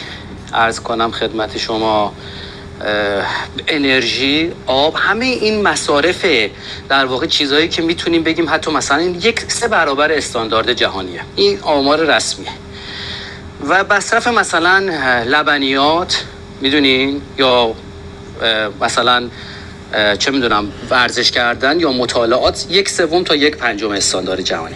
ارز 0.54 0.80
کنم 0.80 1.12
خدمت 1.12 1.58
شما. 1.58 2.14
انرژی 3.68 4.52
آب 4.66 4.96
همه 4.98 5.26
این 5.26 5.62
مصارف 5.62 6.26
در 6.90 7.06
واقع 7.06 7.26
چیزهایی 7.26 7.68
که 7.68 7.82
می‌تونیم 7.82 8.24
بگیم 8.24 8.46
حتی 8.50 8.72
مثلا 8.72 9.02
یک 9.02 9.40
سه 9.48 9.68
برابر 9.68 10.12
استاندارد 10.12 10.74
جهانیه. 10.74 11.22
این 11.36 11.60
آمار 11.62 12.16
رسمیه. 12.16 12.50
و 13.68 13.84
مصرف 13.90 14.28
مثلا 14.28 14.80
لبنیات 15.26 16.24
می‌دونین؟ 16.62 17.22
یا 17.38 17.74
مثلا 18.82 19.30
چه 20.20 20.32
می‌دونم 20.32 20.72
ورزش 20.90 21.32
کردن 21.32 21.80
یا 21.80 21.92
مطالعات 21.92 22.66
یک 22.70 22.90
سوم 22.90 23.24
تا 23.24 23.36
یک 23.36 23.58
پنجم 23.58 23.92
استاندارد 23.92 24.42
جهانی. 24.42 24.76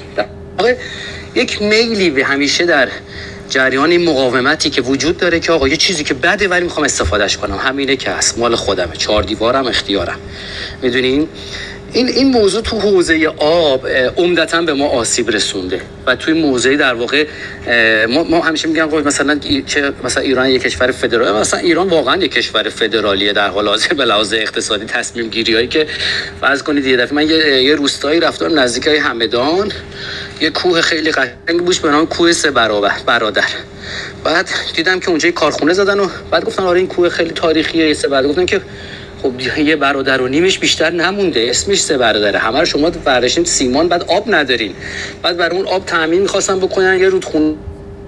یک 1.36 1.62
میلی 1.62 2.10
به 2.10 2.26
همیشه 2.26 2.66
در 2.66 2.90
جریان 3.50 3.92
این 3.92 4.10
مقاومتی 4.10 4.70
که 4.70 4.82
وجود 4.82 5.18
داره 5.18 5.40
که 5.40 5.52
آقا 5.52 5.68
یه 5.68 5.78
چیزی 5.78 6.04
که 6.04 6.14
بده 6.14 6.48
ولی 6.48 6.64
می‌خوام 6.64 6.86
استفادهش 6.86 7.38
کنم. 7.38 7.58
همینه 7.58 7.96
که 7.96 8.12
هست. 8.12 8.38
مال 8.38 8.56
خودمه. 8.56 8.96
چهار 8.96 9.24
دیوارم 9.24 9.68
اختیارم. 9.68 10.20
می‌دونین؟ 10.82 11.28
این 11.94 12.08
این 12.08 12.32
موضوع 12.32 12.62
تو 12.62 12.80
حوزه 12.80 13.28
آب 13.38 13.88
عمدتا 14.18 14.62
به 14.62 14.74
ما 14.74 14.88
آسیب 14.88 15.30
رسونده. 15.30 15.82
و 16.06 16.16
توی 16.16 16.34
موضوعی 16.34 16.78
در 16.78 16.94
واقع 16.94 17.28
ما, 18.10 18.24
ما 18.24 18.42
همیشه 18.42 18.68
میگن 18.68 18.84
مثلا 18.84 19.40
چه 19.68 19.94
مثلا 20.04 20.24
ایران 20.24 20.50
یک 20.50 20.62
کشور 20.62 20.92
فدرالی 20.92 21.40
مثلا 21.40 21.60
ایران 21.60 21.90
واقعا 21.90 22.16
یک 22.16 22.32
کشور 22.32 22.70
فدرالیه 22.70 23.34
در 23.34 23.48
حال 23.48 23.68
حاضر 23.68 23.94
به 23.94 24.06
لحاظ 24.06 24.34
اقتصادی 24.34 24.86
تصمیم 24.86 25.30
گیری 25.30 25.54
هایی 25.54 25.68
که 25.68 25.88
فرض 26.42 26.64
کنید 26.64 26.86
یه 26.86 26.98
دفعه 26.98 27.16
من 27.16 27.30
یه, 27.30 27.64
یه 27.64 27.76
روستایی 27.76 28.20
رفتم 28.20 28.60
نزدیک 28.60 28.88
های 28.88 28.98
همدان 28.98 29.72
یه 30.42 30.50
کوه 30.50 30.82
خیلی 30.82 31.12
قشنگ 31.12 31.66
بوش 31.66 31.80
به 31.80 31.90
نام 31.90 32.06
کوه 32.06 32.32
سه 32.32 32.52
برابر 32.52 32.94
برادر. 33.06 33.48
بعد 34.24 34.50
دیدم 34.76 35.00
که 35.00 35.10
اونجا 35.10 35.32
کارخونه 35.32 35.74
زدن 35.74 36.00
و 36.00 36.08
بعد 36.32 36.46
گفتن 36.46 36.64
آره 36.64 36.80
این 36.80 36.88
کوه 36.88 37.10
خیلی 37.10 37.32
تاریخیه 37.32 37.94
سه 37.94 38.08
برادر 38.08 38.28
گفتن 38.28 38.46
که 38.46 38.62
خب 39.24 39.60
یه 39.60 39.76
برادر 39.76 40.22
و 40.22 40.28
نیمش 40.28 40.60
بیشتر 40.60 40.90
نمونده. 40.90 41.48
اسمش 41.50 41.82
سه 41.82 41.98
برادره. 41.98 42.40
همه 42.40 42.60
رو 42.60 42.66
شما 42.66 42.92
فرشین 42.92 43.44
سیمان 43.44 43.88
بعد 43.88 44.04
آب 44.04 44.24
ندارین. 44.28 44.74
بعد 45.22 45.38
برای 45.38 45.58
اون 45.58 45.68
آب 45.68 45.86
تامین 45.86 46.22
می‌خواستن 46.22 46.60
بکنن 46.60 47.00
یه 47.00 47.10
رودخونه. 47.10 47.56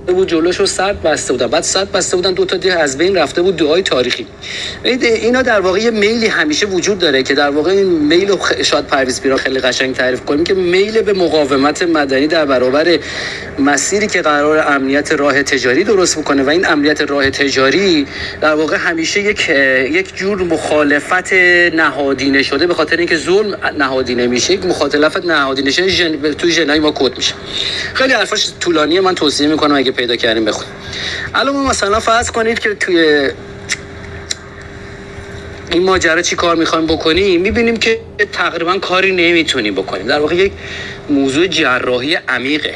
بود 0.07 0.27
جلوش 0.27 0.59
رو 0.59 0.65
سرد 0.65 1.03
بسته 1.03 1.33
بودن. 1.33 1.47
بعد 1.47 1.63
سرد 1.63 1.91
بسته 1.91 2.15
بودن 2.15 2.33
دو 2.33 2.45
تا 2.45 2.57
ده 2.57 2.79
از 2.79 2.97
بین 2.97 3.15
رفته 3.15 3.41
بود 3.41 3.55
دعای 3.55 3.81
تاریخی. 3.81 4.27
اینا 4.83 5.41
در 5.41 5.59
واقع 5.59 5.79
یه 5.79 5.91
میلی 5.91 6.27
همیشه 6.27 6.65
وجود 6.65 6.99
داره 6.99 7.23
که 7.23 7.33
در 7.33 7.49
واقع 7.49 7.71
این 7.71 7.87
میل 7.87 8.37
شاید 8.63 8.87
پرویز 8.87 9.21
پیرا 9.21 9.37
خیلی 9.37 9.59
قشنگ 9.59 9.95
تعریف 9.95 10.25
کنیم 10.25 10.43
که 10.43 10.53
میل 10.53 11.01
به 11.01 11.13
مقاومت 11.13 11.83
مدنی 11.83 12.27
در 12.27 12.45
برابر 12.45 12.99
مسیری 13.59 14.07
که 14.07 14.21
قرار 14.21 14.57
امنیت 14.67 15.11
راه 15.11 15.43
تجاری 15.43 15.83
درست 15.83 16.17
می‌کنه 16.17 16.43
و 16.43 16.49
این 16.49 16.67
امنیت 16.67 17.01
راه 17.01 17.29
تجاری 17.29 18.07
در 18.41 18.53
واقع 18.53 18.77
همیشه 18.77 19.21
یک 19.21 19.49
یک 19.91 20.15
جور 20.15 20.43
مخالفت 20.43 21.33
نهادینه 21.73 22.43
شده 22.43 22.67
به 22.67 22.73
خاطر 22.73 22.97
اینکه 22.97 23.17
ظلم 23.17 23.57
نهادینه 23.77 24.27
میشه. 24.27 24.53
یک 24.53 24.65
مخالفت 24.65 25.25
نهادینه 25.25 25.71
شده 25.71 25.91
جن... 25.91 26.33
توی 26.33 26.51
جنای 26.51 26.79
ما 26.79 26.91
کد 26.91 27.17
میشه. 27.17 27.33
خیلی 27.93 28.13
حرفاش 28.13 28.51
طولانیه 28.59 29.01
من 29.01 29.15
توصیه 29.15 29.47
می‌کنم 29.47 29.75
اگه 29.75 29.90
پیدا 29.91 30.15
کردیم 30.15 30.45
بخون 30.45 30.65
الان 31.33 31.55
ما 31.55 31.69
مثلا 31.69 31.99
فرض 31.99 32.31
کنید 32.31 32.59
که 32.59 32.75
توی 32.75 33.29
این 35.71 35.83
ماجرا 35.83 36.21
چی 36.21 36.35
کار 36.35 36.55
می‌خوایم 36.55 36.87
بکنیم؟ 36.87 37.41
می‌بینیم 37.41 37.77
که 37.77 37.99
تقریبا 38.33 38.77
کاری 38.77 39.11
نمی‌تونیم 39.11 39.75
بکنیم. 39.75 40.07
در 40.07 40.19
واقع 40.19 40.35
یک 40.35 40.51
موضوع 41.09 41.47
جراحی 41.47 42.15
عمیقه. 42.15 42.75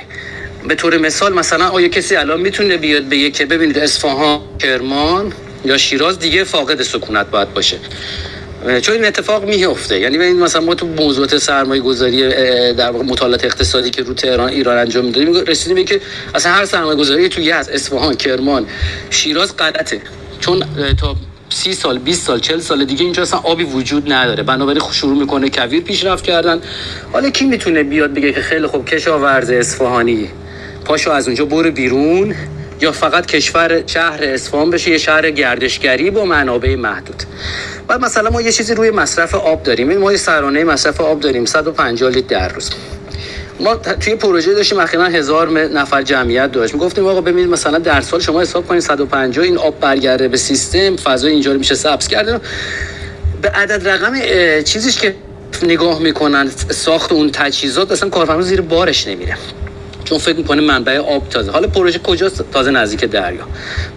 به 0.68 0.76
طور 0.76 0.98
مثال 0.98 1.34
مثلا 1.34 1.68
آیا 1.68 1.88
کسی 1.88 2.16
الان 2.16 2.42
می‌تونه 2.42 2.78
بیاد 2.78 3.10
بگه 3.10 3.32
که 3.32 3.46
ببینید 3.46 3.78
اصفهان 3.78 4.40
کرمان 4.60 5.34
یا 5.66 5.78
شیراز 5.78 6.20
دیگه 6.20 6.44
فاقد 6.44 6.82
سکونت 6.82 7.30
باید 7.30 7.54
باشه. 7.54 7.78
چون 8.82 8.96
این 8.96 9.06
اتفاق 9.06 9.46
میفته 9.46 10.00
یعنی 10.00 10.18
ببینید 10.18 10.44
مثلا 10.44 10.62
ما 10.62 10.76
تو 10.76 10.88
موضوعات 10.88 11.38
سرمایه 11.38 11.82
گذاری 11.82 12.30
در 12.74 12.92
واقع 12.92 13.06
مطالعات 13.06 13.46
اقتصادی 13.46 13.90
که 13.90 14.04
رو 14.04 14.14
تهران 14.14 14.50
ایران 14.50 14.78
انجام 14.78 15.06
می‌دادیم 15.06 15.34
رسیدیم 15.34 15.86
که 15.86 16.02
اصلا 16.36 16.52
هر 16.52 16.66
سرمایه 16.66 16.96
گذاری 16.96 17.30
تو 17.30 17.42
یزد 17.42 17.70
اصفهان 17.74 18.16
کرمان 18.16 18.66
شیراز 19.10 19.58
غلطه. 19.58 20.02
چون 20.40 20.64
تا 21.00 21.16
سی 21.50 21.74
سال 21.74 21.98
20 22.00 22.28
سال 22.28 22.40
40 22.40 22.60
سال 22.60 22.86
دیگه 22.86 23.04
اینجا 23.04 23.22
اصلا 23.22 23.40
آبی 23.40 23.64
وجود 23.64 24.12
نداره. 24.12 24.44
بنابراین 24.44 24.82
شروع 24.92 25.18
می‌کنه 25.18 25.50
کویر 25.50 25.84
پیشرفت 25.84 26.24
کردن. 26.24 26.62
حالا 27.14 27.30
کی 27.30 27.46
می‌تونه 27.46 27.84
بیاد 27.84 28.14
بگه 28.14 28.34
که 28.34 28.42
خیلی 28.42 28.68
خوب 28.68 28.86
کشاورز 28.86 29.50
اصفهانی. 29.50 30.30
پاشو 30.86 31.12
از 31.12 31.28
اونجا 31.28 31.46
برو 31.46 31.72
بیرون. 31.72 32.36
یا 32.82 32.92
فقط 32.92 33.26
کشور 33.26 33.84
شهر 33.88 34.24
اصفهان 34.24 34.70
بشه 34.70 34.92
یه 34.92 34.98
شهر 34.98 35.32
گردشگری 35.32 36.12
با 36.12 36.26
منابع 36.26 36.76
محدود. 36.76 37.24
بعد 37.88 38.02
مثلا 38.02 38.30
ما 38.30 38.42
یه 38.42 38.52
چیزی 38.52 38.74
روی 38.74 38.92
مصرف 38.92 39.36
آب 39.36 39.64
داریم. 39.64 39.98
ما 39.98 40.12
یه 40.12 40.18
سرانه 40.18 40.64
مصرف 40.64 41.02
آب 41.02 41.20
داریم 41.20 41.46
150 41.46 42.12
لیتر 42.12 42.28
در 42.28 42.54
روز. 42.54 42.70
ما 43.60 43.76
توی 43.76 44.16
پروژه 44.16 44.54
داشتیم 44.54 44.80
اخیرا 44.80 45.04
هزار 45.04 45.50
نفر 45.68 46.02
جمعیت 46.02 46.52
داشت. 46.52 46.74
می‌گفتیم 46.74 47.08
آقا 47.08 47.22
ببینید 47.22 47.50
مثلا 47.50 47.80
در 47.80 48.02
سال 48.02 48.20
شما 48.20 48.42
حساب 48.42 48.68
کنید 48.68 48.82
150 48.82 49.46
این 49.46 49.58
آب 49.58 49.80
برگرده 49.80 50.28
به 50.28 50.38
سیستم 50.38 50.96
فضای 50.96 51.32
اینجا 51.32 51.54
میشه 51.54 51.76
سبز 51.76 52.08
کرده. 52.08 52.40
به 53.42 53.50
عدد 53.50 53.88
رقم 53.88 54.14
چیزیش 54.62 54.98
که 54.98 55.16
نگاه 55.64 56.00
می‌کنن 56.00 56.50
ساخت 56.70 57.12
اون 57.12 57.32
تجهیزات 57.32 57.92
اصلا 57.92 58.10
کارفرما 58.10 58.42
زیر 58.42 58.62
بارش 58.62 59.08
نمیره. 59.08 59.38
چون 60.06 60.18
فکر 60.18 60.36
می‌کنه 60.36 60.62
منبع 60.62 60.98
آب 60.98 61.30
تازه. 61.30 61.52
حالا 61.52 61.68
پروژه 61.68 62.00
کجاست؟ 62.00 62.44
تازه 62.52 62.72
نزدیک 62.72 63.06
دریا. 63.06 63.48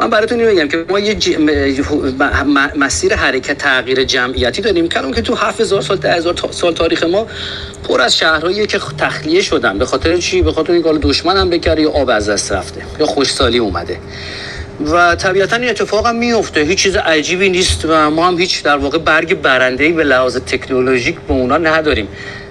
من 0.01 0.11
براتون 0.11 0.39
بگم 0.39 0.69
که 0.69 0.85
ما 0.89 0.99
یه 0.99 1.15
ج... 1.15 1.37
مسیر 2.77 3.15
حرکت 3.15 3.59
تغییر 3.59 4.05
جمعیتی 4.05 4.63
داریم. 4.63 4.89
کلام 4.89 5.13
که 5.13 5.23
تو 5.23 5.35
7000 5.35 5.83
سال 5.83 5.97
10000 5.97 6.35
سال 6.51 6.75
تاریخ 6.75 7.03
ما 7.03 7.27
پر 7.89 8.01
از 8.01 8.17
شهرهایی 8.17 8.67
که 8.67 8.81
تخلیه 8.99 9.43
شدن. 9.43 9.79
به 9.79 9.85
خاطر 9.85 10.17
چی؟ 10.17 10.43
به 10.43 10.53
خاطر 10.53 10.73
اینکه 10.73 10.93
دشمن 11.03 11.37
هم 11.37 11.51
بکره 11.51 11.83
یا 11.83 11.91
آب 11.91 12.11
از 12.11 12.29
دست 12.29 12.53
رفته. 12.53 12.81
یا 13.01 13.07
خوشسالی 13.07 13.59
اومده. 13.59 13.99
و 14.87 15.15
طبیعتا 15.15 15.57
این 15.57 15.69
اتفاق 15.69 16.07
هم 16.07 16.17
میفته 16.17 16.61
هیچ 16.61 16.79
چیز 16.83 16.97
عجیبی 16.97 17.49
نیست 17.49 17.85
و 17.85 18.11
ما 18.11 18.29
هم 18.29 18.39
هیچ 18.39 18.63
در 18.63 18.77
واقع 18.77 18.99
برگ 18.99 19.43
برنده 19.43 19.85
ای 19.85 19.93
به 19.93 20.05
لحاظ 20.05 20.37
تکنولوژیک 20.37 21.21
به 21.21 21.35
اونا 21.35 21.59
نداریم. 21.59 22.09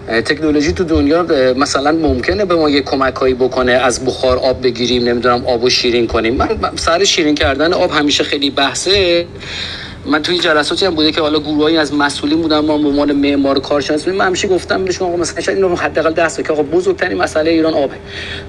تکنولوژی 0.07 0.73
تو 0.73 0.83
دنیا 0.83 1.23
مثلا 1.53 1.91
ممکنه 1.91 2.45
به 2.45 2.55
ما 2.55 2.69
یه 2.69 2.81
کمکایی 2.81 3.33
بکنه 3.33 3.71
از 3.71 4.05
بخار 4.05 4.37
آب 4.37 4.63
بگیریم 4.63 5.03
نمی‌دونم 5.03 5.45
آب 5.45 5.69
شیرین 5.69 6.07
کنیم. 6.07 6.35
من 6.35 6.49
سر 6.75 7.03
شیرین 7.03 7.35
کردن 7.35 7.73
آب 7.73 7.91
همیشه 7.91 8.23
خیلی 8.23 8.49
بحثه. 8.49 9.25
من 10.07 10.21
توی 10.21 10.39
جلساتی 10.39 10.85
هم 10.85 10.95
بوده 10.95 11.11
که 11.11 11.21
حالا 11.21 11.39
گروهایی 11.39 11.77
از 11.77 11.93
مسئولین 11.93 12.41
بودن 12.41 12.59
ما 12.59 12.77
به 12.77 12.87
عنوان 12.87 13.11
معمار 13.11 13.59
کارشناس 13.59 14.07
من 14.07 14.25
همیشه 14.25 14.47
گفتم 14.47 14.85
بهشون 14.85 15.07
آقا 15.07 15.17
مثلا 15.17 15.53
اینو 15.53 15.75
حداقل 15.75 16.13
دست 16.13 16.43
که 16.43 16.53
آقا 16.53 16.63
بزرگترین 16.63 17.17
مسئله 17.17 17.51
ایران 17.51 17.73
آبه. 17.73 17.95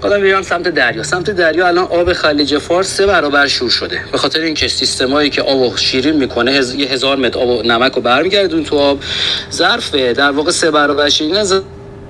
گفتم 0.02 0.22
ایران 0.22 0.42
سمت 0.42 0.68
دریا. 0.68 1.02
سمت 1.02 1.30
دریا 1.30 1.66
الان 1.66 1.84
آب 1.84 2.12
خلیج 2.12 2.58
فارس 2.58 2.96
سه 2.96 3.06
برابر 3.06 3.46
شور 3.46 3.70
شده. 3.70 4.00
به 4.12 4.18
خاطر 4.18 4.40
اینکه 4.40 4.68
سیستمایی 4.68 5.30
که 5.30 5.42
آب 5.42 5.76
شیرین 5.76 6.16
می‌کنه 6.16 6.50
هز... 6.50 6.74
یه 6.74 6.86
هزار 6.88 7.16
متر 7.16 7.38
آب 7.38 7.48
و 7.48 7.62
نمک 7.62 7.92
رو 7.92 8.02
برمیگردون 8.02 8.64
تو 8.64 8.78
آب. 8.78 8.98
ظرف 9.52 9.94
در 9.94 10.30
واقع 10.30 10.50
سه 10.50 10.70
برابر 10.70 11.08
شیرین 11.08 11.36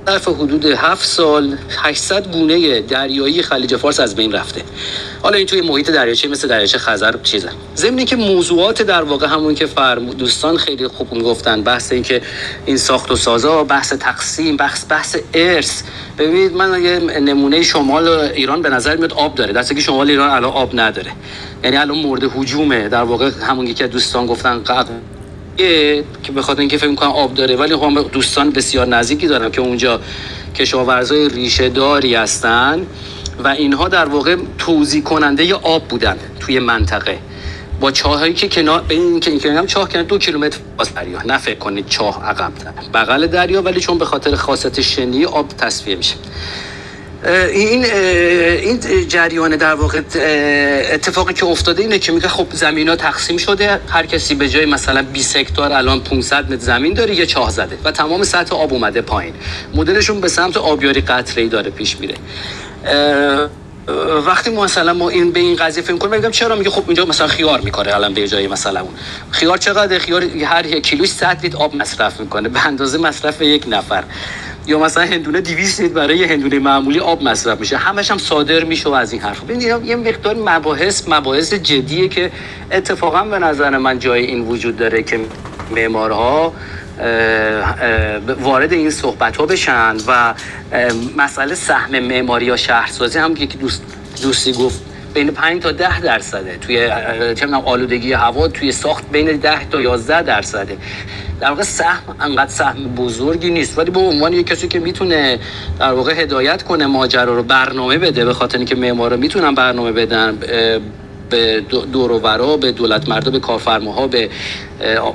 ظرف 0.08 0.28
حدود 0.28 0.64
7 0.64 1.04
سال 1.04 1.56
800 1.82 2.32
گونه 2.32 2.80
دریایی 2.80 3.42
خلیج 3.42 3.76
فارس 3.76 4.00
از 4.00 4.16
بین 4.16 4.32
رفته. 4.32 4.62
حالا 5.22 5.36
این 5.36 5.46
توی 5.46 5.60
محیط 5.60 5.90
دریاچه 5.90 6.28
مثل 6.28 6.48
دریاچه 6.48 6.78
خزر 6.78 7.14
چیزه. 7.22 7.48
ضمن 7.76 8.04
که 8.04 8.16
موضوعات 8.16 8.82
در 8.82 9.02
واقع 9.02 9.26
همون 9.26 9.54
که 9.54 9.66
فرم 9.66 10.10
دوستان 10.10 10.56
خیلی 10.56 10.88
خوب 10.88 11.22
گفتن 11.22 11.62
بحث 11.62 11.92
این 11.92 12.02
که 12.02 12.22
این 12.66 12.76
ساخت 12.76 13.10
و 13.10 13.16
سازا 13.16 13.64
بحث 13.64 13.92
تقسیم 13.92 14.56
بحث 14.56 14.84
بحث 14.88 15.16
ارث. 15.34 15.82
ببینید 16.18 16.52
من 16.52 16.82
یه 16.82 17.20
نمونه 17.20 17.62
شمال 17.62 18.08
ایران 18.08 18.62
به 18.62 18.68
نظر 18.68 18.96
میاد 18.96 19.12
آب 19.12 19.34
داره. 19.34 19.52
درسته 19.52 19.74
که 19.74 19.80
شمال 19.80 20.10
ایران 20.10 20.30
الان 20.30 20.52
آب 20.52 20.80
نداره. 20.80 21.12
یعنی 21.64 21.76
الان 21.76 21.98
مورد 21.98 22.24
هجومه. 22.24 22.88
در 22.88 23.02
واقع 23.02 23.30
همون 23.48 23.74
که 23.74 23.86
دوستان 23.86 24.26
گفتن 24.26 24.62
که 25.58 26.32
بخاطر 26.36 26.60
اینکه 26.60 26.78
فکر 26.78 26.90
می‌کنم 26.90 27.10
آب 27.10 27.34
داره 27.34 27.56
ولی 27.56 27.76
خب 27.76 28.10
دوستان 28.12 28.50
بسیار 28.50 28.86
نزدیکی 28.86 29.26
دارم 29.26 29.50
که 29.50 29.60
اونجا 29.60 30.00
کشاورزای 30.54 31.28
ریشه 31.28 31.68
داری 31.68 32.14
هستن 32.14 32.86
و 33.44 33.48
اینها 33.48 33.88
در 33.88 34.04
واقع 34.04 34.36
توزیع 34.58 35.02
کننده 35.02 35.54
آب 35.54 35.88
بودن 35.88 36.16
توی 36.40 36.58
منطقه. 36.58 37.18
با 37.80 37.90
چاهایی 37.90 38.34
که 38.34 38.48
کنار 38.48 38.80
به 38.80 38.94
این 38.94 39.20
که 39.20 39.30
این 39.30 39.66
چاه 39.66 39.88
کنار 39.88 40.04
دو 40.04 40.18
کیلومتر 40.18 40.58
از 40.78 40.94
دریا 40.94 41.22
نه 41.22 41.38
فکر 41.38 41.58
کنید 41.58 41.88
چاه 41.88 42.24
عقب 42.24 42.52
بغل 42.94 43.26
دریا 43.26 43.62
ولی 43.62 43.80
چون 43.80 43.98
به 43.98 44.04
خاطر 44.04 44.34
خاصیت 44.34 44.80
شنی 44.80 45.24
آب 45.24 45.48
تصفیه 45.48 45.96
میشه. 45.96 46.14
این 47.24 47.84
این 47.84 49.08
جریان 49.08 49.56
در 49.56 49.74
واقع 49.74 49.98
اتفاقی 50.92 51.34
که 51.34 51.46
افتاده 51.46 51.82
اینه 51.82 51.98
که 51.98 52.12
میگه 52.12 52.28
خب 52.28 52.46
زمین 52.52 52.88
ها 52.88 52.96
تقسیم 52.96 53.36
شده 53.36 53.80
هر 53.88 54.06
کسی 54.06 54.34
به 54.34 54.48
جای 54.48 54.66
مثلا 54.66 55.02
20 55.02 55.36
هکتار 55.36 55.72
الان 55.72 56.00
500 56.00 56.52
متر 56.52 56.56
زمین 56.56 56.94
داره 56.94 57.14
یه 57.14 57.26
چاه 57.26 57.50
زده 57.50 57.78
و 57.84 57.90
تمام 57.90 58.24
سطح 58.24 58.56
آب 58.56 58.72
اومده 58.72 59.00
پایین. 59.00 59.34
مدلشون 59.74 60.20
به 60.20 60.28
سمت 60.28 60.56
آبیاری 60.56 61.00
قطره 61.00 61.42
ای 61.42 61.48
داره 61.48 61.70
پیش 61.70 61.96
میره. 62.00 62.14
وقتی 64.26 64.50
مثلا 64.50 64.94
ما 64.94 65.08
این 65.08 65.32
به 65.32 65.40
این 65.40 65.56
قضیه 65.56 65.82
فکر 65.82 65.96
کنیم 65.96 66.14
میگم 66.14 66.30
چرا؟ 66.30 66.56
میگه 66.56 66.70
خب 66.70 66.82
اینجا 66.86 67.04
مثلا 67.04 67.26
خیار 67.26 67.60
می‌کنه 67.60 67.94
الان 67.94 68.14
به 68.14 68.28
جای 68.28 68.46
مثلا 68.46 68.80
اون. 68.80 68.90
خیار 69.30 69.56
چقدر 69.56 69.98
خیار 69.98 70.24
هر 70.24 70.66
یک 70.66 70.82
کیلوش 70.82 71.08
100 71.08 71.38
لیتر 71.42 71.56
آب 71.56 71.76
مصرف 71.76 72.20
می‌کنه. 72.20 72.48
به 72.48 72.66
اندازه 72.66 72.98
مصرف 72.98 73.42
یک 73.42 73.64
نفر. 73.68 74.04
یا 74.66 74.78
مثلا 74.78 75.04
هندونه 75.04 75.40
200 75.40 75.80
لیتر 75.80 75.94
برای 75.94 76.24
هندونه 76.24 76.58
معمولی 76.58 76.98
آب 76.98 77.22
مصرف 77.22 77.60
میشه. 77.60 77.76
همش 77.76 78.10
هم 78.10 78.18
صادر 78.18 78.64
میشه 78.64 78.94
از 78.94 79.12
این 79.12 79.22
حرف. 79.22 79.40
ببینید 79.40 79.84
یه 79.84 79.96
مقدار 79.96 80.34
مباحث 80.34 81.08
مباحث 81.08 81.54
جدیه 81.54 82.08
که 82.08 82.30
اتفاقا 82.72 83.22
به 83.22 83.38
نظر 83.38 83.78
من 83.78 83.98
جای 83.98 84.24
این 84.24 84.40
وجود 84.40 84.76
داره 84.76 85.02
که 85.02 85.20
معمارها 85.76 86.52
وارد 88.40 88.72
این 88.72 88.90
صحبت 88.90 89.36
ها 89.36 89.46
بشن 89.46 89.96
و 90.06 90.34
مسئله 91.16 91.54
سهم 91.54 91.98
معماری 91.98 92.46
یا 92.46 92.56
شهرسازی 92.56 93.18
هم 93.18 93.32
یکی 93.32 93.58
دوست 93.58 93.82
دوستی 94.22 94.52
گفت 94.52 94.82
بین 95.14 95.30
5 95.30 95.62
تا 95.62 95.72
10 95.72 96.00
درصده. 96.00 96.56
توی 96.56 96.90
چه 97.34 97.46
آلودگی 97.46 98.12
هوا 98.12 98.48
توی 98.48 98.72
ساخت 98.72 99.10
بین 99.12 99.36
10 99.36 99.68
تا 99.68 99.80
11 99.80 100.22
درصده. 100.22 100.76
در 101.40 101.48
واقع 101.48 101.62
سهم 101.62 102.16
انقدر 102.20 102.50
سهم 102.50 102.94
بزرگی 102.94 103.50
نیست. 103.50 103.78
ولی 103.78 103.90
به 103.90 104.00
عنوان 104.00 104.32
یک 104.32 104.46
کسی 104.46 104.68
که 104.68 104.78
می‌تونه 104.78 105.38
در 105.80 105.92
واقع 105.92 106.22
هدایت 106.22 106.62
کنه 106.62 106.86
ماجرا 106.86 107.36
رو 107.36 107.42
برنامه 107.42 107.98
بده 107.98 108.24
به 108.24 108.32
خاطر 108.32 108.58
اینکه 108.58 108.74
معمارا 108.74 109.16
می‌تونن 109.16 109.54
برنامه 109.54 109.92
بدن 109.92 110.38
به 111.30 111.60
دور 111.92 112.56
به 112.56 112.72
دولت 112.72 113.08
مردا 113.08 113.30
به 113.30 113.40
کارفرماها 113.40 114.06
به 114.06 114.30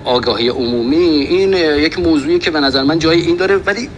آگاهی 0.05 0.49
عمومی. 0.49 0.97
این 0.97 1.53
یک 1.53 1.99
موضوعی 1.99 2.39
که 2.39 2.51
به 2.51 2.59
نظر 2.59 2.83
من 2.83 2.99
جای 2.99 3.21
این 3.21 3.35
داره. 3.35 3.55
ولی 3.55 3.89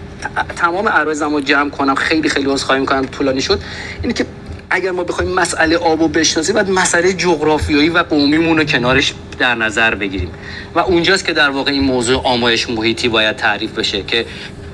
تمام 0.56 0.88
عرضم 0.88 1.34
رو 1.34 1.42
جمع 1.42 1.70
کنم 1.70 1.96
خیلی 1.96 2.30
خیلی 2.30 2.50
عذرخواهی 2.50 2.82
می‌کنم 2.82 3.06
طولانی 3.06 3.42
شد. 3.42 3.60
اینه 4.02 4.14
که 4.14 4.26
اگر 4.70 4.92
ما 4.92 5.04
بخوایم 5.04 5.32
مسئله 5.32 5.78
آب 5.78 6.02
و 6.02 6.08
بشناسیم 6.08 6.56
باید 6.56 6.70
مسئله 6.70 7.14
جغرافیایی 7.14 7.90
و 7.90 8.04
قومیمون 8.04 8.58
رو 8.58 8.64
کنارش 8.64 9.14
در 9.40 9.56
نظر 9.56 9.96
بگیریم. 9.96 10.32
و 10.76 10.80
اونجاست 10.80 11.26
که 11.26 11.34
در 11.34 11.50
واقع 11.50 11.72
این 11.72 11.84
موضوع 11.84 12.22
آمایش 12.24 12.70
محیطی 12.70 13.08
باید 13.08 13.36
تعریف 13.36 13.72
بشه 13.72 14.04
که 14.04 14.26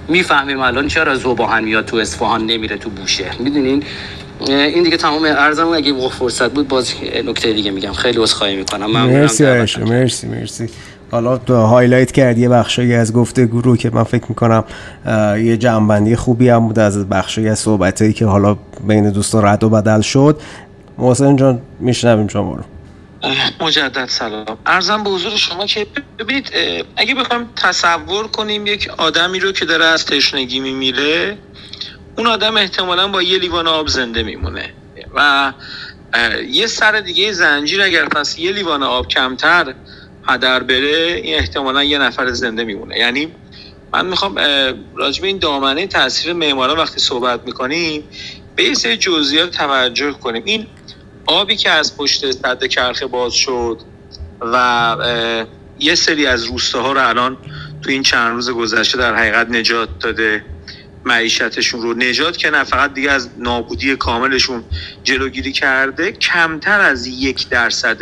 می‌فهمیم 0.07 0.59
الان 0.59 0.87
چرا 0.87 1.15
زوباهن 1.15 1.63
میاد 1.63 1.85
تو 1.85 1.97
اصفهان 1.97 2.45
نمیره 2.45 2.77
تو 2.77 2.89
بوشهر. 2.89 3.35
می‌دونین؟ 3.39 3.83
این 4.47 4.83
دیگه 4.83 4.97
تمام 4.97 5.23
ارزم 5.25 5.67
اگه 5.67 5.93
وقت 5.93 6.13
فرصت 6.13 6.51
بود 6.51 6.67
باز 6.67 6.93
نکته 7.25 7.53
دیگه 7.53 7.71
میگم. 7.71 7.93
خیلی 7.93 8.21
عذرخواهی 8.21 8.55
می‌کنم. 8.55 8.91
مرسی 8.91 9.45
مرسی 9.79 10.27
مرسی. 10.27 10.69
حالا 11.11 11.37
تو 11.37 11.55
هایلایت 11.55 12.11
کردی 12.11 12.41
یه 12.41 12.49
بخشی 12.49 12.93
از 12.93 13.13
گفتگو 13.13 13.61
رو 13.61 13.77
که 13.77 13.89
من 13.89 14.03
فکر 14.03 14.25
می‌کنم 14.29 14.63
یه 15.37 15.57
جنبندی 15.57 16.15
خوبی 16.15 16.49
هم 16.49 16.67
بود 16.67 16.79
از 16.79 17.09
بخشی 17.09 17.49
از 17.49 17.59
صحبتایی 17.59 18.13
که 18.13 18.25
حالا 18.25 18.57
بین 18.87 19.09
دوستان 19.09 19.45
رد 19.45 19.63
و 19.63 19.69
بدل 19.69 20.01
شد. 20.01 20.41
محسن 20.97 21.35
جان 21.35 21.61
میشنویم 21.79 22.27
شما 22.27 22.55
رو. 22.55 22.63
مجدد 23.61 24.05
سلام. 24.07 24.45
ارزم 24.65 25.03
به 25.03 25.09
حضور 25.09 25.31
شما 25.31 25.65
که 25.65 25.87
ببینید 26.19 26.51
اگه 26.95 27.15
بخوایم 27.15 27.45
تصور 27.55 28.27
کنیم 28.27 28.67
یک 28.67 28.89
آدمی 28.97 29.39
رو 29.39 29.51
که 29.51 29.65
داره 29.65 29.85
از 29.85 30.05
تشنگی 30.05 30.59
میمیره 30.59 31.37
اون 32.21 32.29
آدم 32.29 32.57
احتمالا 32.57 33.07
با 33.07 33.21
یه 33.21 33.39
لیوان 33.39 33.67
آب 33.67 33.87
زنده 33.87 34.23
میمونه. 34.23 34.73
و 35.15 35.53
یه 36.47 36.67
سر 36.67 36.91
دیگه 36.99 37.31
زنجیر 37.31 37.81
اگر 37.81 38.05
پس 38.05 38.39
یه 38.39 38.51
لیوان 38.51 38.83
آب 38.83 39.07
کمتر 39.07 39.73
هدر 40.27 40.59
بره 40.63 41.21
این 41.23 41.35
احتمالا 41.35 41.83
یه 41.83 41.97
نفر 41.97 42.31
زنده 42.31 42.63
میمونه. 42.63 42.97
یعنی 42.97 43.31
من 43.93 44.05
می‌خوام 44.05 44.35
راجب 44.95 45.23
این 45.23 45.37
دامنه 45.37 45.87
تاثیر 45.87 46.33
معمارا 46.33 46.75
وقتی 46.75 46.99
صحبت 46.99 47.41
می‌کنیم 47.45 48.03
به 48.55 48.63
یه 48.63 48.73
سری 48.73 48.97
جزئیات 48.97 49.51
توجه 49.51 50.11
کنیم. 50.11 50.43
این 50.45 50.67
آبی 51.25 51.55
که 51.55 51.69
از 51.69 51.97
پشت 51.97 52.31
سد 52.31 52.67
کرخه 52.67 53.07
باز 53.07 53.33
شد 53.33 53.77
و 54.41 54.95
یه 55.79 55.95
سری 55.95 56.25
از 56.25 56.43
روستاها 56.43 56.91
رو 56.91 57.09
الان 57.09 57.37
تو 57.81 57.89
این 57.89 58.03
چند 58.03 58.35
روز 58.35 58.49
گذشته 58.49 58.97
در 58.97 59.15
حقیقت 59.15 59.49
نجات 59.49 59.89
داده. 59.99 60.45
معیشتشون 61.05 61.81
رو. 61.81 61.93
نجات 61.93 62.37
که 62.37 62.49
نه 62.49 62.63
فقط 62.63 62.93
دیگه 62.93 63.11
از 63.11 63.29
نابودی 63.37 63.95
کاملشون 63.95 64.63
جلوگیری 65.03 65.51
کرده 65.51 66.11
کمتر 66.11 66.79
از 66.79 67.07
یک 67.07 67.49
درصد 67.49 68.01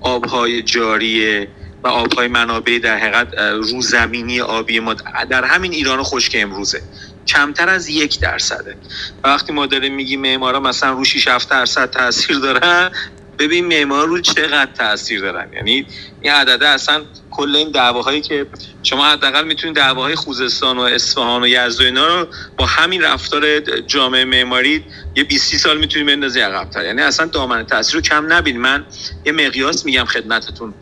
آبهای 0.00 0.62
جاری 0.62 1.46
و 1.82 1.88
آبهای 1.88 2.28
منابع 2.28 2.78
در 2.78 2.98
حقیقت 2.98 3.38
روزمینی 3.38 4.40
آبی 4.40 4.80
ما 4.80 4.94
در 5.30 5.44
همین 5.44 5.72
ایران 5.72 6.02
خشک 6.02 6.36
امروزه. 6.38 6.82
کمتر 7.26 7.68
از 7.68 7.88
یک 7.88 8.20
درصده. 8.20 8.76
وقتی 9.24 9.52
ما 9.52 9.66
داریم 9.66 9.94
میگیم 9.94 10.20
معمارا 10.20 10.60
مثلا 10.60 10.92
رو 10.92 11.04
6 11.04 11.28
7 11.28 11.50
درصد 11.50 11.90
تاثیر 11.90 12.38
دارن 12.38 12.90
ببین 13.38 13.66
معمار 13.66 14.08
رو 14.08 14.20
چقدر 14.20 14.68
تاثیر 14.78 15.20
دارن. 15.20 15.52
یعنی 15.52 15.86
این 16.20 16.32
عدده 16.32 16.68
اصلا 16.68 17.02
کل 17.30 17.56
این 17.56 17.70
دعواهایی 17.70 18.20
که 18.20 18.46
شما 18.82 19.06
حداقل 19.06 19.44
می‌تونید 19.44 19.76
دعواهای 19.76 20.14
خوزستان 20.14 20.78
و 20.78 20.80
اصفهان 20.80 21.42
و 21.42 21.46
یزد 21.46 21.80
و 21.80 21.84
اینا 21.84 22.06
رو 22.06 22.26
با 22.56 22.66
همین 22.66 23.02
رفتار 23.02 23.60
جامعه 23.80 24.24
معماری 24.24 24.84
یه 25.16 25.24
20 25.24 25.56
سال 25.56 25.78
می‌تونید 25.78 26.08
بندازی 26.08 26.40
عقب‌تر. 26.40 26.84
یعنی 26.84 27.02
اصلا 27.02 27.26
دامنه 27.26 27.64
تاثیر 27.64 27.94
رو 27.94 28.00
کم 28.00 28.32
نبینید 28.32 28.60
من 28.60 28.86
یه 29.26 29.32
مقیاس 29.32 29.84
میگم 29.84 30.04
خدمتتون. 30.04 30.74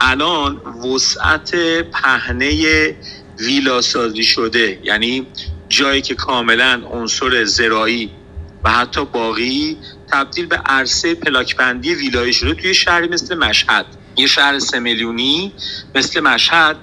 الان 0.00 0.56
وسعت 0.56 1.54
پهنه 1.92 2.94
ویلا 3.38 3.80
سازی 3.80 4.24
شده. 4.24 4.78
یعنی 4.82 5.26
جایی 5.68 6.02
که 6.02 6.14
کاملا 6.14 6.82
عنصر 6.92 7.44
زراعی 7.44 8.10
و 8.64 8.70
حتی 8.70 9.04
باقی 9.04 9.76
تبدیل 10.12 10.46
به 10.46 10.56
عرصه 10.56 11.14
پلاکبندی 11.14 11.94
ویلایی 11.94 12.32
شده 12.32 12.54
توی 12.54 12.74
شهری 12.74 13.08
مثل 13.08 13.34
مشهد. 13.34 13.86
یه 14.16 14.26
شهر 14.26 14.58
سه 14.58 14.78
میلیونی 14.78 15.52
مثل 15.94 16.20
مشهد 16.20 16.76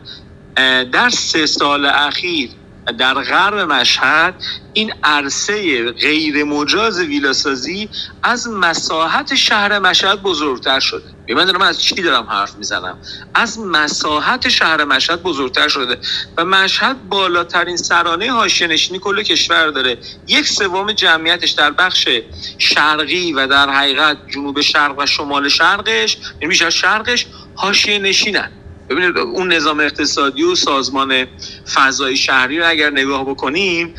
در 0.92 1.10
سه 1.10 1.46
سال 1.46 1.86
اخیر 1.86 2.50
در 2.92 3.14
غرب 3.14 3.72
مشهد 3.72 4.36
این 4.74 4.94
عرصه 5.04 5.92
غیر 5.92 6.44
مجاز 6.44 7.00
ویلاسازی 7.00 7.90
از 8.24 8.48
مساحت 8.48 9.36
شهر 9.36 9.80
مشهد 9.80 10.22
بزرگتر 10.22 10.80
شده. 10.80 11.04
من 11.30 11.46
دارم 11.46 11.62
از 11.62 11.82
چی 11.82 11.96
دارم 11.96 12.24
حرف 12.24 12.56
می‌زنم؟ 12.56 12.98
از 13.34 13.60
مساحت 13.60 14.50
شهر 14.50 14.84
مشهد 14.84 15.24
بزرگتر 15.24 15.68
شده 15.68 15.98
و 16.38 16.46
مشهد 16.46 17.10
بالاترین 17.10 17.78
سرانه 17.78 18.32
حاشیه 18.32 18.68
نشینی 18.68 19.00
کل 19.00 19.24
کشور 19.24 19.68
داره. 19.68 19.98
یک 20.28 20.48
سوم 20.48 20.92
جمعیتش 20.92 21.52
در 21.52 21.72
بخش 21.72 22.08
شرقی 22.58 23.34
و 23.34 23.48
در 23.48 23.70
حقیقت 23.70 24.18
جنوب 24.30 24.62
شرق 24.62 25.00
و 25.00 25.06
شمال 25.06 25.50
شرقش 25.50 26.18
یعنی 26.42 26.56
شرقش 26.56 27.26
حاشیه 27.56 28.00
نشینن 28.00 28.52
ببینید 28.90 29.18
اون 29.18 29.54
نظام 29.54 29.80
اقتصادی 29.80 30.44
و 30.44 30.56
سازمان 30.56 31.28
فضای 31.74 32.18
شهری 32.18 32.60
رو 32.60 32.70
اگر 32.70 32.90
نگاه 32.90 33.30
بکنیم 33.30 33.96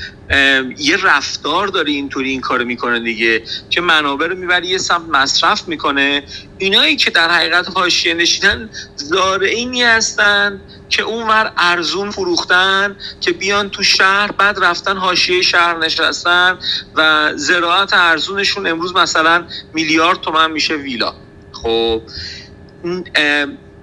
یه 0.78 0.96
رفتار 1.02 1.68
داره 1.68 1.90
اینطوری 1.92 2.30
این 2.30 2.40
کارو 2.40 2.64
می‌کنه 2.64 3.00
دیگه 3.00 3.42
که 3.70 3.80
منابع 3.80 4.26
رو 4.26 4.36
می‌بره 4.36 4.66
یه 4.66 4.78
سمت 4.78 5.08
مصرف 5.08 5.68
می‌کنه. 5.68 6.22
اینایی 6.58 6.96
که 6.96 7.10
در 7.10 7.30
حقیقت 7.30 7.68
حاشیه 7.74 8.14
نشینن 8.14 8.70
زارعینی 8.96 9.82
هستن 9.82 10.60
که 10.88 11.02
اونور 11.02 11.52
ارزون 11.56 12.10
فروختن 12.10 12.96
که 13.20 13.32
بیان 13.32 13.70
تو 13.70 13.82
شهر 13.82 14.32
بعد 14.32 14.64
رفتن 14.64 14.96
حاشیه 14.96 15.42
شهر 15.42 15.78
نشستن 15.78 16.58
و 16.94 17.32
زراعت 17.36 17.94
ارزونشون 17.94 18.66
امروز 18.66 18.96
مثلا 18.96 19.44
میلیارد 19.74 20.20
تومن 20.20 20.50
میشه 20.50 20.74
ویلا. 20.74 21.14
خب 21.52 22.02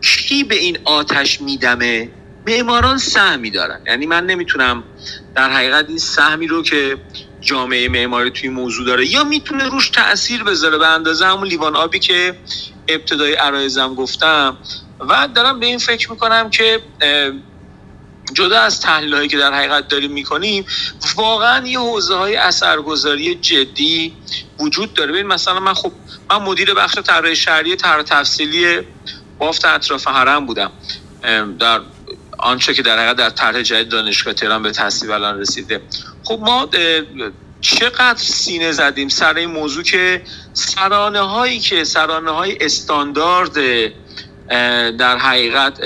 کی 0.04 0.44
به 0.44 0.56
این 0.56 0.78
آتش 0.84 1.42
میدمه؟ 1.42 2.10
معماران 2.48 2.98
سهمی 2.98 3.52
دارن. 3.52 3.82
یعنی 3.88 4.06
من 4.06 4.26
نمی‌تونم 4.26 4.84
در 5.36 5.52
حقیقت 5.52 5.90
این 5.90 5.98
سهمی 5.98 6.48
رو 6.48 6.64
که 6.64 6.98
جامعه 7.42 7.90
معماری 7.90 8.32
توی 8.32 8.50
موضوع 8.50 8.86
داره 8.86 9.08
یا 9.08 9.24
می‌تونه 9.24 9.64
روش 9.64 9.90
تاثیر 9.90 10.44
بذاره 10.44 10.78
به 10.78 10.88
اندازه 10.88 11.26
همون 11.26 11.48
لیوان 11.48 11.76
آبی 11.76 12.00
که 12.00 12.36
ابتدای 12.88 13.34
عرایزم 13.34 13.96
گفتم. 13.96 14.58
و 15.00 15.28
دارم 15.36 15.60
به 15.60 15.66
این 15.66 15.78
فکر 15.78 16.12
می‌کنم 16.12 16.50
که 16.50 16.80
جدا 18.34 18.60
از 18.60 18.82
تحلیل 18.82 19.28
که 19.28 19.38
در 19.38 19.54
حقیقت 19.54 19.88
داریم 19.88 20.12
می‌کنیم 20.12 20.66
واقعا 21.16 21.68
یه 21.68 21.80
حوزه 21.80 22.16
های 22.16 22.36
اثرگذاری 22.36 23.36
جدی 23.36 24.14
وجود 24.60 24.94
داره. 24.94 25.12
ببین 25.12 25.28
مثلا 25.28 25.60
من 25.60 25.74
خب 25.74 25.92
من 26.30 26.38
مدیر 26.38 26.74
بخش 26.74 26.98
طراحی 26.98 27.36
شهری 27.36 27.76
طرح 27.76 28.02
تفصیلی 28.02 28.82
بافت 29.44 29.66
اطراف 29.66 30.08
حرم 30.08 30.46
بودم. 30.46 30.72
در 31.60 31.82
آنچه 32.38 32.74
که 32.74 32.82
در 32.82 32.98
حقیقت 32.98 33.16
در 33.16 33.30
طرح 33.30 33.62
جدید 33.62 33.90
دانشگاه 33.90 34.34
تهران 34.34 34.64
به 34.64 34.72
تصویب 34.72 35.12
الان 35.12 35.40
رسیده. 35.40 35.82
خب 36.24 36.40
ما 36.42 36.70
چقدر 37.62 38.20
سینه 38.20 38.72
زدیم 38.72 39.10
سر 39.10 39.36
این 39.36 39.52
موضوع 39.52 39.84
که 39.84 40.22
سرانه 40.54 41.20
هایی 41.20 41.60
که 41.60 41.84
سرانه 41.84 42.32
های 42.32 42.58
استاندارد 42.62 43.58
در 44.98 45.18
حقیقت 45.18 45.80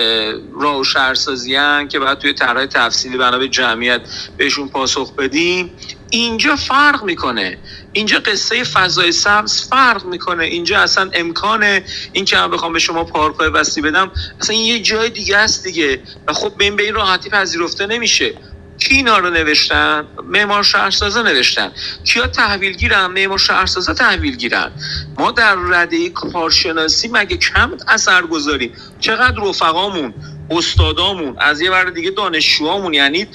راه 0.59 0.79
و 0.79 0.84
شهرسازی 0.84 1.57
که 1.89 1.99
باید 1.99 2.17
توی 2.17 2.34
طرح 2.34 2.65
تفصیلی 2.65 3.17
بنا 3.17 3.38
به 3.38 3.47
جمعیت 3.47 4.01
بهشون 4.38 4.69
پاسخ 4.69 5.13
بدیم 5.13 5.71
اینجا 6.09 6.55
فرق 6.55 7.03
می‌کنه. 7.03 7.57
اینجا 7.93 8.19
قصه 8.19 8.63
فضای 8.63 9.11
سبز 9.11 9.69
فرق 9.69 10.05
می‌کنه. 10.05 10.43
اینجا 10.43 10.79
اصلا 10.79 11.09
امکان 11.13 11.81
این 12.13 12.25
که 12.25 12.38
من 12.38 12.51
بخوام 12.51 12.73
به 12.73 12.79
شما 12.79 13.03
پارکای 13.03 13.49
وسیع 13.49 13.84
بدم 13.84 14.11
اصلا 14.41 14.55
این 14.55 14.65
یه 14.65 14.79
جای 14.79 15.09
دیگه 15.09 15.38
است 15.38 15.63
دیگه. 15.63 15.99
و 16.27 16.34
خب 16.34 16.57
به 16.57 16.63
این 16.63 16.75
به 16.75 16.84
این 16.84 16.93
راحتی 16.93 17.29
پذیرفته 17.29 17.85
نمیشه. 17.85 18.34
کی 18.79 18.95
اینا 18.95 19.17
رو 19.17 19.29
نوشتن؟ 19.29 20.05
معمار 20.23 20.63
شهرسازا 20.63 21.21
نوشتن. 21.21 21.71
کیا 22.03 22.27
تحویل 22.27 22.73
گیرن 22.73 23.05
معمار 23.05 23.38
شهرسازا 23.38 23.93
تحویل 23.93 24.35
گیرن 24.35 24.71
ما 25.17 25.31
در 25.31 25.55
رده 25.55 26.09
کارشناسی 26.09 27.07
مگه 27.07 27.38
کم 27.38 27.71
اثر 27.88 28.21
گذاریم؟ 28.21 28.73
چقدر 28.99 29.41
رفقامون؟ 29.41 30.13
استادامون 30.49 31.36
از 31.40 31.61
یه 31.61 31.72
ور 31.72 31.90
دیگه 31.90 32.11
دانشجوامون 32.11 32.94
یعنی 32.94 33.28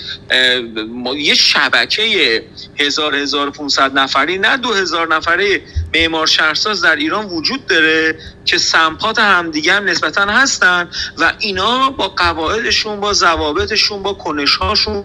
یه 1.16 1.34
شبکه 1.34 2.44
هزار 2.80 3.14
هزار 3.14 3.50
500 3.50 3.98
نفری 3.98 4.38
نه 4.38 4.56
دو 4.56 4.72
هزار 4.74 5.14
نفره 5.14 5.60
معمار 5.94 6.26
شهرساز 6.26 6.82
در 6.82 6.96
ایران 6.96 7.24
وجود 7.24 7.66
داره 7.66 8.18
که 8.44 8.58
سمپات 8.58 9.18
همدیگه 9.18 9.72
هم 9.72 9.84
نسبتا 9.84 10.26
هستن 10.26 10.88
و 11.18 11.32
اینا 11.38 11.90
با 11.90 12.08
قواعدشون 12.08 13.00
با 13.00 13.12
ضوابطشون 13.12 14.02
با 14.02 14.14
کنشهاشون 14.14 15.04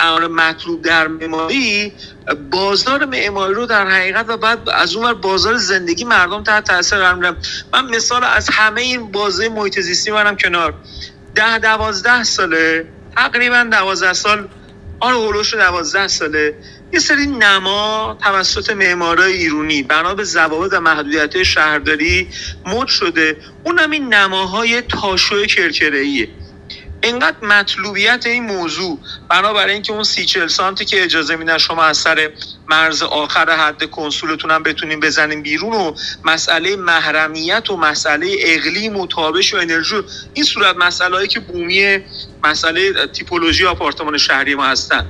امر 0.00 0.26
مطلوب 0.26 0.82
در 0.82 1.08
معماری 1.08 1.92
بازار 2.50 3.04
معماری 3.04 3.54
رو 3.54 3.66
در 3.66 3.88
حقیقت 3.88 4.24
و 4.28 4.36
بعد 4.36 4.68
از 4.68 4.94
اون 4.94 5.12
بازار 5.12 5.56
زندگی 5.56 6.04
مردم 6.04 6.42
تحت 6.42 6.64
تاثیر 6.64 6.98
قرار 6.98 7.36
من 7.72 7.96
مثال 7.96 8.24
از 8.24 8.48
همه 8.52 8.80
این 8.80 9.12
بازه 9.12 9.48
محیط 9.48 9.80
زیستی 9.80 10.10
منم 10.10 10.36
کنار. 10.36 10.74
ده 11.38 11.58
دوازده 11.58 12.24
ساله. 12.24 12.86
تقریبا 13.16 13.68
دوازده 13.70 14.12
سال. 14.12 14.48
آن 15.00 15.14
هلوش 15.14 15.54
دوازده 15.54 16.08
ساله. 16.08 16.54
یه 16.92 16.98
سری 16.98 17.26
نما 17.26 18.18
توسط 18.22 18.70
معمارای 18.70 19.32
ایرونی 19.32 19.82
بنا 19.82 20.14
به 20.14 20.24
ضوابط 20.24 20.72
و 20.72 20.80
محدودیت 20.80 21.42
شهرداری 21.42 22.28
مد 22.66 22.86
شده. 22.86 23.36
اونم 23.64 23.90
این 23.90 24.14
نماهای 24.14 24.82
تاشو 24.82 25.46
کرکرهیه 25.46 26.28
اینقدر 27.02 27.36
مطلوبیت 27.42 28.26
این 28.26 28.44
موضوع 28.44 28.98
بنابراین 29.30 29.74
اینکه 29.74 29.92
اون 29.92 30.04
سی 30.04 30.24
چل 30.24 30.46
سانتی 30.46 30.84
که 30.84 31.04
اجازه 31.04 31.36
میدن 31.36 31.58
شما 31.58 31.84
از 31.84 31.96
سر 31.96 32.30
مرز 32.68 33.02
آخر 33.02 33.50
حد 33.50 33.90
کنسولتون 33.90 34.50
هم 34.50 34.62
بتونین 34.62 35.00
بزنین 35.00 35.42
بیرون 35.42 35.72
و 35.72 35.94
مسئله 36.24 36.76
محرمیت 36.76 37.70
و 37.70 37.76
مسئله 37.76 38.36
اقلیم 38.40 38.96
و 38.96 39.06
تابش 39.06 39.54
و 39.54 39.56
انرژی 39.56 40.02
این 40.34 40.44
صورت 40.44 40.76
مسئله 40.76 41.16
هایی 41.16 41.28
که 41.28 41.40
بومی 41.40 41.98
مسئله 42.44 43.06
تیپولوژی 43.06 43.66
آپارتمان 43.66 44.18
شهری 44.18 44.54
ما 44.54 44.66
هستن. 44.66 45.06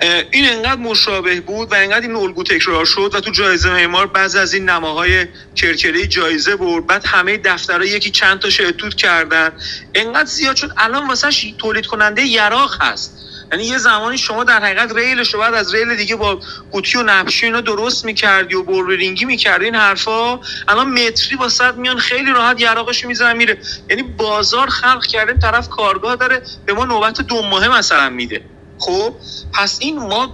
این 0.00 0.48
انقدر 0.48 0.80
مشابه 0.80 1.40
بود 1.40 1.72
و 1.72 1.74
انقدر 1.74 2.00
این 2.00 2.16
الگو 2.16 2.42
تکرار 2.42 2.84
شد 2.84 3.10
و 3.14 3.20
تو 3.20 3.30
جایزه 3.30 3.70
معمار 3.70 4.06
بعض 4.06 4.36
از 4.36 4.54
این 4.54 4.70
نماهای 4.70 5.26
کرکری 5.54 6.06
جایزه 6.06 6.56
برد 6.56 6.86
بعد 6.86 7.06
همه 7.06 7.36
دفترها 7.36 7.84
یکی 7.84 8.10
چند 8.10 8.38
تا 8.38 8.48
اتود 8.68 8.94
کردن. 8.94 9.52
انقدر 9.94 10.24
زیاد 10.24 10.56
شد. 10.56 10.72
الان 10.76 11.08
واسه 11.08 11.28
تولید 11.58 11.86
کننده 11.86 12.22
یراق 12.22 12.82
هست. 12.82 13.22
یعنی 13.52 13.64
یه 13.64 13.78
زمانی 13.78 14.18
شما 14.18 14.44
در 14.44 14.60
حقیقت 14.60 14.96
ریلش 14.96 15.34
رو 15.34 15.40
بعد 15.40 15.54
از 15.54 15.74
ریل 15.74 15.96
دیگه 15.96 16.16
با 16.16 16.40
قوطی 16.72 16.98
و 16.98 17.02
نبشی 17.02 17.46
اینا 17.46 17.60
درست 17.60 18.04
می‌کردی 18.04 18.54
و 18.54 18.62
بربرینگی 18.62 19.24
می‌کردی 19.24 19.64
این 19.64 19.74
حرفا 19.74 20.40
الان 20.68 20.88
متری 20.88 21.36
واسط 21.36 21.74
میان 21.74 21.98
خیلی 21.98 22.32
راحت 22.32 22.60
یراقش 22.60 23.04
می‌زنن 23.04 23.36
میره. 23.36 23.58
یعنی 23.90 24.02
بازار 24.02 24.68
خلق 24.68 25.06
کردیم 25.06 25.38
طرف 25.38 25.68
کارگاه 25.68 26.16
داره 26.16 26.42
به 26.66 26.72
ما 26.72 26.84
نوبت 26.84 27.20
دو 27.20 27.42
ماه 27.42 27.68
مثلا 27.68 28.10
میده. 28.10 28.42
خب 28.78 29.14
پس 29.52 29.78
این 29.80 29.98
ما 29.98 30.32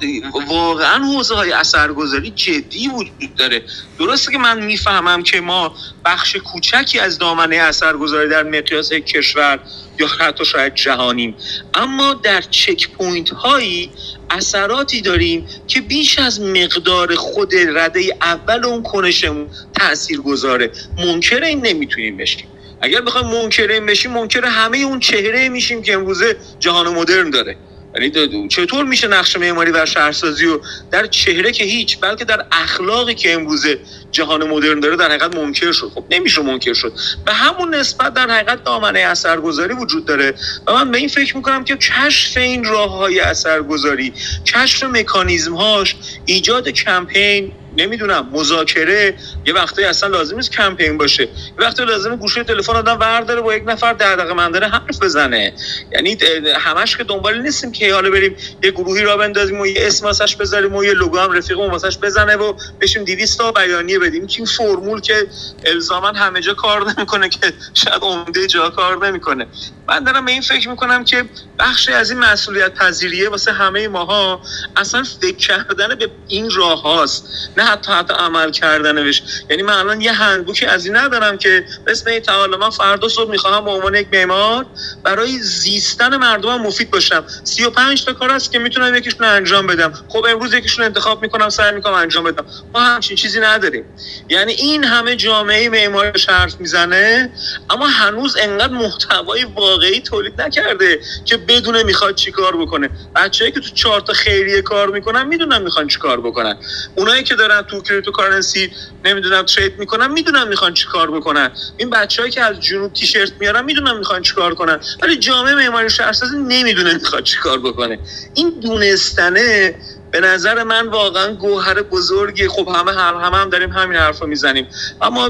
واقعا 0.48 1.05
حوزه 1.05 1.35
های 1.35 1.52
اثرگذاری 1.52 2.31
جدی 2.31 2.89
وجود 2.89 3.35
داره. 3.36 3.62
درسته 3.98 4.32
که 4.32 4.39
من 4.39 4.64
می‌فهمم 4.64 5.23
که 5.23 5.40
ما 5.40 5.74
بخش 6.05 6.36
کوچکی 6.36 6.98
از 6.98 7.19
دامنه 7.19 7.56
اثرگذاری 7.56 8.28
در 8.28 8.43
مقیاس 8.43 8.93
کشور 8.93 9.60
یا 9.98 10.06
حتی 10.06 10.44
شاید 10.44 10.74
جهانیم. 10.74 11.35
اما 11.74 12.14
در 12.14 12.40
چک 12.40 12.90
پوینت 12.90 13.31
هایی 13.31 13.90
اثراتی 14.31 15.01
داریم 15.01 15.47
که 15.66 15.81
بیش 15.81 16.19
از 16.19 16.40
مقدار 16.40 17.14
خود 17.14 17.55
رده 17.55 18.16
اول 18.23 18.64
اون 18.64 18.82
کنشمون 18.82 19.48
تأثیر 19.74 20.20
گذاره 20.20 20.70
منکر 20.98 21.43
این 21.43 21.66
نمی‌تونیم 21.66 22.16
بشیم. 22.16 22.47
اگر 22.81 23.01
بخوایم 23.01 23.27
منکر 23.27 23.70
این 23.70 23.86
بشیم 23.86 24.12
منکر 24.12 24.44
همه 24.44 24.78
اون 24.78 25.01
چهره 25.01 25.48
میشیم 25.48 25.82
که 25.82 25.94
امروزه 25.94 26.36
جهان 26.60 26.89
مدرن 26.89 27.31
داره. 27.31 27.56
یعنی 27.94 28.48
چطور 28.48 28.85
میشه 28.85 29.09
نقش 29.09 29.36
معماری 29.36 29.70
و 29.70 29.86
شهرسازی 29.86 30.47
و 30.47 30.60
در 30.90 31.06
چهره 31.06 31.52
که 31.52 31.64
هیچ 31.64 32.01
بلکه 32.01 32.24
در 32.24 32.47
اخلاقی 32.52 33.14
که 33.14 33.35
امروزه 33.35 33.78
جهان 34.12 34.48
مدرن 34.48 34.80
داره 34.80 34.97
در 34.97 35.05
حقیقت 35.05 35.36
منکر 35.36 35.72
شد. 35.72 35.90
خب 35.94 36.05
نمیشه 36.10 36.43
منکر 36.43 36.74
شد. 36.74 36.93
به 37.26 37.32
همون 37.32 37.74
نسبت 37.74 38.14
در 38.14 38.30
حقیقت 38.30 38.64
دامنه 38.64 38.98
اثرگذاری 38.98 39.74
وجود 39.74 40.05
داره. 40.05 40.34
و 40.66 40.72
من 40.72 40.90
به 40.90 40.98
این 40.98 41.09
فکر 41.09 41.36
می‌کنم 41.36 41.64
که 41.64 41.76
کشف 41.76 42.36
این 42.36 42.64
راه 42.64 42.90
های 42.90 43.20
اثرگذاری 43.20 44.12
کشف 44.47 44.84
مکانیزم 44.84 45.55
هاش 45.55 45.97
ایجاد 46.26 46.68
کمپین 46.68 47.52
نمی‌دونم 47.76 48.28
مذاکره 48.32 49.14
یه 49.47 49.55
وقتی 49.55 49.84
اصلا 49.84 50.09
لازم 50.09 50.36
نیست 50.36 50.52
کمپین 50.52 50.98
باشه. 50.98 51.22
یه 51.22 51.28
وقتی 51.59 51.84
لازم 51.84 52.16
گوشه 52.16 52.44
تلفن 52.44 52.76
آدم 52.76 53.01
ورداره 53.01 53.40
با 53.40 53.55
یک 53.55 53.62
نفر 53.66 53.93
در 53.93 54.16
دقیقه 54.16 54.34
منداره 54.34 54.68
حرف 54.68 55.02
بزنه. 55.02 55.52
یعنی 55.93 56.16
همش 56.55 56.97
که 56.97 57.05
دنبال 57.05 57.43
نیستیم 57.43 57.72
که 57.72 57.94
حالا 57.94 58.10
بریم 58.10 58.36
یه 58.62 58.70
گروهی 58.70 59.02
را 59.02 59.16
بندازیم 59.16 59.60
و 59.60 59.66
یه 59.66 59.86
اسم 59.86 60.06
واسش 60.06 60.36
بذاریم 60.36 60.74
و 60.74 60.84
یه 60.84 60.93
لوگو 60.93 61.18
هم 61.18 61.32
رفیقمون 61.32 61.70
واسش 61.70 61.98
بزنه 61.98 62.36
و 62.36 62.52
بشیم 62.80 63.05
200 63.05 63.39
تا 63.39 63.52
بیانیه 63.52 63.98
بدیم. 64.03 64.27
که 64.27 64.39
این 64.39 64.47
فرمول 64.47 65.01
که 65.01 65.27
الزاما 65.65 66.09
همه 66.09 66.41
جا 66.41 66.55
کار 66.55 66.93
نمی‌کنه 66.93 67.29
که 67.29 67.53
شاید 67.74 68.03
عمده 68.03 68.47
جا 68.47 68.70
کار 68.70 69.07
نمی‌کنه. 69.07 69.47
من 69.89 70.05
دارم 70.05 70.24
به 70.24 70.33
این 70.33 70.43
فکر 70.43 70.69
می‌کنم 70.69 71.05
که 71.05 71.24
بخشی 71.59 71.93
از 71.93 72.11
این 72.11 72.19
مسئولیت 72.19 72.74
پذیریه 72.74 73.29
واسه 73.29 73.53
همه 73.53 73.89
ماها 73.89 74.41
اصلا 74.77 75.03
فکر 75.20 75.37
کردن 75.37 75.95
به 75.95 76.11
این 76.29 76.51
راه 76.51 76.83
هاست. 76.83 77.29
نه 77.57 77.65
حتی 77.65 77.93
حتی 77.93 78.15
عمل 78.15 78.51
کردن 78.51 78.95
بهش 78.95 79.23
یعنی 79.51 79.62
من 79.62 79.73
الان 79.73 80.01
یه 80.01 80.12
هندبوکی 80.12 80.66
از 80.66 80.87
این 80.87 80.97
ندارم 80.97 81.39
که 81.39 81.65
اسم 81.87 82.11
این 82.11 82.20
تعالی 82.20 82.57
من 82.57 82.70
فردا 82.70 83.09
صبح 83.09 83.31
می‌خواهم 83.31 83.65
به 83.65 83.70
عنوان 83.70 83.95
یک 83.95 84.09
معمار 84.12 84.66
برای 85.03 85.39
زیستن 85.39 86.16
مردم 86.16 86.61
مفید 86.61 86.91
باشم. 86.91 87.24
35 87.45 88.05
تا 88.05 88.12
کار 88.12 88.31
است 88.31 88.53
که 88.53 88.59
می‌تونم 88.59 88.95
یکیشون 88.95 89.27
انجام 89.27 89.66
بدم. 89.66 89.93
خب 90.09 90.27
امروز 90.29 90.55
یکیشون 90.55 90.85
انتخاب 90.85 91.23
می‌کنم 91.23 91.49
سعی 91.49 91.73
می‌کنم 91.73 91.95
انجام 91.95 92.24
بدم. 92.24 92.45
ما 92.74 92.81
همچین 92.81 93.16
چیزی 93.16 93.41
نداریم. 93.41 93.85
یعنی 94.28 94.52
این 94.52 94.85
همه 94.85 95.16
جامعه 95.16 95.69
معماری 95.69 96.20
حرف 96.28 96.60
می‌زنه 96.60 97.32
اما 97.70 97.86
هنوز 97.86 98.36
انقدر 98.40 98.73
محتوای 98.73 99.44
واقعی 99.44 100.01
تولید 100.01 100.40
نکرده 100.40 101.01
که 101.24 101.36
بدونه 101.36 101.82
می‌خواد 101.82 102.14
چیکار 102.14 102.56
بکنه. 102.56 102.90
بچه‌ای 103.14 103.52
که 103.52 103.60
تو 103.60 103.70
چهار 103.74 104.01
تا 104.01 104.12
خیریه 104.12 104.62
کار 104.62 104.90
می‌کنن 104.90 105.27
می‌دونن 105.27 105.62
می‌خوان 105.62 105.89
چیکار 105.89 106.20
بکنن. 106.20 106.56
اونایی 106.94 107.23
که 107.23 107.35
دارن 107.35 107.62
تو 107.62 107.82
کریپتو 107.82 108.10
کارنسی 108.12 108.70
نمی‌دونم 109.05 109.43
ترید 109.43 109.78
می‌کنن 109.78 110.12
می‌دونن 110.12 110.48
می‌خوان 110.48 110.74
چیکار 110.74 111.10
بکنن. 111.10 111.51
این 111.77 111.90
بچه‌ای 111.90 112.31
که 112.31 112.43
از 112.43 112.60
جنوب 112.60 112.93
تیشرت 112.93 113.32
میارن 113.40 113.64
می‌دونن 113.64 113.98
می‌خوان 113.98 114.23
چیکار 114.23 114.55
کنن. 114.55 114.81
ولی 115.02 115.16
جامعه 115.16 115.55
معماری 115.55 115.90
شهرسازی 115.90 116.36
نمی‌دونه 116.39 116.94
می‌خواد 116.94 117.24
چیکار 117.24 117.59
بکنه. 117.59 117.98
این 118.35 118.60
دونستنه 118.60 119.74
به 120.12 120.20
نظر 120.20 120.62
من 120.62 120.89
واقعا 120.89 121.34
گوهر 121.34 121.82
بزرگی. 121.82 122.48
خب 122.48 122.68
همه 122.68 122.93
هم 122.93 123.16
همه 123.16 123.36
هم 123.36 123.51
داریم 123.51 123.70
همین 123.70 123.98
حرف 123.98 124.18
رو 124.18 124.26
می‌زنیم. 124.26 124.66
اما 125.02 125.28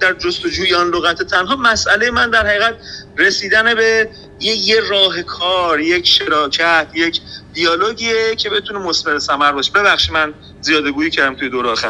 در 0.00 0.12
جستجوی 0.12 0.74
آن 0.74 0.90
لغت 0.90 1.22
تنها 1.22 1.56
مسئله 1.56 2.10
من 2.10 2.30
در 2.30 2.46
حقیقت 2.46 2.74
رسیدن 3.18 3.74
به 3.74 4.10
یه, 4.40 4.54
یه 4.54 4.80
راه 4.90 5.22
کار 5.22 5.80
یک 5.80 6.06
شراکت 6.06 6.86
یک 6.94 7.20
دیالوگیه 7.54 8.36
که 8.36 8.50
بتونه 8.50 8.78
مثمر 8.78 9.18
ثمر 9.18 9.52
باشه. 9.52 9.72
ببخشید 9.72 10.12
من 10.12 10.34
زیاده 10.60 10.90
گویی 10.90 11.10
کردم 11.10 11.34
توی 11.34 11.48
دور 11.48 11.66
آخر. 11.66 11.88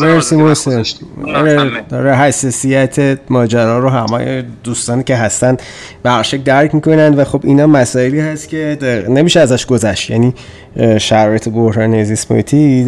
مرسی 0.00 0.36
محسن 0.36 0.82
داره 1.88 2.16
حساسیت 2.16 3.18
ماجرا 3.30 3.78
رو 3.78 3.88
همه 3.88 4.44
دوستانی 4.64 5.02
که 5.02 5.16
هستن 5.16 5.56
به 6.02 6.22
درک 6.44 6.74
می‌کنن 6.74 7.14
و 7.14 7.24
خب 7.24 7.40
اینا 7.44 7.66
مسائلی 7.66 8.20
هست 8.20 8.48
که 8.48 8.78
نمیشه 9.08 9.40
ازش 9.40 9.66
گذشت. 9.66 10.10
یعنی 10.10 10.34
شرایط 10.98 11.48
بحران 11.48 12.04
زیست 12.04 12.32
محیطی 12.32 12.84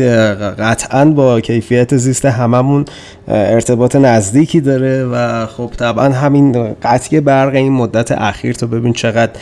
قطعا 0.58 1.04
با 1.04 1.40
کیفیت 1.40 1.96
زیست 1.96 2.24
هممون 2.24 2.84
ارتباط 3.28 3.96
نزدیکی 3.96 4.60
داره 4.60 5.04
و 5.04 5.46
خب 5.46 5.70
طبعا 5.78 6.08
همین 6.08 6.74
قطعی 6.82 7.20
برق 7.20 7.54
این 7.54 7.72
مدت 7.72 8.12
اخیر 8.12 8.52
تو 8.52 8.66
ببین 8.66 8.92
چقدر 8.92 9.32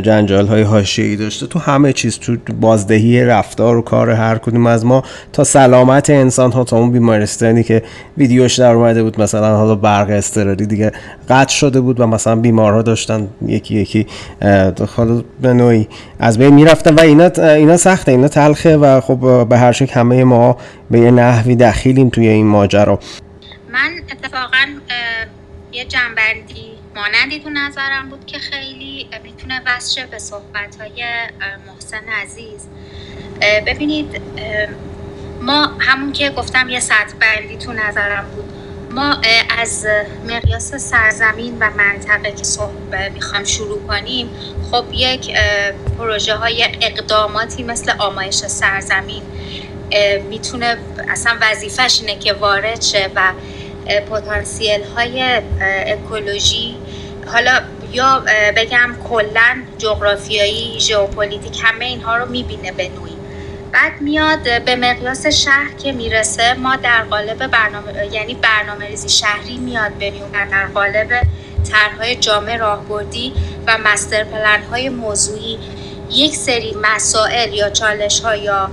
جنجال 0.00 0.46
های 0.46 0.62
حاشیه‌ای 0.62 1.16
داشته. 1.16 1.46
تو 1.46 1.58
همه 1.58 1.92
چیز 1.92 2.18
تو 2.18 2.36
بازدهی 2.60 3.24
رفتار 3.24 3.76
و 3.76 3.82
کار 3.82 4.10
هر 4.10 4.38
کدوم 4.38 4.66
از 4.66 4.84
ما 4.84 5.02
تا 5.32 5.44
سلامت 5.44 6.10
انسان 6.10 6.52
ها 6.52 6.64
تا 6.64 6.78
اون 6.78 6.92
بیمارستانی 6.92 7.62
که 7.62 7.82
ویدیوش 8.16 8.58
در 8.58 8.72
اومده 8.72 9.02
بود 9.02 9.20
مثلا 9.20 9.56
حالا 9.56 9.74
برق 9.74 10.10
اضطراری 10.10 10.66
دیگه 10.66 10.92
قطع 11.28 11.54
شده 11.54 11.80
بود 11.80 12.00
و 12.00 12.06
مثلا 12.06 12.36
بیمارها 12.36 12.82
داشتن 12.82 13.28
یکی 13.46 13.74
یکی 13.74 14.06
حالا 14.96 15.22
به 15.40 15.52
نوعی 15.52 15.88
از 16.18 16.38
بین 16.38 16.54
می‌رفتن 16.54 16.94
و 16.94 17.00
اینا 17.00 17.30
اینا 17.54 17.76
سخته 17.76 18.12
اینا 18.12 18.28
تلخه 18.28 18.76
و 18.76 19.00
خب 19.00 19.48
به 19.48 19.58
هر 19.58 19.72
شکل 19.72 19.92
همه 19.92 20.24
ما 20.24 20.56
به 20.90 21.00
یه 21.00 21.10
نحوی 21.10 21.56
دخیلیم 21.56 22.08
توی 22.08 22.28
این 22.28 22.46
ماجرا. 22.46 22.98
من 23.72 23.90
اتفاقا 24.12 24.66
یه 25.72 25.84
جنبندی 25.84 26.74
مانندی 26.96 27.40
تو 27.40 27.50
نظرم 27.50 28.08
بود 28.10 28.26
که 28.26 28.38
خیلی 28.38 29.06
می‌تونه 29.24 29.60
وصل 29.66 30.06
به 30.10 30.18
صحبت 30.18 30.76
های 30.80 31.04
محسن 31.66 32.02
عزیز. 32.22 32.68
ببینید 33.66 34.06
ما 35.44 35.70
همون 35.78 36.12
که 36.12 36.30
گفتم 36.30 36.68
یه 36.68 36.80
سطح 36.80 37.14
بندی 37.20 37.56
تو 37.56 37.72
نظرم 37.72 38.24
بود. 38.34 38.44
ما 38.90 39.16
از 39.58 39.86
مقیاس 40.28 40.74
سرزمین 40.74 41.56
و 41.60 41.70
منطقه 41.70 42.32
که 42.32 42.44
می‌خوایم 43.14 43.44
شروع 43.44 43.86
کنیم 43.86 44.30
خب 44.70 44.84
یک 44.92 45.34
پروژه 45.98 46.34
های 46.34 46.64
اقداماتی 46.80 47.62
مثل 47.62 47.92
آمایش 47.98 48.36
سرزمین 48.36 49.22
می‌تونه 50.28 50.76
اصلا 51.08 51.36
وظیفش 51.40 52.00
اینه 52.00 52.18
که 52.18 52.32
وارد 52.32 52.82
شه 52.82 53.10
و 53.14 53.32
پتانسیل 54.10 54.80
های 54.96 55.42
اکولوژی 55.86 56.76
حالا 57.26 57.60
یا 57.92 58.24
بگم 58.56 58.96
کلا 59.08 59.62
جغرافیایی 59.78 60.80
ژئوپلیتیک 60.80 61.60
همه 61.62 61.84
اینها 61.84 62.16
رو 62.16 62.30
می‌بینه 62.30 62.72
به 62.72 62.88
نوعی. 62.88 63.13
بعد 63.74 64.00
میاد 64.00 64.64
به 64.64 64.76
مقیاس 64.76 65.26
شهر 65.26 65.72
که 65.82 65.92
می‌رسه 65.92 66.54
ما 66.54 66.76
در 66.76 67.02
قالب 67.02 67.46
برنامه 67.46 68.06
یعنی 68.12 68.34
برنامه 68.34 68.86
ریزی 68.86 69.08
شهری 69.08 69.56
میاد 69.56 69.92
و 70.02 70.50
در 70.50 70.66
قالب 70.66 71.08
طرحهای 71.70 72.16
جامع 72.16 72.56
راهبردی 72.56 73.32
و 73.66 73.78
master 73.84 74.24
plan 74.24 74.62
های 74.70 74.88
موضوعی 74.88 75.58
یک 76.10 76.36
سری 76.36 76.76
مسائل 76.82 77.54
یا 77.54 77.70
چالش 77.70 78.20
ها 78.20 78.36
یا 78.36 78.70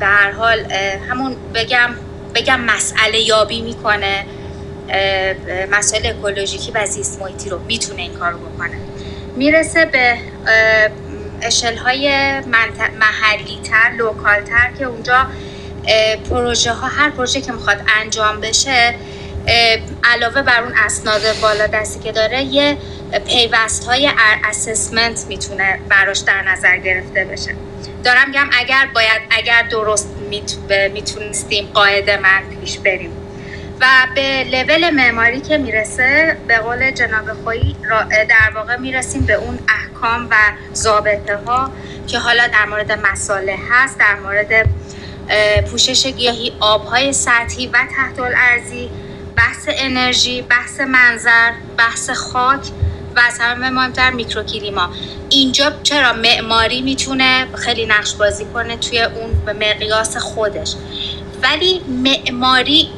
به 0.00 0.06
هر 0.06 0.30
حال 0.30 0.72
همون 1.08 1.36
بگم 1.54 1.94
بگم 2.34 2.60
مسئله 2.60 3.20
یابی 3.20 3.62
می‌کنه 3.62 4.24
مسائل 5.70 6.06
اکولوژیکی 6.06 6.72
و 6.74 6.86
زیست 6.86 7.20
محیطی 7.22 7.50
رو 7.50 7.58
می‌تونه 7.58 8.02
این 8.02 8.14
کار 8.14 8.34
بکنه. 8.34 8.76
می‌رسه 9.36 9.84
به 9.84 10.18
اشل 11.44 11.76
های 11.76 12.40
محلی 13.00 13.60
تر 13.64 13.90
local 13.98 14.40
تر 14.40 14.70
که 14.78 14.84
اونجا 14.84 15.26
پروژه 16.30 16.72
ها 16.72 16.88
هر 16.88 17.10
پروژه 17.10 17.40
که 17.40 17.52
می‌خواد 17.52 17.82
انجام 18.00 18.40
بشه 18.40 18.94
علاوه 20.04 20.42
بر 20.42 20.62
اون 20.62 20.72
اسناد 20.76 21.22
بالا 21.42 21.66
دستی 21.66 22.00
که 22.00 22.12
داره 22.12 22.42
یه 22.42 22.76
پیوست 23.26 23.84
های 23.84 24.10
اسسمنت 24.44 25.26
می‌تونه 25.28 25.78
براش 25.88 26.18
در 26.18 26.42
نظر 26.42 26.76
گرفته 26.76 27.24
بشه. 27.24 27.54
دارم 28.04 28.32
گم 28.32 28.50
اگر 28.58 28.88
باید 28.94 29.22
اگر 29.30 29.62
درست 29.62 30.08
می‌تونستیم 30.92 31.70
قاعده 31.74 32.16
من 32.16 32.42
پیش 32.60 32.78
بریم. 32.78 33.10
و 33.80 33.86
به 34.14 34.44
لول 34.44 34.90
معماری 34.90 35.40
که 35.40 35.58
می‌رسه 35.58 36.36
به 36.48 36.58
قول 36.58 36.90
جناب 36.90 37.32
خویی 37.44 37.76
در 38.10 38.50
واقع 38.54 38.76
می‌رسیم 38.76 39.22
به 39.22 39.32
اون 39.32 39.58
احکام 39.68 40.28
و 40.30 40.34
ضابطه 40.74 41.36
ها 41.36 41.70
که 42.06 42.18
حالا 42.18 42.46
در 42.46 42.64
مورد 42.64 42.92
مساله 42.92 43.56
هست 43.70 43.98
در 43.98 44.14
مورد 44.14 44.68
پوشش 45.70 46.06
گیاهی 46.06 46.52
آبهای 46.60 47.12
سطحی 47.12 47.66
و 47.66 47.78
تحت 47.96 48.20
الارضی 48.20 48.90
بحث 49.36 49.68
انرژی 49.68 50.42
بحث 50.42 50.80
منظر 50.80 51.52
بحث 51.78 52.10
خاک 52.10 52.60
و 53.16 53.20
از 53.26 53.38
همه 53.40 53.70
مهمتر 53.70 54.10
میکروکلیما. 54.10 54.90
اینجا 55.30 55.72
چرا 55.82 56.12
معماری 56.12 56.82
می‌تونه 56.82 57.46
خیلی 57.54 57.86
نقش 57.86 58.14
بازی 58.14 58.44
کنه 58.44 58.76
توی 58.76 59.02
اون 59.02 59.56
مقیاس 59.56 60.16
خودش؟ 60.16 60.74
ولی 61.42 61.80
معماری 61.88 62.88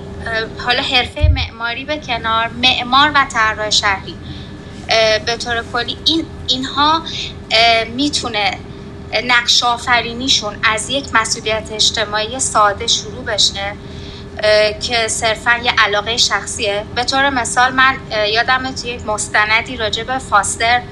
حالا 0.59 0.83
حرفه 0.83 1.29
معماری 1.29 1.85
به 1.85 1.97
کنار 1.97 2.49
معمار 2.49 3.11
و 3.15 3.27
طراح 3.33 3.71
شهری 3.71 4.15
به 5.27 5.37
طور 5.37 5.65
کلی 5.73 5.99
این 6.05 6.27
اینها 6.49 7.03
می‌تونه 7.95 8.59
نقش 9.25 9.63
آفرینیشون 9.63 10.57
از 10.63 10.91
یک 10.91 11.05
مسئولیت 11.15 11.69
اجتماعی 11.73 12.41
ساده 12.41 12.87
شروع 12.87 13.25
بشه 13.25 13.73
که 14.81 15.09
صرفا 15.09 15.57
یه 15.65 15.73
علاقه 15.79 16.17
شخصیه. 16.17 16.85
به 16.95 17.05
طور 17.05 17.31
مثال 17.31 17.73
من 17.73 17.97
یادم 18.33 18.71
توی 18.71 18.91
یک 18.91 19.07
مستندی 19.07 19.77
راجع 19.77 20.03
به 20.03 20.19
فاستر 20.19 20.83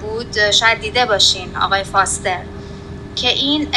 بود. 0.00 0.50
شاید 0.50 0.80
دیده 0.80 1.06
باشین 1.06 1.56
آقای 1.56 1.84
فاستر. 1.84 2.38
که 3.16 3.28
این 3.28 3.68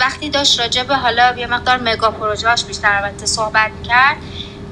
وقتی 0.00 0.30
داشت 0.30 0.60
راجع 0.60 0.82
به 0.82 0.96
حالا 0.96 1.34
یه 1.38 1.46
مقدار 1.46 1.76
مگا 1.76 2.10
پروژهاش 2.10 2.64
بیشتر 2.64 3.02
البته 3.02 3.26
صحبت 3.26 3.70
کرد 3.88 4.16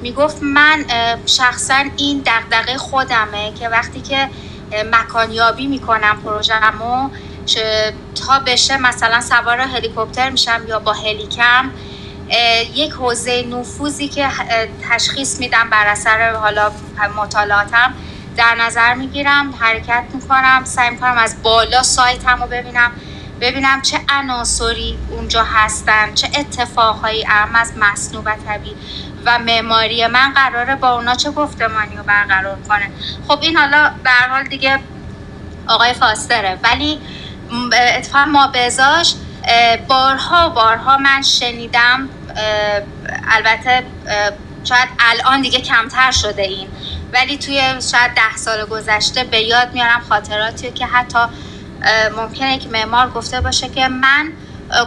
می‌گفت 0.01 0.37
من 0.41 0.85
شخصا 1.25 1.83
این 1.97 2.23
دقدقه 2.25 2.77
خودمه 2.77 3.53
که 3.59 3.69
وقتی 3.69 4.01
که 4.01 4.29
مکانیابی 4.91 5.67
می‌کنم 5.67 6.21
پروژهمو 6.25 7.09
تا 8.27 8.39
بشه 8.39 8.77
مثلا 8.77 9.21
سوار 9.21 9.59
هلیکوپتر 9.59 10.29
میشم 10.29 10.61
یا 10.67 10.79
با 10.79 10.93
هلیکم 10.93 11.71
یک 12.75 12.91
حوزه 12.91 13.43
نفوذی 13.43 14.07
که 14.07 14.27
تشخیص 14.89 15.39
میدم 15.39 15.69
بر 15.69 15.87
اثر 15.87 16.33
حالا 16.33 16.71
مطالعاتم 17.17 17.93
در 18.37 18.55
نظر 18.55 18.93
می‌گیرم 18.93 19.53
حرکت 19.59 20.03
می‌کنم 20.13 20.61
سعی 20.65 20.89
می‌کنم 20.89 21.17
از 21.17 21.43
بالا 21.43 21.83
سایتم 21.83 22.41
رو 22.41 22.47
ببینم. 22.47 22.91
ببینم 23.41 23.81
چه 23.81 23.99
عناصری 24.09 24.97
اونجا 25.09 25.43
هستن 25.43 26.13
چه 26.13 26.29
اتفاقهایی 26.39 27.25
اهم 27.27 27.55
از 27.55 27.73
مصنوع 27.77 28.23
و 28.25 28.35
طبیعی 28.47 28.75
و 29.25 29.39
معماری 29.39 30.07
من 30.07 30.33
قراره 30.33 30.75
با 30.75 30.89
اونا 30.89 31.15
چه 31.15 31.31
گفتمانی 31.31 31.97
رو 31.97 32.03
برقرار 32.03 32.57
کنه. 32.69 32.91
خب 33.27 33.39
این 33.41 33.57
حالا 33.57 33.91
به 34.03 34.09
حال 34.29 34.43
دیگه 34.43 34.79
آقای 35.67 35.93
فاستره 35.93 36.57
ولی 36.63 36.99
اتفاق 37.97 38.27
ما 38.27 38.51
بزاش 38.53 39.15
بارها 39.87 40.49
بارها 40.49 40.97
من 40.97 41.21
شنیدم 41.21 42.09
البته 43.31 43.83
شاید 44.63 44.89
الان 44.99 45.41
دیگه 45.41 45.61
کمتر 45.61 46.11
شده 46.11 46.41
این 46.41 46.67
ولی 47.13 47.37
توی 47.37 47.61
شاید 47.91 48.11
ده 48.15 48.37
سال 48.37 48.65
گذشته 48.65 49.23
به 49.23 49.41
یاد 49.41 49.73
میارم 49.73 50.01
خاطراتی 50.09 50.71
که 50.71 50.85
حتی 50.85 51.19
ممکنه 52.17 52.57
که 52.57 52.69
معمار 52.69 53.09
گفته 53.09 53.41
باشه 53.41 53.69
که 53.69 53.87
من 53.87 54.31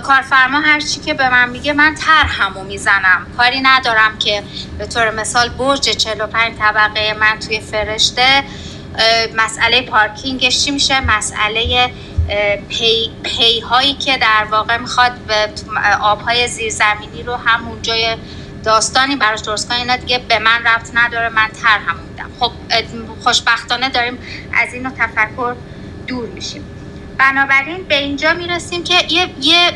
کارفرما 0.02 0.60
هر 0.60 0.80
چی 0.80 1.00
که 1.00 1.14
به 1.14 1.28
من 1.28 1.48
میگه 1.48 1.72
من 1.72 1.94
طرحمو 1.94 2.64
می‌زنم. 2.64 3.26
کاری 3.36 3.60
ندارم 3.60 4.18
که 4.18 4.42
به 4.78 4.86
طور 4.86 5.10
مثال 5.10 5.48
برج 5.48 5.80
45 5.80 6.58
طبقه 6.58 7.16
من 7.20 7.38
توی 7.38 7.60
فرشته 7.60 8.44
مسئله 9.36 9.82
پارکینگش 9.82 10.64
چی 10.64 10.70
میشه؟ 10.70 11.00
مسئله 11.00 11.92
پی, 12.68 13.10
پی 13.22 13.60
هایی 13.60 13.94
که 13.94 14.16
در 14.16 14.46
واقع 14.50 14.76
می‌خواد 14.76 15.12
به 15.12 15.48
آبهای 16.00 16.48
زیرزمینی 16.48 17.22
رو 17.22 17.36
همون 17.36 17.82
جای 17.82 18.16
داستانی 18.64 19.16
براش 19.16 19.40
درست 19.40 19.68
کنه. 19.68 19.78
اینا 19.78 19.96
دیگه 19.96 20.18
به 20.18 20.38
من 20.38 20.64
ربط 20.66 20.90
نداره 20.94 21.28
من 21.28 21.48
طرحمو 21.62 22.02
میدم. 22.10 22.30
خب 22.40 22.52
خوشبختانه 23.22 23.88
داریم 23.88 24.18
از 24.54 24.74
اینو 24.74 24.90
تفکر 24.90 25.54
دور 26.06 26.28
میشیم. 26.28 26.64
بنابراین 27.22 27.84
به 27.88 27.98
اینجا 27.98 28.32
می‌رسیم 28.32 28.84
که 28.84 28.94
یه, 29.08 29.28
یه 29.40 29.72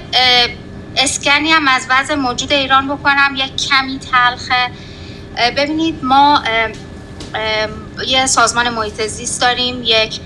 اسکنی 0.96 1.52
هم 1.52 1.68
از 1.68 1.86
وضع 1.90 2.14
موجود 2.14 2.52
ایران 2.52 2.88
بکنم 2.88 3.34
یه 3.36 3.48
کمی 3.48 3.98
تلخه. 3.98 4.70
ببینید 5.56 6.04
ما 6.04 6.42
یه 8.06 8.26
سازمان 8.26 8.68
محیط 8.68 9.06
زیست 9.06 9.40
داریم 9.40 9.82
یک 9.84 10.20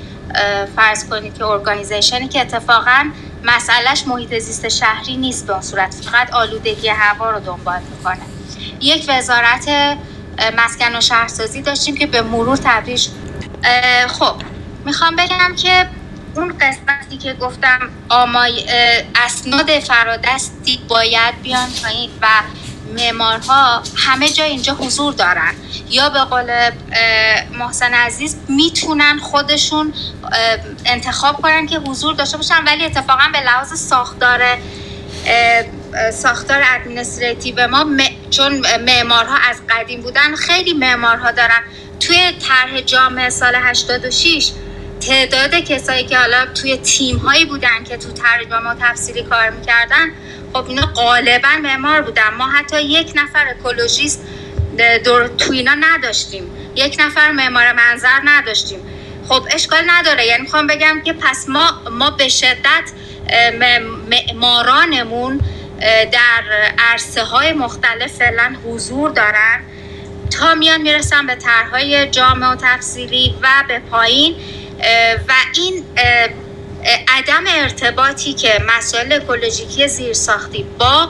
فرض 0.76 1.08
کنید 1.08 1.38
که 1.38 1.44
ارگانیزیشنی 1.44 2.28
که 2.28 2.40
اتفاقا 2.40 3.10
مسئلهش 3.44 4.04
محیط 4.06 4.38
زیست 4.38 4.68
شهری 4.68 5.16
نیست 5.16 5.46
به 5.46 5.52
اون 5.52 5.62
صورت 5.62 5.94
فقط 5.94 6.30
آلودگی 6.34 6.88
هوا 6.88 7.30
رو 7.30 7.40
دنبال 7.40 7.80
می‌کنه. 7.96 8.22
یک 8.80 9.04
وزارت 9.08 9.68
مسکن 10.56 10.96
و 10.96 11.00
شهرسازی 11.00 11.62
داشتیم 11.62 11.96
که 11.96 12.06
به 12.06 12.22
مرور 12.22 12.56
تبدیل 12.56 13.00
خب 14.08 14.34
می‌خوام 14.84 15.16
بگم 15.16 15.54
که 15.56 15.86
اون 16.34 16.58
قسمتی 16.60 17.16
که 17.18 17.32
گفتم 17.32 17.90
آمای 18.08 18.64
اسناد 19.14 19.78
فرادستی 19.80 20.80
باید 20.88 21.42
بیان 21.42 21.68
پایین 21.82 22.10
و 22.22 22.26
معمارها 22.96 23.82
همه 23.96 24.28
جا 24.28 24.44
اینجا 24.44 24.74
حضور 24.74 25.12
دارن. 25.12 25.54
یا 25.90 26.08
به 26.08 26.18
قول 26.18 26.70
محسن 27.58 27.94
عزیز 27.94 28.36
می‌تونن 28.48 29.18
خودشون 29.18 29.92
انتخاب 30.86 31.42
کنن 31.42 31.66
که 31.66 31.78
حضور 31.78 32.14
داشته 32.14 32.36
باشن 32.36 32.64
ولی 32.66 32.84
اتفاقا 32.84 33.24
به 33.32 33.40
لحاظ 33.40 33.72
ساختار 33.72 34.58
ساختار 36.12 36.62
ادمنستریتیو 36.74 37.68
ما 37.68 37.86
چون 38.30 38.62
معمارها 38.86 39.36
از 39.50 39.56
قدیم 39.70 40.00
بودن 40.00 40.34
خیلی 40.34 40.72
معمارها 40.72 41.30
دارن. 41.30 41.62
توی 42.00 42.32
طرح 42.48 42.80
جامعه 42.80 43.30
سال 43.30 43.54
86 43.54 44.52
تعداد 45.00 45.54
کسایی 45.54 46.04
که 46.06 46.18
حالا 46.18 46.46
توی 46.46 46.76
تیم 46.76 47.16
هایی 47.16 47.44
بودن 47.44 47.84
که 47.88 47.96
تو 47.96 48.12
ترجمه 48.12 48.58
ما 48.58 48.74
تفسیری 48.80 49.22
کار 49.22 49.50
می‌کردن 49.50 50.12
خب 50.52 50.68
اینا 50.68 50.86
غالبا 50.86 51.48
معمار 51.62 52.02
بودن. 52.02 52.34
ما 52.38 52.48
حتی 52.50 52.82
یک 52.82 53.12
نفر 53.14 53.48
اکولوژیست 53.48 54.24
دور 55.04 55.26
تو 55.26 55.52
اینا 55.52 55.74
نداشتیم. 55.80 56.44
یک 56.76 56.96
نفر 56.98 57.30
معمار 57.30 57.72
منظر 57.72 58.20
نداشتیم. 58.24 58.78
خب 59.28 59.46
اشکال 59.50 59.82
نداره. 59.86 60.26
یعنی 60.26 60.42
می‌خوام 60.42 60.66
بگم 60.66 61.00
که 61.04 61.12
پس 61.12 61.48
ما 61.48 61.82
ما 61.90 62.10
به 62.10 62.28
شدت 62.28 62.90
معمارانمون 64.08 65.40
در 66.12 66.72
عرصه 66.78 67.22
های 67.22 67.52
مختلف 67.52 68.12
فعلا 68.12 68.56
حضور 68.64 69.10
دارن. 69.10 69.60
تا 70.38 70.54
میان 70.54 70.82
می‌رسن 70.82 71.26
به 71.26 71.34
طرحهای 71.34 72.06
جامع 72.06 72.52
و 72.52 72.56
تفصیلی 72.62 73.34
و 73.42 73.48
به 73.68 73.78
پایین. 73.78 74.36
و 75.28 75.32
این 75.54 75.84
عدم 77.08 77.44
ارتباطی 77.48 78.32
که 78.32 78.52
مسائل 78.76 79.12
اکولوژیکی 79.12 79.88
زیرساختی 79.88 80.62
با 80.78 81.08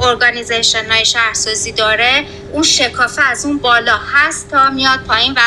ارگانیزیشن 0.00 0.90
های 0.90 1.04
شهرسازی 1.04 1.72
داره 1.72 2.24
اون 2.52 2.62
شکافه 2.62 3.22
از 3.22 3.44
اون 3.44 3.58
بالا 3.58 3.98
هست 4.12 4.50
تا 4.50 4.70
میاد 4.70 5.00
پایین 5.00 5.32
و 5.32 5.40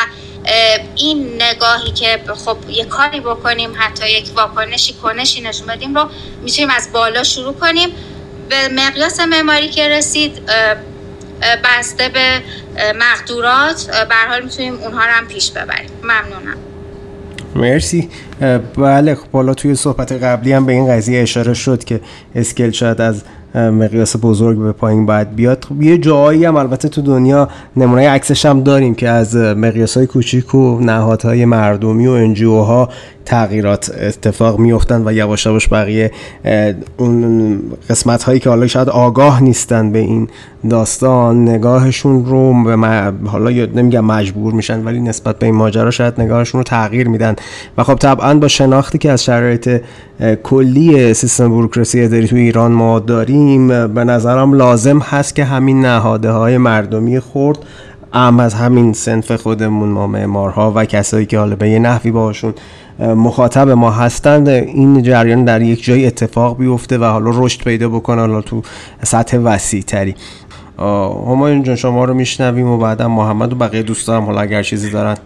این 0.96 1.42
نگاهی 1.42 1.92
که 1.92 2.20
خب 2.44 2.58
یه 2.68 2.84
کاری 2.84 3.20
بکنیم 3.20 3.72
حتی 3.78 4.10
یک 4.10 4.30
واکنشی 4.34 4.92
کنشی 4.92 5.40
نشون 5.40 5.66
بدیم 5.66 5.94
رو 5.98 6.10
می‌تونیم 6.42 6.70
از 6.70 6.92
بالا 6.92 7.22
شروع 7.22 7.54
کنیم. 7.54 7.88
به 8.48 8.68
مقیاس 8.68 9.20
معماری 9.20 9.68
که 9.68 9.88
رسید 9.88 10.50
بسته 11.64 12.08
به 12.08 12.42
مقدورات 12.94 14.06
به 14.08 14.14
حال 14.28 14.42
می‌تونیم 14.42 14.74
اونها 14.74 15.04
رو 15.04 15.12
هم 15.12 15.28
پیش 15.28 15.50
ببریم. 15.50 15.90
ممنونم. 16.02 16.58
مرسی. 17.56 18.08
بله 18.76 19.14
خب 19.14 19.28
حالا 19.32 19.54
توی 19.54 19.74
صحبت 19.74 20.12
قبلی 20.12 20.52
هم 20.52 20.66
به 20.66 20.72
این 20.72 20.88
قضیه 20.88 21.22
اشاره 21.22 21.54
شد 21.54 21.84
که 21.84 22.00
اسکل 22.34 22.70
شاید 22.70 23.00
از 23.00 23.22
مقیاس 23.54 24.16
بزرگ 24.22 24.58
به 24.58 24.72
پایین 24.72 25.06
باید 25.06 25.36
بیاد. 25.36 25.64
خب 25.64 25.82
یه 25.82 25.98
جایی 25.98 26.44
هم 26.44 26.56
البته 26.56 26.88
تو 26.88 27.02
دنیا 27.02 27.48
نمونه 27.76 28.08
عکسش 28.08 28.46
هم 28.46 28.62
داریم 28.62 28.94
که 28.94 29.08
از 29.08 29.36
مقیاس 29.36 29.96
های 29.96 30.06
کوچیک 30.06 30.54
و 30.54 30.80
نهادهای 30.80 31.44
مردمی 31.44 32.06
و 32.06 32.10
انجیو 32.10 32.60
ها 32.60 32.88
تغییرات 33.24 33.90
اتفاق 34.00 34.58
میفتن 34.58 35.02
و 35.08 35.12
یواش 35.12 35.46
یواش 35.46 35.68
بقیه 35.72 36.10
اون 36.96 37.60
قسمت 37.90 38.22
هایی 38.22 38.40
که 38.40 38.48
حالا 38.48 38.66
شاید 38.66 38.88
آگاه 38.88 39.42
نیستن 39.42 39.92
به 39.92 39.98
این 39.98 40.28
داستان 40.70 41.48
نگاهشون 41.48 42.26
رو 42.26 42.64
به 42.64 43.12
حالا 43.26 43.50
نمیگم 43.50 44.04
مجبور 44.04 44.52
میشن 44.52 44.84
ولی 44.84 45.00
نسبت 45.00 45.38
به 45.38 45.46
این 45.46 45.54
ماجرا 45.54 45.90
شاید 45.90 46.20
نگاهشون 46.20 46.58
رو 46.58 46.62
تغییر 46.62 47.08
میدن. 47.08 47.36
و 47.78 47.84
خب 47.84 47.94
طبعا 47.94 48.34
با 48.34 48.48
شناختی 48.48 48.98
که 48.98 49.10
از 49.10 49.24
شرایط 49.24 49.82
کلی 50.42 51.14
سیستم 51.14 51.48
بروکراسی 51.48 52.04
اداری 52.04 52.26
تو 52.26 52.36
ایران 52.36 52.72
ما 52.72 52.98
داریم 52.98 53.68
به 53.86 54.04
نظرم 54.04 54.52
لازم 54.52 54.98
هست 54.98 55.34
که 55.34 55.44
همین 55.44 55.80
نهاده 55.80 56.30
های 56.30 56.58
مردمی 56.58 57.20
خورد 57.20 57.58
ام 58.12 58.40
از 58.40 58.54
همین 58.54 58.92
سنف 58.92 59.32
خودمون 59.32 59.88
ما 59.88 60.06
معمارها 60.06 60.72
و 60.76 60.84
کسایی 60.84 61.26
که 61.26 61.38
حالا 61.38 61.56
به 61.56 61.70
یه 61.70 61.78
نحوی 61.78 62.10
باشون 62.10 62.54
مخاطب 62.98 63.70
ما 63.70 63.90
هستند 63.90 64.48
این 64.48 65.02
جریان 65.02 65.44
در 65.44 65.62
یک 65.62 65.84
جای 65.84 66.06
اتفاق 66.06 66.58
بیفته 66.58 66.98
و 66.98 67.04
حالا 67.04 67.30
رشد 67.34 67.64
پیدا 67.64 67.88
بکنه 67.88 68.20
حالا 68.20 68.40
تو 68.40 68.62
سطح 69.02 69.36
وسیع 69.36 69.82
تری 69.82 70.14
همایون 70.78 71.62
جان 71.62 71.76
شما 71.76 72.04
رو 72.04 72.14
میشنویم 72.14 72.66
و 72.66 72.78
بعدا 72.78 73.08
محمد 73.08 73.52
و 73.52 73.56
بقیه 73.56 73.82
دوستان 73.82 74.22
حالا 74.22 74.40
اگر 74.40 74.62
چیزی 74.62 74.90
دارن. 74.90 75.16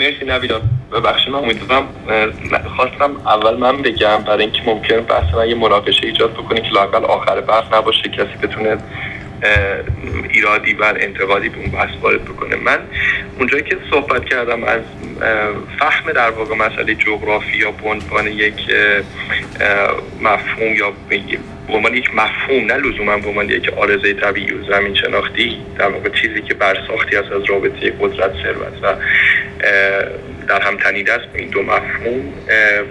مرسی 0.00 0.24
نویدان. 0.24 0.60
ببخشید 0.92 1.32
من 1.32 1.38
امیدوارم 1.38 1.84
خواستم 2.76 3.10
اول 3.26 3.56
من 3.56 3.82
بگم 3.82 4.18
برای 4.26 4.44
اینکه 4.44 4.62
ممکن 4.66 5.00
بحث 5.00 5.34
من 5.34 5.48
یه 5.48 5.54
مناقشه 5.54 6.06
ایجاد 6.06 6.32
بکنیم 6.32 6.62
که 6.62 6.70
لاقل 6.70 7.04
آخر 7.04 7.40
بحث 7.40 7.64
نباشه 7.72 8.08
کسی 8.08 8.36
بتونه 8.42 8.76
ایرادی 10.30 10.72
و 10.72 10.94
انتقادی 11.00 11.48
به 11.48 11.58
اون 11.58 11.70
بحث 11.70 11.90
وارد 12.02 12.24
بکنه. 12.24 12.56
من 12.56 12.78
اونجایی 13.38 13.62
که 13.62 13.76
صحبت 13.90 14.24
کردم 14.24 14.64
از 14.64 14.80
فهم 15.78 16.12
در 16.12 16.30
واقع 16.30 16.54
مسئله 16.54 16.94
جغرافی 16.94 17.56
یا 17.56 17.70
به 17.70 18.30
یک 18.30 18.54
مفهوم 20.20 20.74
یا 20.76 20.92
به 21.68 21.74
عنوان 21.74 21.94
یک 21.94 22.14
مفهوم 22.14 22.64
نه 22.66 22.76
لزوما 22.76 23.16
به 23.16 23.28
عنوان 23.28 23.48
یک 23.48 23.68
آرزه 23.68 24.14
طبیعی 24.14 24.52
و 24.52 24.64
زمین 24.72 24.94
شناختی 24.94 25.58
در 25.78 25.88
واقع 25.88 26.08
چیزی 26.08 26.42
که 26.42 26.54
برساختی 26.54 27.16
است 27.16 27.32
از 27.32 27.42
رابطه 27.44 27.92
قدرت 28.00 28.32
ثروت 28.42 28.82
و 28.82 28.94
در 30.48 30.60
هم 30.60 30.76
تنیده 30.76 31.12
است 31.12 31.24
این 31.34 31.48
دو 31.48 31.62
مفهوم 31.62 32.34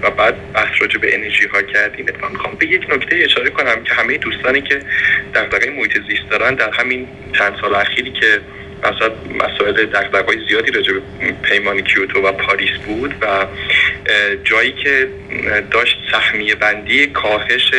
و 0.01 0.11
بعد 0.11 0.51
بحث 0.53 0.81
راجع 0.81 0.97
به 0.97 1.15
انرژی 1.15 1.47
ها 1.47 1.61
کردیم 1.61 2.05
اتفاقا 2.09 2.29
می‌خوام. 2.33 2.55
به 2.55 2.65
یک 2.65 2.93
نکته 2.93 3.15
اشاره 3.15 3.49
کنم 3.49 3.83
که 3.83 3.93
همه 3.93 4.17
دوستانی 4.17 4.61
که 4.61 4.79
دغدغه 5.35 5.69
محیط 5.69 5.93
زیست 6.07 6.29
دارن 6.29 6.55
در 6.55 6.69
همین 6.71 7.07
چند 7.37 7.57
سال 7.61 7.75
اخیری 7.75 8.11
که 8.11 8.39
مثلا 8.79 9.11
مسائل 9.47 9.85
دغدغه‌های 9.85 10.47
زیادی 10.49 10.71
راجع 10.71 10.93
به 10.93 11.01
پیمان 11.41 11.81
کیوتو 11.81 12.21
و 12.21 12.31
پاریس 12.31 12.77
بود 12.85 13.15
و 13.21 13.45
جایی 14.43 14.71
که 14.71 15.07
داشت 15.71 15.97
سهمیه 16.11 16.55
بندی 16.55 17.07
کاهش 17.07 17.71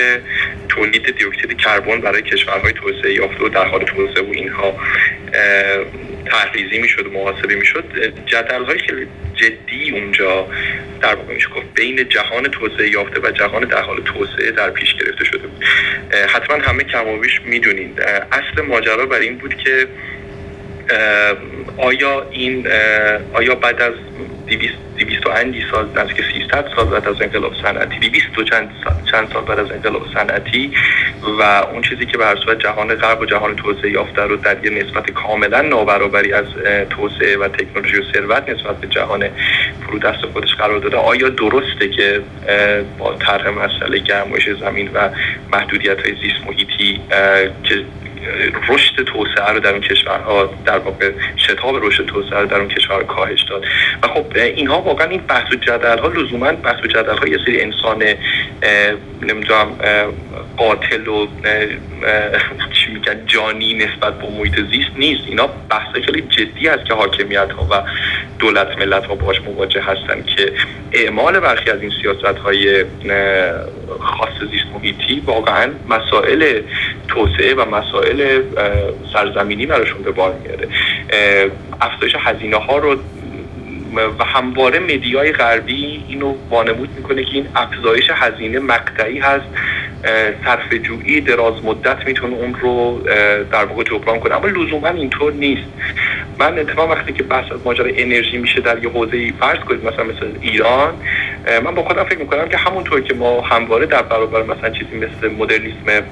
تولید 0.68 1.16
دیوکسید 1.18 1.58
کربن 1.58 2.00
برای 2.00 2.22
کشورهای 2.22 2.72
توسعه 2.72 3.12
یافته 3.12 3.44
و 3.44 3.48
در 3.48 3.64
حال 3.64 3.84
توسعه 3.84 4.22
و 4.22 4.30
اینها. 4.32 4.78
تحریزی 6.32 6.78
می‌شد 6.78 7.06
و 7.06 7.10
محاسبه 7.10 7.54
می‌شد 7.54 7.84
جدل 8.26 8.64
های 8.64 8.78
خیلی 8.78 9.06
جدی 9.34 9.90
اونجا 9.90 10.46
در 11.02 11.14
واقع 11.14 11.34
میشه 11.34 11.48
گفت 11.48 11.66
بین 11.74 12.08
جهان 12.08 12.42
توسعه 12.42 12.88
یافته 12.90 13.20
و 13.20 13.30
جهان 13.30 13.64
در 13.64 13.82
حال 13.82 14.00
توسعه 14.00 14.50
در 14.50 14.70
پیش 14.70 14.94
گرفته 14.94 15.24
شده 15.24 15.46
بود. 15.46 15.64
حتما 16.28 16.56
همه 16.56 16.84
کمابیش 16.84 17.40
می‌دونید 17.44 18.00
اصل 18.32 18.62
ماجرا 18.62 19.06
بر 19.06 19.18
این 19.18 19.38
بود 19.38 19.54
که 19.54 19.86
آیا 21.76 22.26
این 22.30 22.66
آیا 23.32 23.54
بعد 23.54 23.82
از 23.82 23.94
200 24.46 25.26
و 25.26 25.30
اندی 25.30 25.64
سال 25.70 25.88
نزدیک 25.96 26.24
300 26.32 26.68
سال 26.76 26.86
بعد 26.86 27.08
از 27.08 27.22
انقلاب 27.22 27.52
صنعتی. 27.62 27.98
200 27.98 28.38
و 28.38 28.44
چند 28.44 28.70
سال, 28.84 28.94
چند 29.10 29.32
سال 29.32 29.44
بعد 29.44 29.58
از 29.58 29.70
انقلاب 29.70 30.06
صنعتی. 30.14 30.72
و 31.38 31.42
اون 31.72 31.82
چیزی 31.82 32.06
که 32.06 32.18
به 32.18 32.26
هر 32.26 32.36
صورت 32.36 32.58
جهان 32.58 32.94
غرب 32.94 33.20
و 33.20 33.24
جهان 33.24 33.56
توسعه 33.56 33.90
یافته 33.90 34.22
رو 34.22 34.36
در 34.36 34.64
یه 34.64 34.84
نسبت 34.84 35.10
کاملا 35.10 35.60
نابرابری 35.60 36.32
از 36.32 36.46
توسعه 36.90 37.38
و 37.38 37.48
تکنولوژی 37.48 37.96
و 37.96 38.02
ثروت 38.12 38.48
نسبت 38.48 38.80
به 38.80 38.86
جهان 38.86 39.28
فرودست 39.86 40.26
خودش 40.32 40.54
قرار 40.54 40.78
داده. 40.78 40.96
آیا 40.96 41.28
درسته 41.28 41.88
که 41.88 42.22
با 42.98 43.14
طرح 43.14 43.48
مسئله 43.48 43.98
گرمایش 43.98 44.50
زمین 44.50 44.90
و 44.94 45.08
محدودیت 45.52 46.00
های 46.02 46.14
زیست 46.22 46.46
محیطی 46.46 47.00
که 47.64 47.84
رشد 48.68 49.04
توسعه 49.04 49.52
رو 49.52 49.60
در 49.60 49.70
اون 49.70 49.80
کشورها 49.80 50.54
در 50.66 50.78
واقع 50.78 51.10
شتاب 51.36 51.86
رشد 51.86 52.06
توسعه 52.06 52.40
رو 52.40 52.46
در 52.46 52.56
اون 52.56 52.68
کشورها 52.68 53.04
کاهش 53.04 53.42
داد. 53.42 53.64
و 54.02 54.08
خب 54.08 54.26
اینها 54.36 54.80
واقعا 54.80 55.06
این 55.06 55.20
بحث 55.20 55.52
و 55.52 55.56
جدل 55.56 55.98
ها 55.98 56.08
لزوما 56.08 56.52
بحث 56.52 56.84
و 56.84 56.86
جدل 56.86 57.16
ها 57.16 57.28
یه 57.28 57.38
سری 57.46 57.60
انسان 57.60 58.04
نمی‌دونم 59.22 59.66
قاتل 60.56 61.08
و 61.08 61.26
چی 62.72 62.90
میگن 62.90 63.26
جانی 63.26 63.74
نسبت 63.74 64.18
به 64.18 64.26
محیط 64.38 64.54
زیست 64.54 64.90
نیست. 64.96 65.22
اینا 65.26 65.46
بحث 65.70 65.92
خیلی 66.04 66.22
جدی 66.22 66.68
است 66.68 66.84
که 66.84 66.94
حاکمیت 66.94 67.50
ها 67.50 67.66
و 67.70 67.82
دولت 68.38 68.78
ملت 68.78 69.04
ها 69.06 69.14
باش 69.14 69.40
مواجه 69.40 69.82
هستن 69.82 70.22
که 70.22 70.52
اعمال 70.92 71.40
برخی 71.40 71.70
از 71.70 71.80
این 71.80 71.92
سیاست 72.02 72.38
های 72.38 72.84
خاص 74.00 74.50
زیست 74.50 74.66
محیطی 74.74 75.22
واقعا 75.26 75.70
مسائل 75.88 76.60
توسعه 77.08 77.54
و 77.54 77.76
مسائل 77.76 78.11
سرزمینی 79.12 79.66
براشون 79.66 80.02
به 80.02 80.10
بار 80.10 80.34
میاره. 80.34 80.68
افزایش 81.80 82.16
هزینه 82.18 82.56
ها 82.56 82.78
رو 82.78 82.96
و 84.18 84.24
همواره 84.24 84.78
مدیای 84.78 85.32
غربی 85.32 86.04
اینو 86.08 86.34
وانمود 86.50 86.88
می‌کنه 86.96 87.24
که 87.24 87.30
این 87.34 87.46
افزایش 87.54 88.10
هزینه 88.14 88.58
مقطعی 88.58 89.18
هست. 89.18 89.46
صرف 90.44 90.74
جویی 90.74 91.20
دراز 91.20 91.64
مدت 91.64 92.06
می‌تونه 92.06 92.36
اون 92.36 92.54
رو 92.54 93.00
در 93.52 93.64
واقع 93.64 93.82
جبران 93.82 94.20
کنه. 94.20 94.36
اما 94.36 94.46
لزوما 94.46 94.88
اینطور 94.88 95.32
نیست. 95.32 95.68
من 96.38 96.58
اتفاق 96.58 96.90
وقتی 96.90 97.12
که 97.12 97.22
بحث 97.22 97.52
از 97.52 97.58
ماجرای 97.64 98.02
انرژی 98.02 98.38
میشه 98.38 98.60
در 98.60 98.84
یه 98.84 98.90
حوزه 98.90 99.32
فرض 99.40 99.58
کنید 99.58 99.84
مثلا 99.84 100.04
مثل 100.04 100.26
ایران 100.40 100.94
من 101.64 101.74
با 101.74 101.82
خودم 101.82 102.04
فکر 102.04 102.18
می‌کنم 102.18 102.48
که 102.48 102.56
همونطور 102.56 103.00
که 103.00 103.14
ما 103.14 103.40
همواره 103.40 103.86
در 103.86 104.02
برابر 104.02 104.42
مثلا 104.42 104.70
چیزی 104.70 104.96
مثل 104.96 105.34
مدرنیسم 105.38 106.02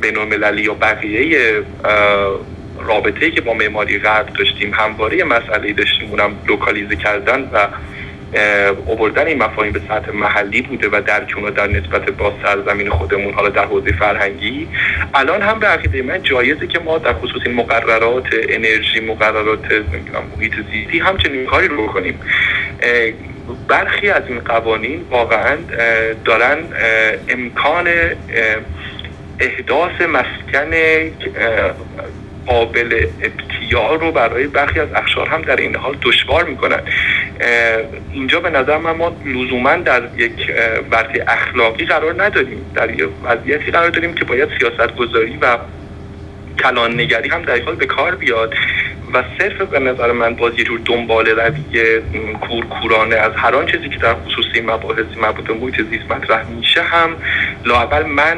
بینالمللی 0.00 0.62
یا 0.62 0.74
بقیه 0.74 1.62
رابطه 2.86 3.30
که 3.30 3.40
با 3.40 3.54
معماری 3.54 3.98
غرب 3.98 4.26
داشتیم 4.38 4.72
همواره 4.74 5.24
مسئله 5.24 5.72
داشتیم. 5.72 6.10
اونم 6.10 6.36
لوکالیزه 6.48 6.96
کردن 6.96 7.50
و 7.52 7.68
اووردن 8.86 9.26
این 9.26 9.42
مفاهیم 9.42 9.72
به 9.72 9.80
سطح 9.88 10.12
محلی 10.12 10.62
بوده 10.62 10.88
و 10.88 11.00
درک 11.06 11.32
اونا 11.36 11.50
در 11.50 11.66
نسبت 11.66 12.10
با 12.10 12.34
سرزمین 12.42 12.90
خودمون 12.90 13.34
حالا 13.34 13.48
در 13.48 13.64
حوزه 13.64 13.92
فرهنگی. 13.92 14.68
الان 15.14 15.42
هم 15.42 15.58
به 15.58 15.66
عقیده 15.66 16.02
من 16.02 16.22
جایزه 16.22 16.66
که 16.66 16.78
ما 16.78 16.98
در 16.98 17.12
خصوص 17.12 17.42
این 17.46 17.54
مقررات 17.54 18.26
انرژی 18.48 19.00
مقررات 19.00 19.64
محیط 20.36 20.52
زیستی 20.72 20.98
همچنین 20.98 21.46
کاری 21.46 21.68
رو 21.68 21.82
بکنیم. 21.82 22.20
برخی 23.68 24.10
از 24.10 24.22
این 24.28 24.40
قوانین 24.40 25.06
واقعا 25.10 25.56
دارن 26.24 26.58
امکان 27.28 27.88
احداث 29.40 30.00
مسکن 30.00 30.70
قابل 32.46 33.06
ابتیاع 33.22 33.98
رو 34.00 34.12
برای 34.12 34.46
برخی 34.46 34.80
از 34.80 34.88
اخشار 34.94 35.28
هم 35.28 35.42
در 35.42 35.56
این 35.56 35.76
حال 35.76 35.96
دشوار 36.02 36.44
می‌کنن. 36.44 36.80
اینجا 38.12 38.40
به 38.40 38.50
نظر 38.50 38.78
من 38.78 38.90
ما 38.90 39.16
لزوما 39.24 39.76
در 39.76 40.02
یک 40.16 40.52
ورطه 40.90 41.24
اخلاقی 41.28 41.84
قرار 41.84 42.22
نداریم. 42.22 42.64
در 42.74 42.90
یک 42.90 43.08
وضعیتی 43.24 43.70
قرار 43.70 43.90
داریم 43.90 44.14
که 44.14 44.24
باید 44.24 44.48
سیاست 44.58 44.96
گذاری 44.96 45.38
و 45.42 45.58
کلان 46.62 47.00
نگری 47.00 47.28
هم 47.28 47.42
در 47.42 47.62
حال 47.62 47.74
به 47.74 47.86
کار 47.86 48.14
بیاد. 48.14 48.54
و 49.14 49.22
صرف 49.38 49.62
به 49.62 49.78
نظر 49.78 50.12
من 50.12 50.34
باز 50.34 50.58
یه 50.58 50.64
جور 50.64 50.80
دنبال 50.84 51.26
رویه 51.26 52.02
کورکورانه 52.40 53.16
از 53.16 53.32
هر 53.36 53.54
آن 53.54 53.66
چیزی 53.66 53.88
که 53.88 53.98
در 53.98 54.14
خصوصی 54.14 54.60
مباحثی 54.60 55.20
مربوط 55.22 55.44
به 55.44 55.54
محیط 55.54 55.80
زیست 55.90 56.10
مطرح 56.10 56.50
میشه 56.50 56.82
هم 56.82 57.16
لاول 57.64 58.02
من 58.02 58.36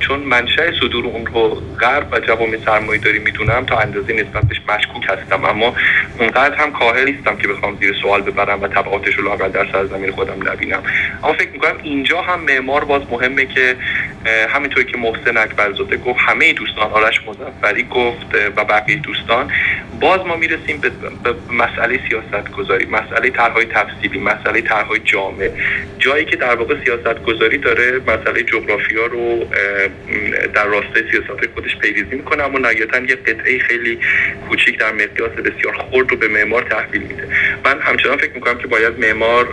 چون 0.00 0.20
منشأ 0.20 0.72
صدور 0.80 1.06
اون 1.06 1.26
رو 1.26 1.62
غرب 1.80 2.08
و 2.12 2.20
جوامع 2.20 2.58
سرمایه 2.64 3.00
داری 3.00 3.18
می‌دونم 3.18 3.66
تا 3.66 3.78
اندازه 3.78 4.12
نسبت 4.12 4.44
بهش 4.44 4.60
مشکوک 4.68 5.04
هستم 5.08 5.44
اما 5.44 5.74
اونقدر 6.18 6.54
هم 6.54 6.72
کاهل 6.72 7.04
نیستم 7.04 7.36
که 7.36 7.48
بخوام 7.48 7.76
زیر 7.80 7.94
سوال 8.02 8.22
ببرم 8.22 8.62
و 8.62 8.68
تبعاتش 8.68 9.14
رو 9.14 9.24
لاول 9.24 9.48
در 9.48 9.66
سرزمین 9.72 10.10
خودم 10.10 10.50
نبینم. 10.52 10.82
اما 11.24 11.32
فکر 11.32 11.50
می‌کنم 11.50 11.74
اینجا 11.82 12.20
هم 12.22 12.40
معمار 12.40 12.84
باز 12.84 13.02
مهمه 13.10 13.46
که 13.46 13.76
همینطور 14.48 14.82
که 14.82 14.98
محسن 14.98 15.36
اکبرزاده 15.36 15.96
گفت 15.96 16.18
همه 16.20 16.52
دوستان 16.52 16.90
آرش 16.90 17.20
مظفری 17.26 17.82
گفت 17.82 18.26
و 18.56 18.64
بقیه 18.64 18.96
دوستان 18.96 19.50
باز 20.08 20.20
ما 20.26 20.36
می‌رسیم 20.36 20.80
به, 20.80 20.90
مسئله 21.52 22.00
سیاست 22.08 22.50
گذاری 22.50 22.86
مسئله 22.86 23.30
طرحهای 23.30 23.64
تفصیلی 23.64 24.18
مسئله 24.18 24.60
طرحهای 24.60 25.00
جامع. 25.04 25.50
جایی 25.98 26.24
که 26.24 26.36
در 26.36 26.54
واقع 26.54 26.84
سیاست 26.84 27.22
گذاری 27.22 27.58
داره 27.58 28.00
مسئله 28.06 28.42
جغرافیا 28.42 29.06
رو 29.06 29.44
در 30.54 30.66
راستای 30.66 31.02
سیاست 31.10 31.46
خودش 31.54 31.76
پیریزی 31.76 32.16
می‌کنه 32.16 32.42
اما 32.44 32.58
نهایتا 32.58 32.98
یه 32.98 33.16
قطعه 33.16 33.58
خیلی 33.58 33.98
کوچیک 34.48 34.78
در 34.78 34.92
مقیاس 34.92 35.30
بسیار 35.30 35.74
خرد 35.90 36.10
رو 36.10 36.16
به 36.16 36.28
معمار 36.28 36.62
تحویل 36.62 37.02
میده. 37.02 37.28
من 37.64 37.80
همچنان 37.80 38.16
فکر 38.16 38.32
می‌کنم 38.34 38.58
که 38.58 38.66
باید 38.66 38.98
معمار 38.98 39.48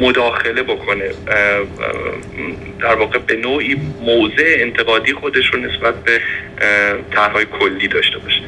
مداخله 0.00 0.62
بکنه. 0.62 1.10
در 2.80 2.94
واقع 2.94 3.18
به 3.18 3.36
نوعی 3.36 3.76
موضع 4.02 4.56
انتقادی 4.58 5.12
خودش 5.12 5.46
رو 5.54 5.60
نسبت 5.60 5.94
به 5.94 6.20
طرحهای 7.10 7.46
کلی 7.60 7.88
داشته 7.88 8.18
باشه. 8.18 8.40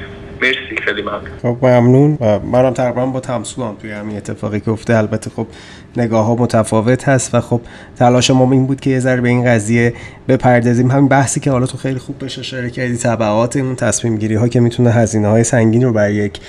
مرسی 0.43 0.77
خیلی 0.85 1.03
ممنون. 1.03 1.39
خب 1.43 1.57
ممنون. 1.63 2.19
و 2.21 2.39
منم 2.39 2.75
تقریبا 2.75 3.07
با 3.07 3.21
تمسو 3.21 3.65
هم 3.65 3.77
توی 3.81 3.91
همین 3.91 4.17
اتفاقی 4.17 4.61
که 4.61 4.71
افته. 4.71 4.97
البته 4.97 5.31
خب 5.31 5.47
نگاه 5.97 6.27
ها 6.27 6.35
متفاوت 6.35 7.09
هست 7.09 7.35
و 7.35 7.41
خب 7.41 7.61
تلاش 7.97 8.31
ما 8.31 8.53
این 8.53 8.67
بود 8.67 8.81
که 8.81 8.91
یه 8.91 9.01
ذره 9.01 9.21
به 9.21 9.29
این 9.29 9.45
قضیه 9.45 9.95
بپردازیم. 10.29 10.91
همین 10.91 11.09
بحثی 11.09 11.41
که 11.41 11.51
حالا 11.51 11.67
تو 11.67 11.79
خیلی 11.79 11.99
خوب 11.99 12.19
بهش 12.19 12.39
اشاره 12.39 12.71
کردی 12.71 12.97
تبعات 12.97 13.57
اون 13.57 13.75
تصمیم 13.75 14.17
گیری 14.17 14.35
ها 14.35 14.49
که 14.49 14.61
می‌تونه 14.61 14.91
هزینه 14.91 15.29
های 15.29 15.45
سنگین 15.45 15.85
رو 15.85 15.93
برای 15.93 16.15
یک 16.15 16.41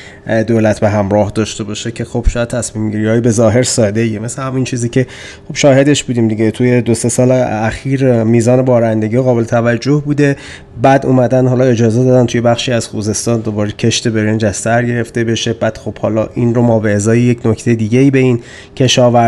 دولت 0.48 0.80
به 0.80 0.90
همراه 0.90 1.32
داشته 1.36 1.64
باشه 1.64 1.92
که 1.92 2.06
خب 2.06 2.26
شاید 2.30 2.48
تصمیم 2.48 2.92
گیری 2.92 3.08
های 3.08 3.22
به 3.22 3.32
ظاهر 3.32 3.64
ساده 3.64 4.02
ایه 4.02 4.20
مثل 4.20 4.42
همین 4.42 4.64
چیزی 4.64 4.90
که 4.90 5.08
خب 5.48 5.56
شاهدش 5.56 6.04
بودیم 6.04 6.28
دیگه. 6.28 6.52
توی 6.52 6.82
دو 6.82 6.94
سه 6.94 7.10
سال 7.10 7.32
اخیر 7.32 8.24
میزان 8.24 8.62
بارندگی 8.62 9.18
قابل 9.18 9.44
توجه 9.44 10.02
بوده. 10.06 10.36
بعد 10.82 11.06
اومدن 11.06 11.48
حالا 11.48 11.64
اجازه 11.66 12.04
دادن 12.04 12.26
توی 12.26 12.42
بخشی 12.42 12.72
از 12.72 12.88
خوزستان 12.88 13.40
دوباره 13.40 13.72
کشت 13.72 14.08
برنج 14.08 14.46
از 14.46 14.56
سر 14.56 14.84
گرفته 14.84 15.24
بشه. 15.24 15.54
بعد 15.54 15.78
خب 15.78 15.98
حالا 15.98 16.30
این 16.36 16.56
رو 16.56 16.62
ما 16.62 16.80
به 16.80 16.96
ازای 16.96 17.22
یک 17.22 17.46
نکته 17.46 17.76
دیگه 17.76 18.00
ای 18.00 18.12
به 18.12 18.20
این 18.20 18.40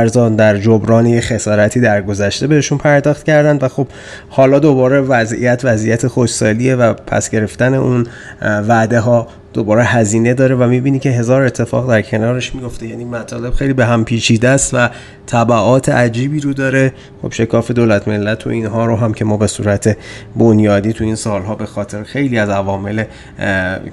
کشاورزان 0.04 0.36
در 0.36 0.58
جبران 0.58 1.20
خسارتی 1.20 1.80
در 1.80 2.02
گذشته 2.02 2.48
بهشون 2.48 2.78
پرداخت 2.78 3.24
کردن 3.24 3.58
و 3.62 3.68
خب 3.68 3.88
حالا 4.30 4.60
دوباره 4.60 5.02
وضعیت 5.02 5.62
وضعیت 5.64 6.08
خوشسالیه 6.08 6.76
و 6.76 6.94
پس 6.94 7.30
گرفتن 7.30 7.74
اون 7.74 8.08
وعده 8.42 9.00
ها 9.00 9.28
دوباره 9.54 9.84
هزینه 9.84 10.34
داره 10.34 10.56
و 10.56 10.68
می‌بینی 10.68 11.00
که 11.00 11.10
هزار 11.10 11.44
اتفاق 11.44 11.90
در 11.90 12.02
کنارش 12.02 12.56
میفته 12.56 12.88
یعنی 12.88 13.06
مطالب 13.06 13.54
خیلی 13.54 13.74
به 13.74 13.86
هم 13.86 14.06
پیچیده 14.06 14.50
است 14.50 14.74
و 14.74 14.90
طبعات 15.26 15.90
عجیبی 15.90 16.40
رو 16.40 16.54
داره. 16.54 16.94
خب 17.22 17.32
شکاف 17.32 17.72
دولت 17.72 18.08
ملت 18.08 18.48
و 18.48 18.50
اینها 18.50 18.86
رو 18.86 18.96
هم 18.96 19.14
که 19.14 19.26
ما 19.26 19.38
به 19.38 19.48
صورت 19.48 19.98
بنیادی 20.36 20.94
تو 20.94 21.04
این 21.04 21.16
سالها 21.16 21.56
به 21.56 21.66
خاطر 21.66 22.04
خیلی 22.04 22.38
از 22.38 22.50
عوامل 22.50 23.04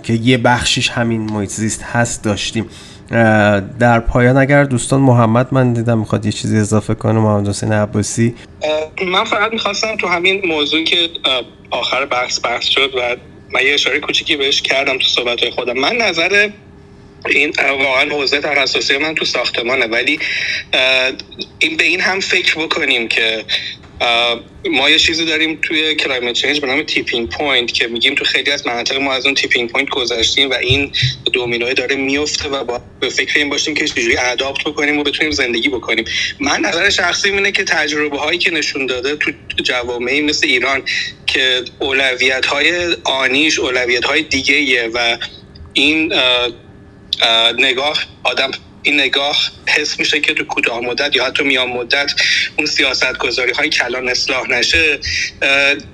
که 0.03 0.13
یه 0.13 0.39
بخشیش 0.39 0.91
همین 0.91 1.21
محیط 1.21 1.51
زیست 1.51 1.83
هست 1.83 2.25
داشتیم. 2.25 2.67
در 3.11 4.01
پایان 4.01 4.37
اگر 4.37 4.65
دوستان 4.65 5.01
محمد 5.01 5.55
من 5.55 5.73
دیدم 5.73 5.99
می‌خواد 5.99 6.27
یه 6.27 6.33
چیزی 6.33 6.59
اضافه 6.59 6.95
کنه 6.95 7.13
محمد 7.13 7.49
حسین 7.49 7.73
عباسی. 7.73 8.35
من 9.07 9.25
فقط 9.25 9.53
می‌خواستم 9.53 9.97
تو 9.97 10.07
همین 10.07 10.47
موضوع 10.47 10.85
که 10.85 11.11
آخر 11.71 12.07
بحث 12.07 12.45
بحث 12.45 12.65
شد 12.65 12.95
و 12.95 13.17
من 13.55 13.67
یه 13.67 13.75
اشاره 13.75 14.01
کوچیکی 14.01 14.37
بهش 14.37 14.63
کردم 14.63 14.99
تو 14.99 15.05
صحبت 15.05 15.51
خودم. 15.51 15.79
من 15.79 15.97
نظر 15.97 16.51
این 17.27 17.53
واقعا 17.59 18.11
حوزه 18.11 18.41
تخصصی 18.41 18.99
من 18.99 19.15
تو 19.15 19.25
ساختمانه 19.25 19.87
ولی 19.87 20.19
این 21.59 21.77
به 21.77 21.85
این 21.85 22.01
هم 22.01 22.21
فکر 22.21 22.59
بکنیم 22.59 23.09
که 23.09 23.45
ما 24.71 24.91
یه 24.91 24.99
چیزی 24.99 25.25
داریم 25.25 25.59
توی 25.63 25.95
climate 25.95 26.33
change 26.33 26.61
به 26.61 26.67
نام 26.67 26.83
tipping 26.83 27.29
point 27.29 27.73
که 27.73 27.87
میگیم 27.87 28.15
تو 28.15 28.25
خیلی 28.25 28.51
از 28.51 28.67
مناطق 28.67 28.97
ما 28.97 29.13
از 29.13 29.27
اون 29.27 29.35
tipping 29.35 29.71
point 29.71 29.89
گذشتیم 29.89 30.51
و 30.51 30.55
این 30.55 30.93
دومینوی 31.33 31.75
داره 31.75 31.97
میفته 31.97 32.49
و 32.49 32.65
با 32.65 32.81
به 33.01 33.09
فکر 33.09 33.39
این 33.39 33.51
باشیم 33.51 33.75
که 33.75 33.89
چجوری 33.89 34.17
adapt 34.17 34.65
بکنیم 34.65 34.99
و 34.99 35.03
بتونیم 35.03 35.33
زندگی 35.33 35.69
بکنیم. 35.69 36.05
من 36.41 36.61
نظر 36.61 36.91
شخصی 36.91 37.31
اینه 37.31 37.53
که 37.53 37.65
تجربه 37.65 38.19
هایی 38.19 38.39
که 38.39 38.51
نشون 38.51 38.87
داده 38.87 39.17
تو 39.17 39.33
جوامعی 39.63 40.21
مثل 40.21 40.47
ایران 40.47 40.83
که 41.27 41.65
اولویت 41.79 42.47
های 42.47 42.97
آنیش 43.05 43.59
اولویت 43.59 44.05
های 44.05 44.23
دیگه 44.23 44.89
و 44.89 45.17
این 45.73 46.13
نگاه 47.59 47.99
آدم 48.23 48.51
این 48.83 49.01
نگاه 49.01 49.37
حس 49.69 49.99
میشه 49.99 50.21
که 50.21 50.35
تو 50.35 50.45
کوتاه 50.45 50.81
مدت 50.81 51.17
یا 51.17 51.25
حتی 51.25 51.45
میان 51.45 51.69
مدت 51.69 52.13
اون 52.57 52.67
سیاست 52.67 53.19
گذاری 53.19 53.53
های 53.53 53.69
کلان 53.69 54.09
اصلاح 54.09 54.51
نشه. 54.51 54.99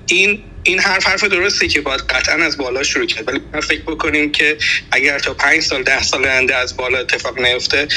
این 0.07 0.43
این 0.63 0.79
حرف 0.79 1.07
حرف 1.07 1.23
درسته 1.23 1.67
که 1.67 1.81
باید 1.81 2.01
قطعا 2.01 2.35
از 2.45 2.57
بالا 2.57 2.83
شروع 2.83 3.05
کرد. 3.05 3.27
ولی 3.27 3.41
من 3.53 3.59
فکر 3.59 3.81
بکنیم 3.81 4.31
که 4.31 4.57
اگر 4.91 5.19
تا 5.19 5.33
پنج 5.33 5.61
سال 5.61 5.83
ده 5.83 6.03
سال 6.03 6.25
آینده 6.25 6.55
از 6.55 6.77
بالا 6.77 6.97
اتفاق 6.97 7.39
نیفته 7.39 7.87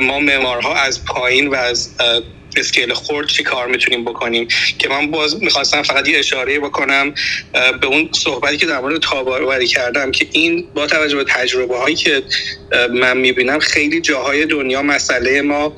ما 0.00 0.20
معمارها 0.20 0.74
از 0.74 1.04
پایین 1.04 1.48
و 1.48 1.54
از 1.54 1.90
اسکیل 2.58 2.92
خورد 2.92 3.26
چی 3.26 3.42
کار 3.42 3.66
می‌تونیم 3.66 4.04
بکنیم 4.04 4.48
که 4.78 4.88
من 4.88 5.10
باز 5.10 5.42
می‌خواستم 5.42 5.82
فقط 5.82 6.08
یه 6.08 6.18
اشاره 6.18 6.60
بکنم 6.60 7.14
به 7.80 7.86
اون 7.86 8.08
صحبتی 8.12 8.56
که 8.56 8.66
در 8.66 8.80
مورد 8.80 9.00
تاباوری 9.00 9.66
کردم 9.66 10.10
که 10.10 10.26
این 10.32 10.68
با 10.74 10.86
توجه 10.86 11.16
به 11.16 11.24
تجربه 11.28 11.78
هایی 11.78 11.94
که 11.94 12.22
من 12.90 13.16
می‌بینم 13.16 13.58
خیلی 13.58 14.00
جاهای 14.00 14.46
دنیا 14.46 14.82
مسئله 14.82 15.42
ما 15.42 15.72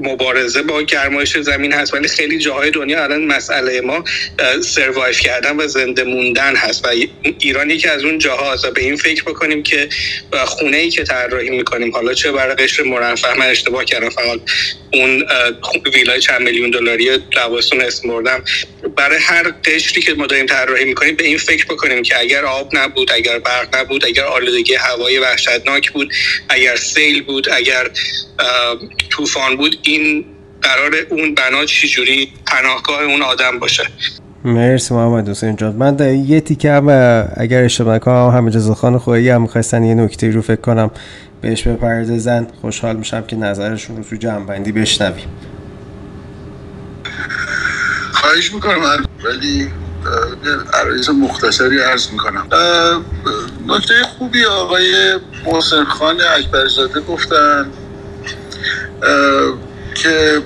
مبارزه 0.00 0.62
با 0.62 0.82
گرمایش 0.82 1.38
زمین 1.38 1.72
هست 1.72 1.94
ولی 1.94 2.08
خیلی 2.08 2.38
جاهای 2.38 2.70
دنیا 2.70 3.04
الان 3.04 3.24
مسئله 3.24 3.80
ما 3.80 4.04
سروایف 4.62 5.20
کردن 5.20 5.56
و 5.56 5.66
زنده 5.66 6.04
موندن 6.04 6.56
هست 6.56 6.84
و 6.84 6.88
ایران 7.38 7.70
یکی 7.70 7.88
از 7.88 8.04
اون 8.04 8.18
جاهاست 8.18 8.64
و 8.64 8.70
به 8.70 8.80
این 8.80 8.96
فکر 8.96 9.22
بکنیم 9.22 9.62
که 9.62 9.88
خونه 10.44 10.76
ای 10.76 10.90
که 10.90 11.04
طراحی 11.04 11.50
می‌کنیم. 11.50 11.92
حالا 11.92 12.14
چه 12.14 12.32
برای 12.32 12.54
قشر 12.54 12.82
مرفه 12.82 13.38
من 13.38 13.46
اشتباه 13.46 13.84
کردم 13.84 14.08
فقط 14.08 14.40
اون 14.92 15.24
ویلای 15.94 16.20
چند 16.20 16.42
میلیون 16.42 16.70
دلاری 16.70 17.10
لواسون 17.36 17.80
اسم 17.80 18.08
بردم. 18.08 18.44
برای 18.96 19.18
هر 19.18 19.50
قشری 19.64 20.02
که 20.02 20.14
ما 20.14 20.26
داریم 20.26 20.46
طراحی 20.46 20.84
می‌کنیم 20.84 21.16
به 21.16 21.24
این 21.24 21.38
فکر 21.38 21.64
بکنیم 21.64 22.02
که 22.02 22.20
اگر 22.20 22.44
آب 22.44 22.76
نبود 22.76 23.12
اگر 23.12 23.38
برق 23.38 23.76
نبود 23.76 24.04
اگر 24.04 24.24
آلودگی 24.24 24.74
هوایی 24.74 25.18
وحشتناک 25.18 25.90
بود 25.90 26.12
اگر 26.48 26.76
سیل 26.76 27.22
بود 27.22 27.48
اگر 27.52 27.90
طوفان 29.10 29.56
بود 29.56 29.78
این 29.88 30.24
قرار 30.62 30.92
اون 31.10 31.34
بنا 31.34 31.64
چجوری 31.64 32.32
پناهگاه 32.46 33.02
اون 33.02 33.22
آدم 33.22 33.58
باشه. 33.58 33.82
مرسی 34.44 34.94
محمد 34.94 35.28
حسین 35.28 35.56
جان. 35.56 35.76
من 35.76 36.24
یه 36.26 36.40
تیکه 36.40 36.72
هم 36.72 36.88
اگر 37.36 37.64
اشتباه 37.64 37.98
کنم 37.98 38.30
هم 38.36 38.50
جزا 38.50 38.74
خان 38.74 38.98
خویی 38.98 39.28
هم 39.28 39.42
می‌خواستن 39.42 39.84
یه 39.84 39.94
نکته 39.94 40.30
رو 40.30 40.42
فکر 40.42 40.60
کنم 40.60 40.90
بهش 41.40 41.62
بپردازن 41.62 42.46
خوشحال 42.60 42.96
میشم 42.96 43.22
که 43.22 43.36
نظرشون 43.36 43.96
رو 43.96 44.02
تو 44.02 44.16
جمعبندی 44.16 44.72
بشنویم. 44.72 45.26
خواهش 48.12 48.54
می‌کنم 48.54 49.04
ولی 49.24 49.68
عرایز 50.74 51.10
مختصری 51.10 51.80
عرض 51.80 52.10
می‌کنم. 52.10 52.46
نکته 53.66 53.94
خوبی 54.18 54.44
آقای 54.44 55.18
محسن 55.46 55.84
خان 55.84 56.16
اکبرزاده 56.36 57.00
گفتن 57.00 57.66
که 59.98 60.42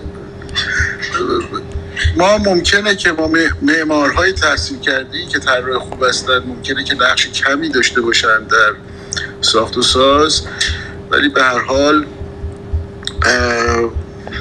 ما 2.16 2.38
ممکنه 2.38 2.96
که 2.96 3.12
ما 3.12 3.30
معمارهای 3.62 4.32
تحصیل 4.32 4.78
کردی 4.78 5.26
که 5.26 5.38
طراح 5.38 5.78
خوب 5.78 6.04
هستن 6.04 6.38
ممکنه 6.38 6.84
که 6.84 6.94
نقش 6.94 7.28
کمی 7.28 7.68
داشته 7.68 8.00
باشن 8.00 8.44
در 8.50 8.72
ساخت 9.40 9.76
و 9.76 9.82
ساز 9.82 10.42
ولی 11.10 11.28
به 11.28 11.42
هر 11.42 11.58
حال 11.58 12.06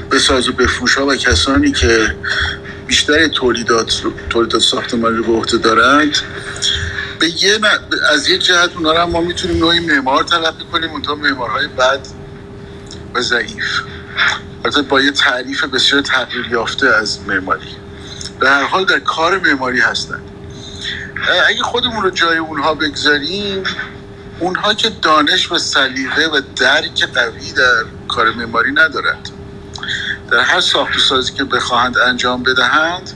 به 0.10 0.20
ساز 0.20 0.50
و 0.50 0.54
بفروش 0.54 0.98
ها 0.98 1.06
و 1.06 1.16
کسانی 1.16 1.72
که 1.72 2.16
بیشتر 2.88 3.28
تولیدات 3.28 4.02
تولیدات 4.30 4.62
ساختمانی 4.62 5.18
رو 5.18 5.24
به 5.24 5.32
عهده 5.32 5.58
دارند 5.58 6.18
به 7.20 7.44
یه 7.44 7.60
از 8.14 8.30
یه 8.30 8.38
جهت 8.38 8.70
اونا 8.76 8.92
رو 8.92 9.06
ما 9.08 9.22
می‌تونیم 9.22 9.58
نوعی 9.58 9.80
معمار 9.80 10.24
تلقی 10.24 10.64
کنیم 10.72 10.90
اونتا 10.90 11.16
معمارهای 11.16 11.68
بد 11.68 12.08
و 13.16 13.22
ضعیف. 13.22 13.82
البته 14.66 14.82
با 14.82 15.02
یه 15.02 15.12
تعریف 15.12 15.64
بسیار 15.64 16.02
تغییر 16.02 16.48
یافته 16.52 16.88
از 16.88 17.20
معماری. 17.28 17.76
به 18.40 18.50
هر 18.50 18.64
حال 18.64 18.86
در 18.86 19.00
کار 19.00 19.40
معماری 19.40 19.80
هستند 19.80 20.32
اگه 21.50 21.64
خودمون 21.64 22.04
رو 22.04 22.10
جای 22.10 22.38
اونها 22.38 22.74
بگذاریم 22.74 23.64
اونها 24.40 24.74
که 24.74 24.90
دانش 24.90 25.52
و 25.52 25.58
سلیقه 25.58 26.28
و 26.28 26.42
درک 26.56 27.04
قوی 27.04 27.52
در 27.52 27.84
کار 28.08 28.32
معماری 28.32 28.72
ندارند. 28.72 29.30
در 30.32 30.40
هر 30.40 30.62
ساخت 30.62 31.00
سازی 31.00 31.34
که 31.34 31.44
بخواهند 31.44 31.98
انجام 31.98 32.44
بدهند 32.44 33.14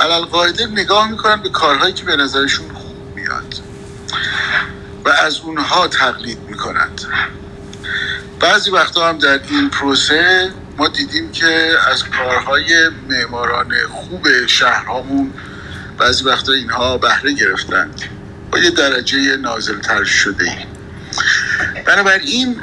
علال 0.00 0.24
قاعده 0.24 0.66
نگاه 0.66 1.10
می‌کنند 1.10 1.42
به 1.42 1.48
کارهایی 1.48 1.94
که 1.94 2.04
به 2.04 2.16
نظرشون 2.16 2.68
خوب 2.68 2.96
میاد 3.14 3.54
و 5.04 5.08
از 5.08 5.40
اونها 5.40 5.88
تقلید 5.88 6.38
می‌کنند. 6.48 7.00
بعضی 8.40 8.70
وقتا 8.70 9.08
هم 9.08 9.18
در 9.18 9.40
این 9.50 9.70
پروسه 9.70 10.50
ما 10.76 10.88
دیدیم 10.88 11.32
که 11.32 11.70
از 11.92 12.04
کارهای 12.04 12.88
معماران 13.08 13.72
خوب 13.90 14.46
شهرهامون 14.46 15.32
بعضی 15.98 16.24
وقتا 16.24 16.52
اینها 16.52 16.98
بهره 16.98 17.32
گرفتند 17.32 18.02
با 18.52 18.58
یه 18.58 18.70
درجه 18.70 19.36
نازل 19.36 19.80
تر 19.80 20.04
شده 20.04 20.44
ای 20.44 20.66
بنابراین 21.86 22.60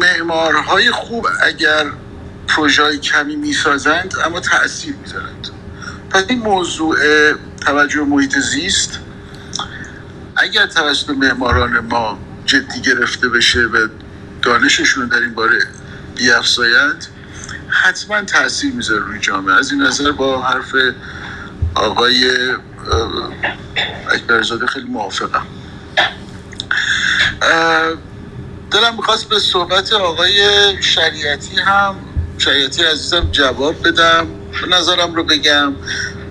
معمارهای 0.00 0.90
خوب 0.90 1.26
اگر 1.42 1.86
پروژه 2.48 2.98
کمی 2.98 3.36
می‌سازند 3.36 4.14
اما 4.24 4.40
تاثیر 4.40 4.94
می‌ذارند. 5.02 5.48
پس 6.10 6.24
این 6.28 6.38
موضوع 6.38 6.96
توجه 7.66 8.00
محیط 8.00 8.38
زیست 8.38 8.98
اگر 10.36 10.66
توسط 10.66 11.10
معماران 11.10 11.78
ما 11.78 12.18
جدی 12.46 12.80
گرفته 12.80 13.28
بشه 13.28 13.60
و 13.60 13.88
دانششون 14.42 15.08
در 15.08 15.18
این 15.18 15.34
باره 15.34 15.58
بیافزایند 16.16 17.06
حتما 17.68 18.22
تاثیر 18.22 18.72
می‌ذاره 18.72 19.02
روی 19.04 19.18
جامعه. 19.20 19.54
از 19.54 19.72
این 19.72 19.82
نظر 19.82 20.12
با 20.12 20.42
حرف 20.42 20.74
آقای 21.74 22.30
اکبرزاده 24.10 24.66
خیلی 24.66 24.86
موافقم. 24.86 25.46
دلم 28.70 28.96
می‌خواست 28.96 29.28
به 29.28 29.38
صحبت 29.38 29.92
آقای 29.92 30.42
شریعتی 30.82 31.56
هم 31.56 31.94
شریعتی 32.38 32.82
عزیزم 32.84 33.28
جواب 33.32 33.88
بدم. 33.88 34.26
نظرم 34.70 35.14
رو 35.14 35.24
بگم. 35.24 35.72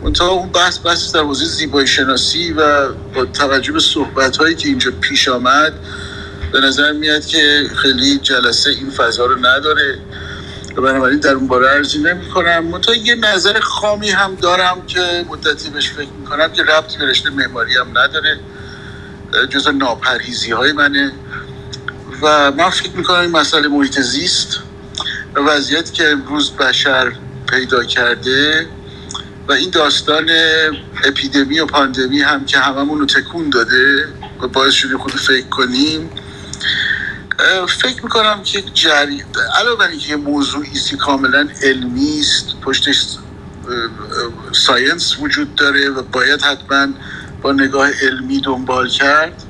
منتها 0.04 0.28
اون 0.28 0.50
بحث 0.50 0.80
بحث 0.86 1.16
در 1.16 1.22
حوزه 1.22 1.46
زیبایی 1.46 1.88
شناسی 1.88 2.54
و 2.54 2.92
با 2.94 3.26
توجه 3.26 3.72
به 3.72 3.80
صحبت 3.80 4.38
هایی 4.38 4.56
که 4.56 4.68
اینجا 4.68 4.92
پیش 4.92 5.28
آمد 5.28 5.74
به 6.52 6.60
نظر 6.60 6.92
میاد 6.92 7.26
که 7.26 7.70
خیلی 7.76 8.18
جلسه 8.18 8.70
این 8.70 8.90
فضا 8.90 9.26
رو 9.26 9.40
نداره. 9.40 10.00
بنابراین 10.76 11.20
در 11.20 11.34
اون 11.34 11.48
باره 11.48 11.70
ارزی 11.70 12.00
نمی 12.00 12.30
کنم 12.30 12.82
یه 13.04 13.16
نظر 13.16 13.60
خامی 13.60 14.10
هم 14.10 14.36
دارم 14.36 14.86
که 14.88 15.26
مدتی 15.30 15.70
بهش 15.70 15.90
فکر 15.90 16.10
می‌کنم 16.20 16.52
که 16.54 16.64
ربطی 16.64 16.98
به 16.98 17.06
رشته 17.06 17.30
معماری 17.30 17.78
هم 17.78 17.98
نداره. 17.98 18.40
جز 19.50 19.68
ناپرهیزی 19.68 20.52
های 20.52 20.72
منه. 20.72 21.12
و 22.22 22.52
من 22.52 22.70
فکر 22.70 22.92
می‌کنم 22.92 23.20
این 23.20 23.32
مسئله 23.32 23.68
محیط 23.68 24.00
زیست 24.00 24.60
وضعیت 25.36 25.94
که 25.94 26.10
امروز 26.10 26.52
بشر 26.52 27.12
پیدا 27.50 27.84
کرده 27.84 28.68
و 29.48 29.52
این 29.52 29.70
داستان 29.70 30.30
اپیدمی 31.04 31.60
و 31.60 31.66
پاندمی 31.66 32.22
هم 32.22 32.46
که 32.46 32.60
هممون 32.60 33.00
رو 33.00 33.06
تکون 33.06 33.50
داده 33.50 34.08
و 34.42 34.48
باعث 34.48 34.74
شده 34.74 34.98
خود 34.98 35.12
فکر 35.12 35.48
کنیم 35.48 36.10
فکر 37.68 38.04
می‌کنم 38.04 38.44
که 38.44 38.62
جری 38.62 39.24
علاوه 39.60 39.80
بر 39.80 39.88
اینکه 39.88 40.16
موضوعی 40.16 40.72
است 40.72 40.96
کاملا 40.96 41.48
علمی 41.64 42.20
است 42.20 42.60
پشتش 42.62 43.06
ساینس 44.52 45.20
وجود 45.20 45.56
داره 45.56 45.90
و 45.90 46.02
باید 46.02 46.42
حتما 46.42 46.88
با 47.42 47.52
نگاه 47.52 47.90
علمی 48.02 48.42
دنبال 48.42 48.90
کرد. 48.90 49.44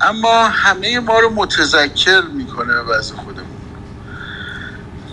اما 0.00 0.48
همه 0.48 1.00
ما 1.00 1.18
رو 1.20 1.30
متذکر 1.30 2.20
می‌کنه 2.20 2.74
به 2.74 2.82
وضع 2.82 3.14
خودمون. 3.14 3.46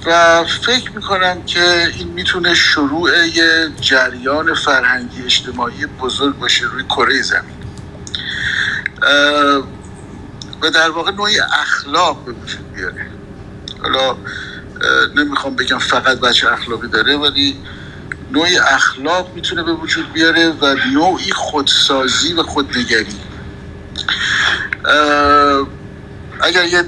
و 0.05 0.43
فکر 0.65 0.91
می‌کنم 0.91 1.43
که 1.43 1.91
این 1.97 2.07
می‌تونه 2.07 2.53
شروع 2.53 3.27
یه 3.27 3.71
جریان 3.81 4.53
فرهنگی 4.53 5.23
اجتماعی 5.23 5.85
بزرگ 5.85 6.39
باشه 6.39 6.65
روی 6.65 6.83
کره 6.83 7.21
زمین. 7.21 7.55
و 10.63 10.69
در 10.69 10.89
واقع 10.89 11.11
نوعی 11.11 11.39
اخلاق 11.39 12.25
به 12.25 12.31
وجود 12.31 12.73
بیاره. 12.73 13.07
حالا 13.83 14.17
نمی‌خوام 15.15 15.55
بگم 15.55 15.77
فقط 15.77 16.19
بچه 16.19 16.53
اخلاقی 16.53 16.87
داره 16.87 17.17
ولی 17.17 17.57
نوعی 18.31 18.57
اخلاق 18.57 19.31
می‌تونه 19.35 19.63
به 19.63 19.73
وجود 19.73 20.13
بیاره 20.13 20.49
و 20.49 20.75
نوعی 20.93 21.31
خودسازی 21.31 22.33
و 22.33 22.43
خودنگری. 22.43 23.15
اگر 26.41 26.65
یه 26.65 26.83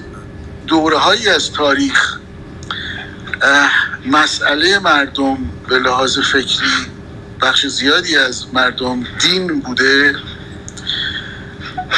دوره 0.67 0.97
هایی 0.97 1.29
از 1.29 1.51
تاریخ 1.51 2.19
مسئله 4.05 4.79
مردم 4.79 5.37
به 5.69 5.79
لحاظ 5.79 6.19
فکری 6.19 6.87
بخش 7.41 7.67
زیادی 7.67 8.17
از 8.17 8.53
مردم 8.53 9.03
دین 9.19 9.59
بوده 9.59 10.15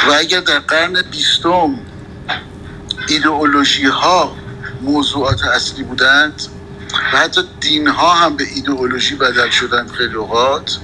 و 0.06 0.12
اگر 0.12 0.40
در 0.40 0.58
قرن 0.58 1.02
بیستم 1.02 1.78
ایدئولوژی 3.08 3.86
ها 3.86 4.36
موضوعات 4.80 5.44
اصلی 5.44 5.84
بودند 5.84 6.42
و 7.12 7.16
حتی 7.16 7.40
دین 7.60 7.88
ها 7.88 8.14
هم 8.14 8.36
به 8.36 8.44
ایدئولوژی 8.54 9.14
بدل 9.14 9.50
شدند 9.50 9.90
خیلی 9.90 10.14
اوقات 10.14 10.78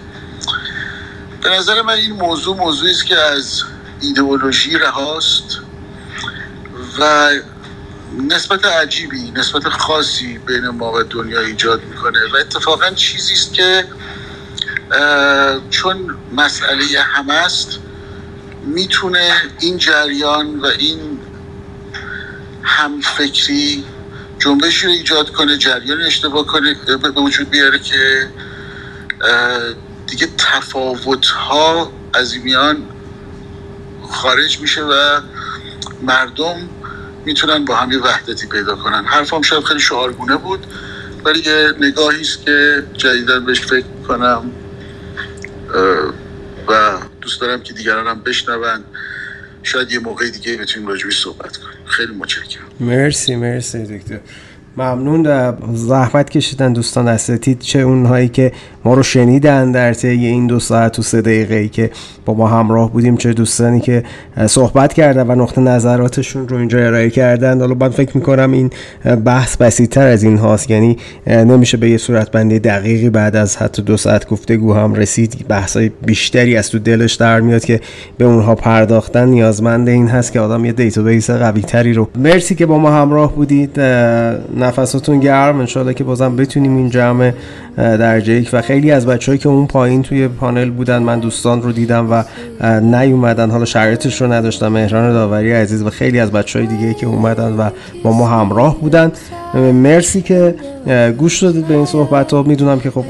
به 1.43 1.51
نظر 1.51 1.83
من 1.83 1.95
این 1.95 2.13
موضوع 2.13 2.57
موضوعی 2.57 2.91
است 2.93 3.07
که 3.07 3.19
از 3.19 3.63
ایدئولوژی 4.01 4.79
رهاست 4.79 5.61
و 6.99 7.31
نسبت 8.19 8.65
عجیبی 8.65 9.31
نسبت 9.31 9.69
خاصی 9.69 10.39
بین 10.39 10.69
ما 10.69 10.93
و 10.93 11.03
دنیا 11.03 11.41
ایجاد 11.41 11.85
می‌کنه 11.85 12.19
و 12.33 12.37
اتفاقا 12.37 12.91
چیزی 12.91 13.33
است 13.33 13.55
که 13.55 13.85
چون 15.71 16.17
مسئله 16.33 17.01
هم 17.01 17.31
است 17.31 17.81
می‌تونه 18.67 19.33
این 19.61 19.79
جریان 19.79 20.61
و 20.61 20.67
این 20.67 21.19
همفکری 22.63 23.85
جنبشی 24.39 24.87
رو 24.87 24.93
ایجاد 24.93 25.31
کنه 25.31 25.57
جریان 25.57 26.03
اشتباه 26.03 26.47
کنه 26.47 26.77
به 27.03 27.11
وجود 27.11 27.51
بیاره 27.51 27.79
که 27.79 28.29
دیگه 30.07 30.29
تفاوت 30.39 31.27
ها 31.27 31.93
از 32.15 32.37
میان 32.37 32.77
خارج 34.09 34.61
میشه 34.61 34.83
و 34.83 35.21
مردم 36.03 36.69
می‌تونن 37.25 37.65
با 37.65 37.77
هم 37.77 38.03
وحدتی 38.03 38.47
پیدا 38.47 38.77
کنن. 38.77 39.05
حرفم 39.05 39.43
شاید 39.43 39.65
خیلی 39.65 39.81
شعارگونه 39.81 40.37
بود 40.37 40.67
ولی 41.25 41.39
یه 41.41 41.73
نگاهی 41.81 42.21
است 42.21 42.45
که 42.45 42.83
جدیدن 42.93 43.45
بهش 43.45 43.61
فکر 43.61 43.87
کنم 44.09 44.53
و 46.69 46.99
دوست 47.25 47.41
دارم 47.41 47.63
که 47.63 47.73
دیگران 47.75 48.07
هم 48.07 48.23
بشنون. 48.23 48.85
شاید 49.63 49.93
یه 49.93 49.99
موقع 49.99 50.31
دیگه 50.31 50.57
بتونیم 50.57 50.89
راجبی 50.89 51.11
صحبت 51.11 51.57
کنیم. 51.57 51.79
خیلی 51.87 52.13
متشکرم. 52.15 52.65
مرسی 52.81 53.37
مرسی 53.37 53.99
دکتر. 53.99 54.21
ممنون 54.77 55.53
زحمت 55.75 56.31
کشیدن 56.31 56.73
دوستان 56.73 57.09
اساتید. 57.09 57.59
چه 57.59 57.79
اونهایی 57.79 58.29
که 58.29 58.53
ما 58.85 58.95
رو 58.95 59.03
شنیدن 59.03 59.73
در 59.73 59.95
طی 59.95 60.09
این 60.09 60.47
دو 60.47 60.61
ساعت 60.61 60.99
و 60.99 61.03
سه 61.03 61.21
دقیقه 61.21 61.55
ای 61.55 61.69
که 61.69 61.91
با 62.25 62.35
ما 62.35 62.49
همراه 62.49 62.93
بودیم 62.93 63.17
چه 63.17 63.33
دوستانی 63.33 63.81
که 63.81 64.03
صحبت 64.47 64.93
کردن 64.93 65.27
و 65.31 65.35
نقطه 65.35 65.61
نظراتشون 65.61 66.49
رو 66.49 66.57
اینجا 66.57 66.79
ارائه 66.79 67.11
کردن. 67.11 67.61
حالا 67.61 67.75
من 67.75 67.89
فکر 67.89 68.17
می‌کنم 68.17 68.53
این 68.53 68.71
بحث 69.25 69.57
بسیتر 69.57 70.07
از 70.07 70.23
این 70.23 70.39
هاست. 70.39 70.71
یعنی 70.71 70.97
نمیشه 71.27 71.77
به 71.77 71.91
یه 71.91 71.99
صورت 71.99 72.31
بندی 72.31 72.59
دقیقی 72.59 73.11
بعد 73.11 73.37
از 73.37 73.57
حتی 73.57 73.83
دو 73.83 73.97
ساعت 73.97 74.29
گفتگو 74.29 74.75
هم 74.75 74.95
رسید. 74.95 75.45
بحث 75.49 75.77
بیشتری 76.07 76.57
از 76.57 76.71
تو 76.71 76.79
دلش 76.79 77.15
در 77.15 77.41
میاد 77.41 77.65
که 77.65 77.81
به 78.19 78.25
اونها 78.25 78.55
پرداختن. 78.55 79.29
نیازمند 79.29 79.89
این 79.89 80.09
هست 80.09 80.33
که 80.33 80.41
آدم 80.41 80.65
یه 80.65 80.73
database 80.73 81.31
قوی 81.31 81.61
تری 81.61 81.93
رو 81.93 82.09
مرسی 82.19 82.55
که 82.55 82.67
با 82.67 82.79
ما 82.79 82.91
همراه 82.91 83.35
بودید. 83.35 83.81
نفساتون 84.65 85.21
گرم 85.21 85.59
انشالله 85.61 85.95
که 85.95 86.05
بازم 86.05 86.37
بتونیم 86.37 86.77
این 86.77 86.91
جمع 86.91 87.33
درجه 87.77 88.33
یک. 88.33 88.51
و 88.53 88.63
خیلی 88.63 88.91
از 88.91 89.07
بچه‌هایی 89.07 89.39
که 89.39 89.49
اون 89.49 89.67
پایین 89.67 90.03
توی 90.03 90.29
پانل 90.29 90.71
بودن 90.71 90.99
من 90.99 91.21
دوستان 91.21 91.63
رو 91.63 91.73
دیدم 91.73 92.09
و 92.11 92.23
نیومدن. 92.81 93.51
حالا 93.51 93.65
شرایطش 93.65 94.21
رو 94.21 94.33
نداشتم. 94.33 94.69
مهران 94.69 95.13
داوری 95.13 95.53
عزیز 95.53 95.83
و 95.83 95.91
خیلی 95.91 96.21
از 96.21 96.33
بچه 96.33 96.59
های 96.59 96.69
دیگه 96.69 96.95
که 96.95 97.07
اومدن 97.07 97.57
و 97.57 97.71
با 98.03 98.13
ما 98.13 98.29
همراه 98.29 98.81
بودن. 98.81 99.13
مرسی 99.55 100.23
که 100.23 100.55
گوش 101.19 101.43
دادید 101.43 101.67
به 101.67 101.75
این 101.75 101.87
صحبت 101.87 102.33
ها 102.33 102.43
می‌دونم 102.43 102.81
که 102.81 102.91
خب 102.91 103.05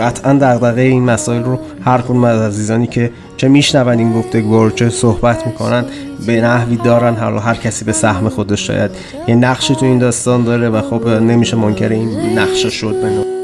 قطعا 0.00 0.32
دغدغه 0.32 0.80
این 0.80 1.04
مسائل 1.04 1.44
رو 1.44 1.58
هر 1.84 1.98
کدوم 1.98 2.24
از 2.24 2.40
عزیزانی 2.40 2.86
که 2.86 3.10
چه 3.38 3.48
میشنون 3.48 3.98
این 3.98 4.12
گفتگو 4.12 4.64
رو 4.64 4.70
چه 4.70 4.90
صحبت 4.90 5.46
می‌کنن 5.46 5.84
به 6.26 6.40
نحوی 6.40 6.76
دارن 6.76 7.14
حالا 7.14 7.38
هر 7.38 7.54
کسی 7.54 7.84
به 7.84 7.92
سهم 7.92 8.28
خودش 8.28 8.66
شاید. 8.66 8.90
یه 9.28 9.34
نقشی 9.34 9.74
تو 9.74 9.84
این 9.84 9.98
داستان 9.98 10.44
داره 10.44 10.68
و 10.68 10.82
خب 10.82 11.08
نمیشه 11.08 11.56
منکر 11.56 11.88
این 11.88 12.38
نقشه 12.38 12.70
شد 12.70 13.02
به 13.02 13.38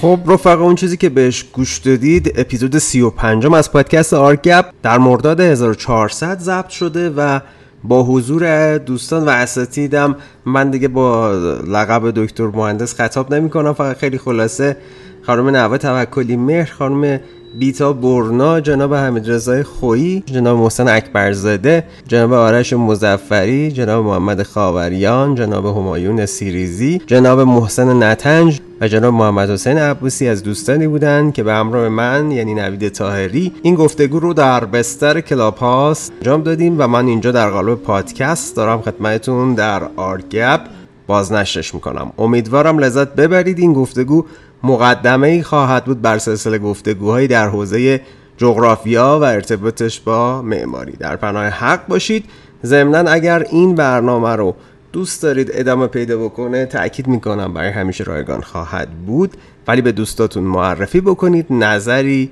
خب 0.00 0.20
رفقا 0.26 0.64
اون 0.64 0.74
چیزی 0.74 0.96
که 0.96 1.08
بهش 1.08 1.44
گوش 1.52 1.78
دادید 1.78 2.32
اپیزود 2.36 2.78
35 2.78 3.46
از 3.46 3.72
پادکست 3.72 4.14
آرگپ 4.14 4.64
در 4.82 4.98
مرداد 4.98 5.40
1400 5.40 6.38
ضبط 6.38 6.68
شده 6.68 7.10
و 7.10 7.40
با 7.84 8.02
حضور 8.02 8.78
دوستان 8.78 9.24
و 9.24 9.28
اساتیدم 9.28 10.16
من 10.46 10.70
دیگه 10.70 10.88
با 10.88 11.32
لقب 11.66 12.10
دکتر 12.10 12.46
مهندس 12.46 12.94
خطاب 12.94 13.34
نمی 13.34 13.50
کنم 13.50 13.72
فقط 13.72 13.96
خیلی 13.96 14.18
خلاصه. 14.18 14.76
خانم 15.22 15.48
نوه 15.48 15.78
توکلی 15.78 16.36
مهر 16.36 16.72
خانم 16.72 17.20
بیتا 17.54 17.92
برنا 17.92 18.60
جناب 18.60 18.94
حمید 18.94 19.30
رضای 19.30 19.62
خویی 19.62 20.22
جناب 20.26 20.58
محسن 20.58 20.88
اکبرزاده 20.88 21.84
جناب 22.08 22.32
آرش 22.32 22.72
مظفری 22.72 23.72
جناب 23.72 24.06
محمد 24.06 24.42
خاوریان 24.42 25.34
جناب 25.34 25.66
همایون 25.66 26.26
سیریزی 26.26 27.00
جناب 27.06 27.40
محسن 27.40 28.02
نتنج 28.02 28.60
و 28.80 28.88
جناب 28.88 29.14
محمد 29.14 29.50
حسین 29.50 29.78
عبوسی 29.78 30.28
از 30.28 30.42
دوستانی 30.42 30.86
بودند 30.86 31.32
که 31.32 31.42
به 31.42 31.52
همراه 31.52 31.88
من 31.88 32.30
یعنی 32.30 32.54
نوید 32.54 32.88
طاهری 32.88 33.52
این 33.62 33.74
گفتگو 33.74 34.20
رو 34.20 34.34
در 34.34 34.64
بستر 34.64 35.20
کلاب 35.20 35.56
هاوس 35.56 36.12
انجام 36.18 36.42
دادیم 36.42 36.74
و 36.78 36.86
من 36.86 37.06
اینجا 37.06 37.32
در 37.32 37.50
قالب 37.50 37.78
پادکست 37.78 38.56
دارم 38.56 38.82
خدمتتون 38.82 39.54
در 39.54 39.82
آرگپ 39.96 40.60
بازنشرش 41.06 41.74
می‌کنم. 41.74 42.12
امیدوارم 42.18 42.78
لذت 42.78 43.14
ببرید 43.14 43.58
این 43.58 43.72
گفتگو. 43.72 44.24
مقدمه 44.62 45.28
ای 45.28 45.42
خواهد 45.42 45.84
بود 45.84 46.02
بر 46.02 46.18
سلسله 46.18 46.58
گفتگوهایی 46.58 47.28
در 47.28 47.48
حوزه 47.48 48.00
جغرافیا 48.36 49.18
و 49.22 49.24
ارتباطش 49.24 50.00
با 50.00 50.42
معماری. 50.42 50.92
در 50.92 51.16
پناه 51.16 51.46
حق 51.46 51.86
باشید 51.86 52.24
ضمنا 52.64 53.10
اگر 53.10 53.46
این 53.50 53.74
برنامه 53.74 54.36
رو 54.36 54.54
دوست 54.92 55.22
دارید 55.22 55.50
ادامه 55.52 55.86
پیدا 55.86 56.18
بکنه 56.18 56.66
تاکید 56.66 57.06
می‌کنم 57.06 57.54
برای 57.54 57.70
همیشه 57.70 58.04
رایگان 58.04 58.40
خواهد 58.40 58.88
بود. 58.90 59.36
ولی 59.68 59.82
به 59.82 59.92
دوستاتون 59.92 60.42
معرفی 60.44 61.00
بکنید. 61.00 61.46
نظری 61.50 62.30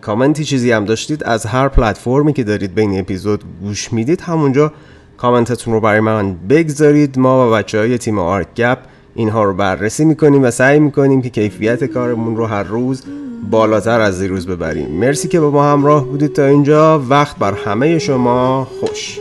کامنتی 0.00 0.44
چیزی 0.44 0.72
هم 0.72 0.84
داشتید 0.84 1.24
از 1.24 1.46
هر 1.46 1.68
پلتفرمی 1.68 2.32
که 2.32 2.44
دارید 2.44 2.74
به 2.74 2.80
این 2.80 3.00
اپیزود 3.00 3.44
گوش 3.60 3.92
می‌دید 3.92 4.20
همونجا 4.20 4.72
کامنتتون 5.16 5.74
رو 5.74 5.80
برای 5.80 6.00
من 6.00 6.34
بگذارید. 6.48 7.18
ما 7.18 7.48
و 7.48 7.52
بچه 7.52 7.78
های 7.78 7.98
تیم 7.98 8.18
آرک 8.18 8.54
گپ 8.56 8.78
اینها 9.14 9.44
رو 9.44 9.54
بررسی 9.54 10.04
می‌کنیم 10.04 10.42
و 10.42 10.50
سعی 10.50 10.78
می‌کنیم 10.78 11.22
که 11.22 11.30
کیفیت 11.30 11.84
کارمون 11.84 12.36
رو 12.36 12.46
هر 12.46 12.62
روز 12.62 13.02
بالاتر 13.50 14.00
از 14.00 14.20
دیروز 14.20 14.46
ببریم. 14.46 14.88
مرسی 14.88 15.28
که 15.28 15.40
با 15.40 15.50
ما 15.50 15.72
همراه 15.72 16.04
بودید 16.06 16.32
تا 16.32 16.44
اینجا. 16.44 16.98
وقت 17.08 17.38
بر 17.38 17.54
همه 17.54 17.98
شما. 17.98 18.68
خوش. 18.80 19.18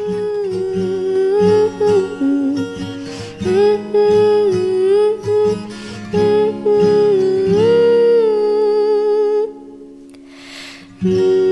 Mm-hmm. 11.04 11.40